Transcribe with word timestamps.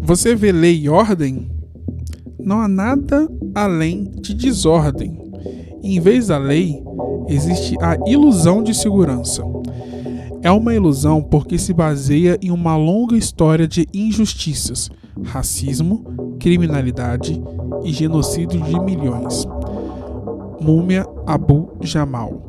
Você 0.00 0.34
vê 0.34 0.50
lei 0.50 0.80
e 0.80 0.88
ordem? 0.88 1.50
Não 2.40 2.60
há 2.60 2.66
nada 2.66 3.28
além 3.54 4.10
de 4.20 4.34
desordem. 4.34 5.18
Em 5.82 6.00
vez 6.00 6.28
da 6.28 6.38
lei, 6.38 6.82
existe 7.28 7.76
a 7.80 7.96
ilusão 8.06 8.62
de 8.62 8.74
segurança. 8.74 9.44
É 10.42 10.50
uma 10.50 10.74
ilusão 10.74 11.22
porque 11.22 11.58
se 11.58 11.74
baseia 11.74 12.38
em 12.40 12.50
uma 12.50 12.76
longa 12.76 13.16
história 13.16 13.68
de 13.68 13.86
injustiças, 13.92 14.90
racismo, 15.24 16.04
criminalidade 16.40 17.42
e 17.84 17.92
genocídio 17.92 18.60
de 18.62 18.80
milhões. 18.80 19.46
Múmia 20.60 21.06
Abu 21.26 21.76
Jamal. 21.80 22.42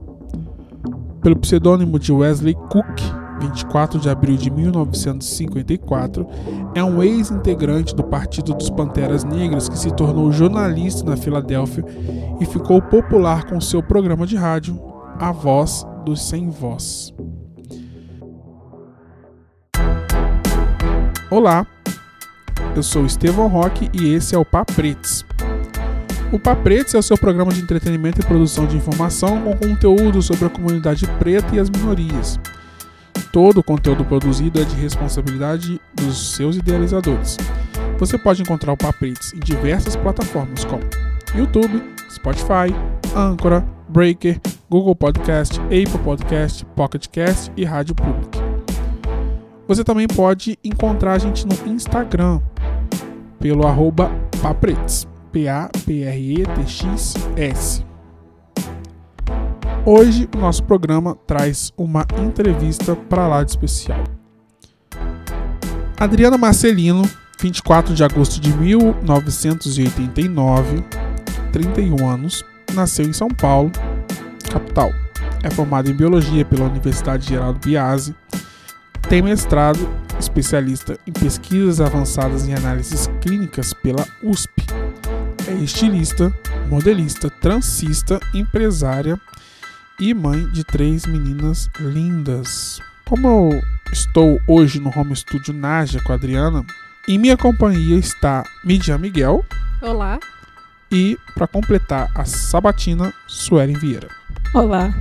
Pelo 1.21 1.37
pseudônimo 1.37 1.99
de 1.99 2.11
Wesley 2.11 2.55
Cook, 2.55 3.01
24 3.39 3.99
de 3.99 4.09
abril 4.09 4.35
de 4.35 4.49
1954, 4.49 6.27
é 6.73 6.83
um 6.83 7.03
ex-integrante 7.03 7.95
do 7.95 8.03
Partido 8.03 8.53
dos 8.53 8.69
Panteras 8.69 9.23
Negras 9.23 9.69
que 9.69 9.77
se 9.77 9.91
tornou 9.91 10.31
jornalista 10.31 11.03
na 11.03 11.17
Filadélfia 11.17 11.85
e 12.39 12.45
ficou 12.45 12.81
popular 12.81 13.45
com 13.45 13.61
seu 13.61 13.83
programa 13.83 14.25
de 14.25 14.35
rádio, 14.35 14.79
A 15.19 15.31
Voz 15.31 15.85
dos 16.05 16.27
Sem 16.27 16.49
Voz. 16.49 17.13
Olá, 21.29 21.67
eu 22.75 22.81
sou 22.81 23.05
Estevão 23.05 23.47
Roque 23.47 23.89
e 23.93 24.13
esse 24.13 24.33
é 24.33 24.37
o 24.37 24.45
Papretes. 24.45 25.23
O 26.31 26.37
Papretes 26.37 26.93
é 26.93 26.97
o 26.99 27.01
seu 27.01 27.17
programa 27.17 27.51
de 27.51 27.59
entretenimento 27.59 28.21
e 28.21 28.23
produção 28.23 28.67
de 28.67 28.77
informação 28.77 29.41
com 29.41 29.57
conteúdo 29.57 30.21
sobre 30.21 30.45
a 30.45 30.49
comunidade 30.49 31.07
preta 31.17 31.55
e 31.55 31.59
as 31.59 31.71
minorias. 31.71 32.39
Todo 33.33 33.61
o 33.61 33.63
conteúdo 33.63 34.05
produzido 34.05 34.61
é 34.61 34.63
de 34.63 34.75
responsabilidade 34.75 35.81
dos 35.95 36.35
seus 36.35 36.55
idealizadores. 36.55 37.35
Você 37.97 38.15
pode 38.15 38.43
encontrar 38.43 38.73
o 38.73 38.77
Papretes 38.77 39.33
em 39.33 39.39
diversas 39.39 39.95
plataformas 39.95 40.63
como 40.65 40.83
YouTube, 41.33 41.81
Spotify, 42.11 42.75
Anchor, 43.15 43.63
Breaker, 43.89 44.39
Google 44.69 44.95
Podcast, 44.95 45.59
Apple 45.61 45.99
Podcast, 46.03 46.63
Pocket 46.75 47.07
Cast 47.07 47.51
e 47.57 47.65
Rádio 47.65 47.95
Public. 47.95 48.37
Você 49.67 49.83
também 49.83 50.05
pode 50.07 50.59
encontrar 50.63 51.13
a 51.13 51.17
gente 51.17 51.43
no 51.47 51.73
Instagram 51.73 52.39
pelo 53.39 53.65
arroba 53.65 54.11
Papretes. 54.43 55.08
P-A-P-R-E-T-X-S. 55.31 57.85
Hoje 59.85 60.27
o 60.35 60.39
nosso 60.39 60.63
programa 60.63 61.15
traz 61.25 61.71
uma 61.77 62.05
entrevista 62.21 62.93
para 62.95 63.27
lá 63.27 63.43
de 63.43 63.51
especial. 63.51 64.03
Adriana 65.97 66.37
Marcelino, 66.37 67.03
24 67.39 67.93
de 67.93 68.03
agosto 68.03 68.39
de 68.39 68.51
1989, 68.55 70.83
31 71.51 72.09
anos, 72.09 72.43
nasceu 72.73 73.05
em 73.05 73.13
São 73.13 73.29
Paulo, 73.29 73.71
capital. 74.51 74.91
É 75.43 75.49
formada 75.49 75.89
em 75.89 75.93
biologia 75.93 76.43
pela 76.43 76.65
Universidade 76.65 77.27
Geraldo 77.27 77.59
Biase. 77.59 78.13
Tem 79.07 79.21
mestrado 79.21 79.79
especialista 80.19 80.97
em 81.07 81.11
pesquisas 81.11 81.79
avançadas 81.79 82.47
em 82.47 82.53
análises 82.53 83.09
clínicas 83.21 83.73
pela 83.73 84.05
USP 84.21 84.67
estilista, 85.63 86.33
modelista, 86.69 87.29
transista, 87.29 88.19
empresária 88.33 89.19
e 89.99 90.13
mãe 90.13 90.47
de 90.51 90.63
três 90.63 91.05
meninas 91.05 91.69
lindas. 91.79 92.79
Como 93.05 93.27
eu 93.27 93.61
estou 93.91 94.39
hoje 94.47 94.79
no 94.79 94.91
home 94.95 95.15
studio 95.15 95.53
Naja 95.53 96.01
com 96.03 96.11
a 96.11 96.15
Adriana, 96.15 96.65
em 97.07 97.17
minha 97.17 97.35
companhia 97.35 97.97
está 97.97 98.43
Midian 98.63 98.97
Miguel. 98.97 99.45
Olá. 99.81 100.19
E, 100.91 101.17
para 101.35 101.47
completar 101.47 102.09
a 102.15 102.25
sabatina, 102.25 103.13
Suelen 103.27 103.77
Vieira. 103.77 104.07
Olá. 104.53 104.93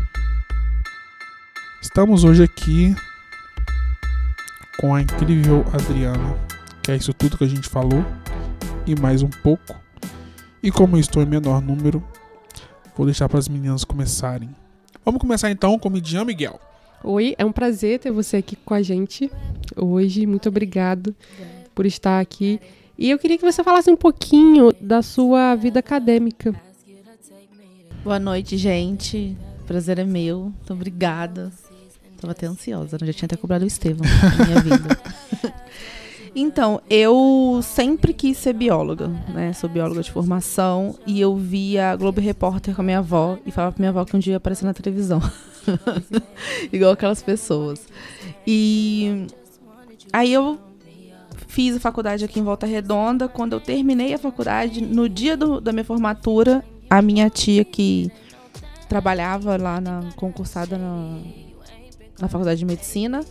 Estamos 1.80 2.24
hoje 2.24 2.42
aqui 2.42 2.94
com 4.78 4.94
a 4.94 5.00
incrível 5.00 5.64
Adriana, 5.72 6.36
que 6.82 6.92
é 6.92 6.96
isso 6.96 7.12
tudo 7.12 7.38
que 7.38 7.44
a 7.44 7.48
gente 7.48 7.68
falou 7.68 8.04
e 8.86 8.98
mais 8.98 9.22
um 9.22 9.30
pouco. 9.30 9.87
E 10.62 10.70
como 10.72 10.96
eu 10.96 11.00
estou 11.00 11.22
em 11.22 11.26
menor 11.26 11.62
número, 11.62 12.02
vou 12.96 13.06
deixar 13.06 13.28
para 13.28 13.38
as 13.38 13.48
meninas 13.48 13.84
começarem. 13.84 14.50
Vamos 15.04 15.20
começar 15.20 15.50
então 15.50 15.78
com 15.78 15.88
o 15.88 15.92
Midian 15.92 16.24
Miguel. 16.24 16.60
Oi, 17.04 17.34
é 17.38 17.44
um 17.44 17.52
prazer 17.52 18.00
ter 18.00 18.10
você 18.10 18.38
aqui 18.38 18.56
com 18.56 18.74
a 18.74 18.82
gente 18.82 19.30
hoje. 19.76 20.26
Muito 20.26 20.48
obrigado 20.48 21.14
por 21.74 21.86
estar 21.86 22.18
aqui. 22.18 22.60
E 22.98 23.08
eu 23.08 23.18
queria 23.18 23.38
que 23.38 23.44
você 23.44 23.62
falasse 23.62 23.88
um 23.88 23.96
pouquinho 23.96 24.72
da 24.80 25.00
sua 25.00 25.54
vida 25.54 25.78
acadêmica. 25.78 26.52
Boa 28.02 28.18
noite, 28.18 28.56
gente. 28.56 29.36
Prazer 29.64 30.00
é 30.00 30.04
meu. 30.04 30.44
Muito 30.44 30.72
obrigada. 30.72 31.52
Tava 32.20 32.32
até 32.32 32.46
ansiosa, 32.46 32.98
né? 33.00 33.06
já 33.06 33.12
tinha 33.12 33.26
até 33.26 33.36
cobrado 33.36 33.64
o 33.64 33.68
Estevam 33.68 34.04
na 34.04 34.44
minha 34.44 34.58
vida. 34.60 35.00
Então, 36.34 36.80
eu 36.88 37.60
sempre 37.62 38.12
quis 38.12 38.38
ser 38.38 38.52
bióloga, 38.52 39.08
né? 39.32 39.52
Sou 39.52 39.68
bióloga 39.68 40.02
de 40.02 40.10
formação 40.10 40.98
e 41.06 41.20
eu 41.20 41.36
via 41.36 41.96
Globo 41.96 42.20
Repórter 42.20 42.74
com 42.74 42.82
a 42.82 42.84
minha 42.84 42.98
avó 42.98 43.38
e 43.46 43.50
falava 43.50 43.72
pra 43.72 43.80
minha 43.80 43.90
avó 43.90 44.04
que 44.04 44.16
um 44.16 44.18
dia 44.18 44.32
ia 44.32 44.36
aparecer 44.36 44.64
na 44.64 44.74
televisão. 44.74 45.20
Igual 46.72 46.92
aquelas 46.92 47.22
pessoas. 47.22 47.86
E 48.46 49.26
aí 50.12 50.32
eu 50.32 50.58
fiz 51.46 51.76
a 51.76 51.80
faculdade 51.80 52.24
aqui 52.24 52.40
em 52.40 52.44
Volta 52.44 52.66
Redonda. 52.66 53.28
Quando 53.28 53.54
eu 53.54 53.60
terminei 53.60 54.14
a 54.14 54.18
faculdade, 54.18 54.80
no 54.80 55.08
dia 55.08 55.36
do, 55.36 55.60
da 55.60 55.72
minha 55.72 55.84
formatura, 55.84 56.64
a 56.88 57.00
minha 57.02 57.28
tia 57.30 57.64
que 57.64 58.10
trabalhava 58.88 59.56
lá 59.56 59.80
na 59.80 60.00
concursada 60.16 60.78
na, 60.78 61.18
na 62.20 62.28
faculdade 62.28 62.58
de 62.60 62.64
medicina 62.64 63.24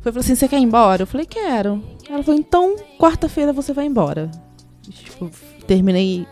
foi 0.00 0.12
falou 0.12 0.20
assim: 0.20 0.34
você 0.34 0.48
quer 0.48 0.58
ir 0.58 0.62
embora? 0.62 1.02
Eu 1.02 1.06
falei, 1.06 1.26
quero. 1.26 1.82
Ela 2.08 2.22
falou, 2.22 2.38
então, 2.38 2.76
quarta-feira 2.98 3.52
você 3.52 3.72
vai 3.72 3.86
embora. 3.86 4.30
Tipo, 4.82 5.30
terminei 5.66 6.26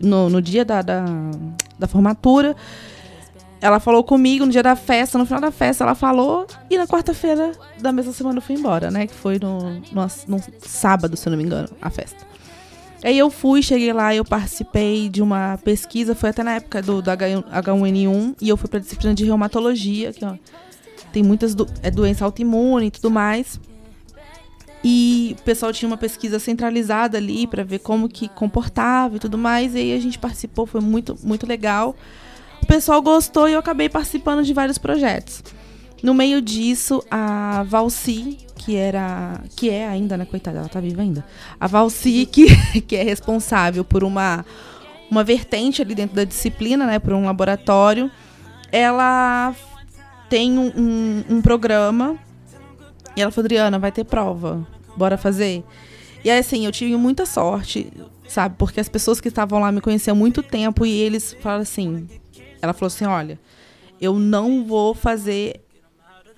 no, 0.00 0.30
no 0.30 0.40
dia 0.40 0.64
da, 0.64 0.80
da, 0.82 1.04
da, 1.78 1.86
formatura. 1.86 2.56
Ela 3.60 3.78
falou 3.78 4.02
comigo 4.02 4.46
no 4.46 4.52
dia 4.52 4.62
da 4.62 4.74
festa, 4.74 5.18
no 5.18 5.26
final 5.26 5.40
da 5.40 5.50
festa 5.50 5.84
ela 5.84 5.94
falou, 5.94 6.46
e 6.70 6.78
na 6.78 6.86
quarta-feira 6.86 7.52
da 7.78 7.92
mesma 7.92 8.10
semana 8.10 8.38
eu 8.38 8.42
fui 8.42 8.56
embora, 8.56 8.90
né? 8.90 9.06
Que 9.06 9.12
foi 9.12 9.38
no, 9.38 9.74
no, 9.92 10.06
no 10.28 10.42
sábado, 10.60 11.14
se 11.14 11.28
eu 11.28 11.30
não 11.32 11.36
me 11.36 11.44
engano, 11.44 11.68
a 11.82 11.90
festa. 11.90 12.30
Aí 13.02 13.18
eu 13.18 13.30
fui, 13.30 13.62
cheguei 13.62 13.92
lá, 13.92 14.14
eu 14.14 14.24
participei 14.24 15.10
de 15.10 15.20
uma 15.20 15.58
pesquisa, 15.62 16.14
foi 16.14 16.30
até 16.30 16.42
na 16.42 16.54
época 16.54 16.80
do, 16.80 17.02
do 17.02 17.10
H1N1, 17.10 18.36
e 18.40 18.48
eu 18.48 18.56
fui 18.56 18.68
para 18.68 18.78
a 18.78 18.82
disciplina 18.82 19.14
de 19.14 19.24
reumatologia, 19.24 20.12
que 20.12 20.24
ó, 20.24 20.34
tem 21.12 21.22
muitas 21.22 21.54
do, 21.54 21.66
é, 21.82 21.90
doença 21.90 22.24
autoimune 22.24 22.86
e 22.86 22.90
tudo 22.90 23.10
mais. 23.10 23.60
E 24.82 25.36
o 25.38 25.42
pessoal 25.42 25.72
tinha 25.72 25.88
uma 25.88 25.96
pesquisa 25.96 26.38
centralizada 26.38 27.18
ali 27.18 27.46
para 27.46 27.62
ver 27.62 27.80
como 27.80 28.08
que 28.08 28.28
comportava 28.28 29.16
e 29.16 29.18
tudo 29.18 29.36
mais. 29.36 29.74
E 29.74 29.78
aí 29.78 29.94
a 29.94 30.00
gente 30.00 30.18
participou, 30.18 30.66
foi 30.66 30.80
muito, 30.80 31.16
muito 31.22 31.46
legal. 31.46 31.94
O 32.62 32.66
pessoal 32.66 33.02
gostou 33.02 33.48
e 33.48 33.52
eu 33.52 33.58
acabei 33.58 33.88
participando 33.88 34.42
de 34.42 34.54
vários 34.54 34.78
projetos. 34.78 35.42
No 36.02 36.14
meio 36.14 36.40
disso, 36.40 37.04
a 37.10 37.62
Valci, 37.64 38.38
que 38.56 38.74
era. 38.74 39.42
que 39.54 39.68
é 39.68 39.86
ainda, 39.86 40.16
né? 40.16 40.24
Coitada, 40.24 40.58
ela 40.58 40.68
tá 40.68 40.80
viva 40.80 41.02
ainda. 41.02 41.24
A 41.58 41.66
Valci, 41.66 42.24
que, 42.30 42.80
que 42.80 42.96
é 42.96 43.02
responsável 43.02 43.84
por 43.84 44.02
uma, 44.02 44.46
uma 45.10 45.22
vertente 45.22 45.82
ali 45.82 45.94
dentro 45.94 46.16
da 46.16 46.24
disciplina, 46.24 46.86
né? 46.86 46.98
Por 46.98 47.12
um 47.12 47.26
laboratório. 47.26 48.10
Ela 48.72 49.54
tem 50.30 50.56
um, 50.56 50.72
um, 50.74 51.24
um 51.28 51.42
programa. 51.42 52.16
E 53.16 53.20
ela 53.20 53.32
falou, 53.32 53.46
Adriana, 53.46 53.78
vai 53.78 53.90
ter 53.90 54.04
prova. 54.04 54.66
Bora 54.96 55.18
fazer? 55.18 55.64
E 56.24 56.30
assim, 56.30 56.64
eu 56.64 56.72
tive 56.72 56.96
muita 56.96 57.26
sorte, 57.26 57.92
sabe? 58.28 58.54
Porque 58.56 58.78
as 58.78 58.88
pessoas 58.88 59.20
que 59.20 59.28
estavam 59.28 59.58
lá 59.58 59.72
me 59.72 59.80
conheciam 59.80 60.16
há 60.16 60.18
muito 60.18 60.42
tempo 60.42 60.86
e 60.86 60.92
eles 60.92 61.36
falaram 61.40 61.62
assim. 61.62 62.08
Ela 62.62 62.72
falou 62.72 62.86
assim: 62.86 63.04
olha, 63.04 63.38
eu 64.00 64.18
não 64.18 64.64
vou 64.64 64.94
fazer 64.94 65.60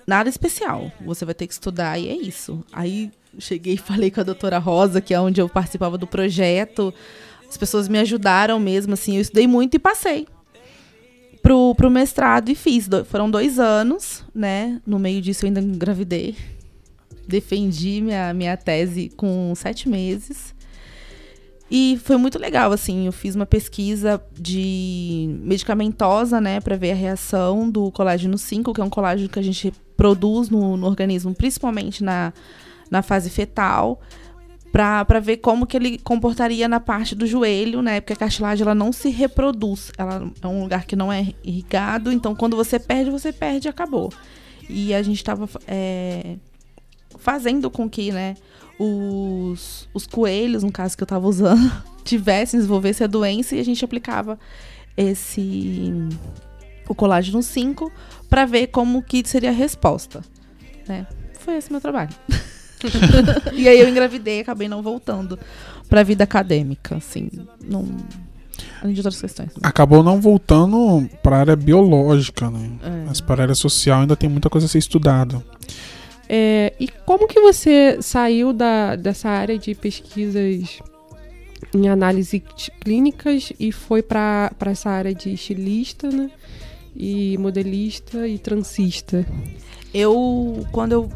nada 0.07 0.27
especial. 0.27 0.91
Você 1.05 1.23
vai 1.23 1.35
ter 1.35 1.45
que 1.45 1.53
estudar 1.53 1.99
e 1.99 2.09
é 2.09 2.15
isso. 2.15 2.63
Aí 2.71 3.11
cheguei 3.37 3.75
e 3.75 3.77
falei 3.77 4.09
com 4.09 4.21
a 4.21 4.23
doutora 4.23 4.57
Rosa, 4.57 5.01
que 5.01 5.13
é 5.13 5.19
onde 5.19 5.39
eu 5.39 5.47
participava 5.47 5.97
do 5.97 6.07
projeto. 6.07 6.93
As 7.47 7.57
pessoas 7.57 7.87
me 7.87 7.99
ajudaram 7.99 8.59
mesmo, 8.59 8.93
assim, 8.93 9.15
eu 9.15 9.21
estudei 9.21 9.45
muito 9.45 9.75
e 9.75 9.79
passei 9.79 10.27
pro, 11.43 11.75
pro 11.75 11.91
mestrado 11.91 12.49
e 12.49 12.55
fiz. 12.55 12.87
Do, 12.87 13.05
foram 13.05 13.29
dois 13.29 13.59
anos, 13.59 14.23
né? 14.33 14.81
No 14.87 14.97
meio 14.97 15.21
disso 15.21 15.45
eu 15.45 15.47
ainda 15.47 15.61
engravidei. 15.61 16.35
Defendi 17.27 18.01
minha, 18.01 18.33
minha 18.33 18.57
tese 18.57 19.11
com 19.15 19.53
sete 19.55 19.87
meses. 19.87 20.55
E 21.69 21.99
foi 22.03 22.17
muito 22.17 22.37
legal, 22.37 22.71
assim, 22.71 23.07
eu 23.07 23.11
fiz 23.11 23.35
uma 23.35 23.47
pesquisa 23.47 24.21
de 24.39 25.39
medicamentosa, 25.41 26.39
né, 26.39 26.59
para 26.59 26.75
ver 26.75 26.91
a 26.91 26.95
reação 26.95 27.67
do 27.67 27.89
colágeno 27.89 28.37
5, 28.37 28.73
que 28.73 28.81
é 28.81 28.83
um 28.83 28.91
colágeno 28.91 29.27
que 29.27 29.39
a 29.39 29.43
gente 29.43 29.73
produz 29.97 30.51
no, 30.51 30.77
no 30.77 30.85
organismo, 30.85 31.33
principalmente 31.33 32.03
na, 32.03 32.31
na 32.91 33.01
fase 33.01 33.27
fetal, 33.31 33.99
para 34.73 35.19
ver 35.19 35.37
como 35.37 35.67
que 35.67 35.77
ele 35.77 35.99
comportaria 35.99 36.67
na 36.67 36.79
parte 36.79 37.13
do 37.13 37.27
joelho, 37.27 37.83
né? 37.83 38.01
Porque 38.01 38.13
a 38.13 38.15
cartilagem 38.15 38.63
ela 38.63 38.73
não 38.73 38.91
se 38.91 39.07
reproduz, 39.11 39.91
ela 39.99 40.31
é 40.41 40.47
um 40.47 40.63
lugar 40.63 40.85
que 40.85 40.95
não 40.95 41.13
é 41.13 41.31
irrigado, 41.43 42.11
então 42.11 42.33
quando 42.33 42.57
você 42.57 42.79
perde, 42.79 43.11
você 43.11 43.31
perde 43.31 43.67
e 43.67 43.69
acabou. 43.69 44.11
E 44.67 44.91
a 44.91 45.03
gente 45.03 45.17
estava 45.17 45.47
é, 45.67 46.37
fazendo 47.19 47.69
com 47.69 47.87
que, 47.87 48.11
né, 48.11 48.33
os, 48.79 49.87
os 49.93 50.07
coelhos, 50.07 50.63
no 50.63 50.71
caso 50.71 50.97
que 50.97 51.03
eu 51.03 51.05
estava 51.05 51.27
usando, 51.27 51.71
tivessem, 52.03 52.59
desenvolvessem 52.59 53.05
a 53.05 53.07
doença 53.07 53.55
e 53.55 53.59
a 53.59 53.63
gente 53.63 53.85
aplicava 53.85 54.39
esse 54.97 55.93
o 56.89 56.95
colágeno 56.95 57.43
5 57.43 57.91
para 58.27 58.43
ver 58.45 58.67
como 58.67 59.03
que 59.03 59.21
seria 59.23 59.51
a 59.51 59.53
resposta, 59.53 60.23
né? 60.87 61.05
Foi 61.37 61.57
esse 61.57 61.71
meu 61.71 61.79
trabalho. 61.79 62.09
e 63.53 63.67
aí 63.67 63.79
eu 63.79 63.89
engravidei 63.89 64.39
e 64.39 64.41
acabei 64.41 64.67
não 64.67 64.81
voltando 64.81 65.37
para 65.89 66.01
a 66.01 66.03
vida 66.03 66.23
acadêmica, 66.23 66.95
assim, 66.95 67.29
não 67.63 67.85
além 68.81 68.93
de 68.93 68.99
outras 68.99 69.19
questões. 69.19 69.51
Acabou 69.61 70.03
não 70.03 70.19
voltando 70.19 71.09
para 71.21 71.37
a 71.37 71.39
área 71.39 71.55
biológica, 71.55 72.49
né? 72.49 72.71
É. 72.83 73.05
Mas 73.07 73.21
para 73.21 73.41
a 73.41 73.45
área 73.45 73.55
social 73.55 74.01
ainda 74.01 74.15
tem 74.15 74.29
muita 74.29 74.49
coisa 74.49 74.67
a 74.67 74.69
ser 74.69 74.77
estudada. 74.77 75.43
É, 76.27 76.73
e 76.79 76.87
como 77.05 77.27
que 77.27 77.39
você 77.39 77.97
saiu 78.01 78.53
da, 78.53 78.95
dessa 78.95 79.29
área 79.29 79.57
de 79.57 79.75
pesquisas 79.75 80.79
em 81.73 81.89
análise 81.89 82.43
clínicas 82.79 83.51
e 83.59 83.71
foi 83.71 84.01
para 84.01 84.51
essa 84.65 84.89
área 84.89 85.13
de 85.13 85.33
estilista, 85.33 86.09
né? 86.09 86.29
E 86.95 87.37
modelista 87.37 88.27
e 88.27 88.37
transista. 88.37 89.25
Eu, 89.93 90.65
quando 90.71 90.91
eu 90.91 91.09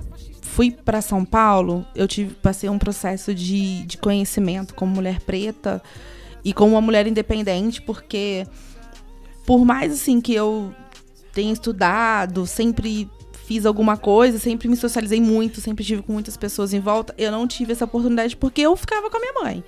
fui 0.58 0.72
para 0.72 1.04
São 1.04 1.24
Paulo, 1.24 1.86
eu 1.94 2.08
tive, 2.08 2.34
passei 2.34 2.68
um 2.68 2.80
processo 2.80 3.32
de, 3.32 3.86
de 3.86 3.96
conhecimento 3.96 4.74
como 4.74 4.96
mulher 4.96 5.22
preta 5.22 5.80
e 6.44 6.52
como 6.52 6.72
uma 6.72 6.82
mulher 6.82 7.06
independente, 7.06 7.80
porque 7.80 8.44
por 9.46 9.64
mais 9.64 9.94
assim 9.94 10.20
que 10.20 10.34
eu 10.34 10.74
tenha 11.32 11.54
estudado, 11.54 12.48
sempre 12.48 13.08
fiz 13.46 13.68
alguma 13.68 13.98
coisa, 13.98 14.40
sempre 14.40 14.68
me 14.68 14.76
socializei 14.76 15.22
muito, 15.22 15.62
sempre 15.62 15.86
tive 15.86 16.02
com 16.02 16.14
muitas 16.14 16.36
pessoas 16.36 16.74
em 16.74 16.80
volta, 16.80 17.14
eu 17.20 17.32
não 17.32 17.46
tive 17.46 17.74
essa 17.74 17.86
oportunidade 17.86 18.36
porque 18.36 18.62
eu 18.62 18.76
ficava 18.76 19.12
com 19.12 19.18
a 19.18 19.20
minha 19.20 19.34
mãe. 19.44 19.64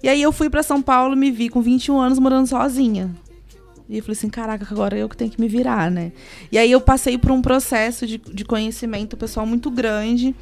E 0.00 0.08
aí 0.08 0.22
eu 0.22 0.30
fui 0.30 0.48
para 0.48 0.62
São 0.62 0.80
Paulo, 0.80 1.16
me 1.16 1.32
vi 1.32 1.48
com 1.48 1.60
21 1.60 1.98
anos 1.98 2.20
morando 2.20 2.46
sozinha. 2.46 3.10
E 3.88 3.96
eu 3.96 4.02
falei 4.02 4.16
assim, 4.18 4.28
caraca, 4.28 4.66
agora 4.70 4.98
eu 4.98 5.08
que 5.08 5.16
tenho 5.16 5.30
que 5.30 5.40
me 5.40 5.48
virar, 5.48 5.90
né? 5.90 6.12
E 6.52 6.58
aí 6.58 6.70
eu 6.70 6.80
passei 6.80 7.16
por 7.16 7.30
um 7.30 7.40
processo 7.40 8.06
de, 8.06 8.18
de 8.18 8.44
conhecimento 8.44 9.16
pessoal 9.16 9.46
muito 9.46 9.70
grande. 9.70 10.34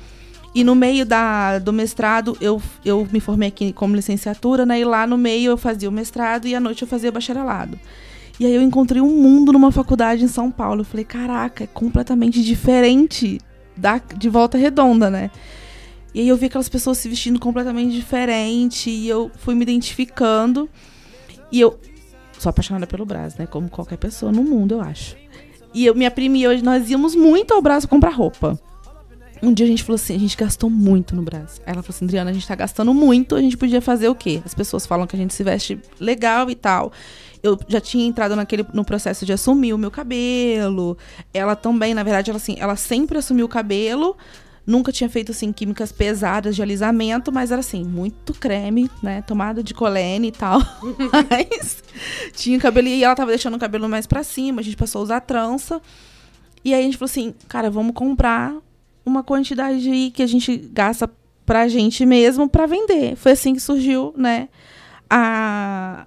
E 0.52 0.64
no 0.64 0.75
meio 0.75 1.06
da, 1.06 1.58
do 1.58 1.72
mestrado, 1.72 2.37
eu, 2.40 2.60
eu 2.84 3.06
me 3.12 3.20
formei 3.20 3.48
aqui 3.48 3.72
como 3.72 3.94
licenciatura, 3.94 4.66
né? 4.66 4.81
E 4.81 4.84
lá 4.84 5.06
no 5.06 5.16
meio 5.16 5.52
eu 5.52 5.56
fazia 5.56 5.88
o 5.88 5.93
mestrado 5.93 6.48
e 6.48 6.54
à 6.54 6.60
noite 6.60 6.82
eu 6.82 6.88
fazia 6.88 7.12
bacharelado. 7.12 7.78
E 8.40 8.46
aí 8.46 8.54
eu 8.54 8.62
encontrei 8.62 9.00
um 9.00 9.22
mundo 9.22 9.52
numa 9.52 9.70
faculdade 9.70 10.25
em 10.25 10.28
São 10.28 10.50
Paulo. 10.50 10.81
Eu 10.81 10.84
falei, 10.84 11.04
caraca, 11.04 11.64
é 11.64 11.66
completamente 11.66 12.43
diferente 12.43 13.38
da, 13.76 13.98
de 13.98 14.28
Volta 14.28 14.58
Redonda, 14.58 15.08
né? 15.08 15.31
E 16.12 16.20
aí 16.20 16.28
eu 16.28 16.37
vi 16.37 16.46
aquelas 16.46 16.69
pessoas 16.69 16.98
se 16.98 17.08
vestindo 17.08 17.38
completamente 17.38 17.94
diferente 17.94 18.90
e 18.90 19.08
eu 19.08 19.31
fui 19.37 19.54
me 19.54 19.62
identificando. 19.62 20.69
E 21.52 21.60
eu 21.60 21.78
sou 22.38 22.50
apaixonada 22.50 22.87
pelo 22.87 23.05
Brás, 23.05 23.37
né? 23.37 23.47
Como 23.47 23.69
qualquer 23.69 23.97
pessoa 23.97 24.33
no 24.33 24.43
mundo, 24.43 24.75
eu 24.75 24.81
acho. 24.81 25.17
E 25.75 25.85
eu, 25.85 25.94
minha 25.94 26.11
prima 26.11 26.37
e 26.38 26.43
eu, 26.43 26.62
nós 26.62 26.91
íamos 26.91 27.15
muito 27.15 27.53
ao 27.53 27.61
Brás 27.61 27.85
comprar 27.85 28.11
roupa. 28.11 28.59
Um 29.43 29.53
dia 29.53 29.67
a 29.67 29.69
gente 29.69 29.83
falou 29.83 29.97
assim, 29.97 30.15
a 30.15 30.19
gente 30.19 30.37
gastou 30.37 30.71
muito 30.71 31.15
no 31.15 31.23
Brás. 31.23 31.61
Ela 31.67 31.83
falou 31.83 31.94
assim, 31.94 32.06
Adriana, 32.06 32.31
a 32.31 32.33
gente 32.33 32.49
tá 32.49 32.55
gastando 32.55 32.94
muito, 32.94 33.35
a 33.35 33.41
gente 33.41 33.56
podia 33.56 33.83
fazer 33.83 34.09
o 34.09 34.15
quê? 34.15 34.41
As 34.44 34.55
pessoas 34.55 34.87
falam 34.87 35.06
que 35.06 35.15
a 35.15 35.19
gente 35.19 35.35
se 35.35 35.44
veste 35.44 35.79
legal 36.00 36.50
e 36.50 36.55
tal. 36.55 36.91
Eu 37.43 37.59
já 37.69 37.81
tinha 37.81 38.06
entrado 38.06 38.35
naquele, 38.35 38.65
no 38.73 38.85
processo 38.85 39.27
de 39.27 39.32
assumir 39.32 39.75
o 39.75 39.79
meu 39.79 39.91
cabelo. 39.91 40.97
Ela 41.35 41.55
também, 41.55 41.93
na 41.93 42.03
verdade, 42.03 42.31
ela 42.31 42.39
assim, 42.39 42.56
ela 42.59 42.77
sempre 42.77 43.19
assumiu 43.19 43.44
o 43.44 43.49
cabelo. 43.49 44.17
Nunca 44.67 44.91
tinha 44.91 45.09
feito, 45.09 45.31
assim, 45.31 45.53
químicas 45.53 45.93
pesadas 45.93 46.57
de 46.57 46.63
alisamento, 46.63 47.31
mas 47.31 47.53
era, 47.53 47.61
assim, 47.61 47.85
muito 47.85 48.35
creme, 48.35 48.91
né? 49.03 49.23
Tomada 49.23 49.63
de 49.63 49.73
colene 49.73 50.29
e 50.29 50.33
tal. 50.33 50.61
mas 51.31 51.85
tinha 52.33 52.59
cabelo 52.59 52.89
e 52.89 53.05
ela 53.05 53.15
tava 53.15 53.31
deixando 53.31 53.55
o 53.55 53.61
cabelo 53.61 53.89
mais 53.89 54.07
pra 54.07 54.25
cima. 54.25 54.61
A 54.61 54.65
gente 54.65 54.77
passou 54.77 55.01
a 55.01 55.05
usar 55.05 55.21
trança. 55.21 55.81
E 56.65 56.75
aí 56.75 56.81
a 56.81 56.85
gente 56.85 56.97
falou 56.97 57.11
assim, 57.11 57.33
cara, 57.47 57.71
vamos 57.71 57.95
comprar 57.95 58.57
uma 59.05 59.23
quantidade 59.23 59.89
aí 59.89 60.11
que 60.11 60.21
a 60.23 60.27
gente 60.27 60.57
gasta 60.57 61.09
pra 61.47 61.69
gente 61.69 62.05
mesmo 62.05 62.49
pra 62.49 62.67
vender. 62.67 63.15
Foi 63.15 63.33
assim 63.33 63.55
que 63.55 63.61
surgiu, 63.61 64.13
né, 64.17 64.49
a, 65.09 66.05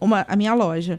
uma, 0.00 0.24
a 0.26 0.34
minha 0.34 0.54
loja. 0.54 0.98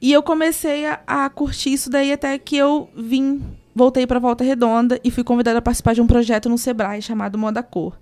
E 0.00 0.12
eu 0.12 0.20
comecei 0.20 0.84
a, 0.84 1.00
a 1.06 1.30
curtir 1.30 1.72
isso 1.72 1.88
daí 1.88 2.12
até 2.12 2.36
que 2.36 2.56
eu 2.56 2.90
vim, 2.96 3.40
voltei 3.74 4.06
pra 4.06 4.18
Volta 4.18 4.44
Redonda 4.44 5.00
e 5.02 5.10
fui 5.10 5.24
convidada 5.24 5.58
a 5.58 5.62
participar 5.62 5.94
de 5.94 6.00
um 6.00 6.06
projeto 6.06 6.48
no 6.48 6.58
Sebrae 6.58 7.02
chamado 7.02 7.38
Moda 7.38 7.62
Cor. 7.62 7.98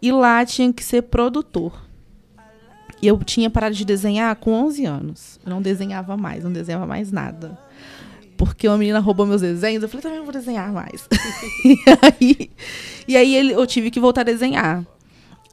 E 0.00 0.12
lá 0.12 0.44
tinha 0.44 0.72
que 0.72 0.84
ser 0.84 1.02
produtor. 1.02 1.72
E 3.00 3.06
eu 3.06 3.18
tinha 3.18 3.50
parado 3.50 3.74
de 3.74 3.84
desenhar 3.84 4.34
com 4.36 4.52
11 4.52 4.84
anos. 4.84 5.40
Eu 5.44 5.50
não 5.50 5.60
desenhava 5.60 6.16
mais, 6.16 6.44
não 6.44 6.52
desenhava 6.52 6.86
mais 6.86 7.12
nada. 7.12 7.58
Porque 8.36 8.66
uma 8.66 8.78
menina 8.78 8.98
roubou 8.98 9.26
meus 9.26 9.42
desenhos, 9.42 9.82
eu 9.82 9.88
falei, 9.88 10.02
também 10.02 10.22
vou 10.22 10.32
desenhar 10.32 10.72
mais. 10.72 11.08
e 11.64 11.76
aí, 12.02 12.50
e 13.06 13.16
aí 13.16 13.34
ele, 13.34 13.52
eu 13.52 13.66
tive 13.66 13.90
que 13.90 14.00
voltar 14.00 14.22
a 14.22 14.24
desenhar. 14.24 14.84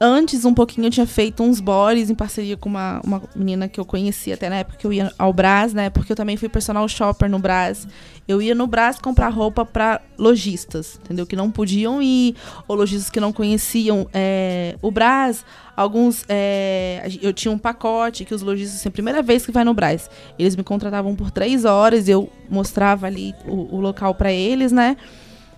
Antes, 0.03 0.45
um 0.45 0.53
pouquinho, 0.55 0.87
eu 0.87 0.89
tinha 0.89 1.05
feito 1.05 1.43
uns 1.43 1.59
bores 1.59 2.09
em 2.09 2.15
parceria 2.15 2.57
com 2.57 2.67
uma, 2.67 2.99
uma 3.05 3.21
menina 3.35 3.67
que 3.67 3.79
eu 3.79 3.85
conhecia 3.85 4.33
até 4.33 4.49
na 4.49 4.55
época 4.55 4.79
que 4.79 4.87
eu 4.87 4.91
ia 4.91 5.13
ao 5.15 5.31
Brás, 5.31 5.75
né? 5.75 5.91
Porque 5.91 6.11
eu 6.11 6.15
também 6.15 6.35
fui 6.35 6.49
personal 6.49 6.89
shopper 6.89 7.29
no 7.29 7.37
Brás. 7.37 7.87
Eu 8.27 8.41
ia 8.41 8.55
no 8.55 8.65
Brás 8.65 8.97
comprar 8.97 9.29
roupa 9.29 9.63
para 9.63 10.01
lojistas, 10.17 10.99
entendeu? 11.03 11.27
Que 11.27 11.35
não 11.35 11.51
podiam 11.51 12.01
ir, 12.01 12.35
ou 12.67 12.75
lojistas 12.75 13.11
que 13.11 13.19
não 13.19 13.31
conheciam 13.31 14.07
é, 14.11 14.75
o 14.81 14.89
Brás. 14.89 15.45
Alguns. 15.77 16.25
é, 16.27 17.07
eu 17.21 17.31
tinha 17.31 17.51
um 17.51 17.57
pacote 17.59 18.25
que 18.25 18.33
os 18.33 18.41
lojistas, 18.41 18.79
assim, 18.79 18.89
a 18.89 18.91
primeira 18.91 19.21
vez 19.21 19.45
que 19.45 19.51
vai 19.51 19.63
no 19.63 19.73
Brás, 19.75 20.09
eles 20.39 20.55
me 20.55 20.63
contratavam 20.63 21.15
por 21.15 21.29
três 21.29 21.63
horas, 21.63 22.09
eu 22.09 22.27
mostrava 22.49 23.05
ali 23.05 23.35
o, 23.45 23.75
o 23.75 23.79
local 23.79 24.15
para 24.15 24.31
eles, 24.31 24.71
né? 24.71 24.97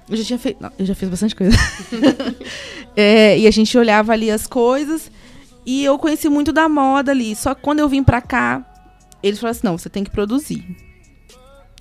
Eu 0.09 0.17
já 0.17 0.23
tinha 0.23 0.39
feito. 0.39 0.61
Não, 0.61 0.71
eu 0.77 0.85
já 0.85 0.95
fiz 0.95 1.09
bastante 1.09 1.35
coisa. 1.35 1.55
É, 2.95 3.39
e 3.39 3.47
a 3.47 3.51
gente 3.51 3.75
olhava 3.75 4.13
ali 4.13 4.29
as 4.29 4.45
coisas. 4.45 5.09
E 5.65 5.83
eu 5.83 5.97
conheci 5.97 6.29
muito 6.29 6.53
da 6.53 6.69
moda 6.69 7.09
ali. 7.09 7.35
Só 7.35 7.55
que 7.55 7.61
quando 7.63 7.79
eu 7.79 7.89
vim 7.89 8.03
pra 8.03 8.21
cá, 8.21 8.63
eles 9.23 9.39
falaram 9.39 9.57
assim: 9.57 9.67
não, 9.67 9.77
você 9.77 9.89
tem 9.89 10.03
que 10.03 10.11
produzir. 10.11 10.63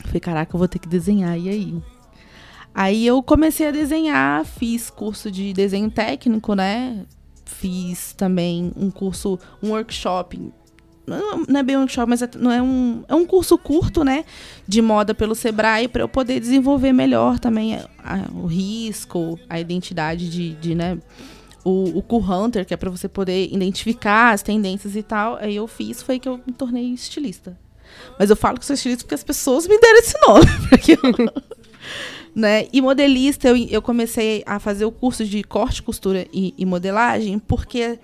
Eu 0.00 0.06
falei, 0.06 0.20
caraca, 0.20 0.54
eu 0.54 0.58
vou 0.58 0.66
ter 0.66 0.78
que 0.78 0.88
desenhar. 0.88 1.38
E 1.38 1.50
aí? 1.50 1.82
Aí 2.74 3.06
eu 3.06 3.22
comecei 3.22 3.68
a 3.68 3.70
desenhar, 3.70 4.44
fiz 4.46 4.88
curso 4.88 5.30
de 5.30 5.52
desenho 5.52 5.90
técnico, 5.90 6.54
né? 6.54 7.04
Fiz 7.44 8.14
também 8.14 8.72
um 8.74 8.90
curso, 8.90 9.38
um 9.62 9.70
workshop. 9.72 10.50
Não 11.06 11.58
é 11.60 11.62
bem 11.62 11.76
um 11.76 11.80
workshop, 11.80 12.08
mas 12.08 12.22
é, 12.22 12.30
não 12.38 12.50
é, 12.50 12.62
um, 12.62 13.02
é 13.08 13.14
um 13.14 13.26
curso 13.26 13.58
curto, 13.58 14.04
né? 14.04 14.24
De 14.68 14.80
moda 14.80 15.12
pelo 15.14 15.34
Sebrae, 15.34 15.88
para 15.88 16.02
eu 16.02 16.08
poder 16.08 16.38
desenvolver 16.38 16.92
melhor 16.92 17.38
também 17.40 17.74
a- 17.74 17.88
a- 18.04 18.28
o 18.32 18.46
risco, 18.46 19.38
a 19.50 19.58
identidade 19.58 20.30
de, 20.30 20.54
de 20.54 20.74
né? 20.74 20.98
O, 21.64 21.98
o 21.98 22.02
Cool 22.02 22.22
Hunter, 22.22 22.64
que 22.66 22.72
é 22.74 22.76
para 22.76 22.90
você 22.90 23.08
poder 23.08 23.52
identificar 23.52 24.32
as 24.32 24.42
tendências 24.42 24.94
e 24.96 25.02
tal. 25.02 25.36
Aí 25.36 25.56
eu 25.56 25.66
fiz, 25.66 26.02
foi 26.02 26.18
que 26.18 26.28
eu 26.28 26.40
me 26.46 26.52
tornei 26.52 26.92
estilista. 26.92 27.56
Mas 28.18 28.30
eu 28.30 28.36
falo 28.36 28.58
que 28.58 28.64
sou 28.66 28.74
estilista 28.74 29.04
porque 29.04 29.14
as 29.14 29.24
pessoas 29.24 29.66
me 29.66 29.78
deram 29.78 29.98
esse 29.98 30.14
nome. 30.26 31.32
Né? 32.34 32.66
E 32.72 32.80
modelista, 32.80 33.48
eu, 33.48 33.56
eu 33.68 33.82
comecei 33.82 34.42
a 34.46 34.58
fazer 34.58 34.86
o 34.86 34.90
curso 34.90 35.22
de 35.22 35.42
corte, 35.44 35.82
costura 35.82 36.26
e, 36.32 36.54
e 36.56 36.64
modelagem 36.64 37.38
porque 37.38 37.98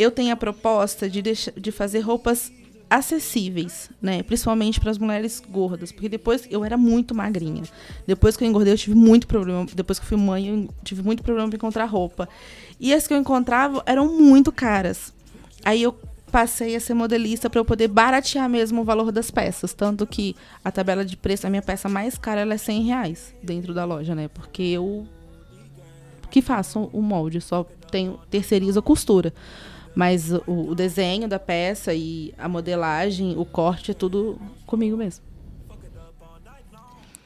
eu 0.00 0.10
tenho 0.10 0.32
a 0.32 0.36
proposta 0.36 1.10
de, 1.10 1.20
deixa, 1.20 1.52
de 1.52 1.70
fazer 1.70 2.00
roupas 2.00 2.50
acessíveis, 2.88 3.90
né? 4.00 4.22
Principalmente 4.22 4.80
para 4.80 4.90
as 4.90 4.98
mulheres 4.98 5.42
gordas, 5.46 5.92
porque 5.92 6.08
depois 6.08 6.48
eu 6.50 6.64
era 6.64 6.76
muito 6.76 7.14
magrinha. 7.14 7.62
Depois 8.06 8.36
que 8.36 8.42
eu 8.42 8.48
engordei, 8.48 8.72
eu 8.72 8.78
tive 8.78 8.96
muito 8.96 9.26
problema. 9.26 9.66
Depois 9.74 9.98
que 9.98 10.06
fui 10.06 10.16
mãe, 10.16 10.48
eu 10.48 10.68
tive 10.82 11.02
muito 11.02 11.22
problema 11.22 11.48
para 11.48 11.56
encontrar 11.56 11.84
roupa. 11.84 12.28
E 12.80 12.94
as 12.94 13.06
que 13.06 13.12
eu 13.12 13.18
encontrava 13.18 13.82
eram 13.84 14.10
muito 14.18 14.50
caras. 14.50 15.12
Aí 15.62 15.82
eu 15.82 15.92
passei 16.32 16.74
a 16.74 16.80
ser 16.80 16.94
modelista 16.94 17.50
para 17.50 17.60
eu 17.60 17.64
poder 17.64 17.88
baratear 17.88 18.48
mesmo 18.48 18.80
o 18.80 18.84
valor 18.84 19.12
das 19.12 19.30
peças. 19.30 19.74
Tanto 19.74 20.06
que 20.06 20.34
a 20.64 20.72
tabela 20.72 21.04
de 21.04 21.16
preço, 21.16 21.46
a 21.46 21.50
minha 21.50 21.62
peça 21.62 21.88
mais 21.88 22.16
cara, 22.16 22.40
ela 22.40 22.54
é 22.54 22.58
100 22.58 22.82
reais 22.84 23.34
dentro 23.42 23.74
da 23.74 23.84
loja, 23.84 24.14
né? 24.14 24.28
Porque 24.28 24.62
eu 24.62 25.06
que 26.30 26.40
faço 26.40 26.88
o 26.92 27.02
molde, 27.02 27.40
só 27.40 27.64
tenho 27.90 28.18
terceirizo 28.30 28.78
a 28.78 28.82
costura. 28.82 29.34
Mas 29.94 30.32
o, 30.32 30.42
o 30.46 30.74
desenho 30.74 31.28
da 31.28 31.38
peça 31.38 31.92
e 31.92 32.32
a 32.38 32.48
modelagem, 32.48 33.36
o 33.36 33.44
corte, 33.44 33.90
é 33.90 33.94
tudo 33.94 34.38
comigo 34.66 34.96
mesmo. 34.96 35.24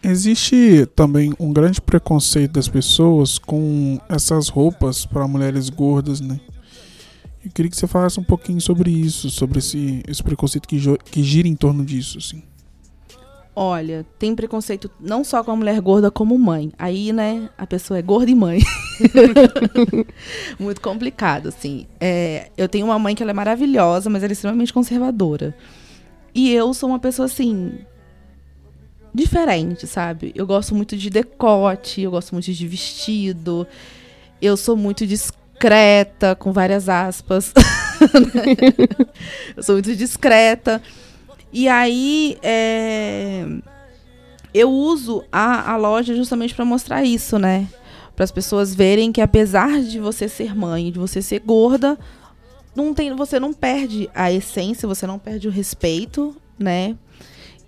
Existe 0.02 0.84
também 0.94 1.32
um 1.40 1.50
grande 1.50 1.80
preconceito 1.80 2.52
das 2.52 2.68
pessoas 2.68 3.38
com 3.38 3.98
essas 4.06 4.48
roupas 4.48 5.06
para 5.06 5.26
mulheres 5.26 5.70
gordas, 5.70 6.20
né? 6.20 6.38
Eu 7.42 7.50
queria 7.50 7.70
que 7.70 7.76
você 7.76 7.86
falasse 7.86 8.20
um 8.20 8.24
pouquinho 8.24 8.60
sobre 8.60 8.90
isso, 8.90 9.30
sobre 9.30 9.58
esse, 9.58 10.02
esse 10.06 10.22
preconceito 10.22 10.68
que, 10.68 10.78
que 11.10 11.22
gira 11.22 11.48
em 11.48 11.54
torno 11.56 11.84
disso, 11.84 12.18
assim. 12.18 12.42
Olha, 13.56 14.04
tem 14.18 14.34
preconceito 14.34 14.90
não 14.98 15.22
só 15.22 15.44
com 15.44 15.52
a 15.52 15.56
mulher 15.56 15.80
gorda, 15.80 16.10
como 16.10 16.36
mãe. 16.36 16.72
Aí, 16.76 17.12
né, 17.12 17.48
a 17.56 17.64
pessoa 17.64 17.98
é 17.98 18.02
gorda 18.02 18.30
e 18.30 18.34
mãe. 18.34 18.58
Muito 20.58 20.80
complicado, 20.80 21.48
assim. 21.48 21.86
É, 22.00 22.50
eu 22.56 22.68
tenho 22.68 22.86
uma 22.86 22.98
mãe 22.98 23.14
que 23.14 23.22
ela 23.22 23.30
é 23.30 23.34
maravilhosa, 23.34 24.10
mas 24.10 24.24
ela 24.24 24.32
é 24.32 24.34
extremamente 24.34 24.72
conservadora. 24.72 25.56
E 26.34 26.50
eu 26.50 26.74
sou 26.74 26.88
uma 26.88 26.98
pessoa, 26.98 27.26
assim, 27.26 27.78
diferente, 29.14 29.86
sabe? 29.86 30.32
Eu 30.34 30.46
gosto 30.46 30.74
muito 30.74 30.96
de 30.96 31.08
decote, 31.08 32.00
eu 32.00 32.10
gosto 32.10 32.32
muito 32.32 32.52
de 32.52 32.66
vestido. 32.66 33.66
Eu 34.42 34.56
sou 34.56 34.76
muito 34.76 35.06
discreta, 35.06 36.34
com 36.34 36.52
várias 36.52 36.88
aspas. 36.88 37.52
eu 39.56 39.62
sou 39.62 39.76
muito 39.76 39.94
discreta. 39.94 40.82
E 41.56 41.68
aí, 41.68 42.36
é, 42.42 43.46
eu 44.52 44.68
uso 44.68 45.22
a, 45.30 45.70
a 45.72 45.76
loja 45.76 46.12
justamente 46.16 46.52
para 46.52 46.64
mostrar 46.64 47.04
isso, 47.04 47.38
né? 47.38 47.68
Para 48.16 48.24
as 48.24 48.32
pessoas 48.32 48.74
verem 48.74 49.12
que 49.12 49.20
apesar 49.20 49.80
de 49.80 50.00
você 50.00 50.28
ser 50.28 50.52
mãe, 50.52 50.90
de 50.90 50.98
você 50.98 51.22
ser 51.22 51.38
gorda, 51.38 51.96
não 52.74 52.92
tem, 52.92 53.14
você 53.14 53.38
não 53.38 53.52
perde 53.52 54.10
a 54.12 54.32
essência, 54.32 54.88
você 54.88 55.06
não 55.06 55.16
perde 55.16 55.46
o 55.46 55.50
respeito, 55.50 56.36
né? 56.58 56.96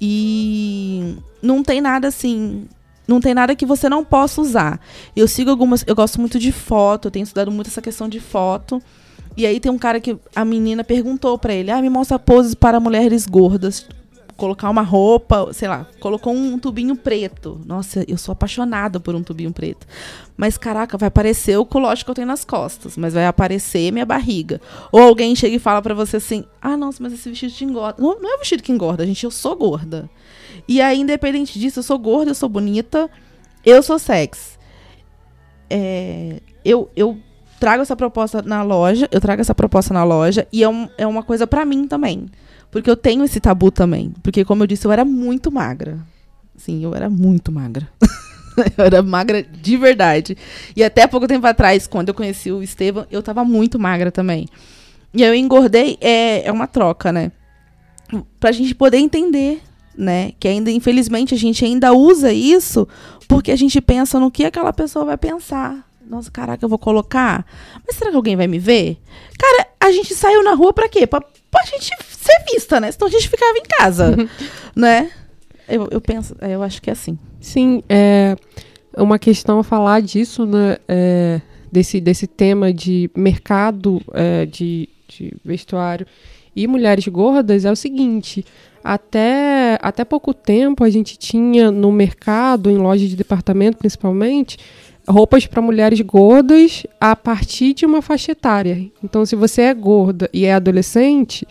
E 0.00 1.16
não 1.40 1.62
tem 1.62 1.80
nada 1.80 2.08
assim, 2.08 2.66
não 3.06 3.20
tem 3.20 3.34
nada 3.34 3.54
que 3.54 3.64
você 3.64 3.88
não 3.88 4.04
possa 4.04 4.40
usar. 4.40 4.80
Eu 5.14 5.28
sigo 5.28 5.48
algumas, 5.48 5.84
eu 5.86 5.94
gosto 5.94 6.20
muito 6.20 6.40
de 6.40 6.50
foto, 6.50 7.06
eu 7.06 7.12
tenho 7.12 7.22
estudado 7.22 7.52
muito 7.52 7.68
essa 7.68 7.80
questão 7.80 8.08
de 8.08 8.18
foto. 8.18 8.82
E 9.36 9.46
aí 9.46 9.60
tem 9.60 9.70
um 9.70 9.78
cara 9.78 10.00
que 10.00 10.16
a 10.34 10.44
menina 10.44 10.82
perguntou 10.82 11.38
pra 11.38 11.52
ele: 11.54 11.70
"Ah, 11.70 11.82
me 11.82 11.90
mostra 11.90 12.18
poses 12.18 12.54
para 12.54 12.80
mulheres 12.80 13.26
gordas". 13.26 13.86
Colocar 14.36 14.68
uma 14.68 14.82
roupa, 14.82 15.50
sei 15.54 15.66
lá, 15.66 15.86
colocou 15.98 16.34
um 16.34 16.58
tubinho 16.58 16.94
preto. 16.94 17.58
Nossa, 17.64 18.04
eu 18.06 18.18
sou 18.18 18.34
apaixonada 18.34 19.00
por 19.00 19.14
um 19.14 19.22
tubinho 19.22 19.50
preto. 19.50 19.86
Mas 20.36 20.58
caraca, 20.58 20.98
vai 20.98 21.06
aparecer 21.06 21.56
o 21.56 21.64
culote 21.64 22.04
que 22.04 22.10
eu 22.10 22.14
tenho 22.14 22.26
nas 22.28 22.44
costas, 22.44 22.98
mas 22.98 23.14
vai 23.14 23.24
aparecer 23.26 23.90
minha 23.90 24.04
barriga. 24.04 24.60
Ou 24.92 25.00
alguém 25.00 25.34
chega 25.34 25.56
e 25.56 25.58
fala 25.58 25.80
pra 25.80 25.94
você 25.94 26.18
assim: 26.18 26.44
"Ah, 26.60 26.76
nossa, 26.76 27.02
mas 27.02 27.14
esse 27.14 27.30
vestido 27.30 27.52
te 27.52 27.64
engorda". 27.64 28.02
Não, 28.02 28.20
não 28.20 28.32
é 28.32 28.36
o 28.36 28.38
vestido 28.38 28.62
que 28.62 28.72
engorda, 28.72 29.06
gente, 29.06 29.24
eu 29.24 29.30
sou 29.30 29.56
gorda. 29.56 30.10
E 30.68 30.82
aí, 30.82 31.00
independente 31.00 31.58
disso, 31.58 31.78
eu 31.78 31.82
sou 31.82 31.98
gorda, 31.98 32.30
eu 32.30 32.34
sou 32.34 32.48
bonita, 32.48 33.08
eu 33.64 33.82
sou 33.82 33.98
sexy. 33.98 34.58
É, 35.70 36.40
eu, 36.64 36.90
eu 36.94 37.18
trago 37.58 37.82
essa 37.82 37.96
proposta 37.96 38.42
na 38.42 38.62
loja, 38.62 39.08
eu 39.10 39.20
trago 39.20 39.40
essa 39.40 39.54
proposta 39.54 39.92
na 39.92 40.04
loja 40.04 40.46
e 40.52 40.62
é, 40.62 40.68
um, 40.68 40.88
é 40.96 41.06
uma 41.06 41.22
coisa 41.22 41.46
pra 41.46 41.64
mim 41.64 41.86
também. 41.86 42.26
Porque 42.70 42.90
eu 42.90 42.96
tenho 42.96 43.24
esse 43.24 43.40
tabu 43.40 43.70
também. 43.70 44.12
Porque, 44.22 44.44
como 44.44 44.62
eu 44.62 44.66
disse, 44.66 44.86
eu 44.86 44.92
era 44.92 45.04
muito 45.04 45.50
magra. 45.50 45.98
Sim, 46.56 46.82
eu 46.82 46.94
era 46.94 47.08
muito 47.08 47.50
magra. 47.52 47.88
eu 48.76 48.84
era 48.84 49.02
magra 49.02 49.42
de 49.42 49.76
verdade. 49.76 50.36
E 50.74 50.82
até 50.82 51.06
pouco 51.06 51.26
tempo 51.26 51.46
atrás, 51.46 51.86
quando 51.86 52.08
eu 52.08 52.14
conheci 52.14 52.50
o 52.50 52.62
Estevam, 52.62 53.06
eu 53.10 53.22
tava 53.22 53.44
muito 53.44 53.78
magra 53.78 54.10
também. 54.10 54.46
E 55.14 55.22
eu 55.22 55.34
engordei, 55.34 55.96
é, 56.00 56.46
é 56.46 56.52
uma 56.52 56.66
troca, 56.66 57.12
né? 57.12 57.32
Pra 58.38 58.52
gente 58.52 58.74
poder 58.74 58.98
entender, 58.98 59.62
né? 59.96 60.32
Que 60.38 60.48
ainda, 60.48 60.70
infelizmente, 60.70 61.34
a 61.34 61.38
gente 61.38 61.64
ainda 61.64 61.92
usa 61.92 62.32
isso 62.32 62.86
porque 63.26 63.50
a 63.50 63.56
gente 63.56 63.80
pensa 63.80 64.20
no 64.20 64.30
que 64.30 64.44
aquela 64.44 64.72
pessoa 64.72 65.04
vai 65.04 65.16
pensar. 65.16 65.85
Nossa, 66.08 66.30
caraca, 66.30 66.64
eu 66.64 66.68
vou 66.68 66.78
colocar. 66.78 67.44
Mas 67.86 67.96
será 67.96 68.10
que 68.10 68.16
alguém 68.16 68.36
vai 68.36 68.46
me 68.46 68.58
ver? 68.58 68.98
Cara, 69.38 69.68
a 69.80 69.90
gente 69.90 70.14
saiu 70.14 70.42
na 70.42 70.54
rua 70.54 70.72
pra 70.72 70.88
quê? 70.88 71.06
Pra, 71.06 71.20
pra 71.20 71.64
gente 71.64 71.90
ser 72.08 72.44
vista, 72.52 72.80
né? 72.80 72.90
Senão 72.92 73.08
a 73.08 73.10
gente 73.10 73.28
ficava 73.28 73.56
em 73.58 73.62
casa, 73.62 74.16
né? 74.74 75.10
Eu, 75.68 75.88
eu 75.90 76.00
penso, 76.00 76.36
eu 76.40 76.62
acho 76.62 76.80
que 76.80 76.90
é 76.90 76.92
assim. 76.92 77.18
Sim, 77.40 77.82
é 77.88 78.36
uma 78.96 79.18
questão 79.18 79.58
a 79.58 79.64
falar 79.64 80.00
disso, 80.00 80.46
né? 80.46 80.78
é, 80.88 81.40
desse, 81.70 82.00
desse 82.00 82.26
tema 82.26 82.72
de 82.72 83.10
mercado 83.14 84.00
é, 84.14 84.46
de, 84.46 84.88
de 85.08 85.32
vestuário 85.44 86.06
e 86.54 86.66
mulheres 86.66 87.06
gordas 87.08 87.64
é 87.64 87.70
o 87.70 87.76
seguinte. 87.76 88.44
Até, 88.82 89.78
até 89.82 90.04
pouco 90.04 90.32
tempo 90.32 90.84
a 90.84 90.88
gente 90.88 91.18
tinha 91.18 91.70
no 91.70 91.90
mercado, 91.90 92.70
em 92.70 92.78
lojas 92.78 93.10
de 93.10 93.16
departamento 93.16 93.76
principalmente, 93.76 94.56
roupas 95.08 95.46
para 95.46 95.62
mulheres 95.62 96.00
gordas 96.00 96.84
a 97.00 97.14
partir 97.14 97.74
de 97.74 97.86
uma 97.86 98.02
faixa 98.02 98.32
etária. 98.32 98.90
Então, 99.02 99.24
se 99.24 99.36
você 99.36 99.62
é 99.62 99.74
gorda 99.74 100.28
e 100.32 100.44
é 100.44 100.54
adolescente, 100.54 101.46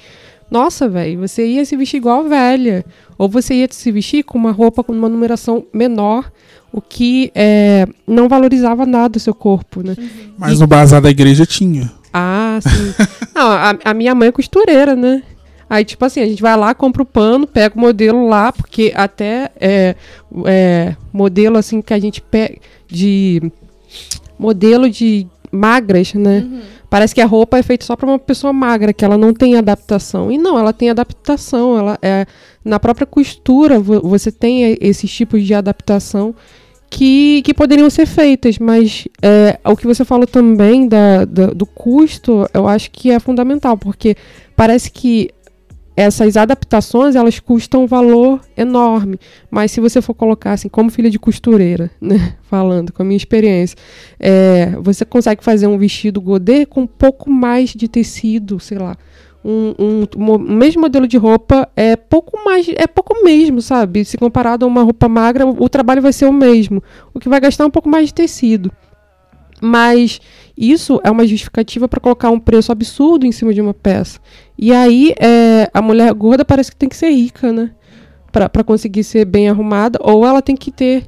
nossa, 0.50 0.88
velho, 0.88 1.20
você 1.20 1.46
ia 1.46 1.66
se 1.66 1.76
vestir 1.76 1.98
igual 1.98 2.24
velha. 2.26 2.86
Ou 3.18 3.28
você 3.28 3.56
ia 3.56 3.68
se 3.72 3.92
vestir 3.92 4.24
com 4.24 4.38
uma 4.38 4.52
roupa 4.52 4.84
com 4.84 4.94
uma 4.94 5.10
numeração 5.10 5.66
menor, 5.74 6.32
o 6.72 6.82
que 6.82 7.32
é, 7.34 7.88
não 8.06 8.28
valorizava 8.28 8.86
nada 8.86 9.18
o 9.18 9.20
seu 9.20 9.34
corpo, 9.34 9.82
né? 9.82 9.96
Mas 10.38 10.60
no 10.60 10.68
bazar 10.68 11.02
da 11.02 11.10
igreja 11.10 11.46
tinha. 11.46 11.92
Ah, 12.14 12.60
sim. 12.62 12.94
Não, 13.34 13.48
a, 13.48 13.78
a 13.84 13.94
minha 13.94 14.14
mãe 14.14 14.28
é 14.28 14.32
costureira, 14.32 14.96
né? 14.96 15.24
Aí, 15.70 15.84
tipo 15.84 16.04
assim, 16.06 16.22
a 16.22 16.26
gente 16.28 16.42
vai 16.42 16.56
lá, 16.56 16.74
compra 16.76 17.02
o 17.02 17.06
pano, 17.06 17.48
pega 17.48 17.76
o 17.76 17.80
modelo 17.80 18.28
lá, 18.28 18.52
porque 18.52 18.94
até 18.96 19.50
é, 19.60 19.96
é, 20.46 20.96
modelo 21.12 21.58
assim 21.58 21.82
que 21.82 21.94
a 21.94 22.00
gente 22.00 22.22
pega 22.22 22.58
de 22.88 23.42
modelo 24.38 24.90
de 24.90 25.28
magras, 25.52 26.14
né? 26.14 26.46
Parece 26.90 27.16
que 27.16 27.22
a 27.22 27.26
roupa 27.26 27.58
é 27.58 27.64
feita 27.64 27.84
só 27.86 27.96
para 27.96 28.08
uma 28.08 28.20
pessoa 28.20 28.54
magra, 28.54 28.94
que 28.94 29.04
ela 29.04 29.18
não 29.18 29.34
tem 29.34 29.56
adaptação. 29.56 30.32
E 30.32 30.38
não, 30.38 30.58
ela 30.58 30.72
tem 30.72 30.90
adaptação. 30.90 31.78
Ela 31.78 31.98
é 32.02 32.26
na 32.64 32.80
própria 32.80 33.06
costura 33.08 33.80
vo- 33.80 34.02
você 34.02 34.32
tem 34.32 34.78
esses 34.80 35.12
tipos 35.12 35.44
de 35.44 35.54
adaptação 35.54 36.34
que, 36.90 37.42
que 37.44 37.54
poderiam 37.54 37.90
ser 37.90 38.06
feitas, 38.06 38.60
mas 38.60 39.08
é, 39.22 39.60
o 39.66 39.76
que 39.76 39.88
você 39.88 40.06
falou 40.06 40.28
também 40.28 40.88
da, 40.88 41.26
da- 41.26 41.48
do 41.48 41.66
custo, 41.66 42.48
eu 42.54 42.68
acho 42.68 42.92
que 42.92 43.12
é 43.12 43.20
fundamental, 43.20 43.78
porque 43.78 44.16
parece 44.56 44.90
que 44.92 45.30
essas 45.96 46.36
adaptações 46.36 47.16
elas 47.16 47.40
custam 47.40 47.84
um 47.84 47.88
valor 47.88 48.42
enorme, 48.58 49.20
mas 49.50 49.72
se 49.72 49.80
você 49.80 50.02
for 50.02 50.14
colocar 50.14 50.54
assim, 50.54 50.68
como 50.68 50.90
filha 50.90 51.10
de 51.10 51.18
costureira, 51.18 51.90
né, 52.02 52.36
falando 52.44 52.92
com 52.92 53.02
a 53.02 53.06
minha 53.06 53.18
experiência, 53.18 53.78
é, 54.20 54.72
você 54.82 55.06
consegue 55.06 55.44
fazer 55.44 55.68
um 55.68 55.78
vestido 55.78 56.20
godê 56.20 56.66
com 56.66 56.82
um 56.82 56.88
pouco 56.88 57.30
mais 57.30 57.70
de 57.70 57.88
tecido, 57.88 58.60
sei 58.60 58.78
lá, 58.78 58.98
um, 59.48 59.76
um, 59.78 60.34
o 60.34 60.40
mesmo 60.40 60.82
modelo 60.82 61.08
de 61.08 61.18
roupa 61.18 61.70
é 61.76 61.96
pouco 61.96 62.44
mais, 62.44 62.68
é 62.68 62.88
pouco 62.88 63.24
mesmo, 63.24 63.62
sabe? 63.62 64.04
Se 64.04 64.18
comparado 64.18 64.66
a 64.66 64.68
uma 64.68 64.82
roupa 64.82 65.08
magra, 65.08 65.46
o, 65.46 65.64
o 65.64 65.70
trabalho 65.70 66.02
vai 66.02 66.12
ser 66.12 66.26
o 66.26 66.34
mesmo, 66.34 66.82
o 67.14 67.20
que 67.20 67.30
vai 67.30 67.40
gastar 67.40 67.64
um 67.64 67.70
pouco 67.70 67.88
mais 67.88 68.08
de 68.08 68.14
tecido. 68.16 68.72
Mas 69.62 70.20
isso 70.58 71.00
é 71.04 71.12
uma 71.12 71.28
justificativa 71.28 71.88
para 71.88 72.00
colocar 72.00 72.30
um 72.30 72.40
preço 72.40 72.72
absurdo 72.72 73.26
em 73.26 73.32
cima 73.32 73.54
de 73.54 73.62
uma 73.62 73.74
peça. 73.74 74.20
E 74.58 74.72
aí 74.72 75.14
é, 75.20 75.70
a 75.74 75.82
mulher 75.82 76.14
gorda 76.14 76.46
parece 76.46 76.72
que 76.72 76.78
tem 76.78 76.90
que 76.90 76.96
ser 76.96 77.10
rica, 77.10 77.52
né? 77.52 77.72
Para 78.32 78.64
conseguir 78.64 79.04
ser 79.04 79.26
bem 79.26 79.50
arrumada, 79.50 79.98
ou 80.02 80.26
ela 80.26 80.42
tem 80.42 80.56
que 80.56 80.72
ter 80.72 81.06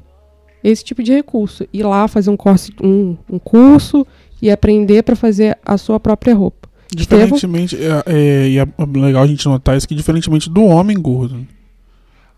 esse 0.62 0.84
tipo 0.84 1.02
de 1.02 1.12
recurso. 1.12 1.66
Ir 1.72 1.82
lá 1.82 2.08
fazer 2.08 2.30
um, 2.30 2.36
curso, 2.36 2.72
um, 2.82 3.16
um 3.30 3.38
curso 3.38 4.06
e 4.40 4.50
aprender 4.50 5.02
para 5.02 5.14
fazer 5.14 5.58
a 5.64 5.76
sua 5.76 6.00
própria 6.00 6.34
roupa. 6.34 6.68
Diferentemente, 6.90 7.76
é, 7.76 8.02
é, 8.06 8.48
e 8.48 8.58
é 8.58 8.66
legal 8.98 9.22
a 9.22 9.26
gente 9.26 9.46
notar 9.46 9.76
isso 9.76 9.86
que 9.86 9.94
diferentemente 9.94 10.48
do 10.48 10.64
homem 10.64 10.98
gordo, 10.98 11.46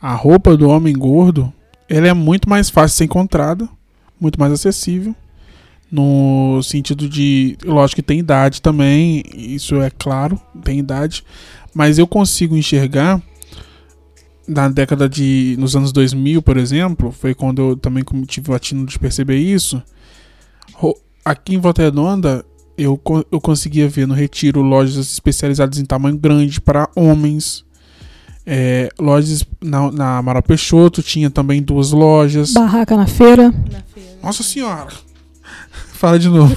a 0.03 0.13
roupa 0.15 0.57
do 0.57 0.69
homem 0.69 0.93
gordo, 0.93 1.53
ela 1.89 2.09
é 2.09 2.13
muito 2.13 2.49
mais 2.49 2.69
fácil 2.69 2.95
de 2.95 2.99
ser 2.99 3.05
encontrada, 3.05 3.69
muito 4.21 4.41
mais 4.41 4.53
acessível, 4.53 5.15
no 5.91 6.63
sentido 6.63 7.09
de, 7.09 7.57
lógico 7.65 7.97
que 7.97 8.03
tem 8.03 8.19
idade 8.19 8.63
também, 8.63 9.23
isso 9.35 9.81
é 9.81 9.91
claro, 9.91 10.41
tem 10.63 10.79
idade, 10.79 11.25
mas 11.75 11.99
eu 11.99 12.07
consigo 12.07 12.57
enxergar 12.57 13.21
na 14.47 14.69
década 14.69 15.09
de, 15.09 15.57
nos 15.59 15.77
anos 15.77 15.93
2000, 15.93 16.43
por 16.43 16.57
exemplo, 16.57 17.13
foi 17.13 17.35
quando 17.35 17.61
eu 17.61 17.77
também 17.77 18.05
tive 18.27 18.51
o 18.51 18.55
atino 18.55 18.87
de 18.87 18.99
perceber 18.99 19.37
isso, 19.37 19.83
aqui 21.25 21.55
em 21.55 21.59
Volta 21.59 21.83
Redonda, 21.83 22.45
eu, 22.77 23.01
eu 23.31 23.41
conseguia 23.41 23.89
ver 23.89 24.07
no 24.07 24.15
Retiro 24.15 24.63
lojas 24.63 25.13
especializadas 25.13 25.79
em 25.79 25.85
tamanho 25.85 26.17
grande 26.17 26.61
para 26.61 26.89
homens. 26.97 27.65
É, 28.47 28.89
lojas 28.99 29.45
na, 29.63 29.93
na 29.93 30.19
Amaral 30.19 30.43
Peixoto 30.43 31.03
tinha 31.03 31.31
também 31.31 31.63
duas 31.63 31.93
lojas. 31.93 32.53
Barraca 32.53 32.97
na 32.97 33.07
feira. 33.07 33.55
Nossa 34.23 34.43
senhora! 34.43 34.89
Fala 35.93 36.19
de 36.19 36.29
novo. 36.29 36.57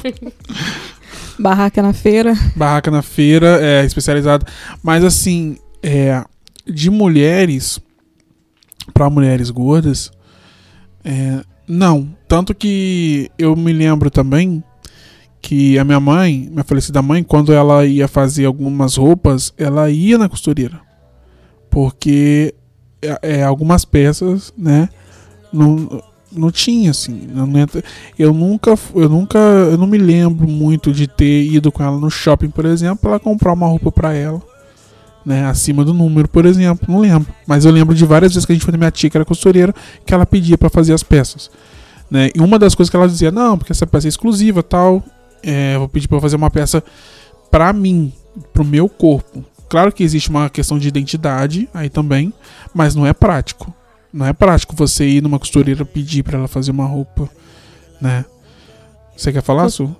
Barraca 1.38 1.82
na 1.82 1.94
feira. 1.94 2.34
barraca 2.56 2.92
na 2.92 3.02
feira, 3.02 3.60
é 3.62 3.84
especializada. 3.84 4.46
Mas 4.82 5.04
assim, 5.04 5.58
é, 5.82 6.24
de 6.66 6.90
mulheres 6.90 7.80
para 8.94 9.10
mulheres 9.10 9.50
gordas, 9.50 10.12
é, 11.04 11.44
não. 11.68 12.16
Tanto 12.28 12.54
que 12.54 13.30
eu 13.38 13.56
me 13.56 13.74
lembro 13.74 14.10
também 14.10 14.64
que 15.42 15.78
a 15.78 15.84
minha 15.84 16.00
mãe, 16.00 16.48
minha 16.50 16.64
falecida 16.64 17.02
mãe, 17.02 17.24
quando 17.24 17.52
ela 17.52 17.86
ia 17.86 18.08
fazer 18.08 18.46
algumas 18.46 18.96
roupas, 18.96 19.54
ela 19.58 19.90
ia 19.90 20.18
na 20.18 20.30
costureira. 20.30 20.80
Porque 21.70 22.56
é, 23.02 23.20
é, 23.22 23.44
algumas 23.44 23.84
peças, 23.84 24.54
né, 24.58 24.88
não, 25.52 26.02
não 26.36 26.52
tinha 26.52 26.92
assim, 26.92 27.28
eu 28.18 28.34
nunca 28.34 28.78
eu 28.96 29.10
nunca 29.10 29.38
eu 29.40 29.78
não 29.78 29.88
me 29.88 29.98
lembro 29.98 30.48
muito 30.48 30.92
de 30.92 31.08
ter 31.08 31.44
ido 31.44 31.72
com 31.72 31.84
ela 31.84 31.98
no 31.98 32.10
shopping, 32.10 32.50
por 32.50 32.66
exemplo, 32.66 33.10
ela 33.10 33.20
comprar 33.20 33.54
uma 33.54 33.68
roupa 33.68 33.92
pra 33.92 34.14
ela, 34.14 34.42
né, 35.26 35.46
acima 35.46 35.86
do 35.86 35.94
número, 35.94 36.28
por 36.28 36.46
exemplo, 36.46 36.86
não 36.92 37.00
lembro, 37.00 37.28
mas 37.46 37.66
eu 37.66 37.72
lembro 37.72 37.96
de 37.96 38.06
várias 38.06 38.34
vezes 38.34 38.46
que 38.46 38.52
a 38.52 38.56
gente 38.56 38.66
foi 38.66 38.72
na 38.72 38.78
minha 38.78 38.92
tia 38.92 39.10
que 39.10 39.18
era 39.18 39.26
costureira, 39.26 39.74
que 40.06 40.14
ela 40.14 40.26
pedia 40.26 40.58
pra 40.58 40.70
fazer 40.70 40.94
as 40.94 41.04
peças, 41.04 41.50
né? 42.10 42.30
E 42.36 42.40
uma 42.42 42.60
das 42.60 42.76
coisas 42.76 42.90
que 42.90 42.96
ela 42.96 43.08
dizia, 43.08 43.32
não, 43.32 43.58
porque 43.58 43.72
essa 43.72 43.88
peça 43.88 44.08
é 44.08 44.10
exclusiva, 44.10 44.62
tal, 44.62 45.04
é, 45.42 45.78
vou 45.78 45.88
pedir 45.90 46.08
pra 46.08 46.20
fazer 46.20 46.36
uma 46.36 46.50
peça 46.50 46.84
pra 47.52 47.72
mim, 47.72 48.12
pro 48.52 48.66
meu 48.66 48.90
corpo. 48.90 49.44
Claro 49.70 49.92
que 49.92 50.04
existe 50.04 50.30
uma 50.30 50.50
questão 50.50 50.78
de 50.78 50.88
identidade 50.88 51.68
aí 51.74 51.90
também, 51.90 52.32
mas 52.74 52.94
não 52.96 53.08
é 53.08 53.14
prático. 53.14 53.74
Não 54.14 54.28
é 54.28 54.32
prático 54.34 54.76
você 54.76 55.06
ir 55.06 55.24
numa 55.24 55.40
costureira 55.40 55.84
pedir 55.84 56.22
pra 56.22 56.38
ela 56.38 56.48
fazer 56.48 56.70
uma 56.70 56.86
roupa, 56.86 57.28
né? 58.00 58.24
Você 59.18 59.32
quer 59.32 59.42
falar, 59.42 59.70
Su? 59.70 59.96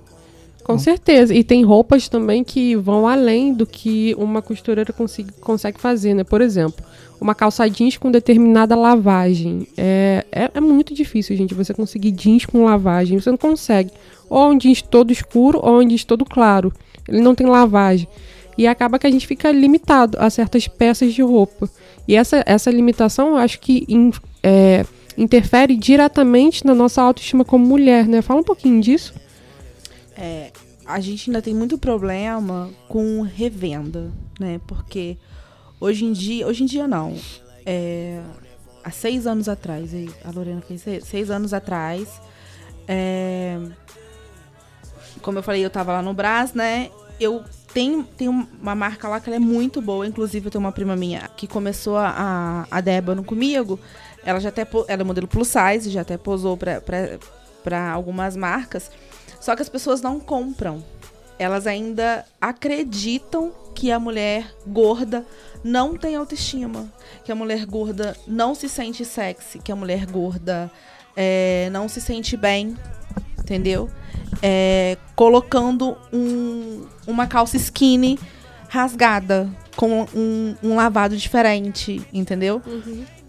Com 0.62 0.78
certeza. 0.78 1.34
E 1.34 1.44
tem 1.44 1.62
roupas 1.62 2.08
também 2.08 2.42
que 2.42 2.74
vão 2.74 3.06
além 3.06 3.52
do 3.52 3.66
que 3.66 4.14
uma 4.16 4.40
costureira 4.40 4.92
consiga, 4.92 5.30
consegue 5.40 5.78
fazer, 5.78 6.14
né? 6.14 6.24
Por 6.24 6.40
exemplo, 6.40 6.82
uma 7.20 7.34
calça 7.34 7.68
jeans 7.68 7.98
com 7.98 8.10
determinada 8.10 8.74
lavagem. 8.74 9.68
É, 9.76 10.24
é, 10.32 10.50
é 10.54 10.60
muito 10.60 10.94
difícil, 10.94 11.36
gente, 11.36 11.52
você 11.52 11.74
conseguir 11.74 12.12
jeans 12.12 12.46
com 12.46 12.64
lavagem. 12.64 13.20
Você 13.20 13.30
não 13.30 13.36
consegue. 13.36 13.90
Ou 14.30 14.52
um 14.52 14.58
jeans 14.58 14.80
todo 14.80 15.12
escuro 15.12 15.60
ou 15.62 15.80
um 15.80 15.86
jeans 15.86 16.04
todo 16.04 16.24
claro. 16.24 16.72
Ele 17.06 17.20
não 17.20 17.34
tem 17.34 17.46
lavagem. 17.46 18.08
E 18.56 18.66
acaba 18.66 18.98
que 18.98 19.06
a 19.06 19.10
gente 19.10 19.26
fica 19.26 19.52
limitado 19.52 20.16
a 20.18 20.30
certas 20.30 20.66
peças 20.66 21.12
de 21.12 21.20
roupa. 21.22 21.68
E 22.06 22.14
essa, 22.16 22.42
essa 22.46 22.70
limitação, 22.70 23.28
eu 23.30 23.36
acho 23.36 23.58
que 23.60 23.84
in- 23.88 24.12
é, 24.42 24.84
interfere 25.16 25.76
diretamente 25.76 26.66
na 26.66 26.74
nossa 26.74 27.00
autoestima 27.02 27.44
como 27.44 27.64
mulher, 27.66 28.06
né? 28.06 28.20
Fala 28.22 28.40
um 28.40 28.44
pouquinho 28.44 28.80
disso. 28.80 29.14
É, 30.16 30.50
a 30.84 31.00
gente 31.00 31.30
ainda 31.30 31.40
tem 31.40 31.54
muito 31.54 31.78
problema 31.78 32.70
com 32.88 33.22
revenda, 33.22 34.12
né? 34.38 34.60
Porque 34.66 35.16
hoje 35.80 36.04
em 36.04 36.12
dia, 36.12 36.46
hoje 36.46 36.62
em 36.62 36.66
dia 36.66 36.86
não. 36.86 37.16
É, 37.64 38.20
há 38.84 38.90
seis 38.90 39.26
anos 39.26 39.48
atrás, 39.48 39.90
a 40.24 40.30
Lorena 40.30 40.60
fez 40.60 40.82
seis, 40.82 41.04
seis 41.04 41.30
anos 41.30 41.54
atrás. 41.54 42.08
é, 42.86 43.58
como 45.22 45.38
eu 45.38 45.42
falei, 45.42 45.64
eu 45.64 45.70
tava 45.70 45.92
lá 45.92 46.02
no 46.02 46.12
Brás, 46.12 46.52
né? 46.52 46.90
Eu 47.18 47.42
tenho, 47.74 48.04
tenho 48.04 48.48
uma 48.62 48.74
marca 48.74 49.08
lá 49.08 49.20
que 49.20 49.30
é 49.30 49.38
muito 49.38 49.82
boa. 49.82 50.06
Inclusive, 50.06 50.46
eu 50.46 50.50
tenho 50.50 50.64
uma 50.64 50.72
prima 50.72 50.94
minha 50.94 51.28
que 51.36 51.46
começou 51.48 51.96
a, 51.98 52.66
a 52.70 52.80
Débano 52.80 53.24
comigo. 53.24 53.78
Ela 54.24 54.38
já 54.40 54.48
até 54.48 54.66
ela 54.88 55.02
é 55.02 55.04
modelo 55.04 55.26
plus 55.26 55.48
size, 55.48 55.90
já 55.90 56.02
até 56.02 56.16
posou 56.16 56.56
pra 56.56 57.90
algumas 57.90 58.36
marcas. 58.36 58.90
Só 59.40 59.54
que 59.54 59.60
as 59.60 59.68
pessoas 59.68 60.00
não 60.00 60.20
compram. 60.20 60.82
Elas 61.38 61.66
ainda 61.66 62.24
acreditam 62.40 63.52
que 63.74 63.90
a 63.90 63.98
mulher 63.98 64.54
gorda 64.64 65.26
não 65.64 65.96
tem 65.96 66.14
autoestima, 66.14 66.92
que 67.24 67.32
a 67.32 67.34
mulher 67.34 67.66
gorda 67.66 68.16
não 68.24 68.54
se 68.54 68.68
sente 68.68 69.04
sexy, 69.04 69.58
que 69.58 69.72
a 69.72 69.76
mulher 69.76 70.06
gorda 70.06 70.70
é, 71.16 71.68
não 71.72 71.88
se 71.88 72.00
sente 72.00 72.36
bem, 72.36 72.76
entendeu? 73.36 73.90
É, 74.42 74.96
colocando 75.14 75.96
um- 76.12 76.82
uma 77.06 77.26
calça 77.26 77.56
skinny 77.56 78.18
rasgada 78.68 79.48
com 79.76 80.06
um, 80.14 80.54
um 80.62 80.74
lavado 80.76 81.16
diferente, 81.16 82.00
entendeu? 82.12 82.60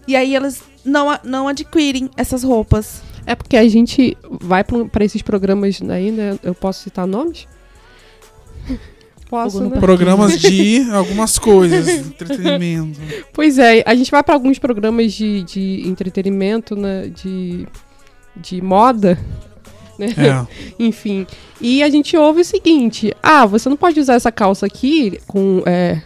E 0.06 0.14
aí 0.16 0.34
elas 0.34 0.62
não, 0.84 1.18
não 1.24 1.48
adquirem 1.48 2.08
essas 2.16 2.42
roupas. 2.42 3.02
É 3.26 3.34
porque 3.34 3.56
a 3.56 3.68
gente 3.68 4.16
vai 4.40 4.62
para 4.62 5.04
esses 5.04 5.20
programas 5.22 5.80
aí, 5.90 6.12
né? 6.12 6.38
Eu 6.42 6.54
posso 6.54 6.82
citar 6.84 7.06
nomes? 7.06 7.46
Posso, 9.28 9.64
né? 9.68 9.80
Programas 9.80 10.38
de 10.38 10.88
algumas 10.92 11.36
coisas, 11.36 11.88
entretenimento. 11.88 13.00
Pois 13.32 13.58
é, 13.58 13.82
a 13.84 13.92
gente 13.92 14.08
vai 14.08 14.22
para 14.22 14.34
alguns 14.34 14.56
programas 14.58 15.12
de, 15.12 15.42
de 15.42 15.82
entretenimento, 15.84 16.76
né? 16.76 17.08
De, 17.08 17.66
de 18.36 18.62
moda, 18.62 19.18
né? 19.98 20.08
É. 20.16 20.46
Enfim. 20.78 21.26
E 21.60 21.82
a 21.82 21.88
gente 21.90 22.16
ouve 22.16 22.40
o 22.40 22.44
seguinte: 22.44 23.14
ah, 23.22 23.46
você 23.46 23.68
não 23.68 23.76
pode 23.76 23.98
usar 24.00 24.14
essa 24.14 24.30
calça 24.32 24.66
aqui 24.66 25.18
com, 25.26 25.62
é, 25.66 26.00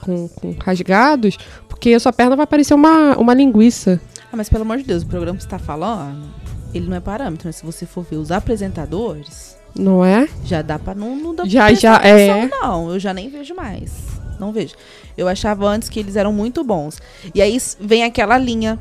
com, 0.00 0.28
com 0.28 0.52
rasgados, 0.64 1.36
porque 1.68 1.92
a 1.92 2.00
sua 2.00 2.12
perna 2.12 2.36
vai 2.36 2.46
parecer 2.46 2.74
uma, 2.74 3.16
uma 3.16 3.34
linguiça. 3.34 4.00
Ah, 4.32 4.36
mas 4.36 4.48
pelo 4.48 4.62
amor 4.62 4.78
de 4.78 4.84
Deus, 4.84 5.02
o 5.02 5.06
programa 5.06 5.36
que 5.36 5.44
você 5.44 5.48
tá 5.48 5.58
falando, 5.58 6.28
ele 6.72 6.88
não 6.88 6.96
é 6.96 7.00
parâmetro, 7.00 7.46
mas 7.48 7.56
se 7.56 7.64
você 7.64 7.86
for 7.86 8.04
ver 8.08 8.16
os 8.16 8.30
apresentadores, 8.32 9.56
Não 9.76 10.04
é? 10.04 10.28
já 10.44 10.60
dá 10.62 10.78
pra 10.78 10.94
não, 10.94 11.14
não 11.16 11.34
dá 11.34 11.42
pra 11.44 11.50
Já- 11.50 11.72
já 11.74 11.94
é. 12.02 12.30
atenção, 12.30 12.60
Não, 12.62 12.90
eu 12.92 12.98
já 12.98 13.14
nem 13.14 13.28
vejo 13.28 13.54
mais. 13.54 13.92
Não 14.40 14.50
vejo. 14.52 14.74
Eu 15.16 15.28
achava 15.28 15.66
antes 15.68 15.88
que 15.88 16.00
eles 16.00 16.16
eram 16.16 16.32
muito 16.32 16.64
bons. 16.64 17.00
E 17.32 17.40
aí 17.40 17.56
vem 17.78 18.02
aquela 18.02 18.36
linha 18.36 18.76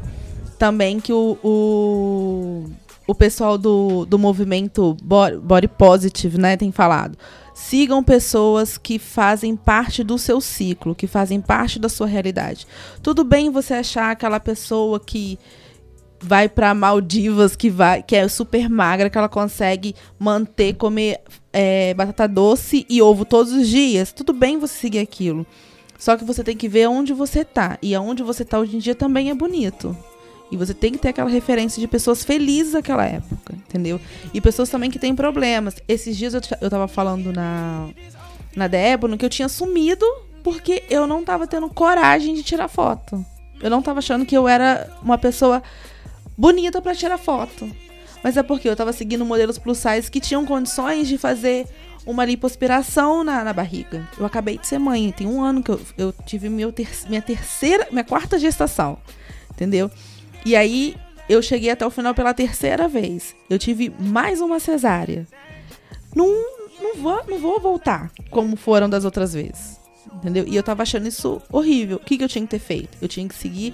também 0.58 1.00
que 1.00 1.14
o, 1.14 1.38
o, 1.44 2.64
o 3.08 3.14
pessoal 3.14 3.58
do, 3.58 4.06
do 4.06 4.18
movimento 4.18 4.96
Bo- 5.04 5.40
Body 5.42 5.68
Positive, 5.68 6.38
né, 6.38 6.56
tem 6.58 6.72
falado. 6.72 7.18
Sigam 7.54 8.04
pessoas 8.04 8.78
que 8.78 8.98
fazem 8.98 9.56
parte 9.56 10.04
do 10.04 10.18
seu 10.18 10.42
ciclo, 10.42 10.96
que 10.96 11.06
fazem 11.06 11.40
parte 11.40 11.78
da 11.80 11.88
sua 11.90 12.08
realidade. 12.08 12.66
Tudo 13.02 13.24
bem 13.24 13.52
você 13.52 13.76
achar 13.76 14.12
aquela 14.12 14.40
pessoa 14.40 15.00
que 15.00 15.38
vai 16.20 16.48
pra 16.48 16.74
Maldivas, 16.74 17.56
que 17.56 17.70
vai, 17.70 18.02
que 18.02 18.16
é 18.16 18.28
super 18.28 18.70
magra, 18.70 19.10
que 19.10 19.18
ela 19.18 19.30
consegue 19.30 19.94
manter 20.18 20.74
comer 20.76 21.20
é, 21.52 21.94
batata 21.94 22.28
doce 22.28 22.86
e 22.90 23.02
ovo 23.02 23.26
todos 23.26 23.52
os 23.52 23.68
dias. 23.68 24.12
Tudo 24.12 24.34
bem 24.34 24.58
você 24.58 24.74
seguir 24.80 25.00
aquilo. 25.00 25.46
Só 26.00 26.18
que 26.18 26.24
você 26.24 26.44
tem 26.44 26.56
que 26.58 26.68
ver 26.68 26.88
onde 26.88 27.14
você 27.14 27.46
tá. 27.46 27.78
E 27.82 27.94
aonde 27.94 28.24
você 28.24 28.44
tá 28.44 28.58
hoje 28.58 28.78
em 28.78 28.80
dia 28.80 28.96
também 28.96 29.30
é 29.30 29.36
bonito. 29.36 29.96
E 30.54 30.56
você 30.56 30.72
tem 30.72 30.92
que 30.92 31.00
ter 31.00 31.10
aquela 31.10 31.32
referência 31.32 31.82
de 31.82 31.88
pessoas 31.88 32.24
felizes 32.24 32.74
daquela 32.74 33.04
época, 33.04 33.56
entendeu? 33.56 34.00
E 34.32 34.40
pessoas 34.40 34.70
também 34.70 34.92
que 34.92 35.00
têm 35.00 35.16
problemas. 35.16 35.74
Esses 35.88 36.16
dias 36.16 36.36
eu, 36.36 36.42
eu 36.62 36.70
tava 36.70 36.88
falando 36.88 37.34
na, 37.34 37.90
na 38.56 38.68
Débora 38.68 39.18
que 39.18 39.26
eu 39.26 39.32
tinha 39.32 39.50
sumido 39.50 40.06
porque 40.44 40.84
eu 40.92 41.08
não 41.08 41.24
tava 41.24 41.48
tendo 41.48 41.68
coragem 41.70 42.36
de 42.36 42.44
tirar 42.44 42.68
foto. 42.68 43.26
Eu 43.64 43.72
não 43.72 43.82
tava 43.82 43.98
achando 43.98 44.28
que 44.28 44.38
eu 44.38 44.48
era 44.48 44.88
uma 45.02 45.18
pessoa 45.18 45.64
bonita 46.38 46.80
pra 46.80 46.94
tirar 46.94 47.18
foto. 47.18 47.68
Mas 48.24 48.38
é 48.38 48.44
porque 48.44 48.70
eu 48.70 48.76
tava 48.76 48.94
seguindo 48.94 49.26
modelos 49.26 49.58
plus 49.58 49.80
size 49.80 50.12
que 50.12 50.20
tinham 50.20 50.46
condições 50.46 51.08
de 51.08 51.18
fazer 51.18 51.66
uma 52.06 52.24
lipoaspiração 52.24 53.24
na, 53.24 53.44
na 53.44 53.54
barriga. 53.54 54.08
Eu 54.20 54.26
acabei 54.28 54.60
de 54.60 54.68
ser 54.68 54.78
mãe, 54.78 55.12
tem 55.12 55.26
um 55.26 55.42
ano 55.42 55.64
que 55.64 55.72
eu, 55.72 55.82
eu 55.98 56.14
tive 56.28 56.48
meu 56.48 56.72
ter, 56.72 56.88
minha 57.10 57.24
terceira, 57.24 57.88
minha 57.90 58.04
quarta 58.04 58.38
gestação, 58.38 59.00
entendeu? 59.52 59.90
E 60.46 60.56
aí 60.56 60.96
eu 61.30 61.42
cheguei 61.42 61.70
até 61.70 61.86
o 61.86 61.92
final 61.92 62.14
pela 62.14 62.34
terceira 62.34 62.88
vez. 62.88 63.36
Eu 63.50 63.58
tive 63.58 63.94
mais 64.00 64.42
uma 64.42 64.60
cesárea. 64.60 65.28
Não, 66.16 66.28
não, 66.82 66.96
vou, 66.96 67.24
não 67.28 67.40
vou 67.40 67.60
voltar 67.60 68.12
como 68.30 68.56
foram 68.56 68.90
das 68.90 69.06
outras 69.06 69.34
vezes. 69.34 69.80
Entendeu? 70.14 70.46
E 70.48 70.56
eu 70.56 70.64
tava 70.64 70.84
achando 70.84 71.08
isso 71.08 71.42
horrível. 71.52 71.98
O 71.98 72.00
que, 72.00 72.18
que 72.18 72.24
eu 72.24 72.30
tinha 72.30 72.44
que 72.44 72.52
ter 72.52 72.60
feito? 72.60 72.98
Eu 73.02 73.08
tinha 73.08 73.28
que 73.28 73.36
seguir 73.36 73.74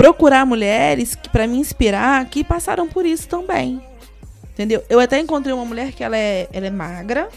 procurar 0.00 0.46
mulheres 0.46 1.14
que 1.14 1.28
para 1.28 1.46
me 1.46 1.58
inspirar 1.58 2.24
que 2.24 2.42
passaram 2.42 2.88
por 2.88 3.04
isso 3.04 3.28
também. 3.28 3.82
Entendeu? 4.52 4.82
Eu 4.88 4.98
até 4.98 5.18
encontrei 5.18 5.54
uma 5.54 5.64
mulher 5.64 5.92
que 5.92 6.02
ela 6.02 6.16
é, 6.16 6.48
ela 6.52 6.66
é 6.66 6.70
magra 6.70 7.28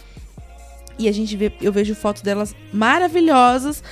e 0.97 1.09
a 1.09 1.11
gente 1.11 1.35
vê, 1.35 1.51
eu 1.61 1.73
vejo 1.73 1.93
fotos 1.93 2.21
delas 2.21 2.55
maravilhosas, 2.71 3.83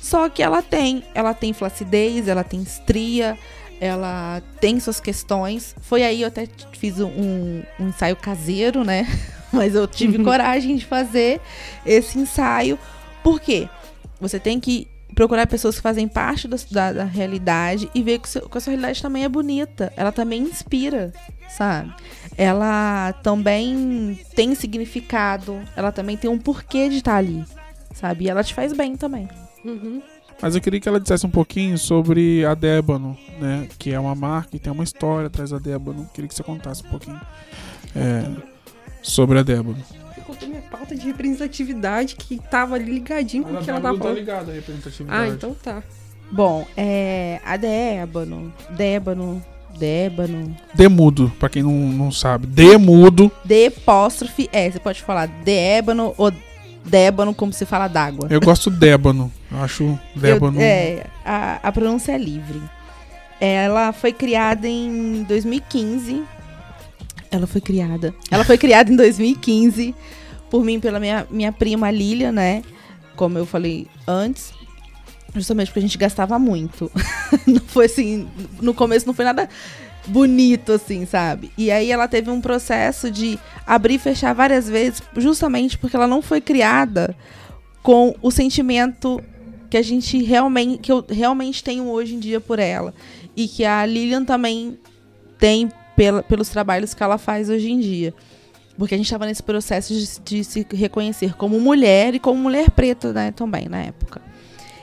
só 0.00 0.28
que 0.28 0.42
ela 0.42 0.62
tem, 0.62 1.02
ela 1.12 1.34
tem 1.34 1.52
flacidez, 1.52 2.28
ela 2.28 2.44
tem 2.44 2.62
estria, 2.62 3.36
ela 3.80 4.42
tem 4.60 4.78
suas 4.78 5.00
questões. 5.00 5.74
Foi 5.80 6.02
aí 6.02 6.22
eu 6.22 6.28
até 6.28 6.46
fiz 6.72 7.00
um, 7.00 7.62
um 7.78 7.88
ensaio 7.88 8.14
caseiro, 8.14 8.84
né? 8.84 9.06
Mas 9.50 9.74
eu 9.74 9.88
tive 9.88 10.18
coragem 10.22 10.76
de 10.76 10.84
fazer 10.84 11.40
esse 11.84 12.18
ensaio. 12.18 12.78
Por 13.24 13.40
quê? 13.40 13.68
Você 14.20 14.38
tem 14.38 14.60
que 14.60 14.86
procurar 15.14 15.46
pessoas 15.46 15.76
que 15.76 15.82
fazem 15.82 16.06
parte 16.06 16.46
da, 16.46 16.56
da, 16.70 16.92
da 16.92 17.04
realidade 17.04 17.90
e 17.94 18.02
ver 18.02 18.18
que, 18.18 18.28
seu, 18.28 18.48
que 18.48 18.58
a 18.58 18.60
sua 18.60 18.72
realidade 18.72 19.02
também 19.02 19.24
é 19.24 19.28
bonita. 19.28 19.92
Ela 19.96 20.12
também 20.12 20.42
inspira, 20.42 21.12
sabe? 21.48 21.92
Ela 22.36 23.12
também 23.22 24.18
tem 24.34 24.54
significado, 24.54 25.60
ela 25.74 25.90
também 25.90 26.16
tem 26.16 26.30
um 26.30 26.38
porquê 26.38 26.88
de 26.88 26.98
estar 26.98 27.16
ali, 27.16 27.44
sabe? 27.94 28.26
E 28.26 28.30
ela 28.30 28.44
te 28.44 28.54
faz 28.54 28.72
bem 28.72 28.96
também. 28.96 29.28
Uhum. 29.64 30.00
Mas 30.42 30.54
eu 30.54 30.60
queria 30.60 30.80
que 30.80 30.88
ela 30.88 30.98
dissesse 30.98 31.26
um 31.26 31.30
pouquinho 31.30 31.76
sobre 31.76 32.44
a 32.44 32.54
Débano, 32.54 33.16
né? 33.38 33.68
Que 33.78 33.92
é 33.92 34.00
uma 34.00 34.14
marca 34.14 34.56
e 34.56 34.58
tem 34.58 34.72
uma 34.72 34.84
história 34.84 35.26
atrás 35.26 35.50
da 35.50 35.58
Débano. 35.58 36.08
Queria 36.14 36.28
que 36.28 36.34
você 36.34 36.42
contasse 36.42 36.82
um 36.86 36.88
pouquinho 36.88 37.20
é, 37.94 38.24
sobre 39.02 39.38
a 39.38 39.42
Débano. 39.42 39.76
Eu 40.16 40.22
contei 40.22 40.48
minha 40.48 40.62
pauta 40.62 40.94
de 40.94 41.04
representatividade 41.06 42.16
que 42.16 42.38
tava 42.38 42.76
ali 42.76 42.92
ligadinho 42.92 43.44
com 43.44 43.54
o 43.54 43.62
que 43.62 43.70
ela 43.70 43.80
tava 43.80 43.96
tá 43.96 44.02
falando. 44.02 44.16
ligada 44.16 44.50
à 44.50 44.54
representatividade. 44.54 45.30
Ah, 45.30 45.34
então 45.34 45.54
tá. 45.54 45.82
Bom, 46.32 46.66
é, 46.76 47.40
a 47.44 47.56
Débano, 47.56 48.52
Débano, 48.70 49.44
Débano, 49.78 50.56
Demudo, 50.74 51.32
pra 51.38 51.48
quem 51.48 51.62
não, 51.62 51.72
não 51.72 52.12
sabe. 52.12 52.46
Demudo. 52.46 53.30
D 53.44 53.66
apóstrofe 53.66 54.48
é, 54.52 54.70
você 54.70 54.78
pode 54.78 55.02
falar 55.02 55.26
Débano 55.26 56.14
ou 56.16 56.32
Débano 56.84 57.34
como 57.34 57.52
se 57.52 57.64
fala 57.66 57.88
d'água. 57.88 58.26
Eu 58.30 58.40
gosto 58.40 58.70
Débano. 58.70 59.32
Eu 59.50 59.62
acho 59.62 59.98
Débano. 60.14 60.58
Eu- 60.58 60.64
é, 60.64 61.06
a, 61.24 61.60
a 61.68 61.72
pronúncia 61.72 62.12
é 62.12 62.18
livre. 62.18 62.60
Ela 63.40 63.92
foi 63.92 64.12
criada 64.12 64.68
em 64.68 65.22
2015. 65.24 66.22
Ela 67.30 67.46
foi 67.46 67.60
criada. 67.60 68.14
Ela 68.30 68.44
foi 68.44 68.58
criada 68.58 68.92
em 68.92 68.96
2015 68.96 69.94
por 70.50 70.64
mim 70.64 70.80
pela 70.80 70.98
minha, 70.98 71.26
minha 71.30 71.52
prima 71.52 71.90
Lilia, 71.90 72.32
né? 72.32 72.62
Como 73.16 73.38
eu 73.38 73.46
falei 73.46 73.86
antes. 74.06 74.52
Justamente 75.34 75.68
porque 75.68 75.78
a 75.78 75.82
gente 75.82 75.96
gastava 75.96 76.38
muito. 76.38 76.90
não 77.46 77.60
foi 77.60 77.86
assim. 77.86 78.28
No 78.60 78.74
começo 78.74 79.06
não 79.06 79.14
foi 79.14 79.24
nada 79.24 79.48
bonito, 80.06 80.72
assim, 80.72 81.06
sabe? 81.06 81.50
E 81.56 81.70
aí 81.70 81.90
ela 81.90 82.08
teve 82.08 82.30
um 82.30 82.40
processo 82.40 83.10
de 83.10 83.38
abrir 83.66 83.94
e 83.94 83.98
fechar 83.98 84.34
várias 84.34 84.68
vezes, 84.68 85.02
justamente 85.16 85.78
porque 85.78 85.96
ela 85.96 86.06
não 86.06 86.22
foi 86.22 86.40
criada 86.40 87.14
com 87.82 88.14
o 88.22 88.30
sentimento 88.30 89.22
que 89.68 89.76
a 89.76 89.82
gente 89.82 90.22
realmente 90.22 90.78
que 90.78 90.90
eu 90.90 91.04
realmente 91.08 91.62
tenho 91.62 91.88
hoje 91.88 92.14
em 92.14 92.18
dia 92.18 92.40
por 92.40 92.58
ela. 92.58 92.92
E 93.36 93.46
que 93.46 93.64
a 93.64 93.86
Lilian 93.86 94.24
também 94.24 94.76
tem 95.38 95.70
pela, 95.96 96.22
pelos 96.22 96.48
trabalhos 96.48 96.92
que 96.92 97.02
ela 97.02 97.16
faz 97.16 97.48
hoje 97.48 97.70
em 97.70 97.78
dia. 97.78 98.12
Porque 98.76 98.94
a 98.94 98.96
gente 98.96 99.06
estava 99.06 99.26
nesse 99.26 99.42
processo 99.42 99.94
de, 99.94 100.20
de 100.24 100.44
se 100.44 100.66
reconhecer 100.72 101.36
como 101.36 101.60
mulher 101.60 102.14
e 102.14 102.18
como 102.18 102.40
mulher 102.40 102.70
preta 102.70 103.12
né, 103.12 103.30
também 103.30 103.68
na 103.68 103.82
época. 103.82 104.20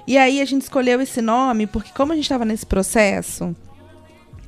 E 0.08 0.18
aí 0.18 0.40
a 0.40 0.46
gente 0.46 0.62
escolheu 0.62 1.02
esse 1.02 1.22
nome 1.22 1.68
porque 1.68 1.92
como 1.94 2.14
a 2.14 2.16
gente 2.16 2.24
estava 2.24 2.46
nesse 2.46 2.66
processo 2.66 3.56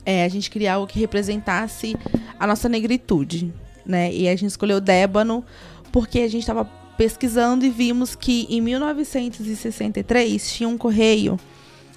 é, 0.09 0.23
a 0.23 0.29
gente 0.29 0.49
queria 0.49 0.73
algo 0.73 0.87
que 0.87 0.99
representasse 0.99 1.95
a 2.39 2.47
nossa 2.47 2.67
negritude 2.67 3.53
né 3.85 4.11
e 4.11 4.27
a 4.27 4.31
gente 4.31 4.49
escolheu 4.49 4.81
Débano 4.81 5.43
porque 5.91 6.19
a 6.19 6.27
gente 6.27 6.41
estava 6.41 6.65
pesquisando 6.97 7.65
e 7.65 7.69
vimos 7.69 8.15
que 8.15 8.45
em 8.49 8.59
1963 8.61 10.51
tinha 10.51 10.67
um 10.67 10.77
correio 10.77 11.39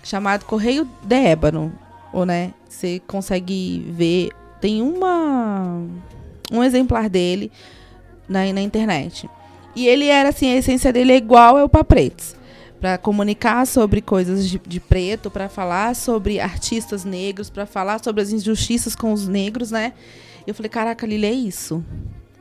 chamado 0.02 0.44
Correio 0.44 0.88
de 1.02 1.16
Ébano, 1.16 1.72
ou 2.12 2.26
né, 2.26 2.52
você 2.68 3.00
consegue 3.06 3.84
ver, 3.90 4.30
tem 4.60 4.82
uma 4.82 5.80
um 6.50 6.62
exemplar 6.62 7.08
dele 7.08 7.50
na, 8.28 8.52
na 8.52 8.60
internet. 8.60 9.28
E 9.74 9.86
ele 9.86 10.06
era 10.06 10.28
assim, 10.28 10.52
a 10.52 10.56
essência 10.56 10.92
dele 10.92 11.12
é 11.12 11.16
igual 11.16 11.56
ao 11.56 11.68
Papretes. 11.68 12.36
Para 12.82 12.98
comunicar 12.98 13.64
sobre 13.64 14.00
coisas 14.00 14.48
de, 14.48 14.58
de 14.58 14.80
preto, 14.80 15.30
para 15.30 15.48
falar 15.48 15.94
sobre 15.94 16.40
artistas 16.40 17.04
negros, 17.04 17.48
para 17.48 17.64
falar 17.64 18.02
sobre 18.02 18.20
as 18.20 18.32
injustiças 18.32 18.96
com 18.96 19.12
os 19.12 19.28
negros, 19.28 19.70
né? 19.70 19.92
Eu 20.44 20.52
falei, 20.52 20.68
caraca, 20.68 21.06
Lili, 21.06 21.26
é 21.26 21.30
isso. 21.30 21.84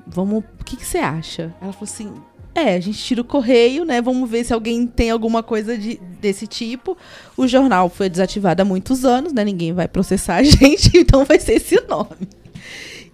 Vamos, 0.07 0.43
o 0.59 0.63
que, 0.63 0.75
que 0.75 0.83
você 0.83 0.97
acha? 0.97 1.53
Ela 1.61 1.71
falou 1.71 1.83
assim, 1.83 2.11
é, 2.55 2.73
a 2.73 2.79
gente 2.79 2.97
tira 2.97 3.21
o 3.21 3.23
correio, 3.23 3.85
né? 3.85 4.01
Vamos 4.01 4.27
ver 4.27 4.43
se 4.43 4.51
alguém 4.51 4.87
tem 4.87 5.11
alguma 5.11 5.43
coisa 5.43 5.77
de, 5.77 6.01
desse 6.19 6.47
tipo. 6.47 6.97
O 7.37 7.47
jornal 7.47 7.87
foi 7.87 8.09
desativado 8.09 8.63
há 8.63 8.65
muitos 8.65 9.05
anos, 9.05 9.31
né? 9.31 9.45
Ninguém 9.45 9.73
vai 9.73 9.87
processar 9.87 10.37
a 10.37 10.41
gente, 10.43 10.97
então 10.97 11.23
vai 11.23 11.39
ser 11.39 11.57
esse 11.57 11.79
nome. 11.87 12.27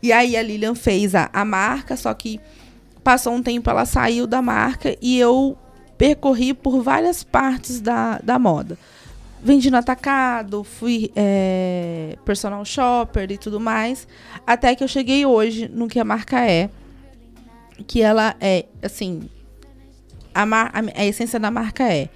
E 0.02 0.13
aí 0.13 0.38
a 0.38 0.42
Lilian 0.42 0.76
fez 0.76 1.13
a, 1.13 1.30
a 1.34 1.44
marca, 1.44 1.98
só 1.98 2.13
que 2.13 2.40
passou 3.04 3.34
um 3.34 3.44
tempo, 3.44 3.70
ela 3.70 3.86
saiu 3.86 4.26
da 4.26 4.42
marca 4.42 4.96
e 5.02 5.20
eu 5.20 5.58
percorri 5.97 6.53
por 6.53 6.81
várias 6.81 7.23
partes 7.23 7.81
da, 7.81 8.19
da 8.23 8.38
moda. 8.38 8.77
Vendi 9.43 9.69
no 9.69 9.77
atacado, 9.77 10.63
fui 10.63 11.12
é, 11.15 12.17
personal 12.25 12.63
shopper 12.65 13.31
e 13.31 13.38
tudo 13.38 13.60
mais, 13.60 14.07
até 14.45 14.75
que 14.75 14.83
eu 14.83 14.88
cheguei 14.88 15.25
hoje 15.25 15.67
no 15.67 15.88
que 15.88 15.99
a 15.99 16.03
marca 16.03 16.39
é, 16.45 16.69
que 17.86 18.01
ela 18.01 18.36
é, 18.41 18.65
assim, 18.81 19.29
a, 20.33 20.43
a- 20.43 20.71
a 21.01 21.05
essência 21.05 21.39
da 21.39 21.51
marca 21.51 21.83
é 21.83 22.10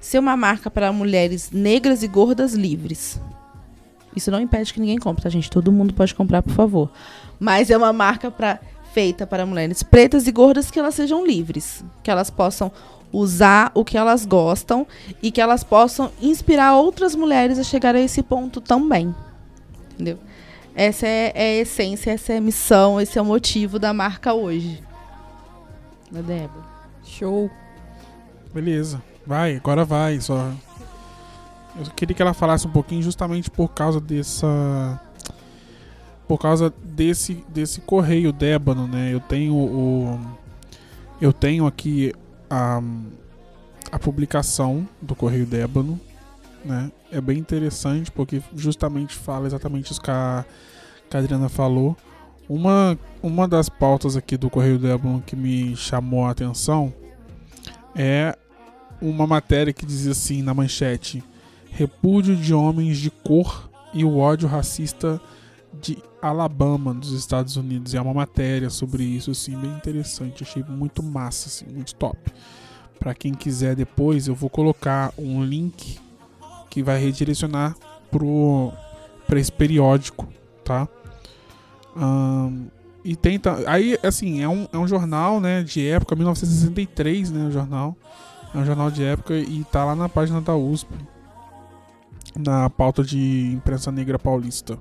ser 0.00 0.18
uma 0.20 0.36
marca 0.36 0.70
para 0.70 0.92
mulheres 0.92 1.50
negras 1.50 2.02
e 2.04 2.08
gordas 2.08 2.54
livres. 2.54 3.20
Isso 4.14 4.30
não 4.30 4.40
impede 4.40 4.72
que 4.72 4.80
ninguém 4.80 4.98
compre, 4.98 5.22
tá, 5.24 5.28
gente? 5.28 5.50
Todo 5.50 5.70
mundo 5.72 5.92
pode 5.92 6.14
comprar, 6.14 6.42
por 6.42 6.52
favor. 6.52 6.90
Mas 7.38 7.70
é 7.70 7.76
uma 7.76 7.92
marca 7.92 8.30
pra, 8.30 8.58
feita 8.92 9.26
para 9.26 9.44
mulheres 9.44 9.82
pretas 9.82 10.26
e 10.26 10.32
gordas 10.32 10.70
que 10.70 10.78
elas 10.78 10.94
sejam 10.94 11.26
livres. 11.26 11.84
Que 12.02 12.10
elas 12.10 12.30
possam 12.30 12.70
usar 13.12 13.70
o 13.74 13.84
que 13.84 13.96
elas 13.96 14.26
gostam 14.26 14.86
e 15.22 15.30
que 15.30 15.40
elas 15.40 15.64
possam 15.64 16.10
inspirar 16.20 16.76
outras 16.76 17.14
mulheres 17.14 17.58
a 17.58 17.62
chegar 17.62 17.94
a 17.94 18.00
esse 18.00 18.22
ponto 18.22 18.60
também. 18.60 19.14
Entendeu? 19.92 20.18
Essa 20.74 21.06
é, 21.06 21.32
é 21.34 21.42
a 21.58 21.62
essência, 21.62 22.10
essa 22.12 22.32
é 22.32 22.38
a 22.38 22.40
missão, 22.40 23.00
esse 23.00 23.18
é 23.18 23.22
o 23.22 23.24
motivo 23.24 23.78
da 23.78 23.92
marca 23.92 24.32
hoje. 24.32 24.82
Da 26.10 26.20
Débora. 26.20 26.64
Show. 27.02 27.50
Beleza. 28.52 29.02
Vai, 29.26 29.56
agora 29.56 29.84
vai. 29.84 30.20
Só. 30.20 30.52
Eu 31.76 31.84
queria 31.96 32.14
que 32.14 32.22
ela 32.22 32.32
falasse 32.34 32.66
um 32.66 32.70
pouquinho 32.70 33.02
justamente 33.02 33.50
por 33.50 33.68
causa 33.68 34.00
dessa. 34.00 35.00
Por 36.26 36.38
causa 36.38 36.72
desse, 36.82 37.44
desse 37.48 37.80
correio 37.80 38.32
Débano, 38.32 38.86
né? 38.86 39.12
Eu 39.12 39.20
tenho 39.20 39.54
o. 39.54 40.20
Eu 41.20 41.32
tenho 41.32 41.66
aqui 41.66 42.12
a, 42.48 42.80
a 43.90 43.98
publicação 43.98 44.88
do 45.00 45.14
Correio 45.14 45.46
Débano, 45.46 46.00
né? 46.64 46.90
É 47.10 47.20
bem 47.20 47.38
interessante 47.38 48.10
porque 48.10 48.42
justamente 48.54 49.14
fala 49.14 49.46
exatamente 49.46 49.92
isso 49.92 50.00
que 50.00 50.10
a, 50.10 50.44
que 51.08 51.16
a 51.16 51.20
Adriana 51.20 51.48
falou. 51.48 51.96
Uma, 52.48 52.98
uma 53.22 53.46
das 53.46 53.68
pautas 53.68 54.16
aqui 54.16 54.36
do 54.36 54.50
Correio 54.50 54.78
Débano 54.78 55.22
que 55.24 55.36
me 55.36 55.76
chamou 55.76 56.26
a 56.26 56.30
atenção 56.30 56.92
é 57.94 58.36
uma 59.00 59.26
matéria 59.26 59.72
que 59.72 59.86
dizia 59.86 60.12
assim 60.12 60.42
na 60.42 60.54
manchete: 60.54 61.22
Repúdio 61.70 62.36
de 62.36 62.52
homens 62.52 62.98
de 62.98 63.10
cor 63.10 63.70
e 63.92 64.04
o 64.04 64.18
ódio 64.18 64.48
racista 64.48 65.20
de 65.80 65.98
Alabama, 66.20 66.92
dos 66.92 67.12
Estados 67.12 67.56
Unidos. 67.56 67.94
E 67.94 67.96
é 67.96 68.00
uma 68.00 68.14
matéria 68.14 68.70
sobre 68.70 69.04
isso, 69.04 69.30
assim, 69.30 69.56
bem 69.56 69.70
interessante. 69.70 70.42
Achei 70.42 70.62
muito 70.62 71.02
massa, 71.02 71.48
assim, 71.48 71.66
muito 71.72 71.94
top. 71.94 72.18
Pra 72.98 73.14
quem 73.14 73.32
quiser 73.32 73.76
depois, 73.76 74.26
eu 74.26 74.34
vou 74.34 74.50
colocar 74.50 75.12
um 75.16 75.44
link 75.44 75.98
que 76.68 76.82
vai 76.82 77.00
redirecionar 77.00 77.76
pro, 78.10 78.72
pra 79.26 79.38
esse 79.38 79.52
periódico, 79.52 80.28
tá? 80.64 80.88
Ahn, 81.96 82.66
e 83.04 83.16
tenta. 83.16 83.62
Aí, 83.66 83.98
assim, 84.02 84.42
é 84.42 84.48
um, 84.48 84.68
é 84.72 84.76
um 84.76 84.86
jornal, 84.86 85.40
né, 85.40 85.62
de 85.62 85.86
época, 85.86 86.14
1963, 86.14 87.30
né, 87.30 87.46
o 87.46 87.50
jornal. 87.50 87.96
É 88.54 88.58
um 88.58 88.64
jornal 88.64 88.90
de 88.90 89.04
época 89.04 89.34
e 89.34 89.64
tá 89.64 89.84
lá 89.84 89.94
na 89.94 90.08
página 90.08 90.40
da 90.40 90.56
USP. 90.56 90.90
Na 92.36 92.68
pauta 92.68 93.02
de 93.02 93.52
imprensa 93.52 93.90
negra 93.90 94.18
paulista. 94.18 94.78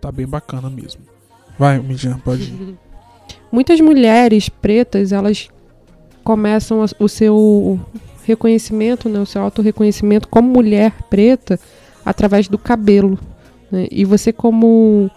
Tá 0.00 0.12
bem 0.12 0.26
bacana 0.26 0.70
mesmo. 0.70 1.02
Vai, 1.58 1.78
Midian, 1.78 2.18
pode 2.18 2.42
ir. 2.42 2.78
Muitas 3.50 3.80
mulheres 3.80 4.48
pretas, 4.48 5.10
elas 5.10 5.48
começam 6.22 6.84
o 6.98 7.08
seu 7.08 7.80
reconhecimento, 8.24 9.08
né, 9.08 9.18
o 9.18 9.26
seu 9.26 9.40
autorreconhecimento 9.42 10.28
como 10.28 10.48
mulher 10.48 10.92
preta 11.08 11.58
através 12.04 12.46
do 12.46 12.58
cabelo. 12.58 13.18
né? 13.72 13.88
E 13.90 14.04
você, 14.04 14.30
como, 14.32 15.10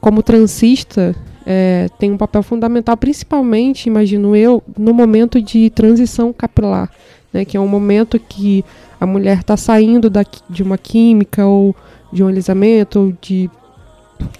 como 0.00 0.22
transista, 0.22 1.14
é, 1.44 1.88
tem 1.98 2.10
um 2.10 2.16
papel 2.16 2.42
fundamental, 2.42 2.96
principalmente, 2.96 3.86
imagino 3.86 4.34
eu, 4.34 4.62
no 4.78 4.94
momento 4.94 5.40
de 5.40 5.68
transição 5.70 6.32
capilar, 6.32 6.90
né, 7.32 7.44
que 7.44 7.56
é 7.56 7.60
um 7.60 7.68
momento 7.68 8.18
que 8.18 8.64
a 8.98 9.06
mulher 9.06 9.40
está 9.40 9.56
saindo 9.56 10.08
da, 10.08 10.24
de 10.48 10.62
uma 10.62 10.78
química 10.78 11.46
ou 11.46 11.76
de 12.10 12.24
um 12.24 12.28
alisamento 12.28 12.98
ou 12.98 13.14
de 13.20 13.50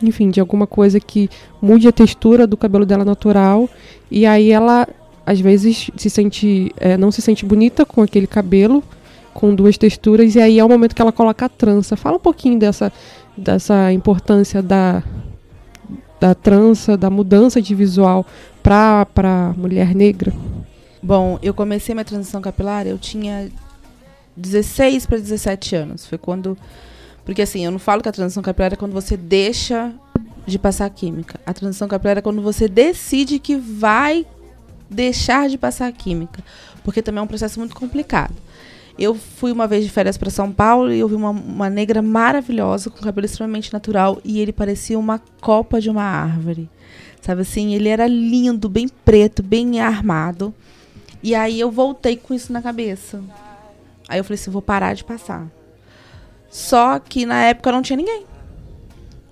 enfim, 0.03 0.31
de 0.31 0.41
alguma 0.41 0.67
coisa 0.67 0.99
que 1.01 1.29
mude 1.61 1.89
a 1.89 1.93
textura 1.93 2.47
do 2.47 2.57
cabelo 2.57 2.87
dela 2.87 3.05
natural 3.05 3.69
e 4.11 4.27
aí 4.27 4.51
ela 4.51 4.87
às 5.25 5.41
vezes 5.41 5.91
se 5.97 6.11
sente 6.11 6.73
é, 6.77 6.97
não 6.97 7.11
se 7.11 7.23
sente 7.23 7.45
bonita 7.45 7.85
com 7.85 8.03
aquele 8.03 8.27
cabelo 8.27 8.83
com 9.33 9.55
duas 9.55 9.79
texturas, 9.79 10.35
e 10.35 10.41
aí 10.41 10.59
é 10.59 10.65
o 10.65 10.69
momento 10.69 10.95
que 10.95 11.01
ela 11.01 11.13
coloca 11.13 11.47
a 11.47 11.49
trança. 11.49 11.97
Fala 11.97 12.17
um 12.17 12.21
pouquinho 12.21 12.59
dessa, 12.59 12.93
dessa 13.37 13.93
importância 13.93 14.63
da, 14.63 15.03
da 16.21 16.35
trança, 16.35 16.97
da 16.97 17.09
mudança 17.09 17.61
de 17.63 17.75
visual 17.75 18.27
para 18.63 19.07
a 19.17 19.55
mulher 19.57 19.95
negra. 19.95 20.33
Bom, 21.03 21.39
eu 21.43 21.55
comecei 21.55 21.95
minha 21.95 22.05
transição 22.05 22.41
capilar, 22.41 22.87
eu 22.87 22.99
tinha 22.99 23.51
16 24.37 25.07
para 25.07 25.19
17 25.19 25.77
anos. 25.77 26.07
Foi 26.07 26.19
quando. 26.19 26.57
Porque 27.31 27.43
assim, 27.43 27.65
eu 27.65 27.71
não 27.71 27.79
falo 27.79 28.03
que 28.03 28.09
a 28.09 28.13
transição 28.13 28.43
capilar 28.43 28.73
é 28.73 28.77
quando 28.77 28.91
você 28.91 29.17
deixa 29.17 29.93
de 30.45 30.59
passar 30.59 30.91
química. 30.91 31.39
A 31.47 31.55
transição 31.55 31.87
capilar 31.87 32.19
é 32.19 32.21
quando 32.21 32.43
você 32.43 32.67
decide 32.67 33.39
que 33.39 33.55
vai 33.55 34.27
deixar 34.91 35.49
de 35.49 35.57
passar 35.57 35.93
química. 35.93 36.43
Porque 36.83 37.01
também 37.01 37.21
é 37.21 37.23
um 37.23 37.29
processo 37.29 37.61
muito 37.61 37.77
complicado. 37.77 38.35
Eu 38.99 39.15
fui 39.15 39.53
uma 39.53 39.69
vez 39.69 39.85
de 39.85 39.91
férias 39.93 40.19
para 40.19 40.29
São 40.29 40.51
Paulo 40.51 40.93
e 40.93 40.99
eu 40.99 41.07
vi 41.07 41.15
uma, 41.15 41.31
uma 41.31 41.71
negra 41.71 42.03
maravilhosa, 42.03 42.91
com 42.91 42.99
cabelo 43.01 43.25
extremamente 43.25 43.73
natural, 43.73 44.21
e 44.25 44.41
ele 44.41 44.53
parecia 44.53 44.99
uma 44.99 45.23
copa 45.41 45.81
de 45.81 45.89
uma 45.89 46.03
árvore. 46.03 46.69
Sabe 47.23 47.43
assim, 47.43 47.77
ele 47.77 47.89
era 47.89 48.09
lindo, 48.09 48.69
bem 48.69 48.89
preto, 48.89 49.41
bem 49.41 49.79
armado. 49.79 50.53
E 51.23 51.37
aí 51.37 51.61
eu 51.61 51.71
voltei 51.71 52.17
com 52.17 52.35
isso 52.35 52.53
na 52.53 52.61
cabeça. 52.61 53.23
Aí 54.09 54.19
eu 54.19 54.25
falei 54.25 54.35
assim, 54.35 54.51
vou 54.51 54.61
parar 54.61 54.95
de 54.95 55.05
passar. 55.05 55.47
Só 56.51 56.99
que 56.99 57.25
na 57.25 57.45
época 57.45 57.71
não 57.71 57.81
tinha 57.81 57.97
ninguém. 57.97 58.25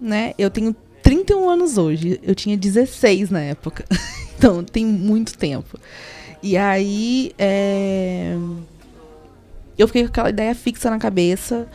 Né? 0.01 0.33
Eu 0.39 0.49
tenho 0.49 0.75
31 1.03 1.51
anos 1.51 1.77
hoje. 1.77 2.21
Eu 2.23 2.35
tinha 2.35 2.57
16 2.57 3.31
na 3.31 3.41
época. 3.41 3.85
então 4.39 4.63
tem 4.63 4.87
muito 4.87 5.37
tempo. 5.37 5.79
E 6.41 6.57
aí 6.57 7.33
é... 7.37 8.37
eu 9.77 9.89
fiquei 9.89 10.03
com 10.03 10.09
aquela 10.09 10.31
ideia 10.31 10.55
fixa 10.55 10.89
na 10.89 10.99
cabeça, 10.99 11.67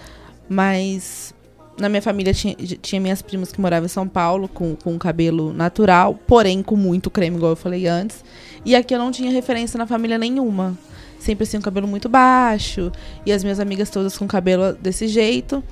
mas 0.48 1.34
na 1.78 1.90
minha 1.90 2.02
família 2.02 2.34
tinha, 2.34 2.56
tinha 2.56 3.02
minhas 3.02 3.22
primas 3.22 3.52
que 3.52 3.60
moravam 3.60 3.86
em 3.86 3.90
São 3.90 4.08
Paulo 4.08 4.48
com, 4.48 4.76
com 4.76 4.98
cabelo 4.98 5.52
natural, 5.52 6.18
porém 6.28 6.64
com 6.64 6.78
muito 6.78 7.10
creme, 7.10 7.36
igual 7.36 7.52
eu 7.52 7.56
falei 7.58 7.88
antes. 7.88 8.24
E 8.64 8.76
aqui 8.76 8.96
eu 8.96 9.00
não 9.00 9.12
tinha 9.12 9.30
referência 9.32 9.78
na 9.78 9.86
família 9.86 10.18
nenhuma. 10.18 10.78
Sempre 11.24 11.46
assim, 11.46 11.58
um 11.58 11.62
cabelo 11.62 11.88
muito 11.88 12.10
baixo. 12.10 12.92
E 13.26 13.32
as 13.32 13.46
minhas 13.46 13.58
amigas 13.58 13.90
todas 13.90 14.18
com 14.18 14.28
cabelo 14.28 14.74
desse 14.74 15.08
jeito. 15.08 15.64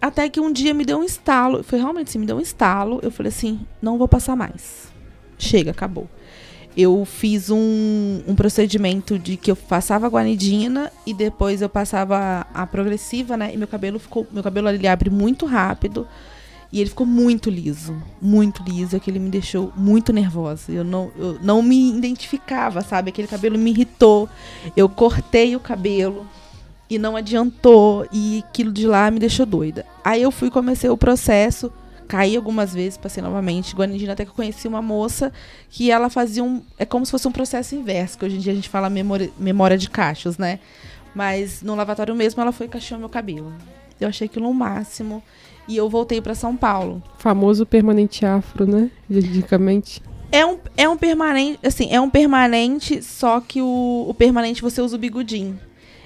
Até 0.00 0.30
que 0.30 0.40
um 0.40 0.50
dia 0.50 0.72
me 0.72 0.82
deu 0.82 0.98
um 0.98 1.04
estalo. 1.04 1.62
Foi 1.62 1.78
realmente 1.78 2.08
assim, 2.08 2.18
me 2.18 2.24
deu 2.24 2.38
um 2.38 2.40
estalo. 2.40 3.00
Eu 3.02 3.10
falei 3.10 3.28
assim: 3.28 3.60
não 3.82 3.98
vou 3.98 4.08
passar 4.08 4.34
mais. 4.34 4.88
Chega, 5.36 5.72
acabou. 5.72 6.08
Eu 6.74 7.04
fiz 7.04 7.50
um, 7.50 8.22
um 8.26 8.34
procedimento 8.34 9.18
de 9.18 9.36
que 9.36 9.50
eu 9.50 9.56
passava 9.56 10.06
a 10.06 10.08
guanidina 10.08 10.90
e 11.06 11.12
depois 11.12 11.60
eu 11.60 11.68
passava 11.68 12.16
a, 12.16 12.62
a 12.62 12.66
progressiva, 12.66 13.36
né? 13.36 13.50
E 13.52 13.58
meu 13.58 13.68
cabelo 13.68 13.98
ficou. 13.98 14.26
Meu 14.32 14.42
cabelo 14.42 14.70
ele 14.70 14.88
abre 14.88 15.10
muito 15.10 15.44
rápido. 15.44 16.08
E 16.74 16.80
ele 16.80 16.90
ficou 16.90 17.06
muito 17.06 17.50
liso, 17.50 17.96
muito 18.20 18.60
liso, 18.64 18.96
aquele 18.96 19.20
me 19.20 19.30
deixou 19.30 19.72
muito 19.76 20.12
nervosa. 20.12 20.72
Eu 20.72 20.82
não, 20.82 21.08
eu 21.16 21.38
não 21.40 21.62
me 21.62 21.96
identificava, 21.96 22.80
sabe? 22.80 23.10
Aquele 23.10 23.28
cabelo 23.28 23.56
me 23.56 23.70
irritou. 23.70 24.28
Eu 24.76 24.88
cortei 24.88 25.54
o 25.54 25.60
cabelo 25.60 26.26
e 26.90 26.98
não 26.98 27.14
adiantou 27.14 28.08
e 28.12 28.42
aquilo 28.44 28.72
de 28.72 28.88
lá 28.88 29.08
me 29.08 29.20
deixou 29.20 29.46
doida. 29.46 29.86
Aí 30.04 30.20
eu 30.20 30.32
fui 30.32 30.50
comecei 30.50 30.90
o 30.90 30.96
processo, 30.96 31.72
caí 32.08 32.34
algumas 32.34 32.74
vezes, 32.74 32.98
passei 32.98 33.22
novamente, 33.22 33.72
Guanidina 33.72 34.14
até 34.14 34.24
que 34.24 34.32
eu 34.32 34.34
conheci 34.34 34.66
uma 34.66 34.82
moça 34.82 35.32
que 35.70 35.92
ela 35.92 36.10
fazia 36.10 36.42
um, 36.42 36.60
é 36.76 36.84
como 36.84 37.06
se 37.06 37.12
fosse 37.12 37.28
um 37.28 37.32
processo 37.32 37.76
inverso, 37.76 38.18
que 38.18 38.24
hoje 38.24 38.34
em 38.34 38.40
dia 38.40 38.50
a 38.50 38.56
gente 38.56 38.68
fala 38.68 38.90
memória, 38.90 39.30
memória 39.38 39.78
de 39.78 39.88
cachos, 39.88 40.38
né? 40.38 40.58
Mas 41.14 41.62
no 41.62 41.76
lavatório 41.76 42.16
mesmo 42.16 42.42
ela 42.42 42.50
foi 42.50 42.66
e 42.66 42.68
cacheou 42.68 42.98
meu 42.98 43.08
cabelo. 43.08 43.52
Eu 44.00 44.08
achei 44.08 44.26
aquilo 44.26 44.50
o 44.50 44.52
máximo 44.52 45.22
e 45.68 45.76
eu 45.76 45.88
voltei 45.88 46.20
para 46.20 46.34
São 46.34 46.56
Paulo. 46.56 47.02
Famoso 47.18 47.64
permanente 47.64 48.24
afro, 48.24 48.66
né? 48.66 48.90
Juridicamente. 49.08 50.02
É 50.30 50.44
um, 50.44 50.58
é 50.76 50.88
um 50.88 50.96
permanente, 50.96 51.60
assim, 51.62 51.88
é 51.92 52.00
um 52.00 52.10
permanente, 52.10 53.02
só 53.02 53.40
que 53.40 53.62
o, 53.62 54.06
o 54.08 54.14
permanente 54.14 54.62
você 54.62 54.80
usa 54.80 54.96
o 54.96 54.98
bigodinho. 54.98 55.58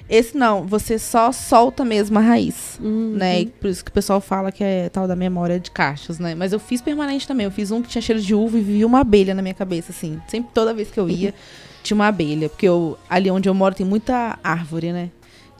Esse 0.09 0.35
não, 0.35 0.65
você 0.65 0.97
só 0.97 1.31
solta 1.31 1.85
mesmo 1.85 2.17
a 2.17 2.21
raiz, 2.21 2.79
uhum. 2.81 3.13
né? 3.15 3.41
E 3.41 3.45
por 3.45 3.69
isso 3.69 3.85
que 3.85 3.91
o 3.91 3.93
pessoal 3.93 4.19
fala 4.19 4.51
que 4.51 4.63
é 4.63 4.89
tal 4.89 5.07
da 5.07 5.15
memória 5.15 5.59
de 5.59 5.69
cachos, 5.69 6.17
né? 6.17 6.33
Mas 6.33 6.51
eu 6.51 6.59
fiz 6.59 6.81
permanente 6.81 7.27
também. 7.27 7.45
Eu 7.45 7.51
fiz 7.51 7.69
um 7.69 7.79
que 7.79 7.89
tinha 7.89 8.01
cheiro 8.01 8.19
de 8.19 8.33
uva 8.33 8.57
e 8.57 8.61
vi 8.61 8.83
uma 8.83 9.01
abelha 9.01 9.35
na 9.35 9.41
minha 9.43 9.53
cabeça, 9.53 9.91
assim. 9.91 10.19
Sempre, 10.27 10.49
toda 10.51 10.73
vez 10.73 10.89
que 10.89 10.99
eu 10.99 11.07
ia, 11.07 11.31
tinha 11.83 11.93
uma 11.93 12.07
abelha. 12.07 12.49
Porque 12.49 12.67
eu, 12.67 12.97
ali 13.07 13.29
onde 13.29 13.47
eu 13.47 13.53
moro 13.53 13.75
tem 13.75 13.85
muita 13.85 14.39
árvore, 14.43 14.91
né? 14.91 15.11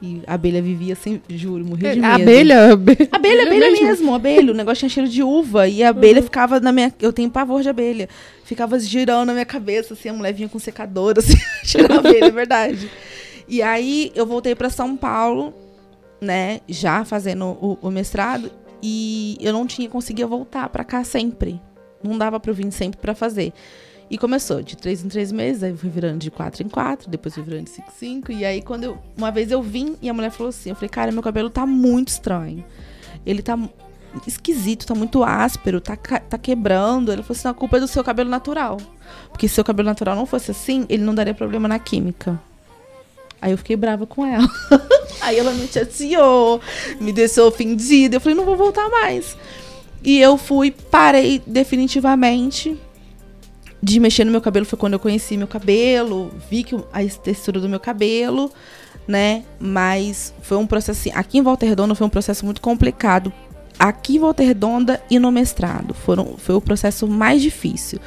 E 0.01 0.21
a 0.25 0.35
abelha 0.35 0.61
vivia 0.61 0.95
sem, 0.95 1.21
juro, 1.29 1.65
morria 1.65 1.93
de 1.93 1.99
medo. 1.99 2.13
Abelha? 2.13 2.73
Abelha, 2.73 3.09
abelha, 3.11 3.43
abelha 3.43 3.71
mesmo. 3.71 3.87
mesmo, 3.87 4.15
abelha. 4.15 4.51
O 4.53 4.55
negócio 4.55 4.79
tinha 4.79 4.89
cheiro 4.89 5.09
de 5.09 5.21
uva. 5.21 5.67
E 5.67 5.83
a 5.83 5.89
abelha 5.89 6.19
uhum. 6.19 6.23
ficava 6.23 6.59
na 6.59 6.71
minha. 6.71 6.93
Eu 7.01 7.11
tenho 7.11 7.29
pavor 7.29 7.61
de 7.61 7.69
abelha. 7.69 8.07
Ficava 8.45 8.79
girando 8.79 9.27
na 9.27 9.33
minha 9.33 9.45
cabeça, 9.45 9.93
assim, 9.93 10.09
a 10.09 10.13
mulher 10.13 10.33
vinha 10.33 10.47
com 10.47 10.57
secador, 10.57 11.15
assim, 11.19 11.37
cheirando 11.63 11.99
abelha, 11.99 12.25
é 12.25 12.31
verdade. 12.31 12.89
E 13.47 13.61
aí 13.61 14.11
eu 14.15 14.25
voltei 14.25 14.55
para 14.55 14.69
São 14.69 14.95
Paulo, 14.95 15.53
né, 16.21 16.61
já 16.67 17.03
fazendo 17.03 17.45
o, 17.45 17.77
o, 17.81 17.91
mestrado. 17.91 18.51
E 18.81 19.37
eu 19.41 19.51
não 19.51 19.67
tinha 19.67 19.89
conseguia 19.89 20.25
voltar 20.25 20.69
para 20.69 20.83
cá 20.83 21.03
sempre. 21.03 21.59
Não 22.01 22.17
dava 22.17 22.39
para 22.39 22.51
eu 22.51 22.55
vir 22.55 22.71
sempre 22.71 22.99
para 23.01 23.13
fazer. 23.13 23.51
E 24.09 24.17
começou 24.17 24.63
de 24.63 24.75
três 24.75 25.03
em 25.03 25.07
três 25.07 25.31
meses, 25.31 25.61
aí 25.61 25.75
fui 25.75 25.89
virando 25.89 26.19
de 26.19 26.31
quatro 26.31 26.63
em 26.63 26.67
quatro, 26.67 27.09
depois 27.09 27.35
fui 27.35 27.43
virando 27.43 27.65
de 27.65 27.69
cinco 27.69 27.89
em 27.89 27.99
cinco. 27.99 28.31
E 28.31 28.43
aí, 28.43 28.61
quando 28.61 28.83
eu. 28.83 28.97
Uma 29.15 29.31
vez 29.31 29.51
eu 29.51 29.61
vim 29.61 29.95
e 30.01 30.09
a 30.09 30.13
mulher 30.13 30.31
falou 30.31 30.49
assim: 30.49 30.69
eu 30.69 30.75
falei, 30.75 30.89
cara, 30.89 31.11
meu 31.11 31.21
cabelo 31.21 31.49
tá 31.49 31.65
muito 31.65 32.07
estranho. 32.07 32.65
Ele 33.23 33.43
tá 33.43 33.57
esquisito, 34.25 34.87
tá 34.87 34.95
muito 34.95 35.23
áspero, 35.23 35.79
tá, 35.79 35.95
tá 35.95 36.37
quebrando. 36.39 37.11
Ele 37.11 37.21
falou 37.21 37.37
assim: 37.37 37.47
a 37.47 37.53
culpa 37.53 37.77
é 37.77 37.79
do 37.81 37.87
seu 37.87 38.03
cabelo 38.03 38.31
natural. 38.31 38.77
Porque 39.29 39.47
se 39.47 39.55
seu 39.55 39.63
cabelo 39.63 39.87
natural 39.87 40.15
não 40.15 40.25
fosse 40.25 40.49
assim, 40.49 40.87
ele 40.89 41.03
não 41.03 41.13
daria 41.13 41.33
problema 41.33 41.67
na 41.67 41.77
química. 41.77 42.41
Aí 43.39 43.51
eu 43.51 43.57
fiquei 43.57 43.75
brava 43.75 44.07
com 44.07 44.25
ela. 44.25 44.49
aí 45.21 45.37
ela 45.37 45.51
me 45.51 45.67
chateou, 45.67 46.59
me 46.99 47.13
deixou 47.13 47.47
ofendida. 47.47 48.15
Eu 48.15 48.21
falei, 48.21 48.35
não 48.35 48.43
vou 48.43 48.57
voltar 48.57 48.89
mais. 48.89 49.37
E 50.03 50.19
eu 50.19 50.37
fui, 50.37 50.71
parei 50.71 51.41
definitivamente 51.45 52.77
de 53.81 53.99
mexer 53.99 54.25
no 54.25 54.31
meu 54.31 54.41
cabelo 54.41 54.65
foi 54.65 54.77
quando 54.77 54.93
eu 54.93 54.99
conheci 54.99 55.37
meu 55.37 55.47
cabelo, 55.47 56.31
vi 56.49 56.63
que 56.63 56.75
a 56.75 57.03
textura 57.21 57.59
do 57.59 57.69
meu 57.69 57.79
cabelo, 57.79 58.51
né? 59.07 59.43
Mas 59.59 60.33
foi 60.41 60.57
um 60.57 60.67
processo 60.67 60.99
assim, 60.99 61.11
aqui 61.17 61.37
em 61.37 61.41
Volta 61.41 61.65
Redonda 61.65 61.95
foi 61.95 62.05
um 62.05 62.09
processo 62.09 62.45
muito 62.45 62.61
complicado. 62.61 63.31
Aqui 63.77 64.17
em 64.17 64.19
Volta 64.19 64.43
Redonda 64.43 65.01
e 65.09 65.17
no 65.17 65.31
mestrado 65.31 65.93
foram, 65.93 66.35
foi 66.37 66.55
o 66.55 66.61
processo 66.61 67.07
mais 67.07 67.41
difícil. 67.41 67.99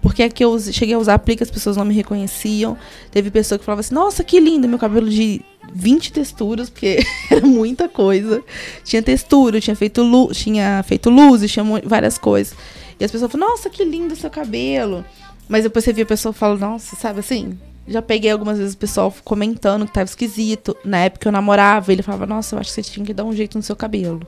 Porque 0.00 0.22
aqui 0.22 0.44
eu 0.44 0.58
cheguei 0.58 0.94
a 0.94 0.98
usar 0.98 1.14
aplique, 1.14 1.42
as 1.42 1.50
pessoas 1.50 1.76
não 1.76 1.84
me 1.84 1.94
reconheciam. 1.94 2.76
Teve 3.10 3.30
pessoa 3.30 3.58
que 3.58 3.64
falava 3.64 3.80
assim: 3.80 3.94
Nossa, 3.94 4.22
que 4.22 4.38
lindo 4.38 4.68
meu 4.68 4.78
cabelo 4.78 5.10
de 5.10 5.42
20 5.74 6.12
texturas, 6.12 6.70
porque 6.70 7.04
era 7.30 7.44
muita 7.44 7.88
coisa. 7.88 8.42
Tinha 8.84 9.02
textura, 9.02 9.60
tinha 9.60 9.74
feito, 9.74 10.02
lu 10.02 10.32
tinha 10.32 10.82
feito 10.86 11.10
luzes, 11.10 11.50
tinha 11.50 11.64
várias 11.84 12.16
coisas. 12.16 12.56
E 12.98 13.04
as 13.04 13.10
pessoas 13.10 13.30
falam, 13.30 13.48
nossa, 13.48 13.70
que 13.70 13.84
lindo 13.84 14.16
seu 14.16 14.30
cabelo. 14.30 15.04
Mas 15.48 15.62
depois 15.64 15.84
você 15.84 15.92
via 15.92 16.04
a 16.04 16.06
pessoa 16.06 16.32
falando, 16.32 16.60
nossa, 16.60 16.96
sabe 16.96 17.20
assim? 17.20 17.58
Já 17.86 18.02
peguei 18.02 18.30
algumas 18.30 18.58
vezes 18.58 18.74
o 18.74 18.78
pessoal 18.78 19.12
comentando 19.24 19.86
que 19.86 19.92
tava 19.92 20.04
esquisito. 20.04 20.76
Na 20.84 20.98
época 20.98 21.28
eu 21.28 21.32
namorava, 21.32 21.90
ele 21.92 22.02
falava, 22.02 22.26
nossa, 22.26 22.54
eu 22.54 22.60
acho 22.60 22.68
que 22.70 22.74
você 22.74 22.90
tinha 22.90 23.06
que 23.06 23.14
dar 23.14 23.24
um 23.24 23.32
jeito 23.32 23.56
no 23.56 23.62
seu 23.62 23.74
cabelo. 23.74 24.20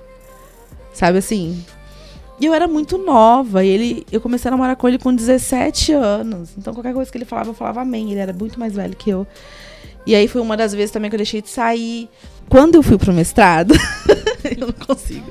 Sabe 0.94 1.18
assim? 1.18 1.62
E 2.40 2.46
eu 2.46 2.54
era 2.54 2.66
muito 2.66 2.96
nova. 2.96 3.62
E 3.62 3.68
ele, 3.68 4.06
eu 4.10 4.20
comecei 4.20 4.48
a 4.48 4.52
namorar 4.52 4.76
com 4.76 4.88
ele 4.88 4.98
com 4.98 5.14
17 5.14 5.92
anos. 5.92 6.50
Então 6.56 6.72
qualquer 6.72 6.94
coisa 6.94 7.10
que 7.10 7.18
ele 7.18 7.26
falava, 7.26 7.50
eu 7.50 7.54
falava 7.54 7.82
amém. 7.82 8.10
Ele 8.10 8.20
era 8.20 8.32
muito 8.32 8.58
mais 8.58 8.72
velho 8.72 8.96
que 8.96 9.10
eu. 9.10 9.26
E 10.10 10.14
aí 10.16 10.26
foi 10.26 10.40
uma 10.40 10.56
das 10.56 10.74
vezes 10.74 10.90
também 10.90 11.08
que 11.08 11.14
eu 11.14 11.18
deixei 11.18 11.40
de 11.40 11.48
sair. 11.48 12.08
Quando 12.48 12.74
eu 12.74 12.82
fui 12.82 12.98
pro 12.98 13.12
mestrado, 13.12 13.72
eu 14.58 14.66
não 14.66 14.72
consigo. 14.72 15.24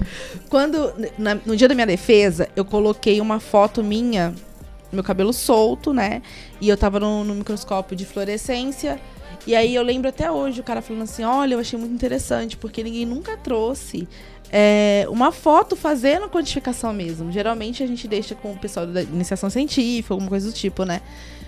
Quando, 0.50 0.94
na, 1.18 1.36
no 1.46 1.54
dia 1.58 1.68
da 1.68 1.76
minha 1.76 1.86
defesa, 1.86 2.48
eu 2.56 2.63
coloquei 2.63 3.20
uma 3.20 3.42
foto 3.42 3.84
minha, 3.84 4.34
meu 4.89 5.04
cabelo 5.04 5.34
solto, 5.34 5.92
né? 5.92 6.22
E 6.62 6.70
eu 6.70 6.78
tava 6.78 6.98
no, 6.98 7.26
no 7.26 7.36
microscópio 7.36 7.94
de 7.94 8.06
fluorescência. 8.06 8.98
E 9.46 9.54
aí 9.54 9.76
eu 9.76 9.84
lembro 9.84 10.08
até 10.08 10.32
hoje 10.32 10.62
o 10.62 10.63
cara 10.63 10.82
falando 10.82 11.04
assim: 11.04 11.26
olha, 11.26 11.56
eu 11.56 11.60
achei 11.60 11.78
muito 11.78 11.94
interessante, 11.94 12.56
porque 12.56 12.82
ninguém 12.82 13.06
nunca 13.06 13.36
trouxe 13.36 14.08
é, 14.50 15.06
uma 15.10 15.34
foto 15.34 15.76
fazendo 15.76 16.30
quantificação 16.30 16.94
mesmo. 16.94 17.34
Geralmente 17.34 17.84
a 17.84 17.86
gente 17.86 18.08
deixa 18.08 18.34
com 18.34 18.54
o 18.54 18.58
pessoal 18.58 18.88
da 18.88 19.02
iniciação 19.02 19.50
científica, 19.50 20.13
alguma 20.13 20.30
coisa 20.30 20.50
do 20.50 20.54
tipo, 20.54 20.86
né? 20.86 21.02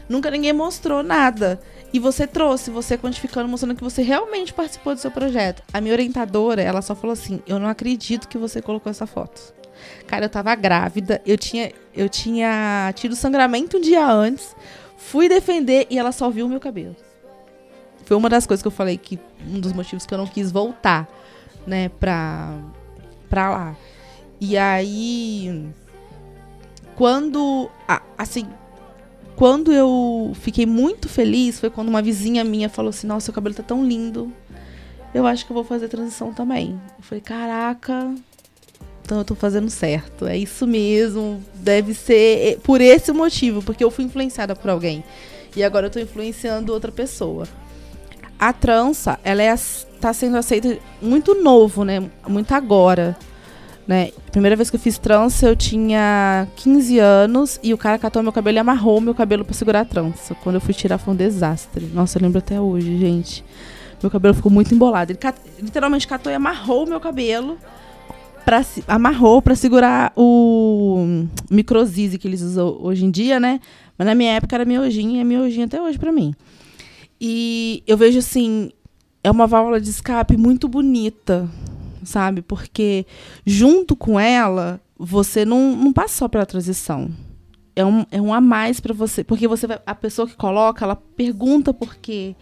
Nunca 0.10 0.30
ninguém 0.30 0.52
mostrou 0.52 1.02
nada. 1.02 1.62
E 1.94 2.00
você 2.00 2.26
trouxe, 2.26 2.72
você 2.72 2.98
quantificando, 2.98 3.50
mostrando 3.50 3.76
que 3.76 3.84
você 3.84 4.02
realmente 4.02 4.54
participou 4.54 4.96
do 4.96 5.02
seu 5.02 5.12
projeto. 5.12 5.62
A 5.74 5.82
minha 5.82 5.94
orientadora, 5.94 6.62
ela 6.62 6.82
só 6.82 6.96
falou 6.96 7.14
assim: 7.14 7.42
Eu 7.46 7.60
não 7.60 7.68
acredito 7.68 8.28
que 8.28 8.38
você 8.38 8.62
colocou 8.62 8.90
essa 8.90 9.06
foto. 9.06 9.54
Cara, 10.08 10.26
eu 10.26 10.30
tava 10.30 10.54
grávida, 10.56 11.22
eu 11.26 11.38
tinha, 11.38 11.72
eu 11.96 12.08
tinha 12.08 12.94
tido 12.96 13.16
sangramento 13.16 13.78
um 13.78 13.82
dia 13.82 14.06
antes, 14.06 14.56
fui 14.96 15.28
defender 15.28 15.88
e 15.90 15.98
ela 15.98 16.12
só 16.12 16.30
viu 16.30 16.46
o 16.46 16.50
meu 16.50 16.60
cabelo. 16.60 16.96
foi 18.06 18.16
uma 18.16 18.30
das 18.30 18.46
coisas 18.46 18.62
que 18.62 18.68
eu 18.68 18.72
falei 18.72 18.98
que 18.98 19.20
um 19.48 19.60
dos 19.60 19.74
motivos 19.74 20.06
que 20.06 20.14
eu 20.14 20.18
não 20.18 20.28
quis 20.28 20.52
voltar, 20.52 21.10
né, 21.66 21.90
pra, 22.00 22.58
pra 23.30 23.50
lá. 23.50 23.76
E 24.40 24.58
aí, 24.58 25.68
quando, 26.96 27.70
assim, 28.18 28.48
quando 29.36 29.72
eu 29.72 30.34
fiquei 30.42 30.66
muito 30.66 31.10
feliz 31.10 31.60
foi 31.60 31.70
quando 31.70 31.90
uma 31.90 32.02
vizinha 32.02 32.44
minha 32.44 32.70
falou 32.70 32.90
assim: 32.90 33.08
Nossa, 33.08 33.26
seu 33.26 33.34
cabelo 33.34 33.56
tá 33.56 33.64
tão 33.64 33.86
lindo. 33.86 34.32
Eu 35.14 35.26
acho 35.26 35.46
que 35.46 35.52
eu 35.52 35.56
vou 35.56 35.64
fazer 35.64 35.88
transição 35.88 36.34
também. 36.34 36.80
Eu 36.98 37.04
falei: 37.04 37.22
Caraca, 37.22 38.14
então 39.04 39.20
eu 39.20 39.26
tô 39.26 39.36
fazendo 39.36 39.70
certo. 39.70 40.26
É 40.26 40.38
isso 40.38 40.66
mesmo. 40.66 41.44
Deve 41.56 41.94
ser 41.94 42.60
por 42.64 42.80
esse 42.80 43.12
motivo, 43.12 43.62
porque 43.62 43.84
eu 43.84 43.92
fui 43.92 44.06
influenciada 44.06 44.56
por 44.56 44.70
alguém. 44.70 45.04
E 45.54 45.64
agora 45.64 45.88
eu 45.88 45.90
tô 45.92 46.00
influenciando 46.00 46.72
outra 46.72 46.92
pessoa. 46.92 47.46
A 48.40 48.54
trança, 48.54 49.20
ela 49.24 49.44
é, 49.44 49.54
tá 50.00 50.14
sendo 50.14 50.38
aceita 50.38 50.78
muito 51.02 51.36
novo, 51.36 51.84
né? 51.84 52.10
Muito 52.28 52.54
agora. 52.54 53.18
Né? 53.92 54.12
Primeira 54.32 54.56
vez 54.56 54.70
que 54.70 54.78
eu 54.78 54.80
fiz 54.80 54.98
trança, 54.98 55.46
eu 55.48 55.54
tinha 55.54 56.48
15 56.56 56.98
anos 56.98 57.60
e 57.62 57.74
o 57.74 57.78
cara 57.78 58.00
catou 58.00 58.24
meu 58.24 58.32
cabelo 58.32 58.56
e 58.56 58.60
amarrou 58.60 59.02
meu 59.02 59.14
cabelo 59.14 59.44
para 59.44 59.54
segurar 59.54 59.82
a 59.82 59.86
trança. 59.86 60.34
Quando 60.34 60.56
eu 60.56 60.62
fui 60.62 60.74
tirar 60.74 60.98
foi 60.98 61.14
um 61.14 61.18
desastre. 61.18 61.88
Nossa, 61.94 62.18
eu 62.18 62.22
lembro 62.22 62.40
até 62.40 62.58
hoje, 62.58 62.98
gente. 62.98 63.44
Meu 64.02 64.10
cabelo 64.10 64.34
ficou 64.34 64.50
muito 64.50 64.74
embolado. 64.74 65.12
Ele 65.12 65.20
cat... 65.20 65.38
literalmente 65.60 66.08
catou 66.08 66.32
e 66.32 66.36
amarrou 66.36 66.88
meu 66.88 67.02
cabelo. 67.02 67.58
Pra, 68.46 68.66
amarrou 68.88 69.42
para 69.42 69.56
segurar 69.56 70.14
o 70.16 71.26
microzise 71.50 72.18
que 72.18 72.30
eles 72.30 72.42
usam 72.42 72.78
hoje 72.80 73.04
em 73.04 73.12
dia, 73.12 73.42
né? 73.42 73.60
Mas 73.98 74.06
na 74.06 74.16
minha 74.16 74.32
época 74.32 74.56
era 74.56 74.64
miojinho 74.64 75.18
e 75.18 75.20
é 75.20 75.24
miojinho 75.26 75.66
até 75.66 75.82
hoje 75.82 76.00
para 76.00 76.14
mim. 76.14 76.34
E 77.20 77.84
eu 77.86 77.98
vejo 77.98 78.20
assim, 78.20 78.72
é 79.22 79.30
uma 79.30 79.48
válvula 79.48 79.82
de 79.82 79.90
escape 79.90 80.38
muito 80.38 80.70
bonita, 80.70 81.50
sabe? 82.04 82.42
Porque 82.42 83.06
junto 83.46 83.96
com 83.96 84.20
ela, 84.20 84.80
você 84.98 85.46
não, 85.46 85.76
não 85.76 85.94
passa 85.94 86.16
só 86.16 86.28
pela 86.28 86.46
transição. 86.46 87.10
É 87.76 87.86
um, 87.86 88.06
é 88.12 88.22
um 88.22 88.34
a 88.34 88.42
mais 88.42 88.80
para 88.80 88.94
você. 88.94 89.24
Porque 89.24 89.48
você 89.48 89.66
vai, 89.66 89.80
a 89.86 89.96
pessoa 89.96 90.28
que 90.28 90.36
coloca, 90.36 90.84
ela 90.84 90.96
pergunta 90.96 91.74
por 91.74 91.96
quê. 91.96 92.36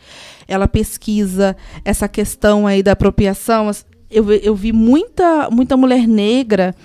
Ela 0.47 0.67
pesquisa 0.67 1.55
essa 1.85 2.07
questão 2.07 2.65
aí 2.65 2.81
da 2.81 2.93
apropriação. 2.93 3.69
Eu, 4.09 4.31
eu 4.31 4.55
vi 4.55 4.73
muita, 4.73 5.49
muita 5.51 5.77
mulher 5.77 6.07
negra 6.07 6.75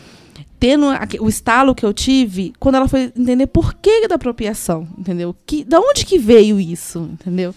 tendo 0.60 0.86
o 1.20 1.28
estalo 1.28 1.74
que 1.74 1.84
eu 1.84 1.92
tive 1.92 2.54
quando 2.58 2.76
ela 2.76 2.88
foi 2.88 3.12
entender 3.16 3.46
por 3.46 3.74
que 3.74 4.08
da 4.08 4.14
apropriação, 4.14 4.88
entendeu? 4.96 5.36
Que, 5.44 5.62
da 5.62 5.78
onde 5.78 6.06
que 6.06 6.18
veio 6.18 6.58
isso, 6.58 7.00
entendeu? 7.12 7.54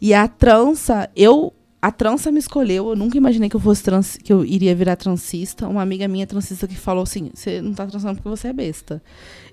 E 0.00 0.12
a 0.12 0.28
trança, 0.28 1.08
eu 1.16 1.52
a 1.82 1.90
trança 1.90 2.30
me 2.30 2.38
escolheu. 2.38 2.90
Eu 2.90 2.96
nunca 2.96 3.18
imaginei 3.18 3.48
que 3.48 3.56
eu 3.56 3.60
fosse 3.60 3.82
trans, 3.82 4.16
que 4.16 4.32
eu 4.32 4.44
iria 4.44 4.72
virar 4.72 4.94
transista. 4.94 5.66
Uma 5.66 5.82
amiga 5.82 6.06
minha 6.06 6.26
transista 6.28 6.68
que 6.68 6.76
falou 6.76 7.02
assim: 7.02 7.32
"Você 7.34 7.60
não 7.60 7.74
tá 7.74 7.84
transando 7.84 8.14
porque 8.14 8.28
você 8.28 8.48
é 8.48 8.52
besta". 8.52 9.02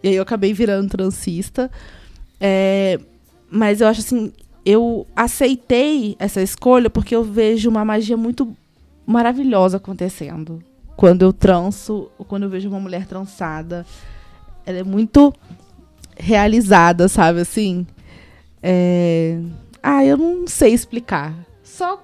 E 0.04 0.10
aí 0.10 0.16
eu 0.16 0.22
acabei 0.22 0.54
virando 0.54 0.88
transista. 0.88 1.72
É, 2.40 3.00
mas 3.50 3.82
eu 3.82 3.88
acho 3.88 4.02
assim, 4.02 4.32
eu 4.64 5.08
aceitei 5.16 6.16
essa 6.20 6.40
escolha 6.40 6.90
porque 6.90 7.16
eu 7.16 7.24
vejo 7.24 7.68
uma 7.68 7.84
magia 7.84 8.16
muito 8.16 8.56
maravilhosa 9.08 9.78
acontecendo. 9.78 10.64
Quando 10.96 11.24
eu 11.24 11.34
transo, 11.34 12.12
quando 12.28 12.44
eu 12.44 12.50
vejo 12.50 12.70
uma 12.70 12.80
mulher 12.80 13.08
trançada, 13.08 13.86
ela 14.66 14.78
é 14.78 14.84
muito 14.84 15.34
realizada, 16.16 17.08
sabe 17.08 17.40
assim? 17.42 17.88
É... 18.62 19.40
Ah, 19.82 20.06
eu 20.06 20.18
não 20.18 20.46
sei 20.46 20.74
explicar. 20.74 21.34
Só 21.64 22.04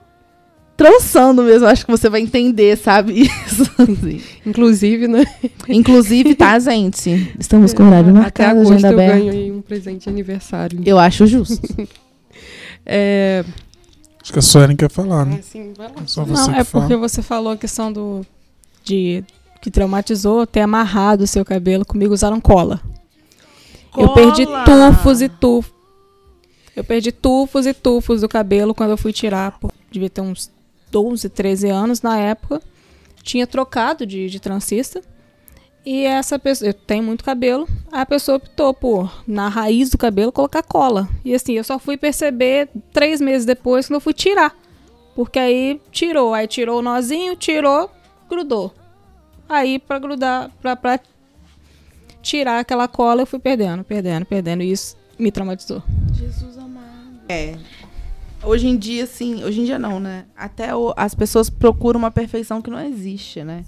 trançando 0.76 1.44
mesmo, 1.44 1.68
acho 1.68 1.86
que 1.86 1.92
você 1.92 2.10
vai 2.10 2.22
entender, 2.22 2.78
sabe? 2.78 3.22
Isso. 3.48 3.64
Assim. 3.78 4.22
Inclusive, 4.46 5.08
né? 5.08 5.26
Inclusive, 5.68 6.36
tá, 6.36 6.58
gente? 6.60 7.34
Estamos 7.40 7.74
com 7.74 7.84
horário 7.88 8.14
marcado, 8.14 8.62
Até 8.62 8.70
agenda 8.70 8.88
eu 8.88 8.94
aberta. 8.94 9.18
ganho 9.18 9.32
aí 9.32 9.52
um 9.52 9.62
presente 9.62 10.04
de 10.04 10.10
aniversário. 10.10 10.82
Eu 10.86 11.00
acho 11.00 11.26
justo. 11.26 11.68
é... 12.86 13.44
Acho 14.22 14.34
que 14.34 14.40
a 14.40 14.42
Suelen 14.42 14.76
quer 14.76 14.90
falar, 14.90 15.26
né? 15.26 15.38
É, 15.40 15.42
sim, 15.42 15.74
vai 15.78 15.88
lá. 15.88 15.96
Só 16.08 16.24
você 16.26 16.52
Não, 16.52 16.58
é 16.58 16.64
fala. 16.64 16.84
porque 16.84 16.96
você 16.96 17.22
falou 17.22 17.54
a 17.54 17.58
questão 17.58 17.94
do. 17.94 18.26
de 18.84 19.24
que 19.62 19.70
traumatizou 19.70 20.46
ter 20.48 20.62
amarrado 20.62 21.24
o 21.24 21.28
seu 21.28 21.46
cabelo. 21.46 21.86
Comigo 21.86 22.14
usaram 22.14 22.42
cola. 22.42 22.82
Eu 23.98 24.10
perdi 24.14 24.46
Cola! 24.46 24.66
tufos 24.66 25.22
e 25.22 25.30
tufos. 25.30 25.74
Eu 26.76 26.84
perdi 26.84 27.12
tufos 27.12 27.66
e 27.66 27.74
tufos 27.74 28.22
do 28.22 28.28
cabelo 28.28 28.74
quando 28.76 28.92
eu 28.92 28.98
fui 28.98 29.14
tirar. 29.14 29.58
Por, 29.60 29.72
devia 29.92 30.10
ter 30.10 30.22
uns 30.22 30.52
12, 30.95 31.27
13 31.27 31.67
anos 31.67 32.01
na 32.01 32.17
época. 32.17 32.62
Tinha 33.21 33.45
trocado 33.45 34.05
de, 34.05 34.29
de 34.29 34.39
transista. 34.39 35.01
E 35.86 36.05
essa 36.05 36.39
pessoa, 36.39 36.69
eu 36.69 36.73
tenho 36.73 37.03
muito 37.03 37.23
cabelo, 37.23 37.67
a 37.91 38.05
pessoa 38.05 38.38
optou 38.38 38.73
por, 38.73 39.23
na 39.27 39.49
raiz 39.49 39.89
do 39.91 39.97
cabelo, 39.97 40.31
colocar 40.31 40.63
cola. 40.63 41.08
E 41.23 41.36
assim, 41.36 41.53
eu 41.53 41.63
só 41.63 41.77
fui 41.77 41.95
perceber 41.95 42.69
três 42.91 43.21
meses 43.21 43.45
depois 43.45 43.86
quando 43.86 43.95
eu 43.95 44.01
fui 44.01 44.13
tirar. 44.13 44.55
Porque 45.13 45.38
aí 45.38 45.79
tirou, 45.91 46.34
aí 46.34 46.47
tirou 46.47 46.79
o 46.79 46.81
nozinho, 46.81 47.36
tirou, 47.36 47.91
grudou. 48.27 48.73
Aí 49.47 49.77
pra 49.77 49.99
grudar, 49.99 50.49
pra, 50.60 50.75
pra 50.75 50.99
tirar 52.21 52.60
aquela 52.60 52.88
cola, 52.88 53.21
eu 53.21 53.27
fui 53.27 53.38
perdendo, 53.38 53.84
perdendo, 53.84 54.25
perdendo. 54.25 54.63
E 54.63 54.71
isso 54.71 54.97
me 55.19 55.31
traumatizou. 55.31 55.84
Jesus 56.13 56.58
amado. 56.58 57.19
É. 57.29 57.55
Hoje 58.45 58.67
em 58.67 58.77
dia, 58.77 59.03
assim, 59.05 59.43
hoje 59.43 59.62
em 59.62 59.65
dia 59.65 59.79
não, 59.79 59.99
né? 59.99 60.25
Até 60.36 60.75
o- 60.75 60.93
as 60.95 61.15
pessoas 61.15 61.49
procuram 61.49 61.97
uma 61.97 62.12
perfeição 62.12 62.62
que 62.62 62.69
não 62.69 62.79
existe, 62.79 63.43
né? 63.43 63.65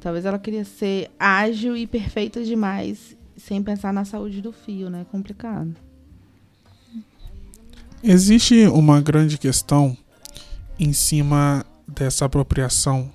Talvez 0.00 0.24
ela 0.24 0.38
queria 0.38 0.64
ser 0.64 1.10
ágil 1.18 1.76
e 1.76 1.86
perfeita 1.86 2.42
demais, 2.44 3.16
sem 3.36 3.62
pensar 3.62 3.92
na 3.92 4.04
saúde 4.04 4.42
do 4.42 4.52
fio, 4.52 4.90
né? 4.90 5.06
Complicado. 5.10 5.74
Existe 8.02 8.66
uma 8.66 9.00
grande 9.00 9.38
questão 9.38 9.96
em 10.78 10.92
cima 10.92 11.64
dessa 11.86 12.24
apropriação 12.24 13.10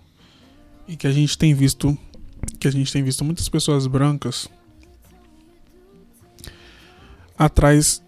e 0.88 0.96
que 0.96 1.06
a 1.08 1.12
gente 1.12 1.38
tem 1.38 1.54
visto 1.54 1.98
que 2.60 2.68
a 2.68 2.72
gente 2.72 2.92
tem 2.92 3.04
visto 3.04 3.24
muitas 3.24 3.48
pessoas 3.48 3.86
brancas 3.88 4.50
atrás 7.38 8.02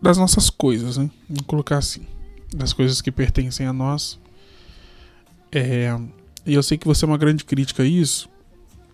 das 0.00 0.18
nossas 0.18 0.50
coisas, 0.50 0.96
né? 0.96 1.10
Vamos 1.28 1.46
colocar 1.46 1.78
assim, 1.78 2.02
das 2.54 2.72
coisas 2.72 3.00
que 3.00 3.10
pertencem 3.10 3.66
a 3.66 3.72
nós. 3.72 4.18
É, 5.52 5.96
e 6.46 6.54
eu 6.54 6.62
sei 6.62 6.78
que 6.78 6.86
você 6.86 7.04
é 7.04 7.08
uma 7.08 7.18
grande 7.18 7.44
crítica 7.44 7.82
a 7.82 7.86
isso, 7.86 8.28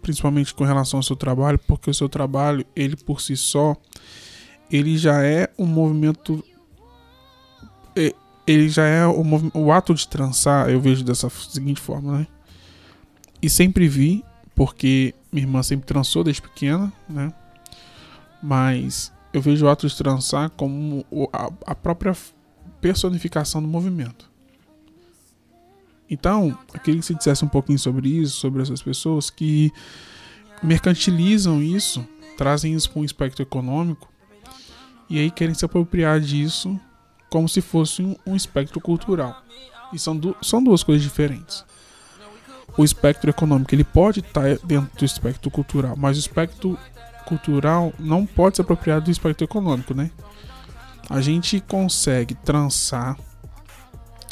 principalmente 0.00 0.54
com 0.54 0.64
relação 0.64 0.98
ao 0.98 1.02
seu 1.02 1.16
trabalho, 1.16 1.58
porque 1.66 1.90
o 1.90 1.94
seu 1.94 2.08
trabalho, 2.08 2.64
ele 2.74 2.96
por 2.96 3.20
si 3.20 3.36
só, 3.36 3.76
ele 4.70 4.96
já 4.96 5.22
é 5.22 5.50
um 5.58 5.66
movimento 5.66 6.44
e- 7.96 8.14
ele 8.46 8.68
já 8.68 8.84
é 8.86 9.06
o, 9.06 9.22
o 9.54 9.72
ato 9.72 9.92
de 9.94 10.06
trançar, 10.06 10.70
eu 10.70 10.80
vejo 10.80 11.02
dessa 11.04 11.28
seguinte 11.28 11.80
forma, 11.80 12.18
né? 12.18 12.26
E 13.42 13.50
sempre 13.50 13.88
vi, 13.88 14.24
porque 14.54 15.14
minha 15.32 15.44
irmã 15.44 15.62
sempre 15.62 15.86
trançou 15.86 16.22
desde 16.24 16.40
pequena, 16.42 16.92
né? 17.08 17.32
Mas 18.42 19.12
eu 19.36 19.42
vejo 19.42 19.66
o 19.66 19.68
ato 19.68 19.86
de 19.86 19.94
trançar 19.94 20.48
como 20.48 21.04
a, 21.66 21.74
própria 21.74 22.16
personificação 22.80 23.60
do 23.60 23.68
movimento. 23.68 24.30
Então, 26.08 26.58
eu 26.72 26.80
queria 26.80 27.00
que 27.00 27.06
você 27.06 27.12
dissesse 27.12 27.44
um 27.44 27.48
pouquinho 27.48 27.78
sobre 27.78 28.08
isso, 28.08 28.38
sobre 28.38 28.62
essas 28.62 28.80
pessoas 28.80 29.28
que 29.28 29.70
mercantilizam 30.62 31.62
isso, 31.62 32.02
trazem 32.38 32.72
isso 32.72 32.90
para 32.90 33.00
um 33.00 33.04
espectro 33.04 33.42
econômico 33.42 34.10
e 35.10 35.18
aí 35.18 35.30
querem 35.30 35.54
se 35.54 35.66
apropriar 35.66 36.18
disso 36.18 36.80
como 37.28 37.46
se 37.46 37.60
fosse 37.60 38.02
um, 38.02 38.16
um 38.26 38.34
espectro 38.34 38.80
cultural. 38.80 39.42
E 39.92 39.98
são, 39.98 40.16
du 40.16 40.34
são 40.40 40.64
duas 40.64 40.82
coisas 40.82 41.02
diferentes. 41.02 41.62
O 42.78 42.82
espectro 42.82 43.28
econômico 43.28 43.74
ele 43.74 43.84
pode 43.84 44.20
estar 44.20 44.56
dentro 44.64 44.96
do 44.96 45.04
espectro 45.04 45.50
cultural, 45.50 45.94
mas 45.94 46.16
o 46.16 46.20
espectro 46.20 46.78
cultural 47.26 47.92
não 47.98 48.24
pode 48.24 48.56
se 48.56 48.62
apropriar 48.62 49.00
do 49.00 49.10
espectro 49.10 49.44
econômico, 49.44 49.92
né? 49.92 50.10
A 51.10 51.20
gente 51.20 51.60
consegue 51.60 52.34
trançar 52.34 53.16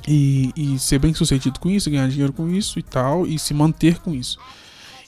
e, 0.07 0.53
e 0.57 0.79
ser 0.79 0.99
bem 0.99 1.15
sucedido 1.15 1.61
com 1.61 1.71
isso, 1.71 1.91
ganhar 1.91 2.09
dinheiro 2.09 2.33
com 2.33 2.49
isso 2.49 2.79
e 2.79 2.83
tal, 2.83 3.27
e 3.27 3.39
se 3.39 3.53
manter 3.53 3.99
com 3.99 4.15
isso. 4.15 4.39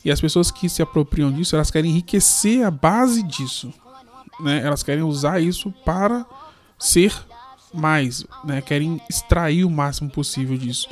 E 0.05 0.11
as 0.11 0.21
pessoas 0.21 0.51
que 0.51 0.69
se 0.69 0.83
apropriam 0.83 1.33
disso, 1.33 1.57
elas 1.57 1.71
querem 1.71 1.91
enriquecer 1.91 2.65
a 2.65 2.71
base 2.71 3.23
disso. 3.23 3.73
Né? 4.41 4.61
Elas 4.63 4.83
querem 4.83 5.03
usar 5.03 5.41
isso 5.41 5.73
para 5.85 6.25
ser 6.79 7.13
mais, 7.75 8.25
né? 8.45 8.61
Querem 8.61 9.01
extrair 9.11 9.65
o 9.65 9.71
máximo 9.71 10.09
possível 10.09 10.57
disso. 10.57 10.89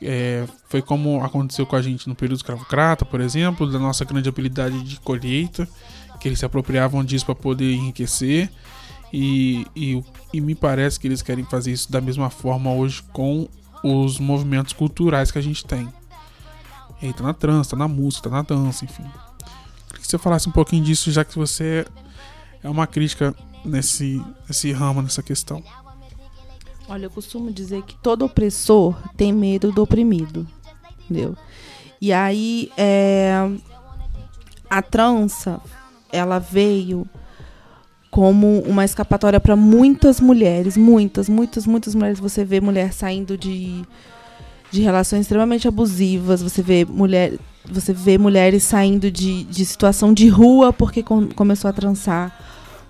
É, 0.00 0.44
foi 0.68 0.82
como 0.82 1.22
aconteceu 1.22 1.64
com 1.64 1.76
a 1.76 1.82
gente 1.82 2.08
no 2.08 2.14
período 2.14 2.38
escravocrata, 2.38 3.04
por 3.04 3.20
exemplo, 3.20 3.70
da 3.70 3.78
nossa 3.78 4.04
grande 4.04 4.28
habilidade 4.28 4.82
de 4.82 4.98
colheita, 4.98 5.68
que 6.22 6.28
eles 6.28 6.38
se 6.38 6.44
apropriavam 6.44 7.04
disso 7.04 7.26
para 7.26 7.34
poder 7.34 7.74
enriquecer. 7.74 8.48
E, 9.12 9.66
e, 9.74 10.02
e 10.32 10.40
me 10.40 10.54
parece 10.54 10.98
que 10.98 11.08
eles 11.08 11.20
querem 11.20 11.44
fazer 11.44 11.72
isso 11.72 11.90
da 11.90 12.00
mesma 12.00 12.30
forma 12.30 12.72
hoje 12.72 13.02
com 13.12 13.48
os 13.82 14.20
movimentos 14.20 14.72
culturais 14.72 15.32
que 15.32 15.38
a 15.38 15.42
gente 15.42 15.64
tem. 15.64 15.92
E 17.02 17.06
aí 17.06 17.12
tá 17.12 17.24
na 17.24 17.34
trans, 17.34 17.66
tá 17.66 17.76
na 17.76 17.88
música, 17.88 18.30
tá 18.30 18.36
na 18.36 18.42
dança, 18.42 18.84
enfim. 18.84 19.02
Queria 19.02 20.00
que 20.00 20.06
você 20.06 20.16
falasse 20.16 20.48
um 20.48 20.52
pouquinho 20.52 20.84
disso, 20.84 21.10
já 21.10 21.24
que 21.24 21.36
você 21.36 21.84
é 22.62 22.70
uma 22.70 22.86
crítica 22.86 23.34
nesse, 23.64 24.22
nesse 24.46 24.70
ramo, 24.70 25.02
nessa 25.02 25.22
questão. 25.24 25.62
Olha, 26.88 27.06
eu 27.06 27.10
costumo 27.10 27.50
dizer 27.50 27.82
que 27.82 27.96
todo 27.96 28.24
opressor 28.24 28.96
tem 29.16 29.32
medo 29.32 29.72
do 29.72 29.82
oprimido. 29.82 30.46
Entendeu? 31.04 31.36
E 32.00 32.12
aí, 32.12 32.70
é, 32.76 33.34
a 34.70 34.80
trança, 34.80 35.60
ela 36.12 36.38
veio 36.38 37.06
como 38.12 38.60
uma 38.60 38.84
escapatória 38.84 39.40
para 39.40 39.56
muitas 39.56 40.20
mulheres, 40.20 40.76
muitas, 40.76 41.30
muitas, 41.30 41.66
muitas 41.66 41.94
mulheres. 41.94 42.20
Você 42.20 42.44
vê 42.44 42.60
mulher 42.60 42.92
saindo 42.92 43.38
de, 43.38 43.82
de 44.70 44.82
relações 44.82 45.22
extremamente 45.22 45.66
abusivas, 45.66 46.42
você 46.42 46.60
vê 46.60 46.84
mulher, 46.84 47.32
você 47.64 47.94
vê 47.94 48.18
mulheres 48.18 48.64
saindo 48.64 49.10
de, 49.10 49.44
de 49.44 49.64
situação 49.64 50.12
de 50.12 50.28
rua 50.28 50.74
porque 50.74 51.02
com, 51.02 51.28
começou 51.28 51.70
a 51.70 51.72
trançar. 51.72 52.38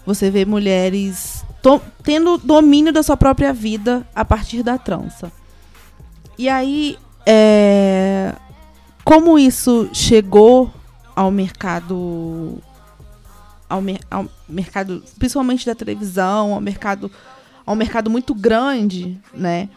Você 0.05 0.29
vê 0.29 0.45
mulheres 0.45 1.45
to, 1.63 1.81
tendo 2.03 2.37
domínio 2.37 2.93
da 2.93 3.05
sua 3.05 3.17
própria 3.17 3.53
vida 3.53 4.05
a 4.13 4.25
partir 4.25 4.65
da 4.65 4.77
trança. 4.77 5.31
E 6.37 6.49
aí, 6.49 6.99
é, 7.25 8.35
como 9.05 9.39
isso 9.39 9.89
chegou 9.93 10.69
ao 11.15 11.31
mercado 11.31 12.59
ao, 13.73 13.83
ao, 14.11 14.29
mercado 14.49 15.03
principalmente 15.19 15.65
da 15.65 15.75
televisão 15.75 16.53
ao 16.53 16.61
mercado 16.61 17.11
ao 17.65 17.75
mercado 17.75 18.11
muito 18.11 18.35
grande 18.35 19.19
né? 19.33 19.69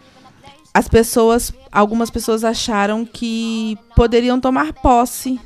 As 0.74 0.90
pessoas 0.90 1.54
algumas 1.72 2.10
pessoas 2.10 2.44
acharam 2.44 3.06
que 3.06 3.78
poderiam 3.96 4.40
tomar 4.42 4.74
posse 4.74 5.40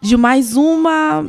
de 0.00 0.16
mais 0.16 0.56
uma 0.56 1.26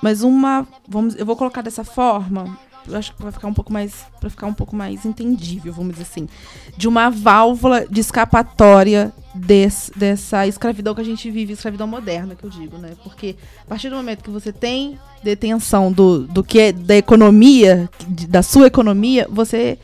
mais 0.00 0.22
uma 0.22 0.66
vamos 0.86 1.16
eu 1.16 1.26
vou 1.26 1.36
colocar 1.36 1.62
dessa 1.62 1.82
forma 1.82 2.56
eu 2.88 2.96
acho 2.96 3.14
que 3.14 3.22
vai 3.22 3.32
ficar 3.32 3.48
um 3.48 3.54
pouco 3.54 3.72
mais 3.72 4.06
para 4.18 4.30
ficar 4.30 4.46
um 4.46 4.54
pouco 4.54 4.74
mais 4.74 5.04
entendível, 5.04 5.72
vamos 5.72 5.92
dizer 5.92 6.02
assim, 6.04 6.28
de 6.76 6.88
uma 6.88 7.10
válvula 7.10 7.86
de 7.86 8.00
escapatória 8.00 9.12
desse, 9.34 9.96
dessa 9.96 10.46
escravidão 10.46 10.94
que 10.94 11.00
a 11.00 11.04
gente 11.04 11.30
vive, 11.30 11.52
escravidão 11.52 11.86
moderna, 11.86 12.34
que 12.34 12.44
eu 12.44 12.50
digo, 12.50 12.78
né? 12.78 12.92
Porque 13.02 13.36
a 13.64 13.68
partir 13.68 13.90
do 13.90 13.96
momento 13.96 14.24
que 14.24 14.30
você 14.30 14.52
tem 14.52 14.98
detenção 15.22 15.92
do, 15.92 16.26
do 16.26 16.42
que 16.42 16.58
é 16.58 16.72
da 16.72 16.96
economia, 16.96 17.88
da 18.28 18.42
sua 18.42 18.66
economia, 18.66 19.26
você 19.30 19.78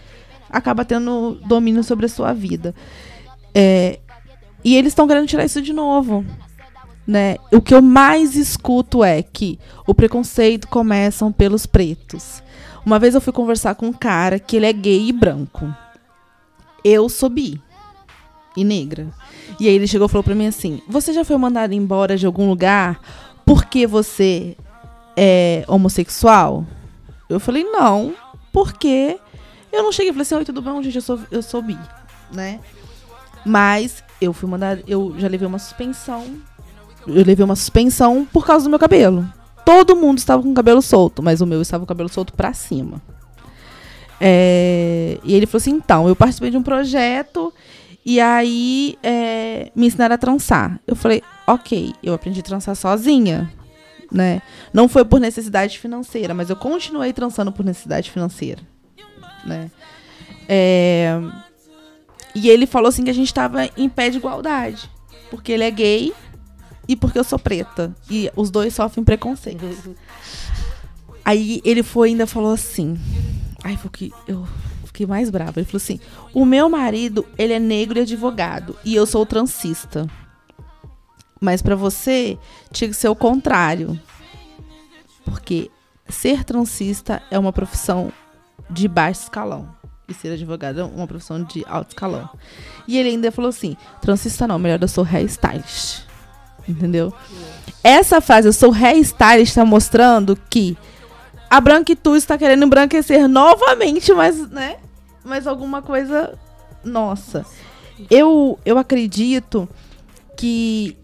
acaba 0.51 0.85
tendo 0.85 1.39
domínio 1.47 1.85
sobre 1.85 2.07
a 2.07 2.09
sua 2.09 2.33
vida. 2.33 2.75
É, 3.55 4.01
e 4.65 4.77
eles 4.77 4.93
estão 4.93 5.07
querendo 5.07 5.29
tirar 5.29 5.45
isso 5.45 5.63
de 5.63 5.73
novo. 5.73 6.25
Né? 7.07 7.37
O 7.53 7.61
que 7.61 7.73
eu 7.73 7.81
mais 7.81 8.35
escuto 8.35 9.05
é 9.05 9.23
que 9.23 9.61
o 9.87 9.95
preconceito 9.95 10.67
começa 10.67 11.31
pelos 11.31 11.65
pretos. 11.65 12.43
Uma 12.87 13.01
vez 13.01 13.17
eu 13.17 13.21
fui 13.21 13.33
conversar 13.33 13.75
com 13.75 13.89
um 13.89 13.93
cara 13.93 14.39
que 14.39 14.55
ele 14.55 14.65
é 14.65 14.73
gay 14.73 15.09
e 15.09 15.13
branco. 15.13 15.75
Eu 16.85 17.09
sou 17.09 17.29
bi 17.29 17.61
e 18.57 18.63
negra. 18.63 19.09
E 19.59 19.67
aí 19.67 19.75
ele 19.75 19.89
chegou 19.89 20.07
e 20.07 20.09
falou 20.09 20.23
pra 20.23 20.37
mim 20.37 20.47
assim: 20.47 20.81
Você 20.87 21.13
já 21.13 21.25
foi 21.25 21.37
mandado 21.37 21.73
embora 21.75 22.17
de 22.17 22.25
algum 22.25 22.49
lugar 22.49 23.01
porque 23.45 23.89
você 23.89 24.57
é 25.17 25.65
homossexual? 25.67 26.65
Eu 27.29 27.41
falei: 27.41 27.65
Não, 27.65 28.15
porque 28.53 29.19
eu 29.73 29.83
não 29.83 29.91
cheguei 29.91 30.11
e 30.11 30.13
falei 30.13 30.23
assim: 30.23 30.37
Oi, 30.37 30.45
tudo 30.45 30.63
bom, 30.63 30.81
gente? 30.81 30.95
Eu 30.95 31.03
sou, 31.03 31.19
eu 31.29 31.43
sou 31.43 31.61
bi, 31.61 31.77
né? 32.33 32.61
Mas 33.45 34.05
eu 34.21 34.33
fui 34.33 34.49
mandada, 34.49 34.85
eu 34.87 35.13
já 35.19 35.27
levei 35.27 35.49
uma 35.49 35.59
suspensão. 35.59 36.25
Eu 37.05 37.25
levei 37.25 37.45
uma 37.45 37.57
suspensão 37.57 38.25
por 38.33 38.47
causa 38.47 38.65
do 38.65 38.71
meu 38.71 38.79
cabelo 38.79 39.29
todo 39.67 39.97
mundo 39.97 40.19
estava 40.19 40.41
com 40.41 40.53
o 40.53 40.55
cabelo 40.55 40.81
solto, 40.81 41.21
mas 41.21 41.41
o 41.41 41.47
meu 41.47 41.61
estava 41.61 41.81
com 41.81 41.87
o 41.87 41.89
cabelo 41.89 42.09
solto 42.09 42.33
para 42.33 42.55
cima. 42.55 43.03
É, 44.21 45.19
e 45.25 45.35
ele 45.35 45.45
falou 45.45 45.59
assim: 45.59 45.73
então, 45.73 46.09
eu 46.09 46.15
participei 46.15 46.51
de 46.51 46.57
um 46.57 46.63
projeto 46.63 47.53
e 48.05 48.21
aí 48.21 48.97
é, 49.03 49.73
me 49.75 49.89
ensinaram 49.89 50.15
a 50.15 50.19
trançar. 50.19 50.81
Eu 50.87 50.95
falei: 50.95 51.21
ok, 51.49 51.93
eu 52.01 52.15
aprendi 52.15 52.39
a 52.39 52.45
trançar 52.45 52.77
sozinha. 52.77 53.53
Né? 54.11 54.41
Não 54.73 54.89
foi 54.89 55.05
por 55.05 55.19
necessidade 55.19 55.81
financeira, 55.81 56.33
mas 56.33 56.49
eu 56.49 56.55
continuei 56.55 57.13
trançando 57.13 57.51
por 57.51 57.65
necessidade 57.65 58.09
financeira. 58.09 58.63
Né? 59.45 59.69
É, 60.49 61.21
e 62.33 62.49
ele 62.49 62.67
falou 62.69 62.89
assim 62.89 63.03
que 63.03 63.11
a 63.11 63.15
gente 63.15 63.27
estava 63.27 63.69
em 63.77 63.89
pé 63.89 64.11
de 64.11 64.19
igualdade. 64.19 64.89
Porque 65.29 65.51
ele 65.51 65.65
é 65.65 65.71
gay 65.73 66.15
e 66.89 66.97
porque 66.97 67.19
eu 67.19 67.25
sou 67.25 67.39
preta. 67.39 67.95
E 68.11 68.31
os 68.37 68.51
dois 68.51 68.75
sofrem 68.75 69.05
preconceito. 69.05 69.65
Aí 71.25 71.61
ele 71.65 71.83
foi 71.83 72.11
ainda 72.11 72.27
falou 72.27 72.53
assim. 72.53 72.99
Ai, 73.65 73.77
foi 73.77 73.91
que 73.91 74.13
eu 74.29 74.47
fiquei 74.85 75.07
mais 75.07 75.29
brava. 75.29 75.59
Ele 75.59 75.67
falou 75.67 75.79
assim: 75.83 75.99
"O 76.33 76.45
meu 76.45 76.69
marido, 76.69 77.27
ele 77.37 77.53
é 77.53 77.59
negro 77.59 77.99
e 77.99 78.03
advogado, 78.03 78.77
e 78.85 78.95
eu 78.95 79.07
sou 79.07 79.27
transista. 79.27 80.07
Mas 81.41 81.61
para 81.61 81.75
você 81.75 82.39
tinha 82.73 82.89
que 82.89 82.97
ser 82.97 83.09
o 83.09 83.17
contrário. 83.17 83.99
Porque 85.25 85.71
ser 86.09 86.45
transista 86.45 87.21
é 87.31 87.39
uma 87.39 87.53
profissão 87.53 88.13
de 88.71 88.87
baixo 88.87 89.23
escalão 89.23 89.77
e 90.09 90.15
ser 90.15 90.33
advogado 90.33 90.81
é 90.81 90.85
uma 90.85 91.07
profissão 91.07 91.43
de 91.43 91.65
alto 91.67 91.91
escalão. 91.91 92.29
E 92.87 92.97
ele 92.99 93.11
ainda 93.11 93.33
falou 93.33 93.49
assim: 93.49 93.77
transista 94.01 94.47
não, 94.47 94.59
melhor 94.59 94.79
eu 94.81 94.89
sou 94.89 95.05
hairstylist. 95.05 96.06
Entendeu? 96.69 97.13
Essa 97.83 98.21
fase, 98.21 98.49
eu 98.49 98.53
sou 98.53 98.71
hairstylist, 98.71 99.51
está 99.51 99.65
mostrando 99.65 100.37
que 100.51 100.77
a 101.49 101.61
branquitude 101.61 102.19
está 102.19 102.37
querendo 102.37 102.65
embranquecer 102.65 103.29
novamente, 103.29 104.13
mas, 104.13 104.51
né? 104.51 104.77
Mas 105.25 105.47
alguma 105.47 105.81
coisa 105.83 106.37
nossa. 106.85 107.45
Eu, 108.11 108.59
eu 108.65 108.79
acredito 108.79 109.69
que. 110.37 110.97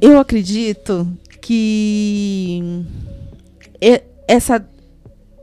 Eu 0.00 0.18
acredito 0.18 1.06
que. 1.40 2.84
Essa. 4.26 4.66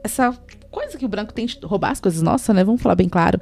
Essa 0.03 0.37
coisa 0.71 0.97
que 0.97 1.05
o 1.05 1.09
branco 1.09 1.33
tem 1.33 1.45
de 1.45 1.59
roubar 1.63 1.91
as 1.91 1.99
coisas 1.99 2.21
nossas, 2.21 2.55
né? 2.55 2.63
Vamos 2.63 2.81
falar 2.81 2.95
bem 2.95 3.09
claro. 3.09 3.39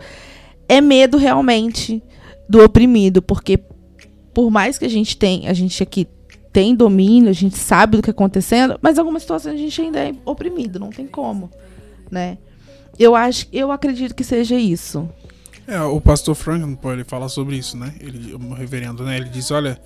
É 0.67 0.81
medo 0.81 1.17
realmente 1.17 2.01
do 2.49 2.63
oprimido, 2.63 3.21
porque 3.21 3.59
por 4.36 4.51
mais 4.51 4.77
que 4.77 4.83
a 4.83 4.89
gente 4.89 5.15
tenha, 5.15 5.49
a 5.49 5.53
gente 5.53 5.81
aqui 5.81 6.05
tem 6.51 6.75
domínio, 6.75 7.29
a 7.29 7.33
gente 7.33 7.57
sabe 7.57 7.95
do 7.95 8.03
que 8.03 8.09
está 8.09 8.23
acontecendo, 8.23 8.77
mas 8.81 8.99
algumas 8.99 9.21
situações 9.21 9.55
a 9.55 9.57
gente 9.57 9.81
ainda 9.81 9.97
é 9.99 10.13
oprimido, 10.25 10.77
não 10.77 10.89
tem 10.89 11.07
como, 11.07 11.49
né? 12.11 12.38
Eu 12.99 13.15
acho, 13.15 13.47
eu 13.51 13.71
acredito 13.71 14.13
que 14.13 14.25
seja 14.25 14.55
isso. 14.55 15.09
É, 15.65 15.81
o 15.81 16.01
pastor 16.01 16.36
Franklin, 16.36 16.77
ele 16.91 17.05
fala 17.05 17.29
sobre 17.29 17.55
isso, 17.55 17.77
né? 17.77 17.93
Ele, 17.99 18.33
o 18.33 18.53
reverendo, 18.53 19.03
né? 19.03 19.15
Ele 19.15 19.29
diz, 19.29 19.51
olha, 19.51 19.79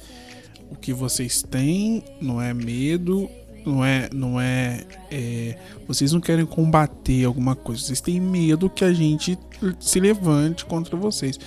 o 0.70 0.76
que 0.76 0.94
vocês 0.94 1.44
têm 1.44 2.04
não 2.20 2.42
é 2.42 2.52
medo, 2.52 3.30
não 3.64 3.86
é, 3.86 4.10
não 4.12 4.42
é, 4.42 4.84
é, 5.12 5.58
vocês 5.88 6.12
não 6.12 6.20
querem 6.20 6.46
combater 6.46 7.24
alguma 7.24 7.56
coisa, 7.56 7.84
vocês 7.84 8.02
têm 8.02 8.20
medo 8.20 8.70
que 8.70 8.84
a 8.84 8.92
gente 8.92 9.38
se 9.80 10.00
levante 10.00 10.66
contra 10.66 10.98
vocês. 10.98 11.40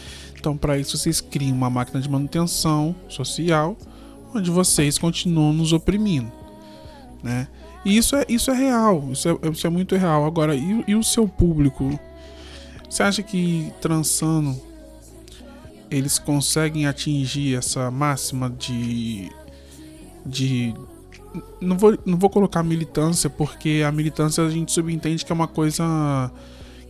Então, 0.42 0.56
para 0.56 0.76
isso, 0.76 0.98
vocês 0.98 1.20
criam 1.20 1.56
uma 1.56 1.70
máquina 1.70 2.00
de 2.00 2.10
manutenção 2.10 2.96
social 3.08 3.76
onde 4.34 4.50
vocês 4.50 4.98
continuam 4.98 5.52
nos 5.52 5.72
oprimindo, 5.72 6.32
né? 7.22 7.46
E 7.84 7.96
isso 7.96 8.16
é, 8.16 8.24
isso 8.28 8.50
é 8.50 8.54
real, 8.54 9.08
isso 9.12 9.28
é, 9.28 9.38
isso 9.52 9.64
é 9.64 9.70
muito 9.70 9.94
real. 9.94 10.24
Agora, 10.24 10.56
e, 10.56 10.82
e 10.88 10.96
o 10.96 11.04
seu 11.04 11.28
público? 11.28 11.96
Você 12.90 13.04
acha 13.04 13.22
que 13.22 13.72
trançando 13.80 14.60
eles 15.88 16.18
conseguem 16.18 16.86
atingir 16.86 17.54
essa 17.54 17.88
máxima 17.88 18.50
de. 18.50 19.30
de 20.26 20.74
não 21.60 21.78
vou, 21.78 21.96
não 22.04 22.18
vou 22.18 22.28
colocar 22.28 22.64
militância, 22.64 23.30
porque 23.30 23.84
a 23.86 23.92
militância 23.92 24.44
a 24.44 24.50
gente 24.50 24.72
subentende 24.72 25.24
que 25.24 25.30
é 25.30 25.34
uma 25.36 25.46
coisa. 25.46 26.32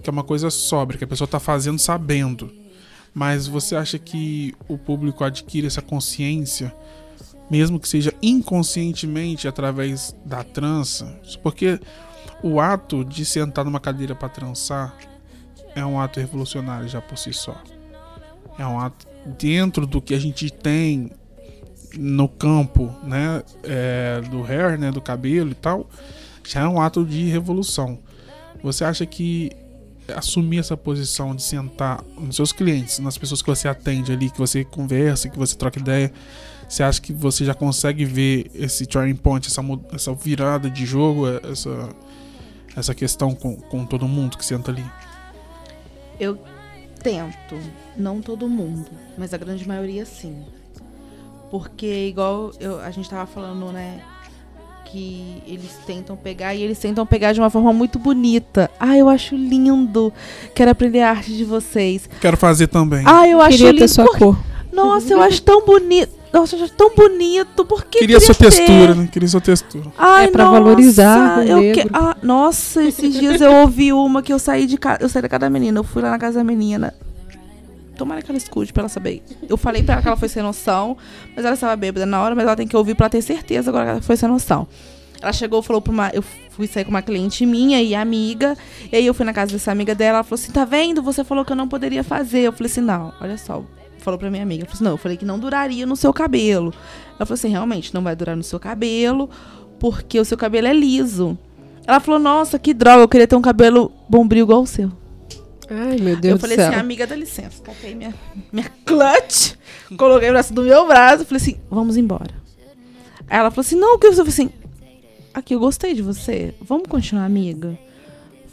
que 0.03 0.09
é 0.09 0.13
uma 0.13 0.25
coisa 0.25 0.49
sóbria, 0.49 0.97
que 0.97 1.05
a 1.05 1.07
pessoa 1.07 1.27
está 1.27 1.39
fazendo 1.39 1.79
sabendo. 1.79 2.62
Mas 3.15 3.47
você 3.47 3.77
acha 3.77 3.99
que 3.99 4.55
o 4.69 4.79
público 4.79 5.23
adquire 5.23 5.67
essa 5.67 5.83
consciência, 5.83 6.75
mesmo 7.51 7.79
que 7.79 7.89
seja 7.89 8.15
inconscientemente 8.23 9.47
através 9.47 10.17
da 10.25 10.43
trança? 10.43 11.21
Porque 11.43 11.79
o 12.43 12.61
ato 12.61 13.05
de 13.05 13.25
sentar 13.25 13.65
numa 13.65 13.81
cadeira 13.81 14.15
para 14.15 14.29
trançar 14.29 14.97
é 15.75 15.85
um 15.85 16.01
ato 16.01 16.21
revolucionário 16.21 16.89
já 16.89 17.01
por 17.01 17.19
si 17.19 17.33
só. 17.33 17.57
É 18.59 18.67
um 18.67 18.81
ato 18.81 19.07
dentro 19.39 19.87
do 19.87 20.01
que 20.01 20.15
a 20.15 20.19
gente 20.19 20.51
tem 20.51 21.11
no 21.97 22.29
campo, 22.29 22.95
né, 23.03 23.43
é, 23.63 24.21
do 24.23 24.43
hair, 24.43 24.79
né, 24.79 24.91
do 24.91 25.01
cabelo 25.01 25.51
e 25.51 25.55
tal, 25.55 25.89
já 26.47 26.61
é 26.61 26.69
um 26.69 26.81
ato 26.81 27.05
de 27.05 27.27
revolução. 27.27 27.99
Você 28.63 28.85
acha 28.85 29.05
que 29.05 29.51
assumir 30.09 30.59
essa 30.59 30.77
posição 30.77 31.35
de 31.35 31.43
sentar 31.43 32.03
nos 32.19 32.37
seus 32.37 32.53
clientes, 32.53 32.99
nas 32.99 33.17
pessoas 33.17 33.41
que 33.43 33.49
você 33.49 33.69
atende 33.69 34.13
ali, 34.13 34.31
que 34.31 34.39
você 34.39 34.65
conversa, 34.65 35.29
que 35.29 35.39
você 35.39 35.57
troca 35.57 35.79
ideia, 35.79 36.13
você 36.69 36.83
acha 36.83 37.01
que 37.01 37.13
você 37.13 37.45
já 37.45 37.55
consegue 37.55 38.05
ver 38.05 38.51
esse 38.55 38.87
turning 38.87 39.15
point, 39.17 39.47
essa, 39.47 39.63
essa 39.93 40.15
virada 40.15 40.69
de 40.71 40.85
jogo, 40.87 41.27
essa, 41.29 41.89
essa 42.77 42.95
questão 42.95 43.35
com, 43.35 43.57
com 43.57 43.85
todo 43.87 44.09
mundo 44.09 44.37
que 44.39 44.45
senta 44.45 44.71
ali? 44.71 44.85
Eu 46.19 46.39
tento, 47.03 47.59
não 47.97 48.21
todo 48.21 48.49
mundo, 48.49 48.89
mas 49.19 49.35
a 49.35 49.37
grande 49.37 49.67
maioria 49.67 50.07
sim. 50.07 50.45
Porque 51.51 52.07
igual 52.09 52.53
eu- 52.59 52.81
a 52.81 52.91
gente 52.91 53.09
tava 53.11 53.27
falando, 53.27 53.71
né, 53.73 54.03
que 54.93 55.43
eles 55.47 55.71
tentam 55.87 56.15
pegar 56.17 56.55
e 56.55 56.63
eles 56.63 56.79
tentam 56.79 57.07
pegar 57.07 57.33
de 57.33 57.41
uma 57.41 57.49
forma 57.49 57.73
muito 57.73 57.99
bonita. 57.99 58.71
Ah, 58.79 58.97
eu 58.97 59.09
acho 59.09 59.35
lindo. 59.35 60.13
Quero 60.55 60.71
aprender 60.71 61.01
a 61.01 61.11
arte 61.11 61.33
de 61.35 61.45
vocês. 61.45 62.09
Quero 62.21 62.37
fazer 62.37 62.67
também. 62.67 63.03
Ah, 63.07 63.27
eu 63.27 63.41
acho 63.41 63.57
Queria 63.57 63.71
lindo. 63.73 63.81
ter 63.81 63.89
sua 63.89 64.05
Por- 64.05 64.19
cor. 64.19 64.39
Nossa, 64.71 65.13
eu 65.13 65.23
acho 65.23 65.41
tão 65.43 65.65
bonito. 65.65 66.13
Nossa, 66.33 66.57
eu 66.57 66.65
acho 66.65 66.73
tão 66.75 66.95
bonito. 66.95 67.65
Por 67.65 67.85
que 67.85 67.99
Queria 68.01 68.21
sua 68.21 68.35
ter? 68.35 68.45
textura, 68.51 68.95
né? 68.95 69.09
Queria 69.11 69.29
sua 69.29 69.41
textura. 69.41 69.85
Ai, 69.99 70.27
É 70.27 70.29
pra 70.29 70.45
nossa, 70.45 70.61
valorizar 70.61 71.39
o 71.39 71.43
eu 71.43 71.59
negro. 71.61 71.91
ah, 71.93 72.17
nossa, 72.23 72.83
esses 72.85 73.15
dias 73.15 73.41
eu 73.41 73.53
ouvi 73.53 73.93
uma 73.93 74.23
que 74.23 74.33
eu 74.33 74.39
saí 74.39 74.67
de 74.67 74.77
casa. 74.79 74.99
Eu 75.03 75.09
saí 75.09 75.21
da 75.23 75.29
casa 75.29 75.41
da 75.41 75.51
menina, 75.51 75.79
eu 75.79 75.85
fui 75.85 76.01
lá 76.03 76.11
na 76.11 76.19
casa 76.19 76.39
da 76.39 76.45
menina. 76.45 76.95
Tomara 77.97 78.23
que 78.23 78.31
ela 78.31 78.39
escute 78.39 78.73
pra 78.73 78.83
ela 78.83 78.89
saber. 78.89 79.23
Eu 79.49 79.57
falei 79.57 79.83
pra 79.83 79.95
ela 79.95 80.03
que 80.03 80.09
ela 80.09 80.17
foi 80.17 80.29
sem 80.29 80.43
noção, 80.43 80.97
mas 81.37 81.45
ela 81.45 81.55
estava 81.55 81.77
bêbada 81.77 82.07
na 82.07 82.23
hora, 82.23 82.35
mas 82.35 82.45
ela 82.45 82.57
tem 82.57 82.67
que 82.67 82.77
ouvir 82.77 82.95
pra 82.95 83.09
ter 83.09 83.23
certeza 83.23 83.71
agora 83.71 83.85
que 83.85 83.91
ela 83.91 84.03
foi 84.03 84.17
sem 84.17 84.29
noção. 84.29 84.67
Ela 85.23 85.33
chegou 85.33 85.61
e 85.61 85.63
falou 85.63 85.81
pra 85.81 85.93
uma. 85.93 86.11
Eu 86.13 86.23
fui 86.51 86.67
sair 86.67 86.85
com 86.85 86.91
uma 86.91 87.01
cliente 87.01 87.47
minha 87.47 87.81
e 87.81 87.95
amiga. 87.95 88.57
E 88.91 88.97
aí 88.97 89.07
eu 89.07 89.15
fui 89.15 89.25
na 89.25 89.33
casa 89.33 89.53
dessa 89.53 89.71
amiga 89.71 89.95
dela. 89.95 90.19
Ela 90.19 90.25
falou 90.25 90.43
assim: 90.43 90.51
tá 90.51 90.65
vendo? 90.65 91.01
Você 91.03 91.23
falou 91.23 91.45
que 91.45 91.53
eu 91.53 91.57
não 91.57 91.69
poderia 91.69 92.03
fazer. 92.03 92.41
Eu 92.41 92.53
falei 92.53 92.71
assim: 92.71 92.81
não, 92.81 93.13
olha 93.21 93.39
só. 93.39 93.65
Falou 93.99 94.19
pra 94.19 94.29
minha 94.31 94.43
amiga. 94.43 94.65
Eu 94.65 94.67
falei 94.67 94.75
assim: 94.75 94.85
não, 94.85 94.91
eu 94.91 94.97
falei 94.97 95.17
que 95.17 95.25
não 95.25 95.39
duraria 95.39 95.87
no 95.87 95.95
seu 95.95 96.13
cabelo. 96.13 96.75
Ela 97.17 97.25
falou 97.25 97.35
assim: 97.35 97.49
realmente, 97.49 97.95
não 97.95 98.03
vai 98.03 98.17
durar 98.17 98.37
no 98.37 98.43
seu 98.43 98.59
cabelo, 98.59 99.31
porque 99.79 100.19
o 100.19 100.25
seu 100.25 100.37
cabelo 100.37 100.67
é 100.67 100.73
liso. 100.73 101.39
Ela 101.87 102.01
falou: 102.01 102.19
nossa, 102.19 102.59
que 102.59 102.75
droga, 102.75 103.03
eu 103.03 103.09
queria 103.09 103.29
ter 103.29 103.37
um 103.37 103.43
cabelo 103.43 103.93
bombril 104.09 104.45
igual 104.45 104.63
o 104.63 104.67
seu. 104.67 104.91
Ai, 105.73 105.97
meu 105.99 106.17
Deus 106.17 106.33
eu 106.33 106.37
do 106.39 106.41
falei 106.41 106.57
céu. 106.57 106.69
assim, 106.69 106.79
amiga, 106.79 107.07
dá 107.07 107.17
licença. 107.17 107.63
Catei 107.63 107.95
minha, 107.95 108.15
minha 108.53 108.71
clutch, 108.85 109.55
coloquei 109.97 110.29
o 110.29 110.33
braço 110.33 110.53
do 110.53 110.63
meu 110.63 110.87
braço, 110.87 111.25
falei 111.25 111.41
assim, 111.41 111.57
vamos 111.71 111.97
embora. 111.97 112.31
Aí 113.29 113.39
ela 113.39 113.51
falou 113.51 113.63
assim, 113.63 113.77
não, 113.77 113.95
o 113.95 113.99
que? 113.99 114.07
Eu 114.07 114.13
falei 114.15 114.29
assim, 114.29 114.51
aqui, 115.33 115.55
eu 115.55 115.61
gostei 115.61 115.95
de 115.95 116.03
você, 116.03 116.55
vamos 116.61 116.87
continuar 116.89 117.25
amiga? 117.25 117.79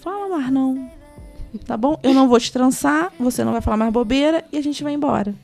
Fala 0.01 0.37
mais 0.37 0.51
não, 0.51 0.89
tá 1.65 1.75
bom? 1.75 1.99
Eu 2.01 2.13
não 2.13 2.29
vou 2.29 2.39
te 2.39 2.51
trançar, 2.51 3.11
você 3.19 3.43
não 3.43 3.51
vai 3.51 3.61
falar 3.61 3.75
mais 3.77 3.91
bobeira 3.91 4.45
e 4.51 4.57
a 4.57 4.61
gente 4.63 4.81
vai 4.83 4.93
embora. 4.93 5.35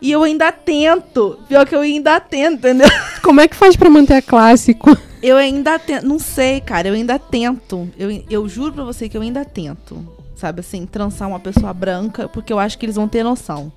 E 0.00 0.10
eu 0.10 0.22
ainda 0.22 0.50
tento, 0.50 1.38
pior 1.48 1.66
que 1.66 1.74
eu 1.74 1.80
ainda 1.80 2.18
tento, 2.20 2.58
entendeu? 2.58 2.88
Como 3.22 3.40
é 3.40 3.46
que 3.48 3.54
faz 3.56 3.76
pra 3.76 3.88
manter 3.90 4.14
a 4.14 4.22
clássico? 4.22 4.96
Eu 5.22 5.36
ainda 5.36 5.78
tento, 5.78 6.04
não 6.04 6.18
sei, 6.18 6.60
cara, 6.60 6.88
eu 6.88 6.94
ainda 6.94 7.18
tento. 7.20 7.88
Eu, 7.96 8.24
eu 8.28 8.48
juro 8.48 8.72
pra 8.72 8.82
você 8.82 9.08
que 9.08 9.16
eu 9.16 9.22
ainda 9.22 9.44
tento. 9.44 10.04
Sabe 10.42 10.58
assim, 10.58 10.86
trançar 10.86 11.28
uma 11.28 11.38
pessoa 11.38 11.72
branca, 11.72 12.28
porque 12.28 12.52
eu 12.52 12.58
acho 12.58 12.76
que 12.76 12.84
eles 12.84 12.96
vão 12.96 13.06
ter 13.06 13.22
noção. 13.22 13.70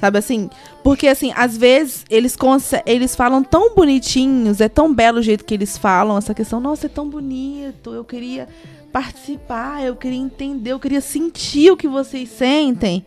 Sabe 0.00 0.18
assim? 0.18 0.50
Porque 0.82 1.06
assim, 1.06 1.32
às 1.36 1.56
vezes 1.56 2.04
eles 2.10 2.36
eles 2.84 3.14
falam 3.14 3.40
tão 3.44 3.72
bonitinhos, 3.72 4.60
é 4.60 4.68
tão 4.68 4.92
belo 4.92 5.20
o 5.20 5.22
jeito 5.22 5.44
que 5.44 5.54
eles 5.54 5.78
falam 5.78 6.18
essa 6.18 6.34
questão, 6.34 6.58
nossa, 6.58 6.86
é 6.86 6.88
tão 6.88 7.08
bonito, 7.08 7.94
eu 7.94 8.04
queria 8.04 8.48
participar, 8.92 9.84
eu 9.84 9.94
queria 9.94 10.18
entender, 10.18 10.72
eu 10.72 10.80
queria 10.80 11.00
sentir 11.00 11.70
o 11.70 11.76
que 11.76 11.86
vocês 11.86 12.30
sentem. 12.30 13.06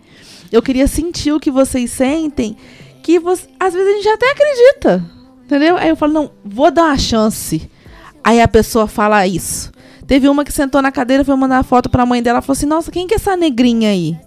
Eu 0.49 0.61
queria 0.61 0.87
sentir 0.87 1.33
o 1.33 1.39
que 1.39 1.51
vocês 1.51 1.91
sentem, 1.91 2.55
que 3.03 3.19
você, 3.19 3.45
às 3.59 3.73
vezes 3.73 3.89
a 3.89 3.95
gente 3.97 4.07
até 4.07 4.31
acredita. 4.31 5.05
Entendeu? 5.43 5.75
Aí 5.75 5.89
eu 5.89 5.97
falo, 5.97 6.13
não, 6.13 6.31
vou 6.45 6.71
dar 6.71 6.85
uma 6.85 6.97
chance. 6.97 7.69
Aí 8.23 8.39
a 8.39 8.47
pessoa 8.47 8.87
fala 8.87 9.27
isso. 9.27 9.69
Teve 10.09 10.27
uma 10.27 10.43
que 10.43 10.51
sentou 10.51 10.81
na 10.81 10.91
cadeira, 10.91 11.23
foi 11.23 11.35
mandar 11.35 11.59
a 11.59 11.63
foto 11.63 11.87
pra 11.87 12.03
mãe 12.03 12.23
dela, 12.23 12.41
falou 12.41 12.57
assim, 12.57 12.65
nossa, 12.65 12.91
quem 12.91 13.05
que 13.05 13.13
é 13.13 13.17
essa 13.17 13.37
negrinha 13.37 13.91
aí? 13.91 14.17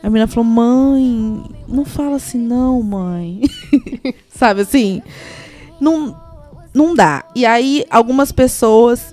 A 0.00 0.08
menina 0.08 0.28
falou, 0.28 0.44
mãe, 0.48 1.42
não 1.66 1.84
fala 1.84 2.14
assim 2.14 2.38
não, 2.38 2.80
mãe. 2.80 3.40
Sabe 4.30 4.60
assim? 4.60 5.02
Não, 5.80 6.16
não 6.72 6.94
dá. 6.94 7.24
E 7.34 7.44
aí, 7.44 7.84
algumas 7.90 8.30
pessoas 8.30 9.12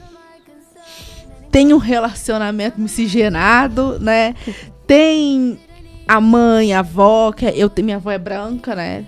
têm 1.51 1.73
um 1.73 1.77
relacionamento 1.77 2.79
miscigenado, 2.79 3.97
né? 3.99 4.35
Tem 4.85 5.59
a 6.07 6.21
mãe, 6.21 6.71
a 6.71 6.79
avó, 6.79 7.31
que 7.31 7.47
é- 7.47 7.57
eu 7.57 7.71
minha 7.81 7.97
avó 7.97 8.11
é 8.11 8.19
branca, 8.19 8.75
né? 8.75 9.05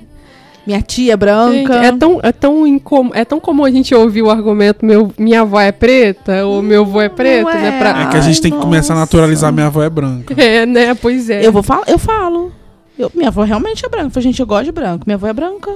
Minha 0.66 0.82
tia 0.82 1.14
é 1.14 1.18
branca. 1.18 1.74
Gente, 1.74 1.86
é 1.86 1.92
tão, 1.98 2.20
é, 2.22 2.32
tão 2.32 2.68
incom 2.68 3.10
é 3.14 3.26
tão 3.26 3.40
comum 3.40 3.66
a 3.66 3.72
gente 3.72 3.94
ouvir 3.96 4.22
o 4.22 4.30
argumento 4.30 4.86
meu, 4.86 5.12
minha 5.18 5.42
avó 5.42 5.60
é 5.60 5.72
preta 5.72 6.46
ou 6.46 6.62
meu 6.62 6.84
avô 6.84 7.02
é 7.02 7.10
preto, 7.10 7.50
é. 7.50 7.62
né? 7.62 7.80
Pra... 7.80 8.02
É 8.04 8.06
que 8.08 8.18
a 8.18 8.22
gente 8.22 8.36
Ai, 8.36 8.42
tem 8.42 8.52
que 8.52 8.60
começar 8.60 8.94
a 8.94 8.98
nossa. 8.98 9.06
naturalizar 9.06 9.52
minha 9.52 9.68
avó 9.68 9.82
é 9.82 9.90
branca. 9.90 10.34
É, 10.42 10.66
né? 10.66 10.94
Pois 10.94 11.30
é. 11.30 11.46
Eu 11.46 11.52
vou 11.52 11.64
falar, 11.64 11.84
eu 11.88 11.98
falo. 11.98 12.52
Eu- 12.98 13.12
minha 13.16 13.30
avó 13.30 13.44
realmente 13.44 13.86
é 13.86 13.90
branca. 13.90 14.08
Eu 14.08 14.12
falei, 14.12 14.24
gente, 14.24 14.40
eu 14.40 14.46
gosto 14.46 14.66
de 14.66 14.72
branco. 14.72 15.04
Minha 15.08 15.16
avó 15.16 15.28
é 15.28 15.34
branca. 15.34 15.76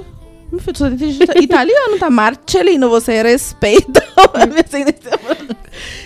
Meu 0.50 0.60
filho, 0.60 0.74
tu 0.74 0.84
é 0.86 1.42
italiano, 1.42 1.98
tá? 1.98 2.08
Marcellino, 2.08 2.88
você 2.88 3.20
respeita 3.22 4.04
a 4.34 4.46
minha 4.46 4.60
ascendência 4.60 5.10
branca. 5.10 5.56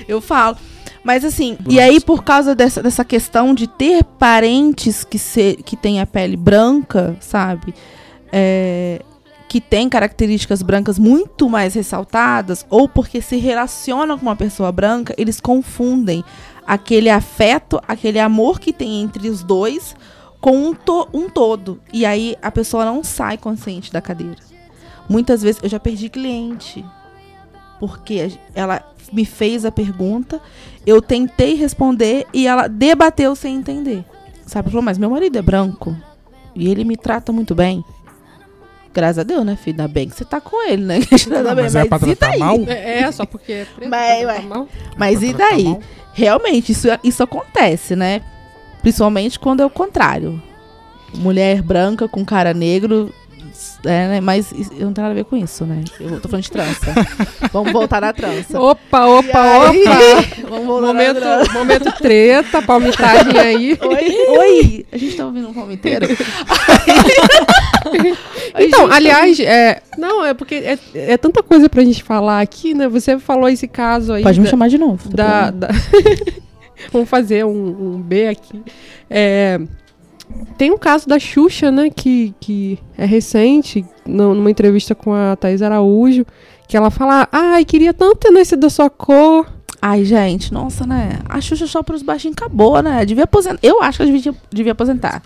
Eu 0.08 0.20
falo. 0.20 0.56
Mas 1.02 1.24
assim, 1.24 1.56
e 1.68 1.80
aí 1.80 1.98
por 2.00 2.22
causa 2.22 2.54
dessa, 2.54 2.82
dessa 2.82 3.04
questão 3.04 3.54
de 3.54 3.66
ter 3.66 4.04
parentes 4.04 5.02
que, 5.02 5.18
se, 5.18 5.58
que 5.64 5.76
têm 5.76 6.00
a 6.00 6.06
pele 6.06 6.36
branca, 6.36 7.16
sabe? 7.20 7.74
É, 8.32 9.02
que 9.48 9.60
tem 9.60 9.88
características 9.88 10.62
brancas 10.62 10.96
muito 10.98 11.48
mais 11.48 11.74
ressaltadas, 11.74 12.64
ou 12.70 12.88
porque 12.88 13.20
se 13.20 13.36
relacionam 13.36 14.16
com 14.16 14.26
uma 14.26 14.36
pessoa 14.36 14.70
branca, 14.70 15.12
eles 15.18 15.40
confundem 15.40 16.22
aquele 16.64 17.10
afeto, 17.10 17.80
aquele 17.88 18.20
amor 18.20 18.60
que 18.60 18.72
tem 18.72 19.02
entre 19.02 19.28
os 19.28 19.42
dois 19.42 19.96
com 20.40 20.56
um, 20.56 20.72
to- 20.72 21.08
um 21.12 21.28
todo. 21.28 21.80
E 21.92 22.06
aí 22.06 22.36
a 22.40 22.50
pessoa 22.52 22.84
não 22.84 23.02
sai 23.02 23.36
consciente 23.36 23.92
da 23.92 24.00
cadeira. 24.00 24.36
Muitas 25.08 25.42
vezes 25.42 25.60
eu 25.62 25.68
já 25.68 25.80
perdi 25.80 26.08
cliente. 26.08 26.84
Porque 27.80 28.38
ela 28.54 28.82
me 29.12 29.24
fez 29.24 29.64
a 29.64 29.72
pergunta, 29.72 30.40
eu 30.86 31.02
tentei 31.02 31.54
responder 31.54 32.26
e 32.32 32.46
ela 32.46 32.68
debateu 32.68 33.34
sem 33.34 33.56
entender. 33.56 34.04
Sabe? 34.46 34.68
Falou, 34.70 34.84
mas 34.84 34.98
meu 34.98 35.10
marido 35.10 35.38
é 35.38 35.42
branco. 35.42 35.96
E 36.54 36.68
ele 36.68 36.84
me 36.84 36.96
trata 36.96 37.32
muito 37.32 37.54
bem. 37.54 37.82
Graças 38.92 39.18
a 39.18 39.22
Deus, 39.22 39.44
né, 39.44 39.56
filho? 39.56 39.80
Ainda 39.80 39.88
bem 39.88 40.08
que 40.08 40.16
você 40.16 40.24
tá 40.24 40.40
com 40.40 40.68
ele, 40.68 40.82
né? 40.84 40.96
Ainda 41.26 41.54
bem, 41.54 41.64
Mas 41.64 41.74
é 41.76 41.84
pra 41.84 41.96
e 41.98 42.00
tratar 42.00 42.30
daí? 42.30 42.38
mal? 42.38 42.56
É, 42.66 43.00
é, 43.02 43.12
só 43.12 43.24
porque 43.24 43.52
é 43.52 43.64
preto. 43.64 43.88
Mas, 43.88 44.26
ué. 44.26 44.40
mal. 44.40 44.68
Mas 44.96 45.22
e 45.22 45.32
daí? 45.32 45.64
mal? 45.64 45.80
Realmente, 46.12 46.72
isso, 46.72 46.88
isso 47.04 47.22
acontece, 47.22 47.94
né? 47.94 48.20
Principalmente 48.82 49.38
quando 49.38 49.60
é 49.62 49.66
o 49.66 49.70
contrário. 49.70 50.42
Mulher 51.14 51.62
branca 51.62 52.08
com 52.08 52.24
cara 52.24 52.52
negro. 52.52 53.12
É, 53.84 54.08
né? 54.08 54.20
Mas 54.20 54.50
eu 54.52 54.86
não 54.86 54.92
tenho 54.92 55.06
nada 55.06 55.10
a 55.10 55.14
ver 55.14 55.24
com 55.24 55.36
isso, 55.36 55.64
né? 55.64 55.82
Eu 55.98 56.20
tô 56.20 56.28
falando 56.28 56.42
de 56.44 56.50
trança. 56.50 56.94
Vamos 57.52 57.72
voltar 57.72 58.00
na 58.00 58.12
trança. 58.12 58.60
Opa, 58.60 59.06
opa, 59.06 59.68
aí? 59.70 59.82
opa. 59.82 59.98
Vamos 60.48 60.66
voltar 60.66 60.86
momento, 60.88 61.20
na 61.20 61.20
trança. 61.20 61.52
momento 61.52 61.92
treta, 61.98 62.62
palmitagem 62.62 63.38
aí. 63.38 63.78
Oi, 63.82 64.38
oi! 64.38 64.86
A 64.92 64.96
gente 64.98 65.16
tá 65.16 65.24
ouvindo 65.26 65.48
um 65.48 65.54
palmiteiro? 65.54 66.06
Então, 68.58 68.90
aliás, 68.90 69.38
é, 69.40 69.80
não, 69.96 70.24
é 70.24 70.34
porque 70.34 70.56
é, 70.56 70.78
é 70.94 71.16
tanta 71.16 71.42
coisa 71.42 71.68
pra 71.68 71.82
gente 71.84 72.02
falar 72.02 72.40
aqui, 72.40 72.74
né? 72.74 72.88
Você 72.88 73.18
falou 73.18 73.48
esse 73.48 73.66
caso 73.68 74.12
aí. 74.12 74.22
Pode 74.22 74.38
me 74.40 74.44
da- 74.44 74.50
chamar 74.50 74.68
de 74.68 74.78
novo. 74.78 75.08
da, 75.08 75.50
da- 75.50 75.68
Vamos 76.92 77.08
fazer 77.08 77.44
um, 77.44 77.94
um 77.96 78.00
B 78.00 78.28
aqui. 78.28 78.62
É, 79.08 79.60
tem 80.56 80.70
um 80.70 80.78
caso 80.78 81.08
da 81.08 81.18
Xuxa, 81.18 81.70
né? 81.70 81.90
Que, 81.90 82.34
que 82.38 82.78
é 82.96 83.04
recente, 83.04 83.84
numa 84.06 84.50
entrevista 84.50 84.94
com 84.94 85.12
a 85.12 85.36
Thais 85.36 85.62
Araújo, 85.62 86.26
que 86.68 86.76
ela 86.76 86.90
fala: 86.90 87.28
Ai, 87.32 87.64
queria 87.64 87.94
tanto 87.94 88.16
ter 88.16 88.30
nascido 88.30 88.60
da 88.60 88.70
sua 88.70 88.90
cor. 88.90 89.46
Ai, 89.80 90.04
gente, 90.04 90.52
nossa, 90.52 90.86
né? 90.86 91.20
A 91.28 91.40
Xuxa 91.40 91.66
só 91.66 91.82
pros 91.82 92.02
baixinhos 92.02 92.36
acabou, 92.36 92.82
né? 92.82 93.04
Devia 93.06 93.24
aposentar. 93.24 93.58
Eu 93.62 93.82
acho 93.82 93.98
que 93.98 94.02
ela 94.02 94.12
devia, 94.12 94.34
devia 94.50 94.72
aposentar. 94.72 95.22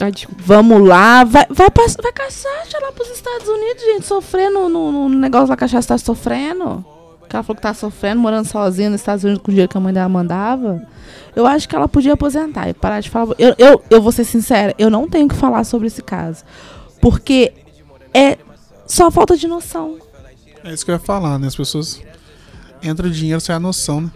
Ai, 0.00 0.10
desculpa. 0.10 0.42
Vamos 0.44 0.88
lá, 0.88 1.22
vai, 1.22 1.46
vai, 1.48 1.68
vai 1.68 2.12
caçar 2.12 2.52
lá 2.82 2.92
pros 2.92 3.10
Estados 3.10 3.46
Unidos, 3.46 3.82
gente, 3.84 4.06
sofrendo 4.06 4.68
no, 4.68 4.90
no 4.90 5.08
negócio 5.08 5.48
lá 5.48 5.56
que 5.56 5.64
a 5.64 5.68
Cachaça 5.68 5.88
tá 5.88 5.98
sofrendo. 5.98 6.84
Que 7.30 7.36
ela 7.36 7.44
falou 7.44 7.54
que 7.54 7.62
tá 7.62 7.72
sofrendo, 7.72 8.20
morando 8.20 8.44
sozinha 8.44 8.90
nos 8.90 9.00
Estados 9.00 9.22
Unidos 9.22 9.40
com 9.40 9.52
o 9.52 9.54
dinheiro 9.54 9.70
que 9.70 9.78
a 9.78 9.80
mãe 9.80 9.94
dela 9.94 10.08
mandava. 10.08 10.84
Eu 11.34 11.46
acho 11.46 11.68
que 11.68 11.76
ela 11.76 11.86
podia 11.86 12.14
aposentar 12.14 12.68
e 12.68 12.74
parar 12.74 13.00
de 13.00 13.08
falar. 13.08 13.36
Eu, 13.38 13.54
eu, 13.56 13.80
eu 13.88 14.02
vou 14.02 14.10
ser 14.10 14.24
sincera, 14.24 14.74
eu 14.76 14.90
não 14.90 15.08
tenho 15.08 15.28
que 15.28 15.36
falar 15.36 15.62
sobre 15.62 15.86
esse 15.86 16.02
caso. 16.02 16.42
Porque 17.00 17.52
é 18.12 18.36
só 18.84 19.12
falta 19.12 19.36
de 19.36 19.46
noção. 19.46 19.96
É 20.64 20.74
isso 20.74 20.84
que 20.84 20.90
eu 20.90 20.96
ia 20.96 20.98
falar, 20.98 21.38
né? 21.38 21.46
As 21.46 21.54
pessoas. 21.54 22.02
Entra 22.82 23.06
o 23.06 23.10
dinheiro, 23.10 23.40
sai 23.40 23.54
a 23.54 23.60
noção, 23.60 24.00
né? 24.00 24.10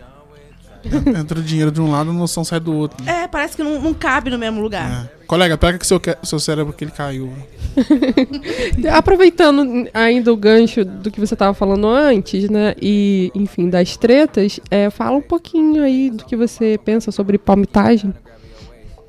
Entra 1.19 1.39
o 1.39 1.43
dinheiro 1.43 1.71
de 1.71 1.81
um 1.81 1.91
lado, 1.91 2.11
a 2.11 2.13
noção 2.13 2.45
sai 2.45 2.61
do 2.61 2.75
outro. 2.75 3.09
É, 3.09 3.27
parece 3.27 3.57
que 3.57 3.63
não, 3.63 3.81
não 3.81 3.95
cabe 3.95 4.31
no 4.31 4.39
mesmo 4.39 4.61
lugar. 4.61 5.11
É. 5.11 5.25
Colega, 5.27 5.57
pega 5.57 5.79
que 5.79 5.87
seu, 5.87 6.01
seu 6.23 6.39
cérebro 6.39 6.73
que 6.73 6.85
ele 6.85 6.91
caiu. 6.91 7.33
Aproveitando 8.93 9.89
ainda 9.95 10.33
o 10.33 10.37
gancho 10.37 10.85
do 10.85 11.11
que 11.11 11.19
você 11.19 11.35
estava 11.35 11.55
falando 11.55 11.89
antes, 11.89 12.49
né? 12.51 12.75
E, 12.81 13.31
enfim, 13.35 13.71
das 13.71 13.97
tretas, 13.97 14.61
é, 14.71 14.91
fala 14.91 15.17
um 15.17 15.23
pouquinho 15.23 15.83
aí 15.83 16.11
do 16.11 16.25
que 16.25 16.37
você 16.37 16.79
pensa 16.85 17.11
sobre 17.11 17.39
palmitagem. 17.39 18.13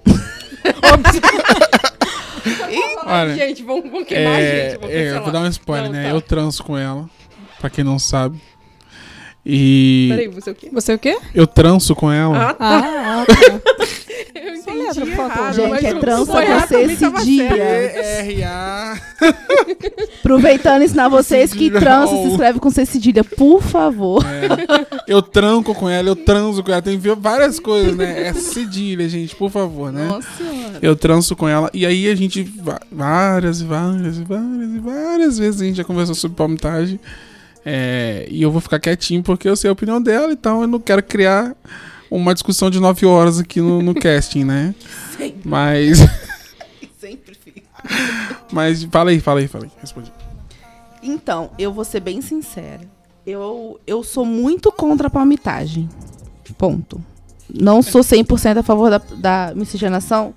Olha, 3.05 3.35
gente, 3.35 3.63
vamos, 3.63 3.89
vamos 3.89 4.07
queimar 4.07 4.39
É, 4.39 4.69
gente. 4.69 4.79
Vamos 4.79 4.95
é, 4.95 5.19
vou 5.19 5.31
dar 5.31 5.41
um 5.41 5.47
spoiler, 5.47 5.91
Não, 5.91 5.97
né? 5.97 6.03
tá. 6.03 6.09
Eu 6.09 6.21
transo 6.21 6.63
com 6.63 6.77
ela, 6.77 7.09
pra 7.59 7.69
quem 7.69 7.83
não 7.83 7.99
sabe. 7.99 8.39
E 9.45 10.07
Peraí, 10.09 10.27
você 10.27 10.49
o 10.49 10.55
quê? 10.55 10.69
Você 10.73 10.93
o 10.93 10.99
quê? 10.99 11.17
eu 11.33 11.45
transo 11.45 11.95
com 11.95 12.11
ela. 12.11 12.49
Ah, 12.49 12.53
tá. 12.53 12.65
Ah, 12.65 13.21
ah, 13.21 13.25
tá. 13.25 13.85
Eu 14.35 14.53
entendi 14.53 14.99
por 14.99 15.15
favor. 15.15 15.31
errado, 15.31 15.55
Gente, 15.55 15.85
é 15.85 15.93
trança 15.95 16.25
você 16.25 16.67
também 16.67 16.95
esse 16.95 17.25
dia. 17.25 17.49
R-A. 18.21 18.97
Aproveitando 20.19 20.81
e 20.81 20.85
ensinar 20.85 21.09
vocês 21.09 21.53
que 21.53 21.71
trança 21.71 22.15
se 22.15 22.27
escreve 22.29 22.59
com 22.59 22.69
C 22.69 22.85
cedilha, 22.85 23.23
por 23.23 23.61
favor. 23.61 24.23
Eu 25.07 25.21
tranco 25.21 25.73
com 25.73 25.89
ela, 25.89 26.09
eu 26.09 26.15
transo 26.15 26.63
com 26.63 26.71
ela. 26.71 26.81
Tem 26.81 26.97
várias 26.97 27.59
coisas, 27.59 27.95
né? 27.95 28.27
É 28.27 28.33
cedilha, 28.33 29.07
gente, 29.07 29.35
por 29.35 29.49
favor, 29.49 29.91
né? 29.91 30.05
Nossa 30.07 30.27
senhora. 30.37 30.79
Eu 30.81 30.95
transo 30.95 31.35
com 31.35 31.47
ela. 31.47 31.69
E 31.73 31.85
aí 31.85 32.07
a 32.07 32.15
gente, 32.15 32.43
várias 32.91 33.61
e 33.61 33.63
várias 33.63 34.17
e 34.17 34.23
várias 34.23 34.73
e 34.73 34.79
várias 34.79 35.37
vezes 35.37 35.61
a 35.61 35.65
gente 35.65 35.77
já 35.77 35.83
conversou 35.83 36.15
sobre 36.15 36.37
palmitagem. 36.37 36.99
É, 37.65 38.27
e 38.29 38.43
eu 38.43 38.51
vou 38.51 38.61
ficar 38.61 38.79
quietinho 38.79 39.23
porque 39.23 39.49
eu 39.49 39.55
sei 39.55 39.69
a 39.69 39.73
opinião 39.73 39.99
dela, 39.99 40.31
então 40.31 40.61
eu 40.61 40.67
não 40.67 40.79
quero 40.79 41.01
criar 41.01 41.55
uma 42.11 42.33
discussão 42.33 42.69
de 42.69 42.79
nove 42.79 43.05
horas 43.07 43.39
aqui 43.39 43.59
no, 43.59 43.81
no 43.81 43.95
casting, 43.99 44.43
né? 44.43 44.75
Mas, 45.43 45.97
Sempre 47.01 47.33
fica. 47.33 47.63
mas 48.51 48.83
fala 48.83 49.09
aí, 49.09 49.19
fala 49.19 49.39
aí, 49.39 49.47
fala 49.47 49.65
aí. 49.65 49.71
Respondi. 49.81 50.13
Então, 51.01 51.49
eu 51.57 51.73
vou 51.73 51.83
ser 51.83 51.99
bem 51.99 52.21
sincera. 52.21 52.81
Eu, 53.25 53.79
eu 53.87 54.03
sou 54.03 54.25
muito 54.25 54.71
contra 54.71 55.07
a 55.07 55.09
palmitagem. 55.09 55.89
Ponto. 56.57 57.03
Não 57.51 57.81
sou 57.81 58.01
100% 58.01 58.57
a 58.57 58.63
favor 58.63 58.89
da, 58.89 59.01
da 59.17 59.53
miscigenação. 59.55 60.33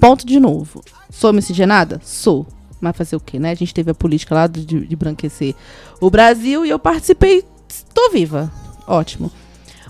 Ponto 0.00 0.26
de 0.26 0.38
novo. 0.38 0.82
Sou 1.10 1.32
miscigenada? 1.32 2.00
Sou. 2.02 2.46
Mas 2.82 2.96
fazer 2.96 3.14
o 3.14 3.20
quê, 3.20 3.38
né? 3.38 3.52
A 3.52 3.54
gente 3.54 3.72
teve 3.72 3.92
a 3.92 3.94
política 3.94 4.34
lá 4.34 4.48
de, 4.48 4.64
de 4.64 4.96
branquecer 4.96 5.54
o 6.00 6.10
Brasil 6.10 6.66
e 6.66 6.70
eu 6.70 6.80
participei. 6.80 7.44
Tô 7.94 8.10
viva. 8.10 8.50
Ótimo. 8.88 9.30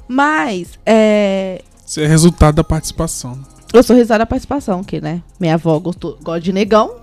Mas, 0.06 0.78
é, 0.84 1.62
Isso 1.86 2.00
é 2.00 2.06
resultado 2.06 2.56
da 2.56 2.62
participação. 2.62 3.38
eu 3.72 3.82
sou 3.82 3.96
risada 3.96 4.18
da 4.18 4.26
participação, 4.26 4.84
que, 4.84 5.00
né? 5.00 5.22
Minha 5.40 5.54
avó 5.54 5.78
gostou, 5.78 6.18
gosta 6.22 6.42
de 6.42 6.52
negão. 6.52 6.94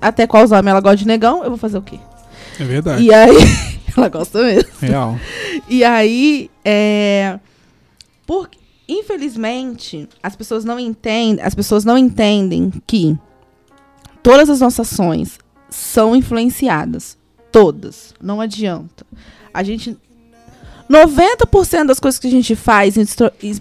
Até 0.00 0.26
qual 0.26 0.42
homens 0.42 0.66
ela 0.66 0.80
gosta 0.80 0.96
de 0.96 1.06
negão, 1.06 1.44
eu 1.44 1.50
vou 1.50 1.58
fazer 1.58 1.78
o 1.78 1.82
quê? 1.82 2.00
É 2.58 2.64
verdade. 2.64 3.00
E 3.00 3.14
aí, 3.14 3.36
ela 3.96 4.08
gosta 4.08 4.42
mesmo. 4.42 4.70
Real. 4.80 5.16
E 5.68 5.84
aí, 5.84 6.50
é. 6.64 7.38
Porque, 8.26 8.58
infelizmente, 8.88 10.08
as 10.20 10.34
pessoas 10.34 10.64
não 10.64 10.80
entendem, 10.80 11.44
as 11.44 11.54
pessoas 11.54 11.84
não 11.84 11.96
entendem 11.96 12.72
que 12.88 13.16
todas 14.24 14.48
as 14.48 14.60
nossas 14.60 14.90
ações 14.90 15.38
são 15.68 16.16
influenciadas. 16.16 17.16
Todas. 17.52 18.14
Não 18.20 18.40
adianta. 18.40 19.06
A 19.52 19.62
gente. 19.62 19.96
90% 20.90 21.86
das 21.86 22.00
coisas 22.00 22.18
que 22.18 22.26
a 22.26 22.30
gente 22.30 22.56
faz, 22.56 22.94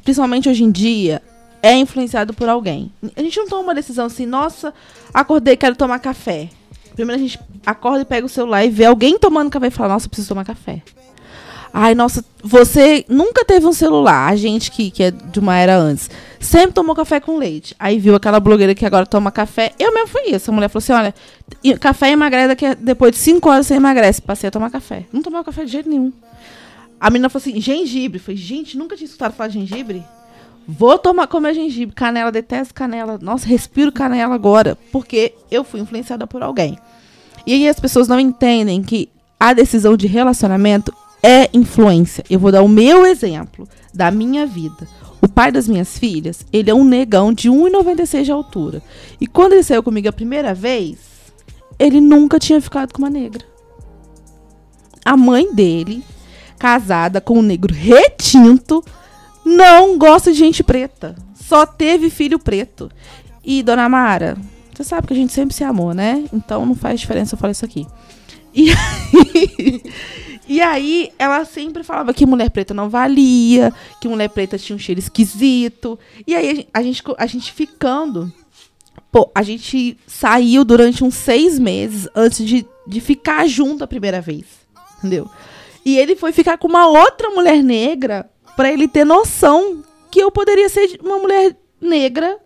principalmente 0.03 0.49
hoje 0.49 0.63
em 0.63 0.71
dia, 0.71 1.21
é 1.61 1.73
influenciado 1.75 2.33
por 2.33 2.49
alguém. 2.49 2.91
A 3.15 3.21
gente 3.21 3.37
não 3.37 3.47
toma 3.47 3.63
uma 3.63 3.75
decisão 3.75 4.05
assim, 4.07 4.25
nossa, 4.25 4.73
acordei, 5.13 5.55
quero 5.55 5.75
tomar 5.75 5.99
café. 5.99 6.49
Primeiro 6.95 7.21
a 7.21 7.23
gente 7.23 7.39
acorda 7.65 8.01
e 8.01 8.05
pega 8.05 8.25
o 8.25 8.29
celular 8.29 8.65
e 8.65 8.69
vê 8.69 8.85
alguém 8.85 9.17
tomando 9.17 9.49
café 9.49 9.67
e 9.67 9.71
fala, 9.71 9.93
nossa, 9.93 10.09
preciso 10.09 10.29
tomar 10.29 10.43
café. 10.43 10.81
Ai, 11.73 11.95
nossa, 11.95 12.23
você 12.43 13.05
nunca 13.09 13.43
teve 13.45 13.65
um 13.65 13.73
celular, 13.73 14.31
a 14.31 14.35
gente 14.35 14.69
que, 14.69 14.91
que 14.91 15.03
é 15.03 15.11
de 15.11 15.39
uma 15.39 15.57
era 15.57 15.75
antes, 15.75 16.09
sempre 16.43 16.73
tomou 16.73 16.95
café 16.95 17.19
com 17.19 17.37
leite. 17.37 17.75
Aí 17.79 17.97
viu 17.97 18.15
aquela 18.15 18.39
blogueira 18.39 18.75
que 18.75 18.85
agora 18.85 19.05
toma 19.05 19.31
café. 19.31 19.71
Eu 19.79 19.93
mesmo 19.93 20.09
fui 20.09 20.23
isso. 20.27 20.51
A 20.51 20.53
mulher 20.53 20.69
falou 20.69 20.83
assim: 20.83 20.93
olha, 20.93 21.77
café 21.79 22.11
emagrece 22.11 22.47
daqui 22.47 22.75
depois 22.75 23.11
de 23.13 23.17
5 23.17 23.49
horas 23.49 23.67
você 23.67 23.75
emagrece. 23.75 24.21
Passei 24.21 24.47
a 24.47 24.51
tomar 24.51 24.69
café. 24.69 25.05
Não 25.11 25.21
tomava 25.21 25.43
café 25.43 25.65
de 25.65 25.71
jeito 25.71 25.89
nenhum. 25.89 26.11
A 26.99 27.09
menina 27.09 27.29
falou 27.29 27.41
assim: 27.41 27.59
gengibre. 27.59 28.19
Eu 28.19 28.23
falei, 28.23 28.37
gente, 28.37 28.77
nunca 28.77 28.95
tinha 28.95 29.05
escutado 29.05 29.33
falar 29.33 29.49
de 29.49 29.59
gengibre. 29.59 30.03
Vou 30.67 30.97
tomar 30.97 31.27
comer 31.27 31.53
gengibre. 31.53 31.93
Canela, 31.95 32.31
detesto 32.31 32.73
canela. 32.73 33.17
Nossa, 33.21 33.47
respiro 33.47 33.91
canela 33.91 34.33
agora. 34.33 34.77
Porque 34.91 35.33
eu 35.51 35.63
fui 35.63 35.79
influenciada 35.79 36.25
por 36.25 36.41
alguém. 36.41 36.77
E 37.45 37.53
aí 37.53 37.67
as 37.67 37.79
pessoas 37.79 38.07
não 38.07 38.19
entendem 38.19 38.81
que 38.81 39.09
a 39.39 39.51
decisão 39.51 39.97
de 39.97 40.07
relacionamento 40.07 40.93
é 41.21 41.49
influência. 41.53 42.23
Eu 42.29 42.39
vou 42.39 42.51
dar 42.51 42.61
o 42.61 42.67
meu 42.67 43.05
exemplo 43.05 43.67
da 43.93 44.09
minha 44.09 44.45
vida. 44.45 44.87
O 45.23 45.27
pai 45.29 45.53
das 45.53 45.69
minhas 45.69 45.97
filhas, 45.97 46.45
ele 46.51 46.69
é 46.69 46.73
um 46.73 46.83
negão 46.83 47.31
de 47.31 47.49
1,96 47.49 48.23
de 48.25 48.31
altura. 48.33 48.83
E 49.21 49.25
quando 49.25 49.53
ele 49.53 49.63
saiu 49.63 49.81
comigo 49.81 50.09
a 50.09 50.11
primeira 50.11 50.53
vez, 50.53 50.97
ele 51.79 52.01
nunca 52.01 52.37
tinha 52.37 52.59
ficado 52.59 52.91
com 52.91 53.01
uma 53.01 53.09
negra. 53.09 53.41
A 55.05 55.15
mãe 55.15 55.53
dele, 55.53 56.03
casada 56.59 57.21
com 57.21 57.39
um 57.39 57.41
negro 57.41 57.73
retinto, 57.73 58.83
não 59.45 59.97
gosta 59.97 60.29
de 60.29 60.37
gente 60.37 60.61
preta. 60.61 61.15
Só 61.35 61.65
teve 61.65 62.09
filho 62.09 62.37
preto. 62.37 62.91
E, 63.41 63.63
dona 63.63 63.87
Mara, 63.87 64.37
você 64.73 64.83
sabe 64.83 65.07
que 65.07 65.13
a 65.13 65.15
gente 65.15 65.31
sempre 65.31 65.55
se 65.55 65.63
amou, 65.63 65.93
né? 65.93 66.25
Então 66.33 66.65
não 66.65 66.75
faz 66.75 66.99
diferença 66.99 67.35
eu 67.35 67.39
falar 67.39 67.51
isso 67.51 67.63
aqui. 67.63 67.87
E 68.53 68.71
aí, 69.31 69.83
e 70.47 70.61
aí, 70.61 71.11
ela 71.17 71.45
sempre 71.45 71.83
falava 71.83 72.13
que 72.13 72.25
mulher 72.25 72.49
preta 72.49 72.73
não 72.73 72.89
valia, 72.89 73.73
que 74.01 74.07
mulher 74.07 74.29
preta 74.29 74.57
tinha 74.57 74.75
um 74.75 74.79
cheiro 74.79 74.99
esquisito. 74.99 75.97
E 76.27 76.35
aí, 76.35 76.49
a 76.49 76.53
gen- 76.53 76.67
a 76.73 76.81
gente, 76.83 77.03
a 77.17 77.25
gente 77.25 77.51
ficando. 77.51 78.31
Pô, 79.11 79.29
a 79.33 79.43
gente 79.43 79.97
saiu 80.07 80.63
durante 80.65 81.03
uns 81.03 81.13
seis 81.15 81.59
meses 81.59 82.07
antes 82.15 82.45
de, 82.45 82.65
de 82.87 82.99
ficar 82.99 83.47
junto 83.47 83.83
a 83.83 83.87
primeira 83.87 84.19
vez. 84.21 84.45
Entendeu? 84.97 85.29
E 85.85 85.97
ele 85.97 86.15
foi 86.15 86.31
ficar 86.31 86.57
com 86.57 86.67
uma 86.67 86.87
outra 86.87 87.29
mulher 87.29 87.61
negra 87.61 88.29
pra 88.55 88.71
ele 88.71 88.87
ter 88.87 89.05
noção 89.05 89.83
que 90.09 90.19
eu 90.19 90.31
poderia 90.31 90.67
ser 90.69 90.99
uma 91.03 91.19
mulher 91.19 91.55
negra 91.79 92.37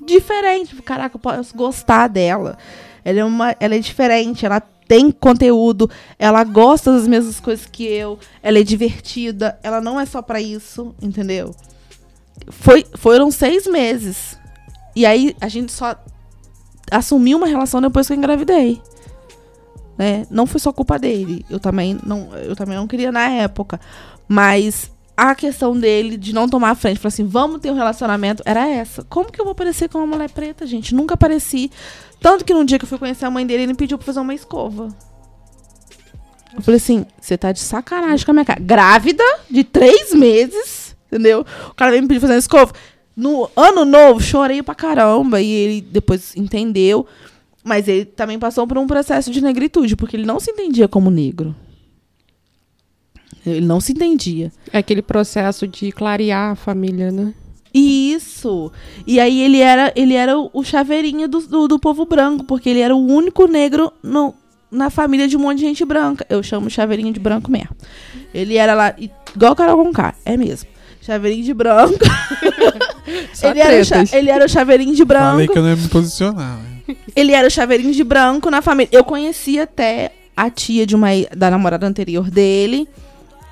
diferente. 0.00 0.74
Caraca, 0.82 1.16
eu 1.16 1.20
posso 1.20 1.54
gostar 1.56 2.08
dela. 2.08 2.58
Ela 3.04 3.20
é, 3.20 3.24
uma, 3.24 3.56
ela 3.60 3.74
é 3.74 3.78
diferente, 3.78 4.46
ela 4.46 4.62
tem 4.92 5.10
conteúdo, 5.10 5.88
ela 6.18 6.44
gosta 6.44 6.92
das 6.92 7.08
mesmas 7.08 7.40
coisas 7.40 7.64
que 7.64 7.82
eu, 7.82 8.18
ela 8.42 8.58
é 8.58 8.62
divertida, 8.62 9.58
ela 9.62 9.80
não 9.80 9.98
é 9.98 10.04
só 10.04 10.20
pra 10.20 10.38
isso, 10.38 10.94
entendeu? 11.00 11.54
Foi, 12.50 12.84
foram 12.98 13.30
seis 13.30 13.66
meses. 13.66 14.38
E 14.94 15.06
aí 15.06 15.34
a 15.40 15.48
gente 15.48 15.72
só 15.72 15.96
assumiu 16.90 17.38
uma 17.38 17.46
relação 17.46 17.80
depois 17.80 18.06
que 18.06 18.12
eu 18.12 18.18
engravidei. 18.18 18.82
Né? 19.96 20.26
Não 20.30 20.46
foi 20.46 20.60
só 20.60 20.70
culpa 20.70 20.98
dele. 20.98 21.42
Eu 21.48 21.58
também 21.58 21.98
não, 22.04 22.28
eu 22.36 22.54
também 22.54 22.76
não 22.76 22.86
queria 22.86 23.10
na 23.10 23.30
época. 23.30 23.80
Mas 24.28 24.90
a 25.16 25.34
questão 25.34 25.74
dele 25.74 26.18
de 26.18 26.34
não 26.34 26.46
tomar 26.50 26.72
a 26.72 26.74
frente, 26.74 27.00
falar 27.00 27.08
assim, 27.08 27.26
vamos 27.26 27.62
ter 27.62 27.70
um 27.70 27.76
relacionamento, 27.76 28.42
era 28.44 28.68
essa. 28.68 29.02
Como 29.04 29.32
que 29.32 29.40
eu 29.40 29.46
vou 29.46 29.52
aparecer 29.52 29.88
com 29.88 29.96
uma 29.96 30.06
mulher 30.06 30.28
preta, 30.28 30.66
gente? 30.66 30.94
Nunca 30.94 31.14
apareci. 31.14 31.70
Tanto 32.22 32.44
que 32.44 32.54
num 32.54 32.64
dia 32.64 32.78
que 32.78 32.84
eu 32.84 32.88
fui 32.88 32.98
conhecer 32.98 33.24
a 33.24 33.30
mãe 33.30 33.44
dele, 33.44 33.64
ele 33.64 33.72
me 33.72 33.76
pediu 33.76 33.98
pra 33.98 34.06
fazer 34.06 34.20
uma 34.20 34.32
escova. 34.32 34.88
Eu 36.54 36.62
falei 36.62 36.76
assim, 36.76 37.04
você 37.20 37.36
tá 37.36 37.50
de 37.50 37.60
sacanagem 37.60 38.24
com 38.24 38.30
a 38.30 38.34
minha 38.34 38.44
cara. 38.44 38.60
Grávida, 38.60 39.24
de 39.50 39.64
três 39.64 40.14
meses, 40.14 40.94
entendeu? 41.06 41.44
O 41.68 41.74
cara 41.74 41.90
veio 41.90 42.02
me 42.02 42.08
pedir 42.08 42.20
fazer 42.20 42.34
uma 42.34 42.38
escova. 42.38 42.72
No 43.16 43.50
ano 43.56 43.84
novo, 43.84 44.20
chorei 44.20 44.62
pra 44.62 44.74
caramba. 44.74 45.40
E 45.40 45.50
ele 45.50 45.80
depois 45.80 46.36
entendeu. 46.36 47.06
Mas 47.64 47.88
ele 47.88 48.04
também 48.04 48.38
passou 48.38 48.66
por 48.66 48.78
um 48.78 48.86
processo 48.86 49.30
de 49.30 49.40
negritude, 49.40 49.96
porque 49.96 50.16
ele 50.16 50.26
não 50.26 50.38
se 50.38 50.50
entendia 50.50 50.86
como 50.86 51.10
negro. 51.10 51.54
Ele 53.44 53.66
não 53.66 53.80
se 53.80 53.92
entendia. 53.92 54.52
É 54.72 54.78
aquele 54.78 55.02
processo 55.02 55.66
de 55.66 55.90
clarear 55.90 56.52
a 56.52 56.56
família, 56.56 57.10
né? 57.10 57.34
Isso. 57.74 58.70
E 59.06 59.18
aí 59.18 59.40
ele 59.40 59.60
era, 59.60 59.92
ele 59.96 60.14
era 60.14 60.36
o 60.38 60.62
chaveirinho 60.62 61.28
do, 61.28 61.40
do, 61.40 61.68
do 61.68 61.78
povo 61.78 62.04
branco, 62.04 62.44
porque 62.44 62.68
ele 62.68 62.80
era 62.80 62.94
o 62.94 63.06
único 63.06 63.46
negro 63.46 63.92
no, 64.02 64.34
na 64.70 64.90
família 64.90 65.26
de 65.26 65.36
um 65.36 65.40
monte 65.40 65.58
de 65.58 65.64
gente 65.64 65.84
branca. 65.84 66.26
Eu 66.28 66.42
chamo 66.42 66.68
chaveirinho 66.70 67.12
de 67.12 67.20
branco 67.20 67.50
mesmo. 67.50 67.76
Ele 68.34 68.56
era 68.56 68.74
lá, 68.74 68.94
igual 68.98 69.52
o 69.52 69.56
Carol 69.56 69.82
Conká, 69.84 70.14
é 70.24 70.36
mesmo. 70.36 70.68
Chaveirinho 71.00 71.44
de 71.44 71.54
branco. 71.54 71.98
Ele, 73.42 73.60
era 73.60 73.82
o 73.82 74.16
ele 74.16 74.30
era 74.30 74.44
o 74.44 74.48
chaveirinho 74.48 74.94
de 74.94 75.04
branco. 75.04 75.32
Falei 75.32 75.48
que 75.48 75.58
eu 75.58 75.62
não 75.62 75.70
ia 75.70 75.76
me 75.76 75.88
posicionar. 75.88 76.58
né? 76.58 76.96
Ele 77.16 77.32
era 77.32 77.48
o 77.48 77.50
chaveirinho 77.50 77.92
de 77.92 78.04
branco 78.04 78.48
na 78.48 78.62
família. 78.62 78.88
Eu 78.92 79.02
conhecia 79.02 79.64
até 79.64 80.12
a 80.36 80.48
tia 80.48 80.86
de 80.86 80.94
uma 80.94 81.08
da 81.36 81.50
namorada 81.50 81.86
anterior 81.86 82.30
dele. 82.30 82.88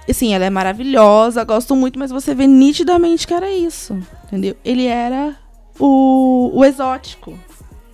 Assim, 0.09 0.35
ela 0.35 0.45
é 0.45 0.51
maravilhosa, 0.51 1.45
gosto 1.45 1.77
muito, 1.77 1.99
mas 1.99 2.11
você 2.11 2.35
vê 2.35 2.47
nitidamente 2.47 3.27
que 3.27 3.35
era 3.35 3.51
isso. 3.51 3.97
Entendeu? 4.25 4.57
Ele 4.65 4.87
era 4.87 5.37
o, 5.79 6.51
o 6.53 6.65
exótico, 6.65 7.39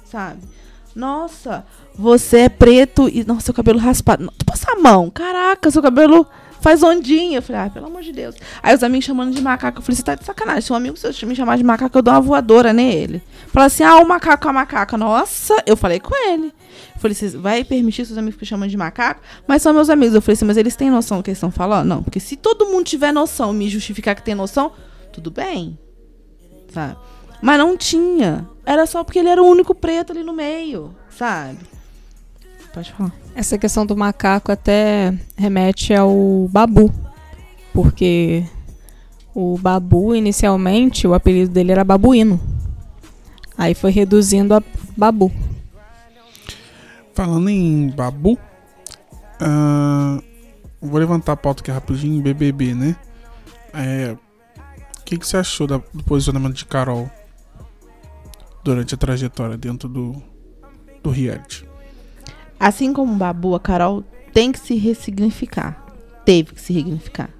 sabe? 0.04 0.40
Nossa, 0.94 1.64
você 1.94 2.40
é 2.40 2.48
preto 2.48 3.08
e. 3.08 3.22
Nossa, 3.24 3.42
seu 3.42 3.54
cabelo 3.54 3.78
raspado. 3.78 4.24
Não, 4.24 4.32
tu 4.36 4.46
passa 4.46 4.72
a 4.72 4.76
mão. 4.76 5.10
Caraca, 5.10 5.70
seu 5.70 5.82
cabelo 5.82 6.26
faz 6.60 6.82
ondinha. 6.82 7.38
Eu 7.38 7.42
falei, 7.42 7.62
ah, 7.62 7.70
pelo 7.70 7.86
amor 7.86 8.02
de 8.02 8.12
Deus. 8.12 8.34
Aí 8.62 8.74
os 8.74 8.82
amigos 8.82 9.04
chamando 9.04 9.34
de 9.34 9.42
macaco. 9.42 9.78
Eu 9.78 9.82
falei, 9.82 9.96
você 9.96 10.02
tá 10.02 10.14
de 10.14 10.24
sacanagem. 10.24 10.62
Se 10.62 10.72
um 10.72 10.76
amigo 10.76 10.96
seu 10.96 11.12
me 11.28 11.36
chamar 11.36 11.58
de 11.58 11.64
macaco, 11.64 11.98
eu 11.98 12.02
dou 12.02 12.14
uma 12.14 12.20
voadora 12.20 12.72
nele. 12.72 13.22
Fala 13.48 13.66
assim, 13.66 13.84
ah, 13.84 13.96
o 13.96 14.08
macaco, 14.08 14.48
a 14.48 14.52
macaca. 14.52 14.96
Nossa, 14.96 15.54
eu 15.66 15.76
falei 15.76 16.00
com 16.00 16.14
ele. 16.30 16.52
Eu 16.96 17.00
falei, 17.00 17.14
você 17.14 17.28
vai 17.28 17.62
permitir 17.62 18.06
seus 18.06 18.18
amigos 18.18 18.38
que 18.38 18.46
chamam 18.46 18.66
de 18.66 18.76
macaco? 18.76 19.20
Mas 19.46 19.60
são 19.60 19.72
meus 19.72 19.90
amigos. 19.90 20.14
Eu 20.14 20.22
falei 20.22 20.34
assim, 20.34 20.46
mas 20.46 20.56
eles 20.56 20.74
têm 20.74 20.90
noção 20.90 21.18
do 21.18 21.22
que 21.22 21.30
eles 21.30 21.38
estão 21.38 21.50
falando? 21.50 21.86
Não, 21.86 22.02
porque 22.02 22.18
se 22.18 22.36
todo 22.36 22.66
mundo 22.66 22.84
tiver 22.84 23.12
noção 23.12 23.52
me 23.52 23.68
justificar 23.68 24.14
que 24.14 24.22
tem 24.22 24.34
noção, 24.34 24.72
tudo 25.12 25.30
bem. 25.30 25.78
Sabe? 26.72 26.96
Mas 27.42 27.58
não 27.58 27.76
tinha. 27.76 28.48
Era 28.64 28.86
só 28.86 29.04
porque 29.04 29.18
ele 29.18 29.28
era 29.28 29.42
o 29.42 29.46
único 29.46 29.74
preto 29.74 30.12
ali 30.12 30.22
no 30.22 30.32
meio, 30.32 30.94
sabe? 31.10 31.58
Pode 32.72 32.92
falar. 32.92 33.12
Essa 33.34 33.58
questão 33.58 33.84
do 33.84 33.96
macaco 33.96 34.50
até 34.50 35.14
remete 35.36 35.94
ao 35.94 36.48
Babu. 36.50 36.92
Porque 37.72 38.42
o 39.34 39.58
Babu, 39.58 40.14
inicialmente, 40.14 41.06
o 41.06 41.12
apelido 41.12 41.52
dele 41.52 41.72
era 41.72 41.84
Babuíno. 41.84 42.40
Aí 43.56 43.74
foi 43.74 43.90
reduzindo 43.90 44.54
a 44.54 44.62
Babu. 44.96 45.30
Falando 47.16 47.48
em 47.48 47.88
Babu, 47.88 48.38
ah, 49.40 50.20
vou 50.78 51.00
levantar 51.00 51.32
a 51.32 51.36
pauta 51.36 51.62
aqui 51.62 51.70
rapidinho, 51.70 52.22
BBB, 52.22 52.74
né? 52.74 52.94
É, 53.72 54.14
o 55.00 55.02
que, 55.02 55.16
que 55.16 55.26
você 55.26 55.38
achou 55.38 55.66
da- 55.66 55.80
do 55.94 56.04
posicionamento 56.04 56.52
de 56.54 56.66
Carol 56.66 57.10
durante 58.62 58.94
a 58.94 58.98
trajetória 58.98 59.56
dentro 59.56 59.88
do, 59.88 60.22
do 61.02 61.08
reality? 61.08 61.66
Assim 62.60 62.92
como 62.92 63.14
Babu, 63.14 63.54
a 63.54 63.60
Carol 63.60 64.04
tem 64.34 64.52
que 64.52 64.58
se 64.60 64.74
ressignificar. 64.76 65.86
Teve 66.22 66.52
que 66.54 66.60
se 66.60 66.74
ressignificar. 66.74 67.30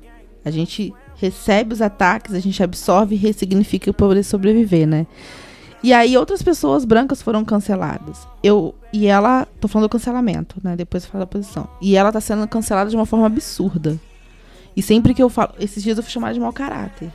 A 0.43 0.51
gente 0.51 0.95
recebe 1.16 1.74
os 1.74 1.83
ataques, 1.83 2.33
a 2.35 2.41
gente 2.41 2.62
absorve 2.62 3.14
e 3.14 3.18
ressignifica 3.18 3.93
para 3.93 4.07
poder 4.07 4.22
sobreviver, 4.22 4.87
né? 4.87 5.07
E 5.87 5.93
aí 5.93 6.18
outras 6.18 6.43
pessoas 6.43 6.84
brancas 6.84 7.22
foram 7.22 7.45
canceladas. 7.45 8.26
Eu 8.43 8.74
e 8.93 9.07
ela, 9.07 9.47
tô 9.61 9.68
falando 9.68 9.87
do 9.87 9.93
cancelamento, 9.93 10.57
né? 10.61 10.74
Depois 10.74 11.05
eu 11.05 11.11
falo 11.11 11.22
da 11.22 11.28
posição. 11.28 11.68
E 11.80 11.95
ela 11.95 12.11
tá 12.11 12.20
sendo 12.20 12.45
cancelada 12.49 12.91
de 12.91 12.97
uma 12.97 13.07
forma 13.07 13.24
absurda. 13.24 13.97
E 14.76 14.82
sempre 14.82 15.14
que 15.14 15.22
eu 15.22 15.28
falo, 15.28 15.55
esses 15.61 15.84
dias 15.84 15.97
eu 15.97 16.03
fui 16.03 16.11
chamada 16.11 16.34
de 16.34 16.41
mau 16.41 16.53
caráter. 16.53 17.12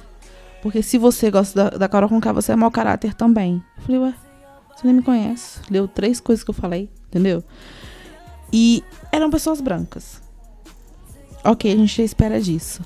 Porque 0.61 0.81
se 0.81 0.97
você 0.97 1.29
gosta 1.29 1.65
da, 1.65 1.77
da 1.79 1.89
Carol 1.89 2.07
Conká, 2.07 2.31
você 2.31 2.53
é 2.53 2.55
mau 2.55 2.71
caráter 2.71 3.13
também. 3.13 3.61
Eu 3.75 3.83
falei, 3.83 3.99
ué, 3.99 4.13
você 4.73 4.87
nem 4.87 4.95
me 4.95 5.03
conhece. 5.03 5.59
Leu 5.69 5.85
três 5.85 6.21
coisas 6.21 6.41
que 6.41 6.49
eu 6.49 6.55
falei, 6.55 6.89
entendeu? 7.09 7.43
E 8.53 8.85
eram 9.11 9.29
pessoas 9.29 9.59
brancas. 9.59 10.21
Ok, 11.43 11.69
a 11.69 11.75
gente 11.75 12.01
espera 12.01 12.39
disso. 12.39 12.81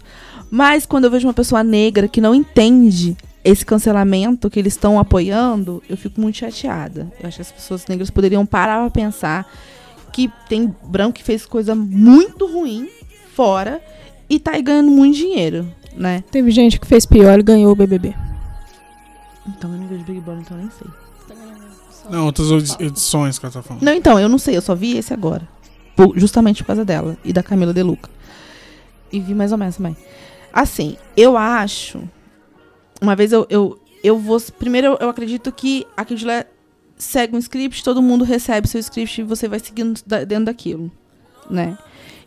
Mas 0.50 0.84
quando 0.84 1.04
eu 1.04 1.12
vejo 1.12 1.28
uma 1.28 1.34
pessoa 1.36 1.64
negra 1.64 2.08
que 2.08 2.20
não 2.20 2.34
entende 2.34 3.16
esse 3.46 3.66
cancelamento 3.66 4.50
que 4.50 4.60
eles 4.60 4.74
estão 4.74 5.00
apoiando, 5.00 5.82
eu 5.88 5.96
fico 5.96 6.20
muito 6.20 6.38
chateada. 6.40 7.10
Eu 7.22 7.28
acho 7.28 7.38
que 7.38 7.42
as 7.44 7.52
pessoas 7.52 7.86
negras 7.88 8.10
poderiam 8.10 8.46
parar 8.46 8.82
pra 8.82 8.90
pensar 8.90 9.50
que 10.12 10.30
tem 10.50 10.74
branco 10.84 11.14
que 11.14 11.24
fez 11.24 11.46
coisa 11.46 11.74
muito 11.76 12.46
ruim 12.52 12.90
fora 13.36 13.82
e 14.30 14.40
tá 14.40 14.52
aí 14.54 14.62
ganhando 14.62 14.90
muito 14.92 15.16
dinheiro, 15.18 15.68
né? 15.96 16.24
Teve 16.32 16.50
gente 16.52 16.80
que 16.80 16.88
fez 16.88 17.06
pior 17.06 17.40
e 17.40 17.44
ganhou 17.44 17.72
o 17.72 17.76
BBB. 17.76 18.16
Então 19.48 19.72
eu 19.72 19.78
não 19.80 19.88
vejo 19.88 20.04
Big 20.04 20.20
Brother, 20.22 20.42
então 20.42 20.58
eu 20.58 20.64
nem 20.64 20.72
sei. 20.72 20.88
Não, 22.10 22.26
outras 22.26 22.50
edi- 22.52 22.76
edições 22.84 23.38
que 23.40 23.46
ela 23.46 23.54
tá 23.54 23.62
falando. 23.62 23.84
Não, 23.84 23.94
então, 23.94 24.20
eu 24.20 24.30
não 24.30 24.38
sei, 24.38 24.56
eu 24.58 24.62
só 24.62 24.76
vi 24.76 24.98
esse 24.98 25.14
agora. 25.14 25.48
Por- 25.96 26.18
justamente 26.18 26.62
por 26.64 26.68
causa 26.68 26.86
dela 26.86 27.18
e 27.24 27.32
da 27.34 27.42
Camila 27.44 27.74
De 27.74 27.82
Luca. 27.82 28.10
E 29.12 29.20
vi 29.20 29.34
mais 29.34 29.52
ou 29.52 29.58
menos 29.58 29.76
também. 29.78 29.96
Assim, 30.54 30.98
eu 31.18 31.36
acho. 31.38 32.02
Uma 33.02 33.16
vez 33.16 33.32
eu. 33.32 33.46
eu, 33.50 33.80
eu 34.04 34.18
vou. 34.18 34.40
Primeiro, 34.58 34.98
eu, 35.00 35.10
acredito 35.10 35.52
que 35.52 35.86
de 36.16 36.26
lá 36.26 36.46
segue 36.98 37.36
um 37.36 37.40
script, 37.40 37.84
todo 37.84 38.02
mundo 38.02 38.24
recebe 38.24 38.68
seu 38.68 38.80
script 38.80 39.22
e 39.22 39.24
você 39.24 39.48
vai 39.48 39.60
seguindo 39.60 40.00
dentro 40.28 40.46
daquilo. 40.46 40.92
Né? 41.50 41.78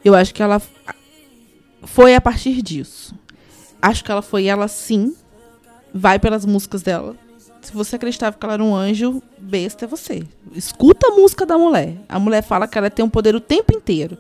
Eu 0.05 0.14
acho 0.14 0.35
que 0.35 0.43
ela 0.43 0.61
foi 1.83 2.14
a 2.14 2.21
partir 2.21 2.62
disso. 2.62 3.14
Acho 3.81 4.05
que 4.05 4.11
ela 4.11 4.23
foi 4.23 4.47
ela 4.47 4.69
sim. 4.69 5.14
Vai 5.93 6.19
pelas 6.19 6.45
músicas 6.45 6.83
dela. 6.83 7.16
Se 7.62 7.73
você 7.73 7.97
acreditava 7.97 8.37
que 8.37 8.45
ela 8.45 8.55
era 8.55 8.64
um 8.64 8.75
anjo, 8.75 9.23
besta 9.39 9.85
é 9.85 9.89
você. 9.89 10.23
Escuta 10.55 11.09
a 11.09 11.11
música 11.11 11.45
da 11.45 11.59
mulher. 11.59 11.97
A 12.09 12.19
mulher 12.19 12.43
fala 12.43 12.69
que 12.69 12.79
ela 12.79 12.91
tem 12.91 13.05
um 13.05 13.11
poder 13.11 13.35
o 13.35 13.41
tempo 13.41 13.77
inteiro. 13.77 14.16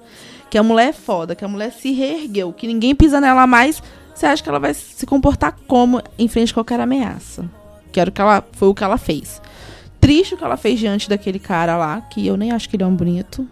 Que 0.50 0.58
a 0.58 0.62
mulher 0.62 0.88
é 0.88 0.92
foda, 0.92 1.34
que 1.34 1.44
a 1.44 1.48
mulher 1.48 1.72
se 1.72 1.92
reergueu, 1.92 2.52
que 2.52 2.66
ninguém 2.66 2.94
pisa 2.94 3.20
nela 3.20 3.46
mais. 3.46 3.82
Você 4.18 4.26
acha 4.26 4.42
que 4.42 4.48
ela 4.48 4.58
vai 4.58 4.74
se 4.74 5.06
comportar 5.06 5.56
como 5.68 6.02
em 6.18 6.26
frente 6.26 6.50
a 6.50 6.54
qualquer 6.54 6.80
ameaça? 6.80 7.48
Que 7.92 8.00
era 8.00 8.10
o 8.10 8.12
que 8.12 8.20
ela, 8.20 8.44
foi 8.50 8.66
o 8.66 8.74
que 8.74 8.82
ela 8.82 8.98
fez. 8.98 9.40
Triste 10.00 10.34
o 10.34 10.36
que 10.36 10.42
ela 10.42 10.56
fez 10.56 10.80
diante 10.80 11.08
daquele 11.08 11.38
cara 11.38 11.76
lá, 11.76 12.00
que 12.00 12.26
eu 12.26 12.36
nem 12.36 12.50
acho 12.50 12.68
que 12.68 12.74
ele 12.74 12.82
é 12.82 12.86
um 12.86 12.96
bonito. 12.96 13.46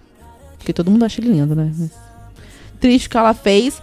Porque 0.59 0.73
todo 0.73 0.91
mundo 0.91 1.05
acha 1.05 1.21
ele 1.21 1.31
lindo, 1.31 1.55
né? 1.55 1.73
Mas- 1.79 1.93
Triste 2.81 3.07
o 3.07 3.11
que 3.11 3.17
ela 3.17 3.33
fez. 3.33 3.81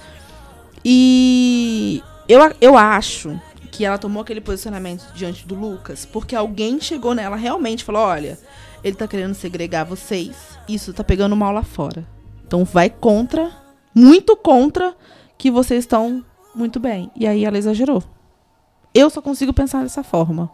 E 0.83 2.03
eu, 2.27 2.41
eu 2.59 2.77
acho 2.77 3.39
que 3.71 3.85
ela 3.85 3.97
tomou 3.97 4.21
aquele 4.21 4.41
posicionamento 4.41 5.09
diante 5.15 5.47
do 5.47 5.55
Lucas 5.55 6.05
porque 6.05 6.35
alguém 6.35 6.81
chegou 6.81 7.15
nela 7.15 7.37
realmente 7.37 7.79
e 7.79 7.85
falou: 7.85 8.01
olha, 8.01 8.37
ele 8.83 8.97
tá 8.97 9.07
querendo 9.07 9.35
segregar 9.35 9.85
vocês, 9.85 10.35
isso 10.67 10.91
tá 10.91 11.01
pegando 11.01 11.33
mal 11.33 11.53
lá 11.53 11.63
fora. 11.63 12.05
Então 12.45 12.65
vai 12.65 12.89
contra, 12.89 13.51
muito 13.95 14.35
contra, 14.35 14.93
que 15.37 15.49
vocês 15.49 15.85
estão 15.85 16.25
muito 16.55 16.79
bem. 16.79 17.11
E 17.15 17.27
aí 17.27 17.45
ela 17.45 17.57
exagerou. 17.57 18.03
Eu 18.93 19.09
só 19.09 19.21
consigo 19.21 19.53
pensar 19.53 19.83
dessa 19.83 20.03
forma. 20.03 20.49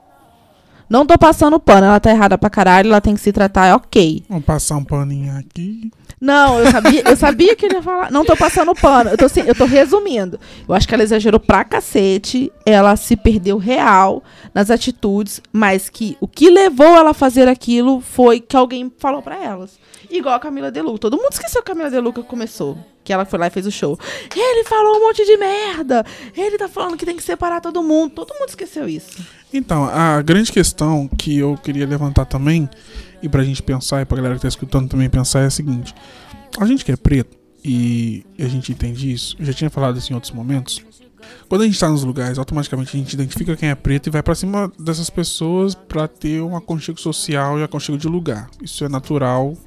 Não 0.89 1.05
tô 1.05 1.17
passando 1.19 1.59
pano, 1.59 1.85
ela 1.85 1.99
tá 1.99 2.09
errada 2.09 2.35
pra 2.35 2.49
caralho, 2.49 2.87
ela 2.87 2.99
tem 2.99 3.13
que 3.13 3.21
se 3.21 3.31
tratar, 3.31 3.67
é 3.67 3.75
ok. 3.75 4.23
Vamos 4.27 4.45
passar 4.45 4.75
um 4.75 4.83
paninho 4.83 5.37
aqui. 5.37 5.91
Não, 6.19 6.59
eu 6.59 6.69
sabia, 6.69 7.03
eu 7.07 7.15
sabia 7.15 7.55
que 7.55 7.65
ele 7.65 7.75
ia 7.75 7.81
falar. 7.81 8.11
Não 8.11 8.25
tô 8.25 8.35
passando 8.35 8.73
pano. 8.75 9.11
Eu 9.11 9.17
tô, 9.17 9.25
assim, 9.25 9.41
eu 9.41 9.55
tô 9.55 9.65
resumindo. 9.65 10.39
Eu 10.67 10.75
acho 10.75 10.87
que 10.87 10.93
ela 10.93 11.03
exagerou 11.03 11.39
pra 11.39 11.63
cacete. 11.63 12.51
Ela 12.65 12.95
se 12.97 13.15
perdeu 13.15 13.57
real 13.57 14.21
nas 14.53 14.69
atitudes. 14.69 15.41
Mas 15.53 15.87
que 15.87 16.17
o 16.19 16.27
que 16.27 16.49
levou 16.49 16.87
ela 16.87 17.11
a 17.11 17.13
fazer 17.13 17.47
aquilo 17.47 18.01
foi 18.01 18.41
que 18.41 18.57
alguém 18.57 18.91
falou 18.97 19.21
pra 19.21 19.41
elas. 19.41 19.79
Igual 20.09 20.35
a 20.35 20.39
Camila 20.39 20.71
De 20.71 20.81
Luca. 20.81 20.99
Todo 20.99 21.15
mundo 21.15 21.31
esqueceu 21.31 21.63
que 21.63 21.71
a 21.71 21.73
Camila 21.73 21.89
De 21.89 21.99
Luca 21.99 22.21
começou. 22.21 22.77
Que 23.09 23.13
ela 23.13 23.25
foi 23.25 23.39
lá 23.39 23.47
e 23.47 23.49
fez 23.49 23.65
o 23.65 23.71
show. 23.71 23.97
Ele 24.35 24.63
falou 24.65 24.97
um 24.97 25.07
monte 25.07 25.25
de 25.25 25.35
merda. 25.35 26.05
Ele 26.37 26.59
tá 26.59 26.69
falando 26.69 26.95
que 26.95 27.03
tem 27.03 27.15
que 27.15 27.23
separar 27.23 27.59
todo 27.59 27.81
mundo. 27.81 28.11
Todo 28.11 28.35
mundo 28.35 28.49
esqueceu 28.49 28.87
isso. 28.87 29.25
Então, 29.51 29.85
a 29.85 30.21
grande 30.21 30.51
questão 30.51 31.07
que 31.07 31.35
eu 31.39 31.57
queria 31.57 31.87
levantar 31.87 32.25
também, 32.25 32.69
e 33.19 33.27
pra 33.27 33.43
gente 33.43 33.63
pensar, 33.63 34.03
e 34.03 34.05
pra 34.05 34.15
galera 34.15 34.35
que 34.35 34.43
tá 34.43 34.47
escutando 34.47 34.87
também 34.87 35.09
pensar, 35.09 35.39
é 35.39 35.47
a 35.47 35.49
seguinte: 35.49 35.91
a 36.59 36.67
gente 36.67 36.85
que 36.85 36.91
é 36.91 36.95
preto, 36.95 37.35
e 37.65 38.23
a 38.37 38.47
gente 38.47 38.71
entende 38.71 39.11
isso, 39.11 39.35
eu 39.39 39.45
já 39.47 39.53
tinha 39.53 39.71
falado 39.71 39.97
isso 39.97 40.11
em 40.11 40.13
outros 40.13 40.31
momentos. 40.31 40.79
Quando 41.47 41.63
a 41.63 41.65
gente 41.65 41.79
tá 41.79 41.89
nos 41.89 42.03
lugares, 42.03 42.37
automaticamente 42.37 42.95
a 42.95 42.99
gente 42.99 43.11
identifica 43.11 43.57
quem 43.57 43.69
é 43.69 43.75
preto 43.75 44.05
e 44.05 44.11
vai 44.11 44.21
pra 44.21 44.35
cima 44.35 44.71
dessas 44.77 45.09
pessoas 45.09 45.73
pra 45.73 46.07
ter 46.07 46.43
um 46.43 46.55
aconchego 46.55 47.01
social 47.01 47.57
e 47.57 47.63
aconchego 47.63 47.97
de 47.97 48.07
lugar. 48.07 48.51
Isso 48.61 48.85
é 48.85 48.87
natural. 48.87 49.57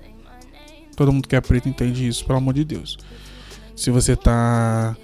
Todo 0.95 1.11
mundo 1.11 1.27
que 1.27 1.35
é 1.35 1.41
preto 1.41 1.69
entende 1.69 2.07
isso, 2.07 2.25
pelo 2.25 2.39
amor 2.39 2.55
de 2.55 2.65
Deus. 2.65 2.99
Se 3.75 3.91
você 3.91 4.15
tá 4.15 4.97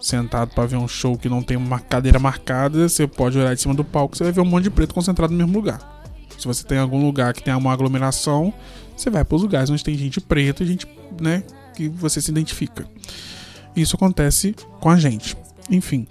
sentado 0.00 0.50
pra 0.54 0.66
ver 0.66 0.76
um 0.76 0.86
show 0.86 1.16
que 1.16 1.28
não 1.28 1.42
tem 1.42 1.56
uma 1.56 1.78
cadeira 1.78 2.18
marcada, 2.18 2.88
você 2.88 3.06
pode 3.06 3.38
olhar 3.38 3.54
de 3.54 3.60
cima 3.60 3.74
do 3.74 3.84
palco, 3.84 4.16
você 4.16 4.24
vai 4.24 4.32
ver 4.32 4.40
um 4.40 4.44
monte 4.44 4.64
de 4.64 4.70
preto 4.70 4.94
concentrado 4.94 5.32
no 5.32 5.38
mesmo 5.38 5.52
lugar. 5.52 6.02
Se 6.38 6.46
você 6.46 6.64
tem 6.64 6.78
algum 6.78 7.04
lugar 7.04 7.32
que 7.32 7.42
tem 7.42 7.54
uma 7.54 7.72
aglomeração, 7.72 8.52
você 8.96 9.08
vai 9.08 9.24
para 9.24 9.36
os 9.36 9.42
lugares 9.42 9.70
onde 9.70 9.82
tem 9.82 9.96
gente 9.96 10.20
preta 10.20 10.62
e 10.62 10.66
gente, 10.66 10.86
né, 11.20 11.42
que 11.74 11.88
você 11.88 12.20
se 12.20 12.30
identifica. 12.30 12.86
Isso 13.74 13.96
acontece 13.96 14.54
com 14.80 14.90
a 14.90 14.96
gente. 14.96 15.36
Enfim, 15.70 16.06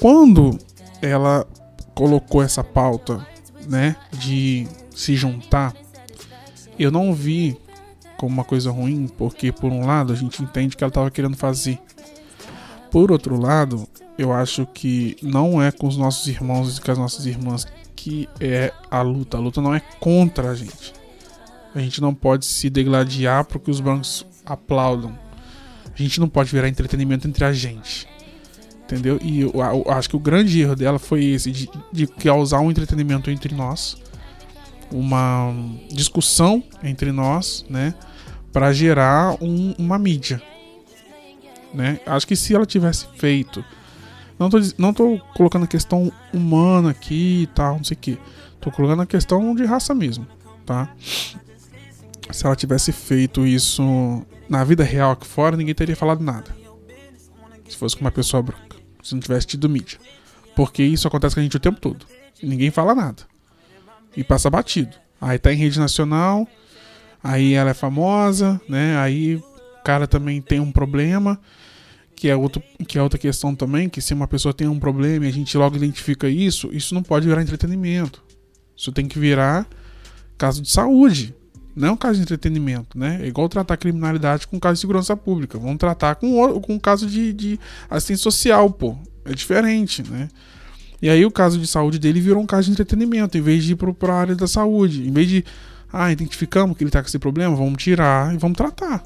quando 0.00 0.58
ela 1.00 1.46
colocou 1.94 2.42
essa 2.42 2.64
pauta, 2.64 3.24
né, 3.68 3.96
de 4.12 4.66
se 4.94 5.14
juntar, 5.16 5.74
eu 6.78 6.90
não 6.90 7.14
vi 7.14 7.56
como 8.18 8.34
uma 8.34 8.44
coisa 8.44 8.70
ruim, 8.70 9.08
porque 9.16 9.50
por 9.50 9.72
um 9.72 9.86
lado 9.86 10.12
a 10.12 10.16
gente 10.16 10.42
entende 10.42 10.76
que 10.76 10.84
ela 10.84 10.90
estava 10.90 11.10
querendo 11.10 11.36
fazer 11.36 11.80
por 12.90 13.12
outro 13.12 13.40
lado, 13.40 13.86
eu 14.16 14.32
acho 14.32 14.66
que 14.66 15.16
não 15.22 15.62
é 15.62 15.70
com 15.70 15.86
os 15.86 15.96
nossos 15.96 16.26
irmãos 16.26 16.78
e 16.78 16.80
com 16.80 16.90
as 16.90 16.98
nossas 16.98 17.26
irmãs 17.26 17.66
que 17.94 18.28
é 18.40 18.72
a 18.90 19.02
luta. 19.02 19.36
A 19.36 19.40
luta 19.40 19.60
não 19.60 19.74
é 19.74 19.80
contra 20.00 20.50
a 20.50 20.54
gente. 20.54 20.94
A 21.74 21.80
gente 21.80 22.00
não 22.00 22.14
pode 22.14 22.46
se 22.46 22.70
degladiar 22.70 23.44
porque 23.44 23.70
os 23.70 23.80
brancos 23.80 24.26
aplaudam. 24.44 25.16
A 25.86 26.02
gente 26.02 26.18
não 26.20 26.28
pode 26.28 26.50
virar 26.50 26.68
entretenimento 26.68 27.28
entre 27.28 27.44
a 27.44 27.52
gente. 27.52 28.08
Entendeu? 28.84 29.18
E 29.22 29.42
eu, 29.42 29.52
acho 29.88 30.08
que 30.08 30.16
o 30.16 30.20
grande 30.20 30.60
erro 30.60 30.74
dela 30.74 30.98
foi 30.98 31.22
esse, 31.24 31.50
de, 31.50 31.68
de 31.92 32.06
causar 32.06 32.60
um 32.60 32.70
entretenimento 32.70 33.30
entre 33.30 33.54
nós, 33.54 33.98
uma 34.90 35.54
discussão 35.90 36.64
entre 36.82 37.12
nós, 37.12 37.66
né? 37.68 37.92
Pra 38.58 38.72
gerar 38.72 39.36
um- 39.40 39.72
uma 39.78 39.96
mídia. 40.00 40.42
Né? 41.72 42.00
Acho 42.04 42.26
que 42.26 42.34
se 42.34 42.52
ela 42.56 42.66
tivesse 42.66 43.06
feito. 43.16 43.64
Não 44.36 44.50
tô, 44.50 44.58
não 44.76 44.92
tô 44.92 45.16
colocando 45.36 45.62
a 45.62 45.68
questão 45.68 46.10
humana 46.34 46.90
aqui 46.90 47.42
e 47.42 47.46
tal, 47.46 47.76
não 47.76 47.84
sei 47.84 47.96
o 47.96 48.00
que. 48.00 48.18
Tô 48.60 48.72
colocando 48.72 49.02
a 49.02 49.06
questão 49.06 49.54
de 49.54 49.64
raça 49.64 49.94
mesmo, 49.94 50.26
tá? 50.66 50.92
Se 52.32 52.44
ela 52.44 52.56
tivesse 52.56 52.90
feito 52.90 53.46
isso 53.46 54.26
na 54.48 54.64
vida 54.64 54.82
real 54.82 55.12
aqui 55.12 55.24
fora, 55.26 55.56
ninguém 55.56 55.74
teria 55.74 55.94
falado 55.94 56.20
nada. 56.20 56.50
Se 57.68 57.76
fosse 57.76 57.96
com 57.96 58.00
uma 58.04 58.10
pessoa 58.10 58.42
branca. 58.42 58.76
Se 59.04 59.14
não 59.14 59.20
tivesse 59.20 59.46
tido 59.46 59.68
mídia. 59.68 60.00
Porque 60.56 60.82
isso 60.82 61.06
acontece 61.06 61.36
com 61.36 61.40
a 61.40 61.44
gente 61.44 61.56
o 61.56 61.60
tempo 61.60 61.80
todo. 61.80 62.04
Ninguém 62.42 62.72
fala 62.72 62.92
nada. 62.92 63.22
E 64.16 64.24
passa 64.24 64.50
batido. 64.50 64.96
Aí 65.20 65.38
tá 65.38 65.52
em 65.52 65.56
rede 65.56 65.78
nacional. 65.78 66.46
Aí 67.22 67.54
ela 67.54 67.70
é 67.70 67.74
famosa, 67.74 68.60
né? 68.68 68.96
Aí 68.98 69.36
o 69.36 69.82
cara 69.84 70.06
também 70.06 70.40
tem 70.40 70.60
um 70.60 70.72
problema. 70.72 71.40
Que 72.14 72.28
é, 72.28 72.34
outro, 72.34 72.60
que 72.86 72.98
é 72.98 73.02
outra 73.02 73.18
questão 73.18 73.54
também. 73.54 73.88
Que 73.88 74.00
se 74.00 74.12
uma 74.12 74.26
pessoa 74.26 74.52
tem 74.52 74.66
um 74.66 74.78
problema 74.78 75.26
e 75.26 75.28
a 75.28 75.32
gente 75.32 75.56
logo 75.56 75.76
identifica 75.76 76.28
isso, 76.28 76.68
isso 76.72 76.94
não 76.94 77.02
pode 77.02 77.28
virar 77.28 77.42
entretenimento. 77.42 78.22
Isso 78.76 78.92
tem 78.92 79.06
que 79.06 79.18
virar 79.18 79.66
caso 80.36 80.62
de 80.62 80.70
saúde. 80.70 81.34
Não 81.74 81.96
caso 81.96 82.16
de 82.16 82.22
entretenimento, 82.22 82.98
né? 82.98 83.20
É 83.22 83.26
igual 83.28 83.48
tratar 83.48 83.76
criminalidade 83.76 84.48
com 84.48 84.58
caso 84.58 84.74
de 84.74 84.80
segurança 84.80 85.16
pública. 85.16 85.58
Vamos 85.58 85.78
tratar 85.78 86.16
com, 86.16 86.60
com 86.60 86.78
caso 86.78 87.06
de, 87.06 87.32
de 87.32 87.60
assistência 87.88 88.24
social, 88.24 88.68
pô. 88.68 88.96
É 89.24 89.32
diferente, 89.32 90.02
né? 90.02 90.28
E 91.00 91.08
aí 91.08 91.24
o 91.24 91.30
caso 91.30 91.58
de 91.58 91.66
saúde 91.66 91.98
dele 91.98 92.20
virou 92.20 92.42
um 92.42 92.46
caso 92.46 92.66
de 92.66 92.72
entretenimento, 92.72 93.38
em 93.38 93.40
vez 93.40 93.62
de 93.62 93.72
ir 93.72 93.76
pro, 93.76 93.94
pra 93.94 94.14
área 94.14 94.34
da 94.34 94.48
saúde. 94.48 95.06
Em 95.06 95.12
vez 95.12 95.28
de, 95.28 95.44
ah, 95.92 96.12
identificamos 96.12 96.76
que 96.76 96.84
ele 96.84 96.90
tá 96.90 97.00
com 97.00 97.08
esse 97.08 97.18
problema, 97.18 97.54
vamos 97.54 97.82
tirar 97.82 98.34
e 98.34 98.38
vamos 98.38 98.56
tratar. 98.56 99.02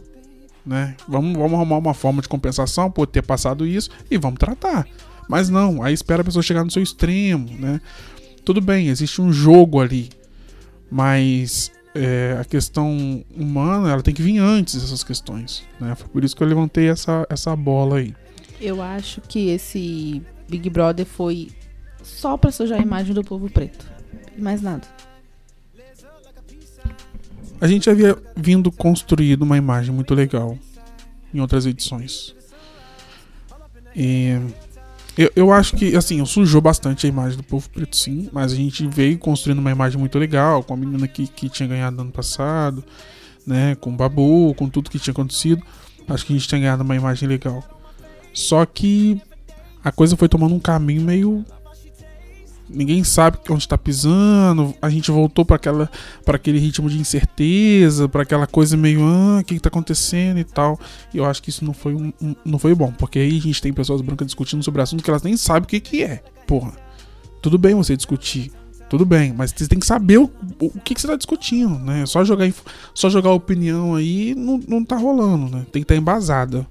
Né? 0.64 0.96
Vamos, 1.08 1.36
vamos 1.36 1.54
arrumar 1.54 1.78
uma 1.78 1.94
forma 1.94 2.22
de 2.22 2.28
compensação 2.28 2.90
por 2.90 3.06
ter 3.06 3.22
passado 3.22 3.66
isso 3.66 3.90
e 4.10 4.16
vamos 4.16 4.38
tratar. 4.38 4.86
Mas 5.28 5.48
não, 5.48 5.82
aí 5.82 5.94
espera 5.94 6.22
a 6.22 6.24
pessoa 6.24 6.42
chegar 6.42 6.64
no 6.64 6.70
seu 6.70 6.82
extremo, 6.82 7.48
né? 7.58 7.80
Tudo 8.44 8.60
bem, 8.60 8.88
existe 8.88 9.22
um 9.22 9.32
jogo 9.32 9.80
ali, 9.80 10.10
mas 10.90 11.70
é, 11.94 12.36
a 12.40 12.44
questão 12.44 13.24
humana 13.34 13.90
ela 13.90 14.02
tem 14.02 14.12
que 14.12 14.22
vir 14.22 14.38
antes 14.38 14.80
dessas 14.80 15.04
questões, 15.04 15.64
né? 15.80 15.94
Foi 15.94 16.08
por 16.08 16.24
isso 16.24 16.34
que 16.34 16.42
eu 16.42 16.48
levantei 16.48 16.88
essa, 16.88 17.26
essa 17.30 17.54
bola 17.54 17.98
aí. 17.98 18.14
Eu 18.60 18.82
acho 18.82 19.20
que 19.22 19.48
esse 19.50 20.22
Big 20.48 20.68
Brother 20.70 21.06
foi 21.06 21.50
só 22.02 22.36
pra 22.36 22.50
sujar 22.50 22.78
a 22.78 22.82
imagem 22.82 23.14
do 23.14 23.22
povo 23.22 23.48
preto. 23.48 23.90
Mais 24.36 24.60
nada. 24.60 24.86
A 27.62 27.68
gente 27.68 27.88
havia 27.88 28.18
vindo 28.36 28.72
construído 28.72 29.42
uma 29.42 29.56
imagem 29.56 29.94
muito 29.94 30.16
legal 30.16 30.58
em 31.32 31.38
outras 31.38 31.64
edições. 31.64 32.34
E 33.94 34.36
eu, 35.16 35.30
eu 35.36 35.52
acho 35.52 35.76
que, 35.76 35.94
assim, 35.94 36.24
sujou 36.26 36.60
bastante 36.60 37.06
a 37.06 37.08
imagem 37.08 37.36
do 37.36 37.44
povo 37.44 37.70
preto, 37.70 37.96
sim, 37.96 38.28
mas 38.32 38.52
a 38.52 38.56
gente 38.56 38.84
veio 38.88 39.16
construindo 39.16 39.60
uma 39.60 39.70
imagem 39.70 39.96
muito 39.96 40.18
legal, 40.18 40.64
com 40.64 40.74
a 40.74 40.76
menina 40.76 41.06
que, 41.06 41.28
que 41.28 41.48
tinha 41.48 41.68
ganhado 41.68 41.94
no 41.94 42.02
ano 42.02 42.10
passado, 42.10 42.82
né, 43.46 43.76
com 43.76 43.90
o 43.90 43.96
Babu, 43.96 44.52
com 44.54 44.68
tudo 44.68 44.90
que 44.90 44.98
tinha 44.98 45.12
acontecido. 45.12 45.62
Acho 46.08 46.26
que 46.26 46.32
a 46.32 46.36
gente 46.36 46.48
tinha 46.48 46.60
ganhado 46.60 46.82
uma 46.82 46.96
imagem 46.96 47.28
legal. 47.28 47.62
Só 48.34 48.66
que 48.66 49.22
a 49.84 49.92
coisa 49.92 50.16
foi 50.16 50.28
tomando 50.28 50.52
um 50.52 50.60
caminho 50.60 51.02
meio. 51.02 51.44
Ninguém 52.74 53.04
sabe 53.04 53.38
onde 53.50 53.66
tá 53.68 53.76
pisando. 53.78 54.74
A 54.80 54.88
gente 54.90 55.10
voltou 55.10 55.44
para 55.44 55.56
aquela 55.56 55.90
para 56.24 56.36
aquele 56.36 56.58
ritmo 56.58 56.88
de 56.88 56.98
incerteza, 56.98 58.08
para 58.08 58.22
aquela 58.22 58.46
coisa 58.46 58.76
meio, 58.76 59.02
ah, 59.04 59.40
o 59.40 59.44
que, 59.44 59.54
que 59.54 59.60
tá 59.60 59.68
acontecendo 59.68 60.38
e 60.38 60.44
tal. 60.44 60.78
E 61.12 61.18
eu 61.18 61.24
acho 61.24 61.42
que 61.42 61.50
isso 61.50 61.64
não 61.64 61.72
foi, 61.74 61.94
um, 61.94 62.12
um- 62.20 62.34
não 62.44 62.58
foi 62.58 62.74
bom, 62.74 62.92
porque 62.92 63.18
aí 63.18 63.38
a 63.38 63.40
gente 63.40 63.60
tem 63.60 63.72
pessoas 63.72 64.00
brancas 64.00 64.26
discutindo 64.26 64.62
sobre 64.62 64.82
assuntos 64.82 65.04
que 65.04 65.10
elas 65.10 65.22
nem 65.22 65.36
sabem 65.36 65.64
o 65.64 65.66
que, 65.66 65.80
que 65.80 66.02
é. 66.02 66.22
Porra, 66.46 66.72
tudo 67.40 67.58
bem 67.58 67.74
você 67.74 67.96
discutir, 67.96 68.50
tudo 68.88 69.04
bem, 69.04 69.32
mas 69.32 69.52
você 69.56 69.66
tem 69.66 69.78
que 69.78 69.86
saber 69.86 70.18
o, 70.18 70.30
o 70.60 70.80
que, 70.80 70.94
que 70.94 71.00
você 71.00 71.06
tá 71.08 71.16
discutindo, 71.16 71.78
né? 71.78 72.04
Só 72.06 72.24
jogar, 72.24 72.52
só 72.94 73.08
jogar 73.10 73.30
opinião 73.32 73.94
aí 73.94 74.34
não, 74.34 74.60
não 74.68 74.84
tá 74.84 74.96
rolando, 74.96 75.48
né? 75.56 75.66
Tem 75.72 75.82
que 75.82 75.84
estar 75.84 75.96
embasada. 75.96 76.66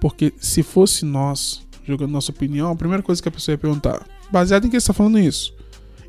Porque 0.00 0.32
se 0.38 0.62
fosse 0.62 1.04
nós 1.04 1.62
jogando 1.84 2.10
nossa 2.10 2.30
opinião, 2.30 2.70
a 2.70 2.76
primeira 2.76 3.02
coisa 3.02 3.22
que 3.22 3.28
a 3.28 3.32
pessoa 3.32 3.54
ia 3.54 3.58
perguntar, 3.58 4.06
baseado 4.30 4.66
em 4.66 4.70
que 4.70 4.78
você 4.80 4.86
tá 4.86 4.92
falando 4.92 5.18
isso? 5.18 5.54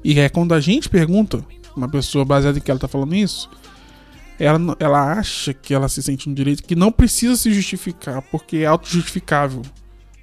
E 0.03 0.20
é 0.20 0.30
quando 0.30 0.53
a 0.53 0.59
gente 0.59 0.89
pergunta, 0.89 1.43
uma 1.76 1.89
pessoa 1.89 2.24
baseada 2.26 2.57
em 2.57 2.61
que 2.61 2.72
ela 2.72 2.80
tá 2.80 2.88
falando 2.88 3.13
isso, 3.15 3.49
ela, 4.39 4.76
ela 4.80 5.13
acha 5.13 5.53
que 5.53 5.74
ela 5.74 5.89
se 5.89 6.01
sente 6.03 6.30
no 6.30 6.36
direito 6.36 6.63
que 6.63 6.76
não 6.76 6.91
precisa 6.91 7.36
se 7.36 7.51
justificar, 7.53 8.22
porque 8.24 8.57
é 8.57 8.65
autojustificável. 8.65 9.61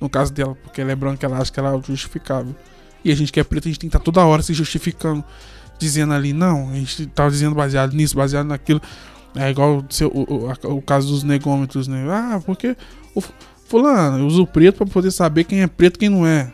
No 0.00 0.08
caso 0.08 0.32
dela, 0.32 0.54
porque 0.62 0.80
ela 0.80 0.92
é 0.92 0.96
branca, 0.96 1.26
ela 1.26 1.38
acha 1.38 1.50
que 1.52 1.58
ela 1.58 1.70
é 1.70 1.72
autojustificável. 1.72 2.54
E 3.04 3.10
a 3.10 3.14
gente 3.14 3.32
que 3.32 3.40
é 3.40 3.44
preto, 3.44 3.66
a 3.66 3.70
gente 3.70 3.80
tem 3.80 3.90
que 3.90 3.96
estar 3.96 4.04
toda 4.04 4.24
hora 4.24 4.42
se 4.42 4.54
justificando, 4.54 5.24
dizendo 5.78 6.12
ali, 6.14 6.32
não, 6.32 6.70
a 6.70 6.74
gente 6.74 7.06
tá 7.06 7.28
dizendo 7.28 7.54
baseado 7.54 7.92
nisso, 7.94 8.16
baseado 8.16 8.46
naquilo. 8.46 8.80
É 9.34 9.50
igual 9.50 9.78
o, 9.78 9.84
o, 10.06 10.46
o- 10.68 10.76
o 10.76 10.82
caso 10.82 11.08
dos 11.08 11.22
negômetros, 11.24 11.88
né? 11.88 12.06
Ah, 12.08 12.40
porque 12.44 12.76
o 13.14 13.20
fu- 13.20 13.32
fulano 13.66 14.24
uso 14.26 14.42
o 14.42 14.46
preto 14.46 14.76
pra 14.76 14.86
poder 14.86 15.10
saber 15.10 15.44
quem 15.44 15.62
é 15.62 15.66
preto 15.66 15.96
e 15.96 15.98
quem 15.98 16.08
não 16.08 16.24
é. 16.26 16.52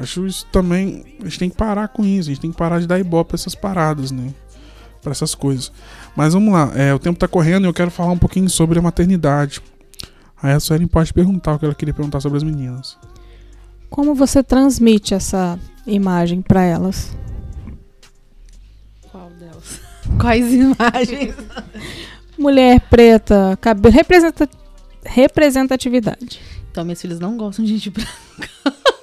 Acho 0.00 0.26
isso 0.26 0.46
também. 0.52 1.04
A 1.20 1.24
gente 1.24 1.38
tem 1.38 1.50
que 1.50 1.56
parar 1.56 1.88
com 1.88 2.04
isso. 2.04 2.28
A 2.28 2.32
gente 2.32 2.40
tem 2.42 2.50
que 2.50 2.56
parar 2.56 2.80
de 2.80 2.86
dar 2.86 2.98
ibope 2.98 3.28
pra 3.28 3.36
essas 3.36 3.54
paradas, 3.54 4.10
né? 4.10 4.32
Pra 5.02 5.12
essas 5.12 5.34
coisas. 5.34 5.70
Mas 6.16 6.34
vamos 6.34 6.52
lá. 6.52 6.70
É, 6.74 6.92
o 6.92 6.98
tempo 6.98 7.18
tá 7.18 7.28
correndo 7.28 7.64
e 7.64 7.68
eu 7.68 7.74
quero 7.74 7.90
falar 7.90 8.12
um 8.12 8.18
pouquinho 8.18 8.48
sobre 8.50 8.78
a 8.78 8.82
maternidade. 8.82 9.60
Aí 10.42 10.52
a 10.52 10.60
Suelen 10.60 10.86
pode 10.86 11.12
perguntar 11.12 11.54
o 11.54 11.58
que 11.58 11.64
ela 11.64 11.74
queria 11.74 11.94
perguntar 11.94 12.20
sobre 12.20 12.36
as 12.36 12.42
meninas. 12.42 12.98
Como 13.88 14.14
você 14.14 14.42
transmite 14.42 15.14
essa 15.14 15.58
imagem 15.86 16.42
pra 16.42 16.62
elas? 16.62 17.16
Qual 19.10 19.30
delas? 19.30 19.80
Quais 20.20 20.46
imagens? 20.52 21.34
Mulher 22.38 22.80
preta, 22.90 23.56
cabelo, 23.60 23.94
representa- 23.94 24.48
representatividade. 25.04 26.40
Então, 26.70 26.84
minhas 26.84 27.00
filhas 27.00 27.18
não 27.18 27.36
gostam 27.36 27.64
de 27.64 27.72
gente 27.78 27.88
branca. 27.90 28.10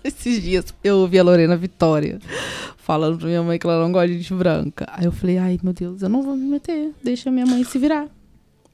Esses 0.04 0.42
dias 0.42 0.74
eu 0.82 0.98
ouvi 0.98 1.18
a 1.18 1.22
Lorena 1.22 1.56
Vitória 1.56 2.18
falando 2.76 3.18
pra 3.18 3.26
minha 3.26 3.42
mãe 3.42 3.58
que 3.58 3.66
ela 3.66 3.82
não 3.82 3.92
gosta 3.92 4.08
de 4.08 4.18
gente 4.18 4.34
branca. 4.34 4.86
Aí 4.90 5.04
eu 5.04 5.12
falei, 5.12 5.38
ai 5.38 5.58
meu 5.62 5.72
Deus, 5.72 6.02
eu 6.02 6.08
não 6.08 6.22
vou 6.22 6.36
me 6.36 6.46
meter. 6.46 6.92
Deixa 7.02 7.30
minha 7.30 7.46
mãe 7.46 7.62
se 7.64 7.78
virar. 7.78 8.08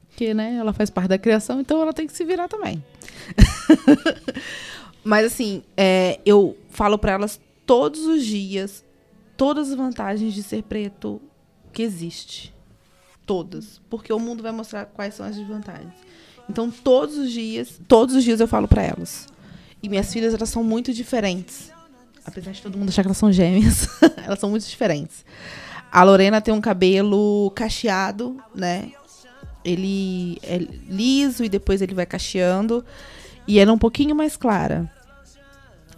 Porque, 0.09 0.33
né, 0.33 0.55
ela 0.55 0.73
faz 0.73 0.89
parte 0.89 1.09
da 1.09 1.17
criação, 1.17 1.61
então 1.61 1.81
ela 1.81 1.93
tem 1.93 2.07
que 2.07 2.13
se 2.13 2.25
virar 2.25 2.47
também. 2.47 2.83
Mas 5.03 5.27
assim, 5.27 5.63
é, 5.75 6.19
eu 6.25 6.57
falo 6.69 6.97
pra 6.97 7.11
elas 7.11 7.39
todos 7.65 8.05
os 8.05 8.25
dias 8.25 8.83
todas 9.37 9.69
as 9.69 9.75
vantagens 9.75 10.33
de 10.33 10.41
ser 10.41 10.63
preto 10.63 11.21
que 11.71 11.83
existe. 11.83 12.53
Todas. 13.25 13.79
Porque 13.89 14.11
o 14.11 14.19
mundo 14.19 14.41
vai 14.41 14.51
mostrar 14.51 14.85
quais 14.85 15.13
são 15.13 15.25
as 15.25 15.35
desvantagens. 15.35 15.93
Então, 16.49 16.71
todos 16.71 17.17
os 17.17 17.31
dias, 17.31 17.79
todos 17.87 18.15
os 18.15 18.23
dias 18.23 18.39
eu 18.39 18.47
falo 18.47 18.67
pra 18.67 18.81
elas. 18.81 19.27
E 19.81 19.89
minhas 19.89 20.11
filhas, 20.11 20.33
elas 20.33 20.49
são 20.49 20.63
muito 20.63 20.93
diferentes. 20.93 21.71
Apesar 22.25 22.51
de 22.51 22.61
todo 22.61 22.77
mundo 22.77 22.89
achar 22.89 23.03
que 23.03 23.07
elas 23.07 23.17
são 23.17 23.31
gêmeas, 23.31 23.87
elas 24.25 24.39
são 24.39 24.49
muito 24.49 24.67
diferentes. 24.67 25.23
A 25.91 26.03
Lorena 26.03 26.41
tem 26.41 26.53
um 26.53 26.59
cabelo 26.59 27.51
cacheado, 27.55 28.37
né? 28.53 28.91
Ele 29.63 30.37
é 30.43 30.57
liso 30.57 31.43
e 31.43 31.49
depois 31.49 31.81
ele 31.81 31.93
vai 31.93 32.05
cacheando. 32.05 32.83
E 33.47 33.59
ela 33.59 33.71
é 33.71 33.73
um 33.73 33.77
pouquinho 33.77 34.15
mais 34.15 34.35
clara. 34.35 34.91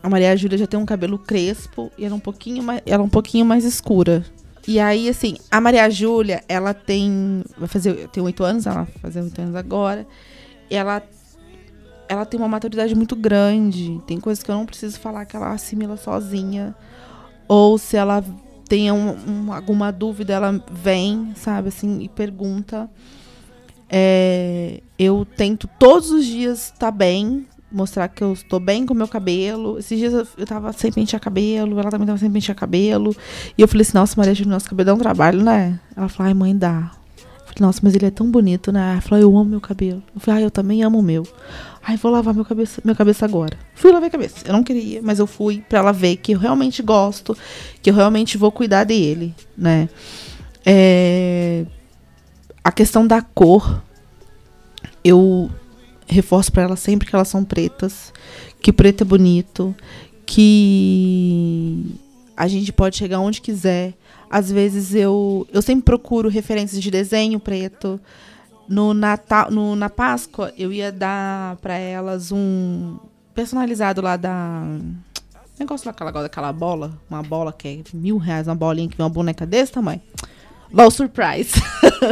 A 0.01 0.09
Maria 0.09 0.35
Júlia 0.37 0.57
já 0.57 0.67
tem 0.67 0.79
um 0.79 0.85
cabelo 0.85 1.17
crespo 1.17 1.91
e 1.97 2.05
ela 2.05 2.13
é 2.13 2.17
um 2.17 2.21
pouquinho 2.21 2.63
mais, 2.63 2.81
ela 2.85 3.03
é 3.03 3.05
um 3.05 3.09
pouquinho 3.09 3.45
mais 3.45 3.65
escura. 3.65 4.23
E 4.67 4.79
aí, 4.79 5.09
assim, 5.09 5.35
a 5.49 5.59
Maria 5.59 5.89
Júlia, 5.89 6.43
ela 6.47 6.73
tem. 6.73 7.43
Vai 7.57 7.67
fazer. 7.67 8.07
Tem 8.09 8.21
oito 8.21 8.43
anos, 8.43 8.65
ela 8.65 8.83
vai 8.83 8.93
fazer 9.01 9.21
oito 9.21 9.41
anos 9.41 9.55
agora. 9.55 10.05
Ela, 10.69 11.01
ela 12.09 12.25
tem 12.25 12.39
uma 12.39 12.49
maturidade 12.49 12.93
muito 12.95 13.15
grande. 13.15 14.01
Tem 14.07 14.19
coisas 14.19 14.43
que 14.43 14.49
eu 14.49 14.55
não 14.55 14.65
preciso 14.65 14.99
falar 14.99 15.25
que 15.25 15.35
ela 15.35 15.53
assimila 15.53 15.95
sozinha. 15.95 16.75
Ou 17.47 17.77
se 17.77 17.95
ela 17.95 18.23
tem 18.67 18.91
um- 18.91 19.15
um- 19.27 19.53
alguma 19.53 19.91
dúvida, 19.91 20.33
ela 20.33 20.63
vem, 20.71 21.31
sabe, 21.35 21.69
assim, 21.69 22.01
e 22.01 22.09
pergunta. 22.09 22.89
É, 23.89 24.81
eu 24.97 25.25
tento 25.37 25.67
todos 25.79 26.11
os 26.11 26.25
dias 26.25 26.71
estar 26.73 26.91
bem, 26.91 27.47
mostrar 27.71 28.07
que 28.07 28.23
eu 28.23 28.33
estou 28.33 28.59
bem 28.59 28.85
com 28.85 28.93
o 28.93 28.97
meu 28.97 29.07
cabelo. 29.07 29.77
Esses 29.79 29.97
dias 29.97 30.13
eu, 30.13 30.27
eu 30.37 30.45
tava 30.45 30.71
sem 30.73 30.91
pentear 30.91 31.21
cabelo, 31.21 31.79
ela 31.79 31.89
também 31.91 32.07
tava 32.07 32.19
sem 32.19 32.31
pentear 32.31 32.55
cabelo. 32.55 33.15
E 33.57 33.61
eu 33.61 33.67
falei 33.67 33.81
assim, 33.81 33.97
nossa, 33.97 34.15
Maria 34.17 34.45
nosso 34.45 34.69
cabelo 34.69 34.87
dá 34.87 34.93
um 34.93 34.99
trabalho, 34.99 35.43
né? 35.43 35.79
Ela 35.95 36.09
falou, 36.09 36.27
ai, 36.27 36.33
mãe, 36.33 36.55
dá. 36.55 36.91
Eu 37.17 37.53
falei, 37.53 37.61
nossa, 37.61 37.79
mas 37.83 37.95
ele 37.95 38.05
é 38.05 38.11
tão 38.11 38.29
bonito, 38.29 38.71
né? 38.71 38.91
Ela 38.93 39.01
falou, 39.01 39.19
eu 39.19 39.37
amo 39.37 39.49
meu 39.49 39.61
cabelo. 39.61 40.03
Eu 40.13 40.21
falei, 40.21 40.43
ah, 40.43 40.45
eu 40.45 40.51
também 40.51 40.83
amo 40.83 40.99
o 40.99 41.03
meu. 41.03 41.23
Ai, 41.81 41.97
vou 41.97 42.11
lavar 42.11 42.33
meu 42.33 42.45
cabeça, 42.45 42.81
meu 42.83 42.95
cabeça 42.95 43.25
agora. 43.25 43.57
Fui 43.73 43.91
lavar 43.91 44.07
a 44.07 44.11
cabeça. 44.11 44.45
Eu 44.45 44.53
não 44.53 44.63
queria, 44.63 45.01
mas 45.01 45.19
eu 45.19 45.27
fui 45.27 45.63
pra 45.67 45.79
ela 45.79 45.91
ver 45.91 46.17
que 46.17 46.33
eu 46.33 46.39
realmente 46.39 46.81
gosto, 46.81 47.37
que 47.81 47.89
eu 47.89 47.93
realmente 47.93 48.37
vou 48.37 48.51
cuidar 48.51 48.83
dele, 48.83 49.33
né? 49.57 49.89
É... 50.65 51.65
A 52.63 52.71
questão 52.71 53.07
da 53.07 53.21
cor, 53.21 53.81
eu 55.03 55.49
reforço 56.07 56.51
pra 56.51 56.63
ela 56.63 56.75
sempre 56.75 57.07
que 57.07 57.15
elas 57.15 57.27
são 57.27 57.43
pretas, 57.43 58.11
que 58.61 58.73
preto 58.73 59.01
é 59.01 59.05
bonito, 59.05 59.75
que 60.25 61.85
a 62.35 62.47
gente 62.47 62.71
pode 62.71 62.97
chegar 62.97 63.19
onde 63.19 63.41
quiser. 63.41 63.93
Às 64.29 64.51
vezes 64.51 64.93
eu, 64.93 65.47
eu 65.51 65.61
sempre 65.61 65.83
procuro 65.83 66.29
referências 66.29 66.81
de 66.81 66.91
desenho 66.91 67.39
preto. 67.39 67.99
No 68.69 68.93
Natal, 68.93 69.49
no, 69.49 69.75
na 69.75 69.89
Páscoa, 69.89 70.53
eu 70.55 70.71
ia 70.71 70.91
dar 70.91 71.55
para 71.55 71.75
elas 71.75 72.31
um 72.31 72.99
personalizado 73.33 73.99
lá 73.99 74.15
da. 74.15 74.63
Negócio 75.59 75.85
daquela, 75.85 76.11
daquela 76.11 76.53
bola. 76.53 76.93
Uma 77.09 77.23
bola 77.23 77.51
que 77.51 77.67
é 77.67 77.97
mil 77.97 78.17
reais, 78.17 78.47
uma 78.47 78.53
bolinha 78.53 78.87
que 78.87 78.95
vem 78.95 79.03
uma 79.03 79.09
boneca 79.09 79.43
desse 79.43 79.71
tamanho. 79.71 80.01
LOL 80.71 80.91
Surprise. 80.91 81.53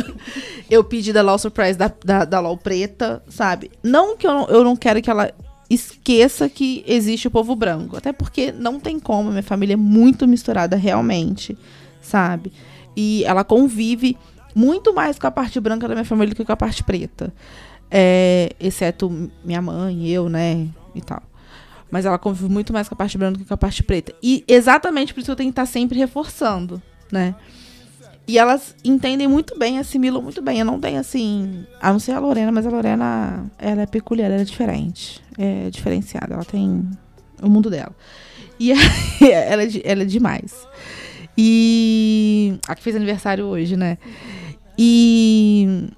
eu 0.68 0.84
pedi 0.84 1.14
da 1.14 1.22
LOL 1.22 1.38
Surprise 1.38 1.78
da, 1.78 1.94
da, 2.04 2.26
da 2.26 2.40
LOL 2.40 2.58
preta, 2.58 3.24
sabe? 3.30 3.70
Não 3.84 4.18
que 4.18 4.26
eu 4.26 4.34
não, 4.34 4.48
eu 4.48 4.64
não 4.64 4.76
quero 4.76 5.00
que 5.00 5.12
ela 5.12 5.32
esqueça 5.70 6.50
que 6.50 6.84
existe 6.88 7.28
o 7.28 7.32
povo 7.32 7.56
branco. 7.56 7.96
Até 7.96 8.12
porque 8.12 8.52
não 8.52 8.80
tem 8.80 9.00
como, 9.00 9.30
minha 9.30 9.44
família 9.44 9.74
é 9.74 9.78
muito 9.78 10.28
misturada 10.28 10.76
realmente, 10.76 11.56
sabe? 12.02 12.52
E 12.96 13.24
ela 13.26 13.44
convive 13.44 14.18
muito 14.58 14.92
mais 14.92 15.20
com 15.20 15.28
a 15.28 15.32
parte 15.32 15.60
branca 15.60 15.88
da 15.88 15.94
minha 15.94 16.04
família 16.04 16.34
do 16.34 16.36
que 16.36 16.44
com 16.44 16.52
a 16.52 16.58
parte 16.58 16.84
preta. 16.84 17.32
É, 17.92 18.56
exceto 18.60 19.30
minha 19.46 19.62
mãe, 19.62 20.08
eu, 20.08 20.28
né? 20.28 20.68
E 20.96 21.02
tal. 21.02 21.22
Mas 21.92 22.08
ela 22.08 22.18
convive 22.18 22.50
muito 22.50 22.74
mais 22.74 22.90
com 22.90 22.96
a 22.96 22.98
parte 22.98 23.20
branca 23.20 23.34
do 23.34 23.40
que 23.44 23.48
com 23.48 23.54
a 23.54 23.58
parte 23.58 23.84
preta. 23.84 24.16
E 24.22 24.44
exatamente 24.48 25.14
por 25.14 25.20
isso 25.20 25.30
eu 25.30 25.36
tenho 25.36 25.50
que 25.50 25.52
estar 25.52 25.68
sempre 25.68 26.00
reforçando, 26.00 26.82
né? 27.12 27.36
E 28.28 28.40
elas 28.40 28.76
entendem 28.84 29.28
muito 29.28 29.58
bem, 29.60 29.78
assimilam 29.78 30.24
muito 30.24 30.42
bem. 30.42 30.58
Eu 30.58 30.66
não 30.66 30.80
tenho 30.80 31.00
assim. 31.00 31.64
A 31.80 31.92
não 31.92 32.00
ser 32.00 32.14
a 32.14 32.20
Lorena, 32.20 32.52
mas 32.52 32.66
a 32.66 32.72
Lorena 32.72 33.46
ela 33.60 33.84
é 33.84 33.86
peculiar, 33.86 34.32
ela 34.32 34.42
é 34.42 34.44
diferente. 34.44 35.22
É 35.38 35.70
diferenciada. 35.70 36.34
Ela 36.34 36.44
tem 36.44 36.84
o 37.44 37.48
mundo 37.48 37.70
dela. 37.70 37.96
E 38.60 38.72
ela, 39.22 39.62
é, 39.62 39.82
ela 39.84 40.02
é 40.02 40.06
demais. 40.06 40.68
E. 41.38 42.58
A 42.68 42.74
que 42.74 42.82
fez 42.82 42.96
aniversário 42.96 43.46
hoje, 43.46 43.78
né? 43.78 44.00
E 44.78 45.90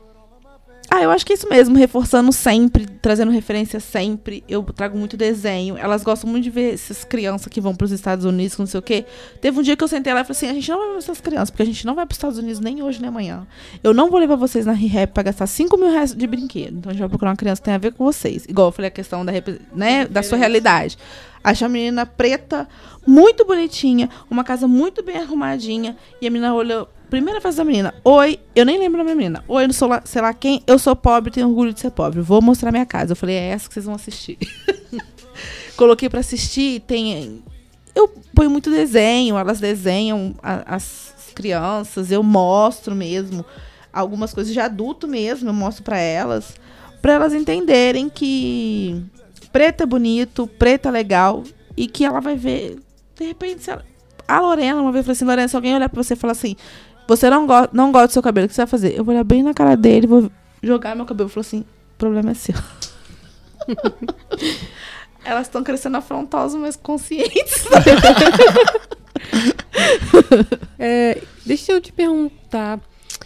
ah, 0.92 1.04
eu 1.04 1.12
acho 1.12 1.24
que 1.24 1.32
é 1.32 1.36
isso 1.36 1.48
mesmo, 1.48 1.78
reforçando 1.78 2.34
sempre, 2.34 2.88
trazendo 2.88 3.32
referência 3.32 3.80
sempre. 3.80 4.44
Eu 4.50 4.64
trago 4.64 4.98
muito 4.98 5.16
desenho. 5.16 5.78
Elas 5.78 6.04
gostam 6.04 6.28
muito 6.28 6.46
de 6.46 6.50
ver 6.50 6.74
essas 6.74 7.04
crianças 7.04 7.48
que 7.48 7.62
vão 7.62 7.76
para 7.76 7.86
os 7.86 7.92
Estados 7.92 8.26
Unidos, 8.26 8.58
não 8.58 8.66
sei 8.66 8.80
o 8.80 8.82
quê. 8.82 9.06
Teve 9.40 9.60
um 9.60 9.62
dia 9.62 9.78
que 9.78 9.84
eu 9.84 9.88
sentei 9.88 10.12
lá 10.12 10.22
e 10.22 10.24
falei 10.24 10.36
assim: 10.36 10.48
a 10.48 10.54
gente 10.54 10.68
não 10.68 10.80
vai 10.80 10.90
ver 10.90 10.98
essas 10.98 11.22
crianças, 11.22 11.52
porque 11.52 11.62
a 11.62 11.66
gente 11.66 11.86
não 11.86 11.94
vai 11.94 12.08
para 12.08 12.14
os 12.14 12.18
Estados 12.18 12.40
Unidos 12.40 12.60
nem 12.60 12.82
hoje 12.82 13.00
nem 13.00 13.10
amanhã. 13.10 13.46
Eu 13.84 13.94
não 13.94 14.10
vou 14.10 14.20
levar 14.20 14.36
vocês 14.36 14.66
na 14.66 14.72
ReHap 14.72 15.14
para 15.14 15.24
gastar 15.24 15.46
5 15.46 15.78
mil 15.78 15.92
reais 15.92 16.16
de 16.16 16.26
brinquedo. 16.26 16.80
Então 16.80 16.90
a 16.90 16.94
gente 16.94 17.02
vai 17.02 17.10
procurar 17.10 17.32
uma 17.32 17.38
criança 17.38 17.62
que 17.62 17.66
tem 17.66 17.76
a 17.76 17.78
ver 17.78 17.94
com 17.94 18.04
vocês. 18.04 18.46
Igual 18.46 18.70
eu 18.70 18.72
falei 18.72 18.88
a 18.88 18.92
questão 18.92 19.24
da, 19.24 19.32
né, 19.76 20.08
da 20.08 20.24
sua 20.24 20.40
realidade. 20.40 20.98
Achei 21.44 21.66
a 21.66 21.70
menina 21.70 22.06
preta, 22.06 22.68
muito 23.06 23.46
bonitinha, 23.46 24.10
uma 24.30 24.44
casa 24.44 24.68
muito 24.68 25.04
bem 25.04 25.18
arrumadinha. 25.18 25.96
E 26.20 26.26
a 26.26 26.32
menina 26.32 26.54
olhou 26.54 26.90
Primeira 27.10 27.42
frase 27.42 27.58
da 27.58 27.66
menina. 27.66 27.94
Oi, 28.04 28.40
eu 28.56 28.64
nem 28.64 28.78
lembro 28.78 29.00
da 29.00 29.04
minha 29.04 29.16
menina. 29.16 29.44
Oi, 29.48 29.64
eu 29.64 29.68
não 29.68 29.74
sou 29.74 29.88
lá, 29.88 30.02
sei 30.06 30.22
lá 30.22 30.32
quem. 30.32 30.62
Eu 30.68 30.78
sou 30.78 30.96
pobre, 30.96 31.32
tenho 31.32 31.48
orgulho 31.48 31.74
de 31.74 31.80
ser 31.80 31.90
pobre. 31.90 32.22
Vou 32.22 32.40
mostrar 32.40 32.72
minha 32.72 32.86
casa. 32.86 33.14
Eu 33.14 33.16
falei, 33.16 33.36
é 33.36 33.48
essa 33.50 33.68
que 33.68 33.74
vocês 33.74 33.86
vão 33.86 33.96
assistir. 33.96 34.38
Coloquei 35.76 36.08
para 36.08 36.20
assistir. 36.20 36.82
Tem. 36.82 37.44
Eu 37.96 38.08
ponho 38.36 38.52
muito 38.52 38.70
desenho, 38.70 39.38
elas 39.38 39.60
desenham 39.60 40.36
a, 40.44 40.76
as 40.76 41.14
crianças, 41.34 42.12
eu 42.12 42.22
mostro 42.22 42.94
mesmo. 42.94 43.44
Algumas 43.92 44.32
coisas 44.32 44.54
de 44.54 44.60
adulto 44.60 45.08
mesmo, 45.08 45.50
eu 45.50 45.54
mostro 45.54 45.84
para 45.84 45.98
elas. 45.98 46.54
para 47.02 47.14
elas 47.14 47.34
entenderem 47.34 48.08
que 48.08 49.04
preto 49.52 49.82
é 49.82 49.86
bonito, 49.88 50.46
preto 50.60 50.88
é 50.88 50.92
legal. 50.92 51.44
E 51.76 51.88
que 51.88 52.06
ela 52.06 52.20
vai 52.20 52.36
ver. 52.36 52.78
De 53.16 53.26
repente, 53.26 53.68
ela, 53.68 53.84
a 54.28 54.40
Lorena 54.40 54.80
uma 54.80 54.92
vez 54.92 55.04
falou 55.04 55.14
assim: 55.14 55.26
Lorena, 55.26 55.48
se 55.48 55.56
alguém 55.56 55.74
olhar 55.74 55.90
pra 55.90 56.04
você 56.04 56.14
e 56.14 56.18
falar 56.18 56.34
assim 56.34 56.56
você 57.10 57.28
não, 57.28 57.48
go 57.48 57.68
não 57.74 57.92
gosta 57.92 58.08
do 58.08 58.14
seu 58.14 58.22
cabelo, 58.22 58.46
o 58.46 58.48
que 58.48 58.54
você 58.54 58.62
vai 58.62 58.68
fazer? 58.68 58.96
Eu 58.96 59.04
vou 59.04 59.12
olhar 59.12 59.24
bem 59.24 59.42
na 59.42 59.52
cara 59.52 59.76
dele, 59.76 60.06
vou 60.06 60.32
jogar 60.62 60.96
meu 60.96 61.08
cabelo. 61.08 61.28
Falou 61.28 61.42
assim: 61.42 61.62
o 61.62 61.98
problema 61.98 62.32
é 62.32 62.34
seu. 62.36 62.54
Elas 65.26 65.48
estão 65.48 65.64
crescendo 65.64 65.98
afrontosas, 65.98 66.62
mas 66.62 66.76
conscientes. 66.76 67.66
é, 70.78 71.20
deixa 71.44 71.72
eu 71.72 71.82
te 71.82 71.92
perguntar. 71.92 72.80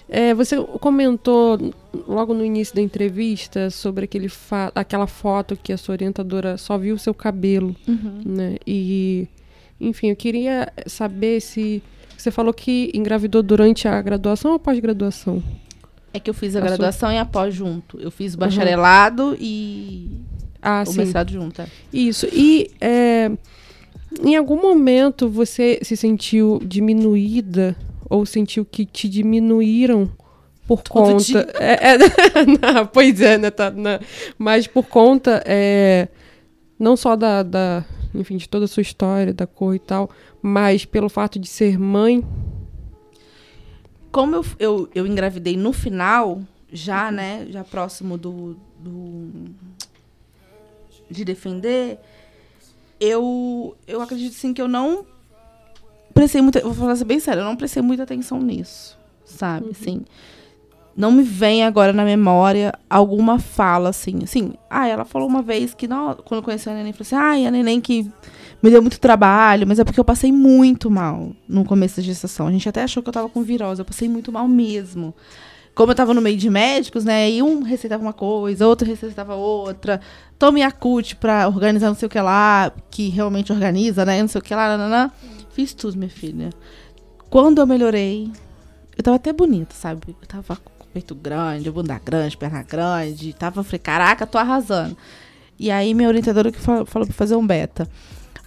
É, 0.08 0.34
você 0.34 0.56
comentou 0.80 1.74
logo 2.08 2.34
no 2.34 2.46
início 2.46 2.76
da 2.76 2.82
entrevista 2.82 3.70
sobre 3.70 4.06
aquele 4.06 4.32
aquela 4.74 5.08
foto 5.08 5.58
que 5.62 5.74
a 5.74 5.78
sua 5.78 5.94
orientadora 5.94 6.58
só 6.58 6.78
viu 6.78 6.96
o 6.96 7.00
seu 7.00 7.14
cabelo, 7.14 7.76
uhum. 7.88 8.22
né? 8.26 8.58
E, 8.66 9.28
enfim, 9.80 10.10
eu 10.10 10.16
queria 10.16 10.72
saber 10.88 11.42
se 11.42 11.84
você 12.24 12.32
falou 12.32 12.54
que 12.54 12.90
engravidou 12.94 13.44
durante 13.44 13.86
a 13.86 14.02
graduação 14.02 14.54
ou 14.54 14.60
pós-graduação? 14.60 15.44
É 16.14 16.20
que 16.22 16.30
eu 16.30 16.34
fiz 16.34 16.56
a, 16.56 16.60
a 16.60 16.62
graduação 16.62 17.10
sua... 17.10 17.16
e 17.16 17.18
a 17.18 17.26
pós 17.26 17.54
junto. 17.54 18.00
Eu 18.00 18.10
fiz 18.10 18.34
o 18.34 18.38
bacharelado 18.38 19.30
uhum. 19.32 19.38
e 19.40 20.22
ah, 20.62 20.84
o 20.88 20.90
sim. 20.90 21.00
mestrado 21.00 21.32
junto. 21.32 21.62
É. 21.62 21.68
Isso. 21.92 22.26
E 22.32 22.72
é, 22.80 23.30
em 24.24 24.38
algum 24.38 24.56
momento 24.56 25.28
você 25.28 25.80
se 25.82 25.98
sentiu 25.98 26.62
diminuída 26.64 27.76
ou 28.10 28.26
sentiu 28.26 28.64
que 28.64 28.86
te 28.86 29.10
diminuíram 29.10 30.10
por 30.66 30.82
Todo 30.82 31.18
conta. 31.18 31.48
É, 31.60 31.94
é, 31.94 31.98
não, 32.74 32.86
pois 32.86 33.20
é, 33.20 33.38
né? 33.38 33.52
Tá, 33.52 33.70
não, 33.70 34.00
mas 34.38 34.66
por 34.66 34.86
conta 34.86 35.44
é, 35.46 36.08
não 36.80 36.96
só 36.96 37.18
da, 37.18 37.44
da, 37.44 37.84
enfim, 38.14 38.38
de 38.38 38.48
toda 38.48 38.66
a 38.66 38.68
sua 38.68 38.82
história, 38.82 39.34
da 39.34 39.48
cor 39.48 39.76
e 39.76 39.80
tal, 39.80 40.10
mas 40.42 40.86
pelo 40.86 41.10
fato 41.10 41.40
de 41.40 41.48
ser 41.48 41.78
mãe? 41.80 42.26
Como 44.12 44.36
eu, 44.36 44.46
eu, 44.60 44.90
eu 44.94 45.08
engravidei 45.08 45.58
no 45.58 45.74
final, 45.74 46.42
já, 46.72 47.12
né, 47.12 47.48
já 47.50 47.64
próximo 47.64 48.18
do, 48.18 48.56
do 48.80 49.30
de 51.10 51.24
defender, 51.24 52.00
eu, 53.00 53.76
eu 53.88 54.02
acredito 54.02 54.34
sim 54.34 54.54
que 54.54 54.62
eu 54.62 54.68
não 54.68 55.06
prestei 56.14 56.42
muita, 56.42 56.62
vou 56.62 56.74
falar 56.74 56.94
assim 56.94 57.06
bem 57.06 57.20
sério, 57.20 57.42
eu 57.42 57.46
não 57.46 57.56
prestei 57.56 57.82
muita 57.82 58.04
atenção 58.04 58.40
nisso, 58.40 58.98
sabe? 59.26 59.66
Uhum. 59.66 59.72
Assim, 59.72 60.06
não 60.96 61.12
me 61.12 61.24
vem 61.24 61.64
agora 61.64 61.92
na 61.92 62.06
memória 62.06 62.74
alguma 62.90 63.40
fala 63.40 63.90
assim, 63.90 64.20
assim. 64.24 64.54
Ah, 64.70 64.88
ela 64.88 65.06
falou 65.06 65.28
uma 65.28 65.42
vez 65.42 65.74
que 65.74 65.88
não, 65.88 66.14
quando 66.16 66.44
conheci 66.44 66.70
a 66.70 66.74
neném, 66.74 66.94
falou 66.94 67.02
assim: 67.06 67.16
"Ai, 67.16 67.46
a 67.48 67.52
neném 67.52 67.82
que 67.82 68.10
me 68.62 68.70
deu 68.70 68.82
muito 68.82 69.00
trabalho, 69.00 69.68
mas 69.68 69.80
é 69.80 69.84
porque 69.84 70.00
eu 70.00 70.06
passei 70.06 70.32
muito 70.32 70.90
mal 70.90 71.32
no 71.50 71.66
começo 71.66 71.98
da 71.98 72.04
gestação. 72.04 72.48
A 72.48 72.52
gente 72.52 72.70
até 72.70 72.84
achou 72.84 73.04
que 73.04 73.10
eu 73.10 73.14
tava 73.14 73.28
com 73.28 73.44
virose, 73.44 73.82
eu 73.82 73.86
passei 73.86 74.08
muito 74.08 74.32
mal 74.32 74.48
mesmo. 74.48 75.14
Como 75.76 75.92
eu 75.92 75.96
tava 75.96 76.14
no 76.14 76.22
meio 76.22 76.38
de 76.38 76.50
médicos, 76.50 77.04
né? 77.04 77.30
E 77.32 77.42
um 77.42 77.64
receitava 77.64 78.02
uma 78.02 78.14
coisa, 78.14 78.68
outro 78.68 78.88
receitava 78.88 79.36
outra. 79.36 80.00
Tome 80.38 80.62
a 80.62 80.72
CUT 80.72 81.16
pra 81.16 81.48
organizar 81.48 81.88
não 81.88 81.96
sei 81.96 82.06
o 82.06 82.10
que 82.10 82.22
lá, 82.22 82.72
que 82.92 83.10
realmente 83.10 83.52
organiza, 83.52 84.06
né? 84.06 84.22
Não 84.22 84.28
sei 84.30 84.40
o 84.40 84.44
que 84.44 84.54
lá, 84.54 84.78
nananã. 84.78 85.12
Fiz 85.52 85.74
tudo, 85.74 85.98
minha 85.98 86.10
filha. 86.10 86.52
Quando 87.30 87.60
eu 87.60 87.66
melhorei, 87.68 88.32
eu 88.96 89.04
tava 89.04 89.18
até 89.18 89.34
bonita, 89.34 89.74
sabe? 89.74 90.16
Eu 90.22 90.28
tava 90.28 90.58
peito 90.94 91.16
grande, 91.16 91.72
bunda 91.72 92.00
grande, 92.00 92.38
perna 92.38 92.62
grande. 92.62 93.34
Tava, 93.34 93.64
falei, 93.64 93.80
caraca, 93.80 94.28
tô 94.28 94.38
arrasando. 94.38 94.96
E 95.58 95.72
aí 95.72 95.94
minha 95.94 96.08
orientadora 96.08 96.52
que 96.52 96.60
falou, 96.60 96.86
falou 96.86 97.08
pra 97.08 97.16
fazer 97.16 97.36
um 97.36 97.46
beta. 97.46 97.90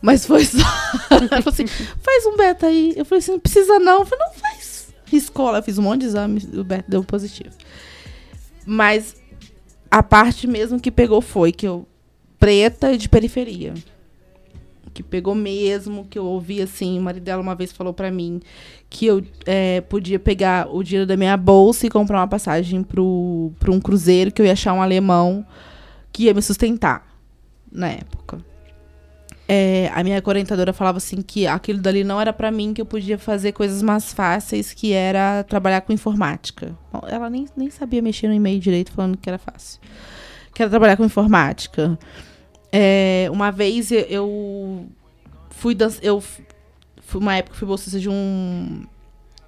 Mas 0.01 0.25
foi 0.25 0.45
só. 0.45 0.59
Ela 1.11 1.43
falou 1.43 1.53
assim: 1.53 1.67
faz 1.67 2.27
um 2.27 2.37
beta 2.37 2.67
aí. 2.67 2.93
Eu 2.97 3.05
falei 3.05 3.19
assim: 3.19 3.33
não 3.33 3.41
precisa 3.41 3.79
não. 3.79 4.01
Eu 4.01 4.07
falei: 4.07 4.25
não 4.27 4.35
faz. 4.35 4.95
Escola, 5.13 5.63
fiz 5.63 5.79
um 5.79 5.83
monte 5.83 6.01
de 6.01 6.07
exames, 6.07 6.45
o 6.45 6.65
beta 6.65 6.85
deu 6.89 7.03
positivo. 7.03 7.55
Mas 8.65 9.17
a 9.91 10.03
parte 10.03 10.47
mesmo 10.47 10.81
que 10.81 10.91
pegou 10.91 11.21
foi 11.21 11.53
que 11.53 11.67
eu. 11.67 11.87
Preta 12.39 12.93
e 12.93 12.99
de 12.99 13.09
periferia. 13.09 13.73
Que 14.93 15.03
pegou 15.03 15.35
mesmo, 15.35 16.07
que 16.07 16.19
eu 16.19 16.25
ouvi 16.25 16.61
assim. 16.61 16.99
O 16.99 17.03
marido 17.03 17.25
dela 17.25 17.41
uma 17.41 17.55
vez 17.55 17.73
falou 17.73 17.95
para 17.95 18.11
mim 18.11 18.41
que 18.89 19.07
eu 19.07 19.23
é, 19.45 19.81
podia 19.81 20.19
pegar 20.19 20.69
o 20.75 20.83
dinheiro 20.83 21.07
da 21.07 21.17
minha 21.17 21.37
bolsa 21.37 21.87
e 21.87 21.91
comprar 21.91 22.19
uma 22.21 22.29
passagem 22.29 22.83
para 22.83 23.01
um 23.01 23.81
cruzeiro, 23.83 24.31
que 24.33 24.41
eu 24.41 24.47
ia 24.47 24.53
achar 24.53 24.73
um 24.73 24.81
alemão 24.81 25.45
que 26.13 26.25
ia 26.25 26.35
me 26.35 26.41
sustentar 26.41 27.07
na 27.71 27.89
época. 27.89 28.39
é, 29.49 29.91
a 29.95 30.03
minha 30.03 30.21
orientadora 30.25 30.73
falava 30.73 30.99
assim 30.99 31.23
que 31.23 31.47
aquilo 31.47 31.81
dali 31.81 32.03
não 32.03 32.21
era 32.21 32.33
pra 32.33 32.51
mim, 32.51 32.75
que 32.75 32.81
eu 32.81 32.87
podia 32.87 33.19
fazer 33.19 33.53
coisas 33.53 33.83
mais 33.83 34.13
fáceis, 34.13 34.73
que 34.73 34.93
era 34.93 35.45
trabalhar 35.45 35.83
com 35.83 35.93
informática. 35.93 36.77
Bom, 36.93 37.03
ela 37.07 37.31
nem, 37.31 37.47
nem 37.57 37.71
sabia 37.71 38.03
mexer 38.03 38.29
no 38.29 38.35
e-mail 38.35 38.59
direito, 38.59 38.93
falando 38.93 39.17
que 39.17 39.29
era 39.29 39.39
fácil. 39.39 39.81
Que 40.53 40.63
era 40.63 40.71
trabalhar 40.71 40.97
com 40.97 41.05
informática. 41.05 41.99
É, 42.73 43.29
uma 43.31 43.51
vez 43.51 43.91
eu, 43.93 44.87
fui. 45.51 45.77
Eu 46.03 46.23
fui 47.07 47.21
uma 47.21 47.35
época 47.37 47.57
fui 47.57 47.67
bolsista 47.67 47.99
de 47.99 48.09
um, 48.09 48.85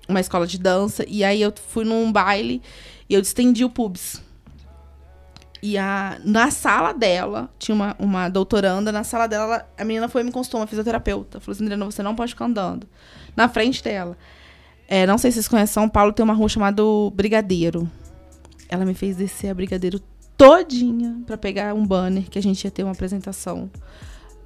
uma 0.09 0.21
escola 0.21 0.47
de 0.47 0.59
dança. 0.59 1.05
E 1.07 1.23
aí 1.23 1.43
eu 1.43 1.53
fui 1.69 1.85
num 1.85 2.11
baile 2.11 2.63
e 3.09 3.15
eu 3.15 3.21
distendi 3.21 3.65
o 3.65 3.71
pubis. 3.71 4.23
E 5.61 5.77
a, 5.77 6.21
na 6.25 6.51
sala 6.53 6.93
dela, 6.93 7.51
tinha 7.59 7.75
uma, 7.75 7.97
uma 7.99 8.29
doutoranda, 8.29 8.93
na 8.93 9.03
sala 9.03 9.27
dela, 9.27 9.45
ela- 9.45 9.69
a 9.77 9.85
menina 9.85 10.09
foi 10.09 10.23
me 10.23 10.31
consultou, 10.31 10.61
uma 10.61 10.69
fisioterapeuta. 10.69 11.41
Falou 11.41 11.53
assim, 11.55 11.65
Adriana, 11.65 11.85
você 11.85 12.01
não 12.03 12.15
pode 12.15 12.31
ficar 12.33 12.45
andando. 12.45 12.87
Na 13.37 13.49
frente 13.49 13.83
dela. 13.83 14.17
É, 14.87 15.05
não 15.05 15.19
sei 15.19 15.31
se 15.33 15.35
vocês 15.37 15.49
conhecem, 15.49 15.75
São 15.75 15.89
Paulo 15.89 16.13
tem 16.13 16.23
uma 16.25 16.33
rua 16.33 16.49
chamada 16.49 16.83
Brigadeiro. 17.13 17.91
Ela 18.69 18.85
me 18.85 18.95
fez 18.95 19.17
descer 19.17 19.49
a 19.51 19.55
Brigadeiro 19.55 20.01
todinha 20.37 21.21
pra 21.27 21.37
pegar 21.37 21.75
um 21.75 21.85
banner 21.85 22.31
que 22.31 22.39
a 22.39 22.43
gente 22.43 22.63
ia 22.65 22.71
ter 22.71 22.85
uma 22.85 22.93
apresentação 22.93 23.69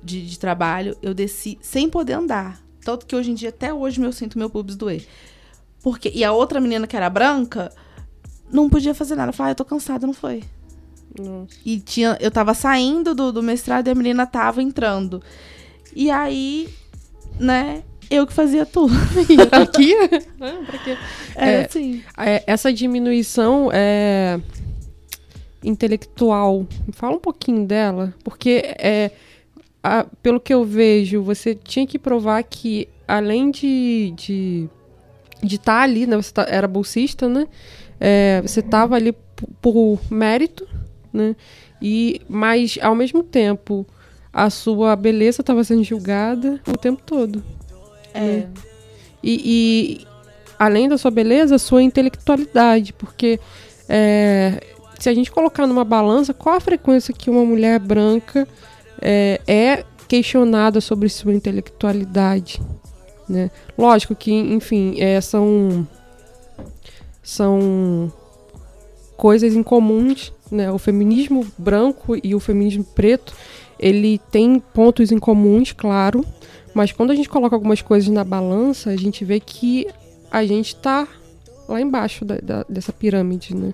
de, 0.02 0.26
de 0.26 0.38
trabalho. 0.38 0.96
Eu 1.02 1.12
desci 1.12 1.58
sem 1.60 1.90
poder 1.90 2.14
andar. 2.14 2.58
Tanto 2.85 3.07
que 3.07 3.14
hoje 3.14 3.30
em 3.30 3.35
dia, 3.35 3.49
até 3.51 3.72
hoje, 3.72 4.01
eu 4.03 4.12
sinto 4.12 4.39
meu 4.39 4.51
pubis 4.51 4.76
doer. 4.76 5.05
Porque, 5.83 6.11
e 6.14 6.22
a 6.24 6.33
outra 6.33 6.61
menina 6.61 6.87
que 6.87 6.97
era 6.97 7.09
branca 7.11 7.72
não 8.51 8.68
podia 8.68 8.95
fazer 8.95 9.14
nada. 9.16 9.33
Falei, 9.33 9.51
ah, 9.51 9.53
eu 9.53 9.57
tô 9.57 9.64
cansada, 9.64 10.07
não 10.07 10.14
foi. 10.14 10.43
E 11.64 11.78
tinha, 11.80 12.16
eu 12.20 12.30
tava 12.30 12.55
saindo 12.55 13.14
do, 13.14 13.33
do 13.33 13.43
mestrado 13.43 13.87
e 13.89 13.91
a 13.91 13.95
menina 13.95 14.26
tava 14.26 14.62
entrando. 14.62 15.22
E 15.95 16.11
aí, 16.11 16.68
né, 17.39 17.83
eu 18.11 18.26
que 18.26 18.33
fazia 18.33 18.64
tudo. 18.64 18.95
Hierarquia? 19.28 20.09
Ah, 20.41 20.62
pra 20.66 20.78
quê? 20.78 20.97
É, 21.37 21.51
É. 21.53 21.64
assim. 21.64 22.03
É, 22.16 22.43
essa 22.47 22.72
diminuição 22.72 23.68
é, 23.72 24.41
intelectual, 25.62 26.66
fala 26.93 27.16
um 27.16 27.20
pouquinho 27.20 27.66
dela, 27.66 28.14
porque 28.24 28.62
é, 28.78 29.11
a- 29.83 30.07
pelo 30.22 30.41
que 30.41 30.53
eu 30.55 30.64
vejo, 30.64 31.22
você 31.22 31.55
tinha 31.55 31.87
que 31.87 31.99
provar 31.99 32.43
que 32.45 32.89
além 33.07 33.51
de 33.51 34.12
de 34.16 34.68
de 35.43 35.57
estar 35.57 35.80
ali, 35.83 36.07
né, 36.07 36.16
você 36.16 36.33
tá- 36.33 36.47
era 36.49 36.68
bolsista, 36.68 37.28
né, 37.28 37.49
é, 37.99 38.41
você 38.43 38.61
estava 38.61 38.95
ali 38.95 39.12
por 39.61 39.99
mérito, 40.09 40.68
né, 41.12 41.35
e 41.80 42.20
mas 42.28 42.78
ao 42.80 42.95
mesmo 42.95 43.24
tempo 43.24 43.85
a 44.33 44.49
sua 44.51 44.95
beleza 44.95 45.41
estava 45.43 45.64
sendo 45.64 45.83
julgada 45.83 46.61
o 46.68 46.76
tempo 46.78 47.03
todo. 47.05 47.43
É. 48.14 48.47
E, 49.22 50.01
e, 50.03 50.07
além 50.59 50.89
da 50.89 50.97
sua 50.97 51.11
beleza, 51.11 51.57
a 51.57 51.59
sua 51.59 51.83
intelectualidade, 51.83 52.93
porque 52.93 53.39
é, 53.89 54.61
se 54.99 55.09
a 55.09 55.14
gente 55.14 55.30
colocar 55.30 55.66
numa 55.66 55.85
balança, 55.85 56.33
qual 56.33 56.57
a 56.57 56.61
frequência 56.61 57.12
que 57.12 57.28
uma 57.28 57.45
mulher 57.45 57.78
branca 57.80 58.47
é, 59.03 59.40
é 59.46 59.84
questionada 60.09 60.80
sobre 60.80 61.09
sua 61.09 61.34
intelectualidade? 61.34 62.61
Né? 63.28 63.50
Lógico 63.76 64.14
que, 64.14 64.32
enfim, 64.32 64.96
é, 65.00 65.20
são 65.20 65.86
são 67.22 68.12
coisas 69.16 69.55
incomuns, 69.55 70.32
né? 70.50 70.70
O 70.70 70.78
feminismo 70.78 71.46
branco 71.57 72.16
e 72.22 72.34
o 72.34 72.40
feminismo 72.40 72.84
preto, 72.84 73.32
ele 73.78 74.18
tem 74.30 74.59
pontos 74.59 75.12
em 75.12 75.18
comuns, 75.18 75.72
claro, 75.72 76.24
mas 76.74 76.90
quando 76.92 77.11
a 77.11 77.14
gente 77.14 77.28
coloca 77.28 77.55
algumas 77.55 77.80
coisas 77.80 78.09
na 78.09 78.24
balança, 78.24 78.90
a 78.90 78.96
gente 78.96 79.24
vê 79.24 79.38
que 79.38 79.86
a 80.30 80.44
gente 80.44 80.74
tá 80.76 81.07
lá 81.68 81.80
embaixo 81.80 82.24
da- 82.24 82.38
da- 82.38 82.66
dessa 82.68 82.92
pirâmide, 82.92 83.55
né? 83.55 83.72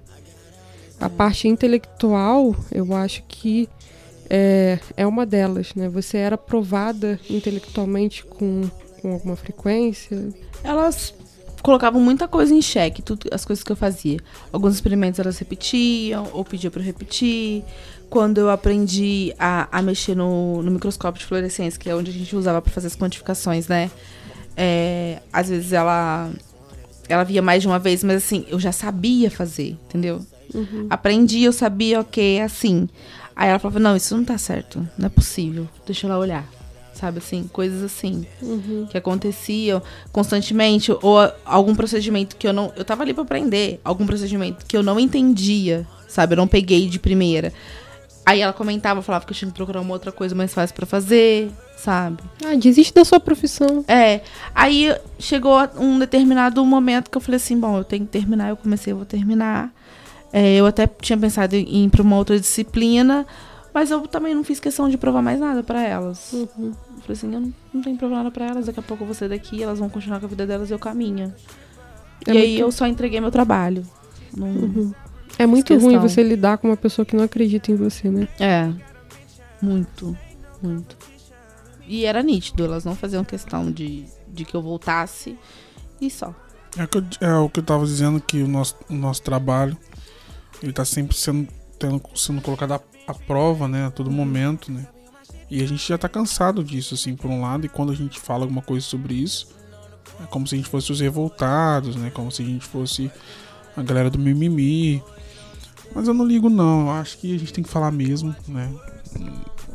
A 1.01 1.09
parte 1.09 1.49
intelectual, 1.49 2.55
eu 2.73 2.95
acho 2.95 3.23
que 3.29 3.69
é, 4.31 4.79
é 4.97 5.07
uma 5.07 5.25
delas, 5.25 5.75
né? 5.75 5.89
Você 5.89 6.19
era 6.19 6.37
provada 6.37 7.19
intelectualmente 7.29 8.25
com, 8.25 8.69
com 9.01 9.13
alguma 9.13 9.37
frequência. 9.37 10.29
Elas 10.63 11.15
colocavam 11.63 12.01
muita 12.01 12.29
coisa 12.29 12.55
em 12.55 12.63
xeque, 12.63 13.03
tudo, 13.03 13.29
as 13.33 13.45
coisas 13.45 13.65
que 13.65 13.73
eu 13.73 13.77
fazia. 13.77 14.19
Alguns 14.53 14.75
experimentos 14.75 15.19
elas 15.19 15.39
repetiam, 15.39 16.29
ou 16.33 16.45
pediam 16.45 16.73
eu 16.75 16.83
repetir. 16.83 17.65
Quando 18.11 18.39
eu 18.39 18.51
aprendi 18.51 19.35
a, 19.39 19.69
a 19.71 19.83
mexer 19.83 20.15
no, 20.15 20.63
no 20.63 20.71
microscópio 20.71 21.21
de 21.21 21.27
fluorescência, 21.27 21.79
que 21.79 21.91
é 21.91 21.95
onde 21.95 22.11
a 22.11 22.15
gente 22.15 22.35
usava 22.35 22.63
pra 22.63 22.73
fazer 22.73 22.87
as 22.87 22.97
quantificações, 22.97 23.69
né? 23.69 23.91
É, 24.57 25.21
às 25.33 25.49
vezes 25.49 25.73
ela 25.73 26.31
ela 27.09 27.25
via 27.25 27.41
mais 27.41 27.63
de 27.63 27.69
uma 27.69 27.79
vez, 27.79 28.05
mas 28.05 28.17
assim, 28.19 28.45
eu 28.49 28.61
já 28.61 28.71
sabia 28.71 29.31
fazer, 29.31 29.79
entendeu? 29.87 30.21
Aprendi, 30.91 31.43
eu 31.43 31.53
sabia, 31.53 32.01
ok, 32.01 32.39
é 32.39 32.43
assim. 32.43 32.89
Aí 33.37 33.49
ela 33.51 33.59
falava, 33.59 33.79
não, 33.79 33.95
isso 33.97 34.17
não 34.17 34.25
tá 34.25 34.37
certo, 34.39 34.87
não 34.99 35.07
é 35.07 35.09
possível, 35.09 35.69
deixa 35.87 36.07
eu 36.07 36.11
lá 36.11 36.19
olhar. 36.19 36.45
Sabe 36.93 37.19
assim, 37.19 37.49
coisas 37.53 37.81
assim 37.85 38.27
que 38.91 38.99
aconteciam 38.99 39.81
constantemente 40.11 40.91
ou 40.91 41.17
algum 41.45 41.73
procedimento 41.73 42.35
que 42.35 42.45
eu 42.49 42.53
não 42.53 42.73
eu 42.77 42.85
tava 42.85 43.05
ali 43.05 43.15
pra 43.15 43.23
aprender 43.23 43.81
algum 43.85 44.05
procedimento 44.05 44.67
que 44.67 44.77
eu 44.77 44.83
não 44.83 44.99
entendia 44.99 45.87
sabe 46.09 46.33
eu 46.33 46.37
não 46.37 46.49
peguei 46.49 46.89
de 46.89 46.99
primeira 46.99 47.53
aí 48.27 48.41
ela 48.41 48.53
comentava 48.53 49.01
falava 49.01 49.25
que 49.25 49.31
eu 49.33 49.37
tinha 49.37 49.49
que 49.49 49.55
procurar 49.57 49.81
uma 49.81 49.93
outra 49.93 50.11
coisa 50.11 50.35
mais 50.35 50.53
fácil 50.53 50.75
pra 50.75 50.87
fazer 50.87 51.53
sabe 51.77 52.21
Ah, 52.45 52.57
desiste 52.57 52.93
da 52.93 53.05
sua 53.05 53.21
profissão. 53.21 53.85
é 53.87 54.23
aí 54.53 54.93
chegou 55.21 55.57
um 55.79 56.01
determinado 56.01 56.65
momento 56.65 57.11
que 57.13 57.17
eu 57.17 57.21
falei 57.21 57.37
assim 57.37 57.57
bom 57.61 57.79
eu 57.79 57.85
tenho 57.85 58.07
que 58.07 58.11
terminar 58.11 58.49
eu 58.49 58.57
comecei 58.57 58.93
eu 58.93 58.97
vou 58.97 59.07
terminar 59.07 59.73
É, 60.33 60.55
eu 60.57 60.67
até 60.67 60.87
tinha 60.87 61.17
pensado 61.19 61.55
em 61.55 61.85
ir 61.87 61.91
pra 61.91 62.03
uma 62.03 62.17
outra 62.17 62.39
disciplina 62.39 63.27
mas 63.73 63.91
eu 63.91 64.01
também 64.09 64.35
não 64.35 64.43
fiz 64.43 64.59
questão 64.59 64.89
de 64.89 64.99
provar 64.99 65.23
mais 65.23 65.39
nada 65.39 65.63
pra 65.63 65.81
elas 65.83 66.33
Uhum. 66.33 66.49
eu 66.59 66.73
falei 67.01 67.13
assim, 67.13 67.33
eu 67.33 67.41
não, 67.41 67.55
não 67.73 67.83
tenho 67.83 67.97
problema 67.97 68.25
nada 68.25 68.33
pra 68.35 68.47
elas, 68.47 68.67
daqui 68.67 68.81
a 68.81 68.83
pouco 68.83 69.03
eu 69.05 69.07
vou 69.07 69.15
sair 69.15 69.29
daqui, 69.29 69.63
elas 69.63 69.79
vão 69.79 69.89
continuar 69.89 70.19
com 70.21 70.27
a 70.27 70.29
vida 70.29 70.47
delas 70.47 70.69
e 70.69 70.73
eu 70.73 70.79
caminho. 70.79 71.33
É 72.27 72.33
e 72.33 72.37
aí 72.37 72.49
muito- 72.51 72.61
eu 72.63 72.73
só 72.73 72.87
entreguei 72.87 73.21
meu 73.21 73.31
trabalho. 73.31 73.87
Não- 74.37 74.49
Uhum. 74.49 74.93
É 75.39 75.47
muito 75.47 75.67
Questão. 75.69 75.89
ruim 75.91 75.99
você 76.01 76.23
lidar 76.23 76.59
com 76.59 76.67
uma 76.69 76.77
pessoa 76.77 77.07
que 77.07 77.15
não 77.15 77.23
acredita 77.25 77.71
em 77.71 77.77
você, 77.77 78.11
né? 78.11 78.27
É. 78.41 78.71
Muito, 79.63 80.17
muito. 80.63 80.97
E 81.87 82.05
era 82.05 82.23
nítido, 82.23 82.65
elas 82.65 82.85
não 82.85 82.95
faziam 82.97 83.25
questão 83.25 83.71
de, 83.71 84.05
de 84.27 84.45
que 84.45 84.55
eu 84.55 84.61
voltasse 84.63 85.39
e 86.01 86.11
só. 86.11 86.35
É, 86.77 86.85
o 86.85 86.89
que 86.89 86.99
eu- 86.99 87.05
é 87.21 87.35
o 87.37 87.49
que 87.49 87.61
eu 87.61 87.65
tava 87.65 87.85
dizendo, 87.85 88.21
que 88.21 88.43
o 88.43 88.49
nosso, 88.49 88.77
o 88.91 88.95
nosso 88.95 89.23
trabalho, 89.23 89.77
ele 90.63 90.73
tá 90.73 90.85
sempre 90.85 91.17
sendo, 91.17 91.49
tendo, 91.79 92.03
sendo 92.15 92.41
colocado 92.41 92.73
à, 92.73 92.81
à 93.07 93.15
prova, 93.15 93.69
né, 93.69 93.87
a 93.87 93.91
todo 93.91 94.11
momento, 94.11 94.71
né. 94.71 94.87
E 95.51 95.63
a 95.63 95.67
gente 95.67 95.87
já 95.87 95.97
tá 95.97 96.09
cansado 96.09 96.63
disso, 96.63 96.95
assim, 96.95 97.17
por 97.17 97.31
um 97.31 97.41
lado, 97.41 97.65
e 97.65 97.69
quando 97.69 97.93
a 97.93 97.95
gente 97.95 98.21
fala 98.21 98.45
alguma 98.45 98.63
coisa 98.63 98.85
sobre 98.85 99.15
isso, 99.15 99.49
é 100.23 100.27
como 100.27 100.47
se 100.47 100.55
a 100.55 100.59
gente 100.59 100.69
fosse 100.69 100.93
os 100.93 101.01
revoltados, 101.01 101.97
né, 101.97 102.11
como 102.11 102.31
se 102.31 102.43
a 102.43 102.45
gente 102.45 102.67
fosse 102.67 103.11
a 103.77 103.83
galera 103.83 104.11
do 104.11 104.19
mimimi. 104.19 105.03
Mas 105.95 106.07
eu 106.07 106.15
não 106.15 106.27
ligo, 106.27 106.51
não, 106.51 106.83
eu 106.83 106.91
acho 106.91 107.19
que 107.19 107.35
a 107.35 107.39
gente 107.39 107.53
tem 107.53 107.65
que 107.65 107.71
falar 107.71 107.91
mesmo, 107.91 108.35
né. 108.47 108.73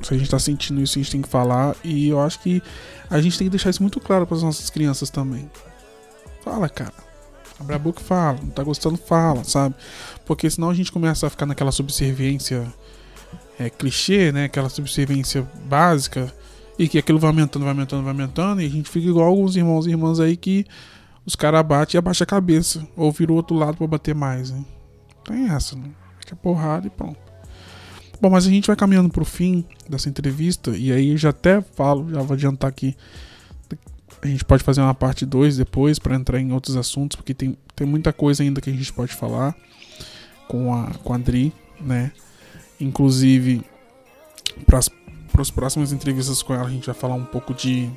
Se 0.04 0.14
a 0.14 0.18
gente 0.18 0.30
tá 0.30 0.38
sentindo 0.38 0.82
isso, 0.82 1.00
a 1.00 1.02
gente 1.02 1.12
tem 1.12 1.22
que 1.22 1.30
falar, 1.30 1.76
e 1.84 2.10
eu 2.10 2.20
acho 2.20 2.40
que 2.40 2.62
a 3.10 3.22
gente 3.22 3.38
tem 3.38 3.48
que 3.48 3.52
deixar 3.52 3.70
isso 3.70 3.82
muito 3.82 4.00
claro 4.00 4.28
para 4.28 4.36
as 4.36 4.44
nossas 4.44 4.70
crianças 4.70 5.10
também. 5.10 5.50
Fala, 6.44 6.68
cara. 6.68 6.94
Abre 7.60 7.76
a 7.76 7.80
boca 7.80 8.02
e 8.02 8.04
fala. 8.04 8.38
Não 8.42 8.50
tá 8.50 8.64
gostando, 8.64 8.98
fala, 8.98 9.44
sabe? 9.44 9.76
Porque 10.26 10.50
senão 10.50 10.70
a 10.70 10.74
gente 10.74 10.92
começa 10.92 11.28
a 11.28 11.30
ficar 11.30 11.46
naquela 11.46 11.72
subserviência 11.72 12.66
é, 13.60 13.70
clichê, 13.70 14.32
né? 14.32 14.46
Aquela 14.46 14.70
subserviência 14.70 15.48
básica. 15.66 16.34
E 16.78 16.88
que 16.88 16.98
aquilo 16.98 17.20
vai 17.20 17.30
aumentando, 17.30 17.64
vai 17.64 17.74
aumentando, 17.74 18.04
vai 18.04 18.12
aumentando. 18.12 18.62
E 18.62 18.66
a 18.66 18.70
gente 18.70 18.90
fica 18.90 19.08
igual 19.08 19.28
alguns 19.28 19.56
irmãos 19.56 19.86
e 19.86 19.90
irmãs 19.90 20.20
aí 20.20 20.36
que 20.36 20.66
os 21.26 21.36
caras 21.36 21.64
batem 21.66 21.98
e 21.98 22.00
abaixa 22.00 22.24
a 22.24 22.28
cabeça. 22.28 22.88
Ou 22.96 23.12
vira 23.12 23.32
o 23.32 23.36
outro 23.36 23.56
lado 23.56 23.78
pra 23.78 23.88
bater 23.88 24.16
mais, 24.16 24.52
né? 24.52 24.64
Tem 25.24 25.50
essa, 25.50 25.76
né? 25.76 25.90
Fica 26.20 26.36
porrada 26.36 26.88
e 26.88 26.90
pronto. 26.90 27.18
Bom, 28.20 28.30
mas 28.30 28.48
a 28.48 28.50
gente 28.50 28.68
vai 28.68 28.76
caminhando 28.76 29.10
pro 29.10 29.26
fim 29.26 29.66
dessa 29.90 30.10
entrevista. 30.10 30.72
E 30.72 30.92
aí 30.92 31.10
eu 31.10 31.18
já 31.18 31.30
até 31.30 31.62
falo, 31.62 32.10
já 32.10 32.22
vou 32.22 32.34
adiantar 32.36 32.70
aqui. 32.70 32.96
A 34.22 34.28
gente 34.28 34.46
pode 34.46 34.64
fazer 34.64 34.80
uma 34.80 34.94
parte 34.94 35.26
2 35.26 35.58
depois 35.58 36.00
para 36.00 36.16
entrar 36.16 36.40
em 36.40 36.54
outros 36.54 36.78
assuntos, 36.78 37.18
porque 37.18 37.34
tem, 37.34 37.58
tem 37.76 37.86
muita 37.86 38.14
coisa 38.14 38.42
ainda 38.42 38.62
que 38.62 38.70
a 38.70 38.74
gente 38.74 38.92
pode 38.94 39.14
falar 39.14 39.54
com 40.48 40.74
a, 40.74 40.92
com 41.04 41.14
a 41.14 41.16
Adri, 41.16 41.54
né? 41.80 42.12
Inclusive, 42.80 43.62
para 44.66 44.80
as 45.42 45.50
próximas 45.50 45.92
entrevistas 45.92 46.42
com 46.42 46.54
ela, 46.54 46.68
a 46.68 46.72
gente 46.72 46.86
vai 46.86 46.96
falar 46.96 47.16
um 47.16 47.26
pouco 47.26 47.54
de, 47.54 47.90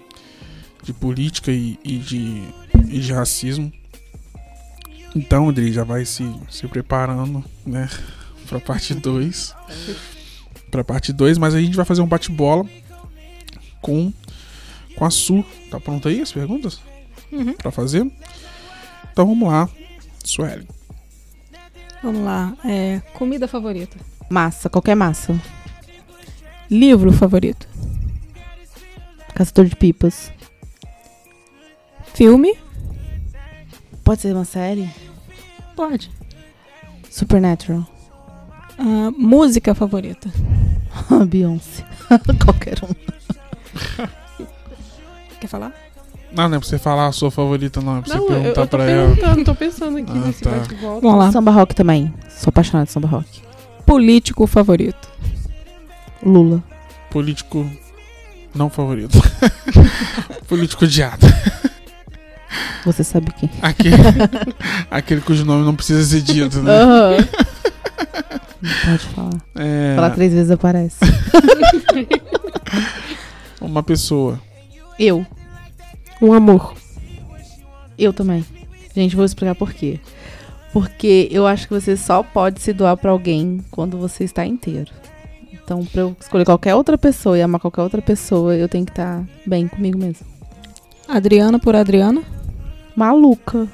de 0.82 0.92
política 0.92 1.50
e, 1.50 1.78
e 1.84 1.98
de, 1.98 2.42
e 2.88 3.00
de 3.00 3.12
racismo. 3.12 3.72
Então, 5.14 5.48
Adri, 5.48 5.72
já 5.72 5.84
vai 5.84 6.04
se, 6.04 6.24
se 6.50 6.66
preparando, 6.68 7.44
né? 7.64 7.88
Pra 8.46 8.60
parte 8.60 8.94
2. 8.94 9.54
pra 10.70 10.84
parte 10.84 11.12
2, 11.12 11.36
mas 11.36 11.52
a 11.52 11.60
gente 11.60 11.74
vai 11.74 11.84
fazer 11.84 12.00
um 12.00 12.06
bate-bola 12.06 12.64
com, 13.80 14.12
com 14.94 15.04
a 15.04 15.10
Su. 15.10 15.44
Tá 15.68 15.80
pronto 15.80 16.06
aí 16.06 16.20
as 16.20 16.30
perguntas? 16.30 16.80
Uhum. 17.32 17.54
Pra 17.54 17.72
fazer? 17.72 18.08
Então 19.10 19.26
vamos 19.26 19.48
lá, 19.48 19.68
Sueli. 20.22 20.75
Vamos 22.06 22.22
lá. 22.22 22.56
É, 22.64 23.00
comida 23.14 23.48
favorita. 23.48 23.98
Massa, 24.30 24.70
qualquer 24.70 24.94
massa. 24.94 25.34
Livro 26.70 27.12
favorito. 27.12 27.68
Caçador 29.34 29.64
de 29.64 29.74
pipas. 29.74 30.30
Filme. 32.14 32.56
Pode 34.04 34.20
ser 34.20 34.32
uma 34.36 34.44
série? 34.44 34.88
Pode. 35.74 36.12
Supernatural. 37.10 37.84
Ah, 38.78 39.10
música 39.18 39.74
favorita. 39.74 40.30
Beyoncé. 41.26 41.84
qualquer 42.44 42.84
um. 42.84 42.94
Quer 45.40 45.48
falar? 45.48 45.74
Não, 46.36 46.48
não 46.48 46.56
é 46.56 46.60
pra 46.60 46.68
você 46.68 46.78
falar 46.78 47.06
a 47.06 47.12
sua 47.12 47.30
favorita, 47.30 47.80
não. 47.80 47.98
É 47.98 48.00
pra 48.02 48.12
você 48.12 48.18
Não, 48.18 48.24
eu, 48.24 48.28
perguntar 48.30 48.60
eu 48.60 48.66
tô 48.66 48.76
pra 48.76 48.84
ela. 48.90 49.06
perguntando, 49.14 49.44
tô 49.44 49.54
pensando 49.54 49.96
aqui 49.98 50.12
Ah, 50.12 50.26
nesse 50.26 50.42
tá. 50.42 50.50
bate-volta. 50.50 51.00
Vamos 51.00 51.18
lá. 51.18 51.32
Samba 51.32 51.50
rock 51.50 51.74
também. 51.74 52.12
Sou 52.28 52.50
apaixonada 52.50 52.86
de 52.86 52.92
samba 52.92 53.08
rock. 53.08 53.42
Político 53.86 54.46
favorito. 54.46 55.08
Lula. 56.22 56.62
Político 57.10 57.68
não 58.54 58.68
favorito. 58.68 59.18
Político 60.48 60.84
odiado. 60.84 61.26
Você 62.84 63.02
sabe 63.02 63.32
quem. 63.32 63.50
Aquele, 63.62 63.96
aquele 64.90 65.20
cujo 65.20 65.44
nome 65.44 65.64
não 65.64 65.74
precisa 65.74 66.04
ser 66.04 66.20
dito, 66.20 66.60
né? 66.62 66.70
Aham. 66.72 67.16
Não 68.62 68.70
pode 68.84 69.06
falar. 69.14 69.30
É, 69.56 69.94
Falar 69.96 70.10
três 70.10 70.32
vezes 70.32 70.50
aparece. 70.50 70.96
uma 73.60 73.82
pessoa. 73.82 74.38
Eu. 74.98 75.26
Um 76.20 76.32
amor. 76.32 76.74
Eu 77.98 78.12
também. 78.12 78.44
Gente, 78.94 79.16
vou 79.16 79.24
explicar 79.24 79.54
por 79.54 79.72
quê. 79.72 80.00
Porque 80.72 81.28
eu 81.30 81.46
acho 81.46 81.68
que 81.68 81.74
você 81.74 81.96
só 81.96 82.22
pode 82.22 82.60
se 82.60 82.72
doar 82.72 82.96
pra 82.96 83.10
alguém 83.10 83.64
quando 83.70 83.98
você 83.98 84.24
está 84.24 84.44
inteiro. 84.44 84.90
Então, 85.52 85.84
pra 85.84 86.02
eu 86.02 86.16
escolher 86.20 86.44
qualquer 86.44 86.74
outra 86.74 86.96
pessoa 86.96 87.36
e 87.36 87.42
amar 87.42 87.60
qualquer 87.60 87.82
outra 87.82 88.00
pessoa, 88.00 88.54
eu 88.54 88.68
tenho 88.68 88.84
que 88.84 88.92
estar 88.92 89.24
bem 89.44 89.66
comigo 89.66 89.98
mesmo. 89.98 90.26
Adriana 91.08 91.58
por 91.58 91.74
Adriana. 91.74 92.22
Maluca. 92.94 93.68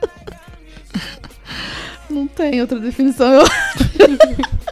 Não 2.10 2.26
tem 2.26 2.60
outra 2.60 2.78
definição. 2.78 3.32
Eu... 3.32 3.44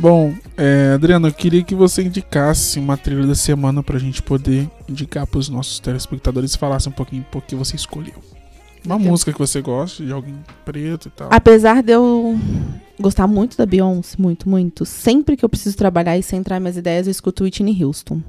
Bom, 0.00 0.34
é, 0.56 0.92
Adriana, 0.94 1.28
eu 1.28 1.32
queria 1.32 1.62
que 1.62 1.74
você 1.74 2.02
indicasse 2.02 2.78
uma 2.78 2.96
trilha 2.96 3.26
da 3.26 3.34
semana 3.34 3.82
pra 3.82 3.98
gente 3.98 4.22
poder 4.22 4.66
indicar 4.88 5.26
pros 5.26 5.50
nossos 5.50 5.78
telespectadores 5.78 6.54
e 6.54 6.58
falasse 6.58 6.88
um 6.88 6.92
pouquinho 6.92 7.22
por 7.30 7.42
que 7.42 7.54
você 7.54 7.76
escolheu. 7.76 8.14
Uma 8.82 8.98
música 8.98 9.30
que 9.30 9.38
você 9.38 9.60
gosta, 9.60 10.02
de 10.02 10.10
alguém 10.10 10.42
preto 10.64 11.08
e 11.08 11.10
tal. 11.10 11.28
Apesar 11.30 11.82
de 11.82 11.92
eu 11.92 12.34
gostar 12.98 13.26
muito 13.26 13.58
da 13.58 13.66
Beyoncé, 13.66 14.16
muito, 14.18 14.48
muito, 14.48 14.86
sempre 14.86 15.36
que 15.36 15.44
eu 15.44 15.50
preciso 15.50 15.76
trabalhar 15.76 16.16
e 16.16 16.22
centrar 16.22 16.58
minhas 16.58 16.78
ideias, 16.78 17.06
eu 17.06 17.10
escuto 17.10 17.44
Whitney 17.44 17.84
Houston. 17.84 18.22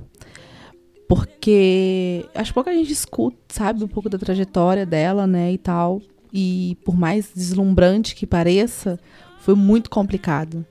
Porque 1.07 2.25
acho 2.35 2.51
que 2.51 2.53
pouca 2.53 2.73
gente 2.73 2.91
escuta, 2.91 3.37
sabe, 3.47 3.81
um 3.81 3.87
pouco 3.87 4.09
da 4.09 4.17
trajetória 4.17 4.85
dela, 4.85 5.25
né, 5.25 5.53
e 5.53 5.57
tal. 5.57 6.01
E 6.33 6.77
por 6.83 6.97
mais 6.97 7.29
deslumbrante 7.33 8.13
que 8.13 8.27
pareça, 8.27 8.99
foi 9.39 9.55
muito 9.55 9.89
complicado. 9.89 10.65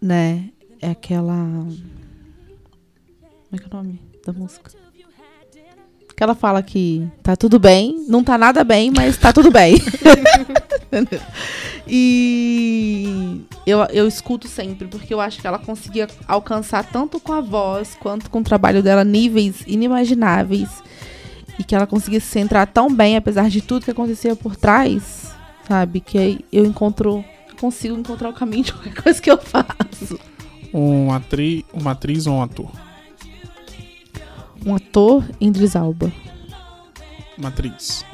Né? 0.00 0.50
É 0.80 0.90
aquela. 0.90 1.34
Como 1.34 1.76
é 3.52 3.58
que 3.58 3.64
é 3.64 3.66
o 3.66 3.76
nome 3.76 4.00
da 4.24 4.32
música? 4.32 4.70
Que 6.16 6.22
ela 6.24 6.34
fala 6.34 6.62
que 6.62 7.08
tá 7.22 7.36
tudo 7.36 7.60
bem, 7.60 8.04
não 8.08 8.24
tá 8.24 8.36
nada 8.36 8.64
bem, 8.64 8.90
mas 8.94 9.16
tá 9.16 9.32
tudo 9.32 9.50
bem. 9.50 9.76
E 11.90 13.46
eu, 13.66 13.78
eu 13.84 14.06
escuto 14.06 14.46
sempre, 14.46 14.86
porque 14.86 15.12
eu 15.12 15.20
acho 15.20 15.40
que 15.40 15.46
ela 15.46 15.58
conseguia 15.58 16.06
alcançar 16.26 16.84
tanto 16.84 17.18
com 17.18 17.32
a 17.32 17.40
voz 17.40 17.96
quanto 17.98 18.30
com 18.30 18.40
o 18.40 18.44
trabalho 18.44 18.82
dela 18.82 19.04
níveis 19.04 19.62
inimagináveis. 19.66 20.68
E 21.58 21.64
que 21.64 21.74
ela 21.74 21.86
conseguia 21.86 22.20
se 22.20 22.26
centrar 22.26 22.66
tão 22.66 22.94
bem, 22.94 23.16
apesar 23.16 23.48
de 23.48 23.62
tudo 23.62 23.84
que 23.84 23.90
acontecia 23.90 24.36
por 24.36 24.54
trás, 24.54 25.34
sabe? 25.66 26.00
Que 26.00 26.44
eu 26.52 26.64
encontro, 26.64 27.24
consigo 27.60 27.96
encontrar 27.96 28.28
o 28.28 28.32
caminho 28.32 28.64
de 28.64 28.72
qualquer 28.72 28.94
coisa 29.02 29.20
que 29.20 29.30
eu 29.30 29.38
faço. 29.38 30.18
Um 30.72 31.12
atri, 31.12 31.64
uma 31.72 31.92
atriz 31.92 32.26
ou 32.26 32.34
um 32.34 32.42
ator? 32.42 32.70
Um 34.66 34.74
ator, 34.74 35.24
Idris 35.40 35.74
Alba. 35.76 36.12
Uma 37.38 37.48
atriz. 37.48 38.04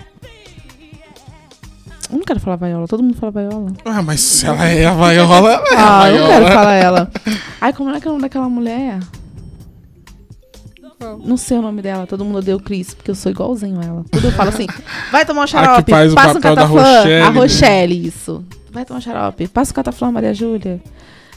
Eu 2.10 2.18
não 2.18 2.24
quero 2.24 2.38
falar 2.38 2.56
vaiola, 2.56 2.86
todo 2.86 3.02
mundo 3.02 3.16
fala 3.16 3.32
vaiola. 3.32 3.72
Ah, 3.84 4.02
mas 4.02 4.20
se 4.20 4.46
ela 4.46 4.68
é 4.68 4.84
a 4.86 4.92
vaiola, 4.92 5.36
ela 5.36 5.50
é 5.68 5.74
a 5.74 6.00
Ah, 6.02 6.10
eu 6.10 6.14
não 6.20 6.26
vaiola. 6.28 6.28
quero 6.44 6.54
falar 6.54 6.74
ela. 6.74 7.10
Ai, 7.60 7.72
como 7.72 7.90
é 7.90 8.00
que 8.00 8.06
é 8.06 8.10
o 8.10 8.12
nome 8.12 8.22
daquela 8.22 8.48
mulher? 8.48 9.00
Não 11.24 11.36
sei 11.36 11.58
o 11.58 11.62
nome 11.62 11.82
dela, 11.82 12.06
todo 12.06 12.24
mundo 12.24 12.38
odeia 12.38 12.56
o 12.56 12.60
Cris, 12.62 12.94
porque 12.94 13.10
eu 13.10 13.14
sou 13.14 13.30
igualzinho 13.32 13.80
a 13.80 13.84
ela. 13.84 14.04
Tudo 14.10 14.28
eu 14.28 14.32
falo 14.32 14.48
assim, 14.50 14.66
vai 15.10 15.24
tomar 15.26 15.44
um 15.44 15.46
xarope, 15.48 15.90
faz 15.90 16.12
o 16.12 16.14
passa 16.14 16.30
um 16.38 16.40
papel 16.40 16.56
da. 16.56 16.64
Rochelle, 16.64 17.22
A 17.22 17.30
né? 17.30 17.38
Rochelle, 17.40 18.06
isso. 18.06 18.44
Vai 18.74 18.84
tomar 18.84 18.98
um 18.98 19.00
xarope, 19.00 19.48
passa 19.48 19.72
o 19.72 19.74
cataflã, 19.74 20.10
Maria 20.10 20.34
Júlia. 20.34 20.82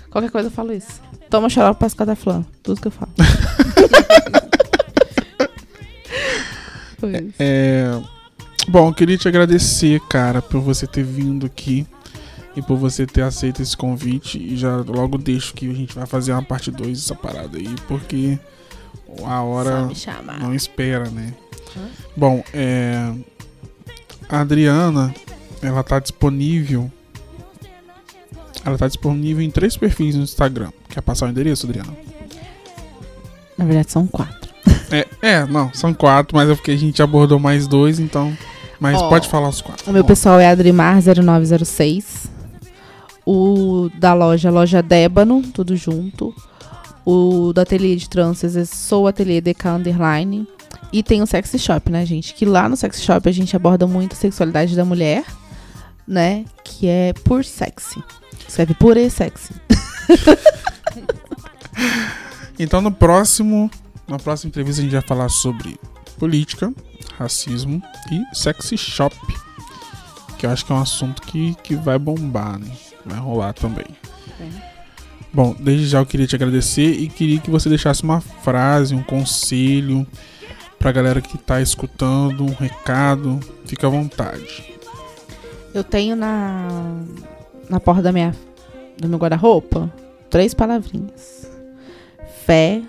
Qualquer 0.09 0.31
coisa 0.31 0.47
eu 0.47 0.51
falo 0.51 0.73
isso. 0.73 0.99
Toma 1.29 1.47
um 1.47 1.49
xarope, 1.49 1.79
passa 1.79 1.95
o 1.95 1.97
cataflã. 1.99 2.43
Tudo 2.63 2.81
que 2.81 2.87
eu 2.87 2.91
falo. 2.91 3.11
Isso. 6.97 7.35
É, 7.37 8.01
Bom, 8.69 8.89
eu 8.89 8.93
queria 8.93 9.17
te 9.17 9.29
agradecer, 9.29 10.01
cara, 10.09 10.41
por 10.41 10.59
você 10.59 10.85
ter 10.85 11.03
vindo 11.03 11.45
aqui 11.45 11.87
e 12.53 12.61
por 12.61 12.75
você 12.75 13.05
ter 13.05 13.21
aceito 13.21 13.61
esse 13.61 13.77
convite. 13.77 14.37
E 14.37 14.57
já 14.57 14.75
logo 14.77 15.17
deixo 15.17 15.53
que 15.53 15.71
a 15.71 15.73
gente 15.73 15.95
vai 15.95 16.05
fazer 16.05 16.33
uma 16.33 16.43
parte 16.43 16.69
2 16.69 16.99
dessa 16.99 17.15
parada 17.15 17.57
aí, 17.57 17.73
porque 17.87 18.37
a 19.23 19.41
hora 19.41 19.87
não 20.37 20.53
espera, 20.53 21.09
né? 21.09 21.33
Hã? 21.77 21.87
Bom, 22.15 22.43
é. 22.53 23.13
A 24.27 24.41
Adriana, 24.41 25.15
ela 25.61 25.81
tá 25.81 25.97
disponível. 25.97 26.91
Ela 28.65 28.77
tá 28.77 28.87
disponível 28.87 29.43
em 29.43 29.49
três 29.49 29.77
perfis 29.77 30.15
no 30.15 30.23
Instagram. 30.23 30.71
Quer 30.89 31.01
passar 31.01 31.27
o 31.27 31.29
endereço, 31.29 31.65
Adriana? 31.65 31.93
Na 33.57 33.65
verdade, 33.65 33.91
são 33.91 34.05
quatro. 34.05 34.47
É, 34.91 35.07
é, 35.21 35.45
não, 35.45 35.73
são 35.73 35.93
quatro, 35.93 36.35
mas 36.35 36.49
é 36.49 36.55
porque 36.55 36.71
a 36.71 36.77
gente 36.77 37.01
abordou 37.01 37.39
mais 37.39 37.67
dois, 37.67 37.99
então. 37.99 38.35
Mas 38.79 38.97
Ó, 38.97 39.09
pode 39.09 39.27
falar 39.27 39.49
os 39.49 39.61
quatro. 39.61 39.89
O 39.89 39.93
meu 39.93 40.03
pessoal 40.03 40.39
é 40.39 40.53
Adrimar0906. 40.53 42.27
O 43.25 43.89
da 43.97 44.13
loja, 44.13 44.49
loja 44.49 44.81
Débano, 44.81 45.41
tudo 45.41 45.75
junto. 45.75 46.33
O 47.05 47.51
do 47.53 47.59
ateliê 47.59 47.95
de 47.95 48.09
tranças 48.09 48.55
é 48.55 48.65
Sou 48.65 49.07
Ateliê 49.07 49.41
DK 49.41 49.67
Underline. 49.67 50.47
E 50.91 51.03
tem 51.03 51.21
o 51.21 51.27
Sexy 51.27 51.59
Shop, 51.59 51.91
né, 51.91 52.05
gente? 52.05 52.33
Que 52.33 52.45
lá 52.45 52.69
no 52.69 52.77
Sexy 52.77 53.01
Shop 53.01 53.27
a 53.27 53.31
gente 53.31 53.55
aborda 53.55 53.85
muito 53.87 54.13
a 54.13 54.15
sexualidade 54.15 54.75
da 54.75 54.85
mulher, 54.85 55.25
né? 56.07 56.45
Que 56.63 56.87
é 56.87 57.13
por 57.23 57.43
sexy. 57.43 58.01
Escreve 58.47 58.73
por 58.73 58.97
e 58.97 59.09
sexy. 59.09 59.53
Então 62.59 62.81
no 62.81 62.91
próximo. 62.91 63.69
Na 64.07 64.17
próxima 64.17 64.49
entrevista 64.49 64.81
a 64.81 64.83
gente 64.83 64.93
vai 64.93 65.01
falar 65.01 65.29
sobre 65.29 65.77
política, 66.17 66.73
racismo 67.17 67.81
e 68.11 68.35
sexy 68.35 68.77
shop. 68.77 69.15
Que 70.37 70.45
eu 70.45 70.49
acho 70.49 70.65
que 70.65 70.71
é 70.71 70.75
um 70.75 70.81
assunto 70.81 71.21
que, 71.21 71.55
que 71.63 71.75
vai 71.75 71.99
bombar, 71.99 72.57
né? 72.57 72.71
Vai 73.05 73.19
rolar 73.19 73.53
também. 73.53 73.85
Bom, 75.33 75.55
desde 75.59 75.87
já 75.87 75.99
eu 75.99 76.05
queria 76.05 76.25
te 76.25 76.35
agradecer 76.35 76.89
e 76.89 77.09
queria 77.09 77.39
que 77.39 77.51
você 77.51 77.69
deixasse 77.69 78.01
uma 78.03 78.21
frase, 78.21 78.95
um 78.95 79.03
conselho 79.03 80.07
pra 80.79 80.91
galera 80.91 81.21
que 81.21 81.37
tá 81.37 81.61
escutando, 81.61 82.45
um 82.45 82.53
recado. 82.53 83.39
Fica 83.65 83.87
à 83.87 83.89
vontade. 83.89 84.73
Eu 85.73 85.83
tenho 85.83 86.15
na, 86.15 87.03
na 87.69 87.79
porta 87.79 88.01
da 88.01 88.11
minha, 88.11 88.35
do 88.97 89.07
meu 89.07 89.19
guarda-roupa 89.19 89.91
três 90.29 90.53
palavrinhas: 90.53 91.49
fé, 92.45 92.81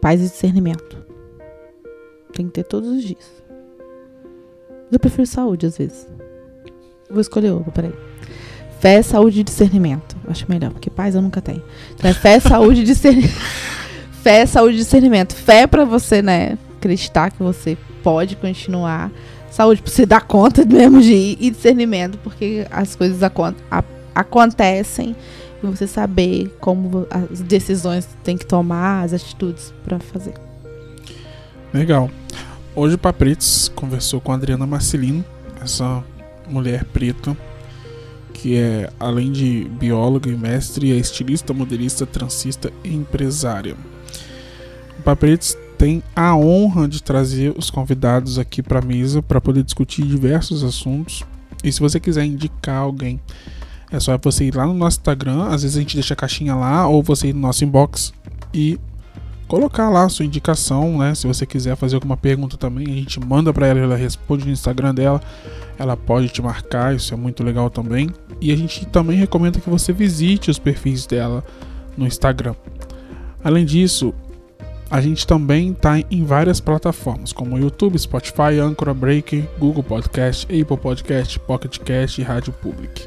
paz 0.00 0.20
e 0.20 0.24
discernimento. 0.24 0.96
Tem 2.32 2.46
que 2.46 2.52
ter 2.52 2.64
todos 2.64 2.88
os 2.88 3.02
dias. 3.02 3.42
Eu 4.90 4.98
prefiro 4.98 5.26
saúde 5.26 5.66
às 5.66 5.76
vezes. 5.76 6.06
Vou 7.10 7.20
escolher 7.20 7.50
outra, 7.50 7.72
peraí. 7.72 7.94
Fé, 8.80 9.02
saúde 9.02 9.40
e 9.40 9.44
discernimento. 9.44 10.16
Acho 10.28 10.48
melhor, 10.48 10.70
porque 10.70 10.90
paz 10.90 11.14
eu 11.14 11.22
nunca 11.22 11.40
tenho. 11.40 11.62
Então 11.94 12.10
é 12.10 12.14
fé, 12.14 12.38
saúde 12.40 12.82
e 12.82 12.84
discernimento. 12.84 13.34
Fé, 14.22 14.46
saúde 14.46 14.76
e 14.76 14.78
discernimento. 14.78 15.34
Fé 15.34 15.66
pra 15.66 15.84
você, 15.84 16.22
né, 16.22 16.56
acreditar 16.76 17.30
que 17.30 17.42
você 17.42 17.76
pode 18.02 18.36
continuar 18.36 19.10
saúde 19.58 19.82
pra 19.82 19.90
você 19.90 20.06
dar 20.06 20.20
conta 20.20 20.64
mesmo 20.66 21.02
de 21.02 21.36
e 21.40 21.50
discernimento, 21.50 22.16
porque 22.18 22.64
as 22.70 22.94
coisas 22.94 23.22
acon- 23.24 23.54
a- 23.68 23.82
acontecem 24.14 25.16
e 25.62 25.66
você 25.66 25.86
saber 25.88 26.56
como 26.60 27.08
as 27.10 27.40
decisões 27.40 28.08
tem 28.22 28.38
que 28.38 28.46
tomar, 28.46 29.02
as 29.02 29.12
atitudes 29.12 29.74
para 29.84 29.98
fazer. 29.98 30.34
Legal. 31.74 32.08
Hoje 32.74 32.94
o 32.94 32.98
Papretes 32.98 33.68
conversou 33.74 34.20
com 34.20 34.30
a 34.30 34.36
Adriana 34.36 34.64
Marcelino, 34.64 35.24
essa 35.60 36.04
mulher 36.48 36.84
preta 36.84 37.36
que 38.32 38.56
é, 38.56 38.88
além 39.00 39.32
de 39.32 39.64
bióloga 39.64 40.30
e 40.30 40.36
mestre, 40.36 40.92
é 40.92 40.94
estilista, 40.94 41.52
modelista, 41.52 42.06
transista 42.06 42.72
e 42.84 42.94
empresária. 42.94 43.74
O 44.96 45.02
Papretes 45.02 45.58
tem 45.78 46.02
a 46.14 46.36
honra 46.36 46.88
de 46.88 47.00
trazer 47.00 47.54
os 47.56 47.70
convidados 47.70 48.36
aqui 48.36 48.60
para 48.60 48.80
a 48.80 48.82
mesa 48.82 49.22
para 49.22 49.40
poder 49.40 49.62
discutir 49.62 50.02
diversos 50.02 50.64
assuntos. 50.64 51.22
E 51.62 51.70
se 51.70 51.78
você 51.78 52.00
quiser 52.00 52.24
indicar 52.24 52.82
alguém, 52.82 53.20
é 53.90 54.00
só 54.00 54.18
você 54.18 54.44
ir 54.44 54.56
lá 54.56 54.66
no 54.66 54.74
nosso 54.74 54.98
Instagram, 54.98 55.44
às 55.44 55.62
vezes 55.62 55.76
a 55.76 55.80
gente 55.80 55.94
deixa 55.94 56.14
a 56.14 56.16
caixinha 56.16 56.56
lá, 56.56 56.88
ou 56.88 57.00
você 57.00 57.28
ir 57.28 57.32
no 57.32 57.40
nosso 57.40 57.64
inbox 57.64 58.12
e 58.52 58.78
colocar 59.46 59.88
lá 59.88 60.04
a 60.04 60.08
sua 60.08 60.24
indicação, 60.24 60.98
né? 60.98 61.14
Se 61.14 61.26
você 61.26 61.46
quiser 61.46 61.76
fazer 61.76 61.94
alguma 61.94 62.16
pergunta 62.16 62.56
também, 62.56 62.86
a 62.86 62.96
gente 62.96 63.18
manda 63.20 63.52
para 63.52 63.68
ela, 63.68 63.78
ela 63.78 63.96
responde 63.96 64.44
no 64.44 64.50
Instagram 64.50 64.92
dela. 64.92 65.20
Ela 65.78 65.96
pode 65.96 66.28
te 66.28 66.42
marcar, 66.42 66.94
isso 66.94 67.14
é 67.14 67.16
muito 67.16 67.44
legal 67.44 67.70
também. 67.70 68.10
E 68.40 68.52
a 68.52 68.56
gente 68.56 68.84
também 68.86 69.16
recomenda 69.16 69.60
que 69.60 69.70
você 69.70 69.92
visite 69.92 70.50
os 70.50 70.58
perfis 70.58 71.06
dela 71.06 71.42
no 71.96 72.04
Instagram. 72.06 72.54
Além 73.42 73.64
disso, 73.64 74.12
a 74.90 75.00
gente 75.00 75.26
também 75.26 75.72
está 75.72 75.98
em 76.10 76.24
várias 76.24 76.60
plataformas, 76.60 77.32
como 77.32 77.58
YouTube, 77.58 77.98
Spotify, 77.98 78.58
Anchor, 78.60 78.94
Breaker, 78.94 79.46
Google 79.58 79.82
Podcast, 79.82 80.46
Apple 80.46 80.76
Podcast, 80.78 81.38
Pocket 81.40 81.78
Cast 81.78 82.20
e 82.20 82.24
Rádio 82.24 82.52
Public. 82.54 83.06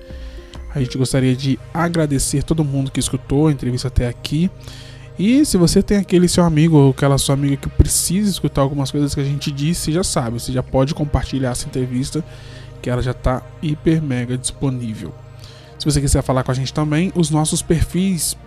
A 0.74 0.80
gente 0.80 0.98
gostaria 0.98 1.36
de 1.36 1.60
agradecer 1.74 2.44
todo 2.44 2.64
mundo 2.64 2.92
que 2.92 3.00
escutou 3.00 3.48
a 3.48 3.52
entrevista 3.52 3.88
até 3.88 4.08
aqui. 4.08 4.50
E 5.18 5.44
se 5.44 5.58
você 5.58 5.82
tem 5.82 5.98
aquele 5.98 6.28
seu 6.28 6.44
amigo 6.44 6.78
ou 6.78 6.92
aquela 6.92 7.18
sua 7.18 7.34
amiga 7.34 7.58
que 7.58 7.70
precisa 7.70 8.30
escutar 8.30 8.62
algumas 8.62 8.92
coisas 8.92 9.14
que 9.14 9.20
a 9.20 9.26
gente 9.26 9.52
disse, 9.52 9.92
já 9.92 10.04
sabe, 10.04 10.40
você 10.40 10.52
já 10.52 10.64
pode 10.64 10.94
compartilhar 10.94 11.52
essa 11.52 11.68
entrevista, 11.68 12.24
que 12.82 12.90
ela 12.90 13.02
já 13.02 13.12
está 13.12 13.42
hiper 13.62 14.02
mega 14.02 14.38
disponível. 14.38 15.14
Se 15.78 15.86
você 15.86 16.00
quiser 16.00 16.22
falar 16.22 16.44
com 16.44 16.52
a 16.52 16.54
gente 16.54 16.74
também, 16.74 17.12
os 17.16 17.32
nossos 17.32 17.62
perfis 17.62 18.38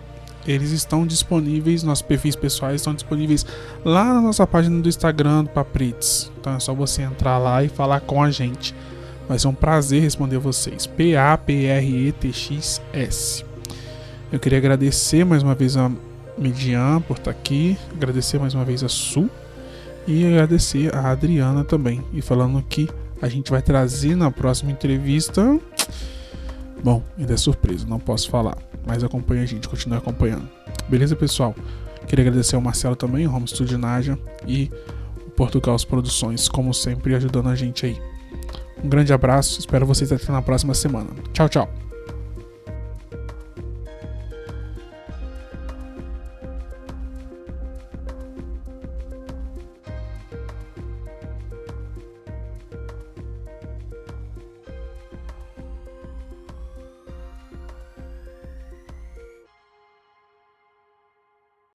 eles 0.47 0.71
estão 0.71 1.05
disponíveis, 1.05 1.83
nossos 1.83 2.01
perfis 2.01 2.35
pessoais 2.35 2.81
estão 2.81 2.93
disponíveis 2.93 3.45
lá 3.83 4.05
na 4.05 4.21
nossa 4.21 4.45
página 4.45 4.81
do 4.81 4.87
Instagram 4.87 5.45
do 5.45 5.49
Paprits. 5.49 6.31
Então 6.39 6.55
é 6.55 6.59
só 6.59 6.73
você 6.73 7.01
entrar 7.01 7.37
lá 7.37 7.63
e 7.63 7.69
falar 7.69 8.01
com 8.01 8.21
a 8.21 8.29
gente. 8.31 8.75
Vai 9.27 9.39
ser 9.39 9.47
um 9.47 9.53
prazer 9.53 10.01
responder 10.01 10.37
vocês. 10.37 10.85
P-A-P-R-E-T-X-S. 10.85 11.55
Eu 14.31 14.39
queria 14.39 14.57
agradecer 14.57 15.23
mais 15.25 15.41
uma 15.41 15.55
vez 15.55 15.75
a 15.77 15.91
Median 16.37 17.01
por 17.01 17.17
estar 17.17 17.31
aqui, 17.31 17.77
agradecer 17.93 18.37
mais 18.39 18.53
uma 18.53 18.63
vez 18.65 18.83
a 18.83 18.89
Su 18.89 19.29
e 20.07 20.25
agradecer 20.25 20.93
a 20.93 21.09
Adriana 21.11 21.63
também. 21.63 22.03
E 22.13 22.21
falando 22.21 22.61
que 22.61 22.87
a 23.21 23.27
gente 23.27 23.49
vai 23.49 23.61
trazer 23.61 24.15
na 24.15 24.29
próxima 24.29 24.71
entrevista. 24.71 25.59
Bom, 26.83 27.01
ainda 27.17 27.33
é 27.33 27.37
surpresa, 27.37 27.87
não 27.87 27.99
posso 27.99 28.29
falar. 28.29 28.57
Mas 28.85 29.03
acompanha 29.03 29.43
a 29.43 29.45
gente, 29.45 29.67
continue 29.67 29.97
acompanhando. 29.97 30.47
Beleza, 30.87 31.15
pessoal? 31.15 31.55
Queria 32.07 32.23
agradecer 32.23 32.55
ao 32.55 32.61
Marcelo 32.61 32.95
também, 32.95 33.25
o 33.25 33.33
Home 33.33 33.47
Studio 33.47 33.77
Naja 33.77 34.17
e 34.47 34.71
o 35.25 35.31
Portugal 35.31 35.75
Produções, 35.87 36.47
como 36.47 36.73
sempre, 36.73 37.15
ajudando 37.15 37.49
a 37.49 37.55
gente 37.55 37.85
aí. 37.85 37.99
Um 38.83 38.89
grande 38.89 39.11
abraço, 39.11 39.59
espero 39.59 39.85
vocês 39.85 40.11
até 40.11 40.31
na 40.31 40.41
próxima 40.41 40.73
semana. 40.73 41.09
Tchau, 41.33 41.49
tchau. 41.49 41.84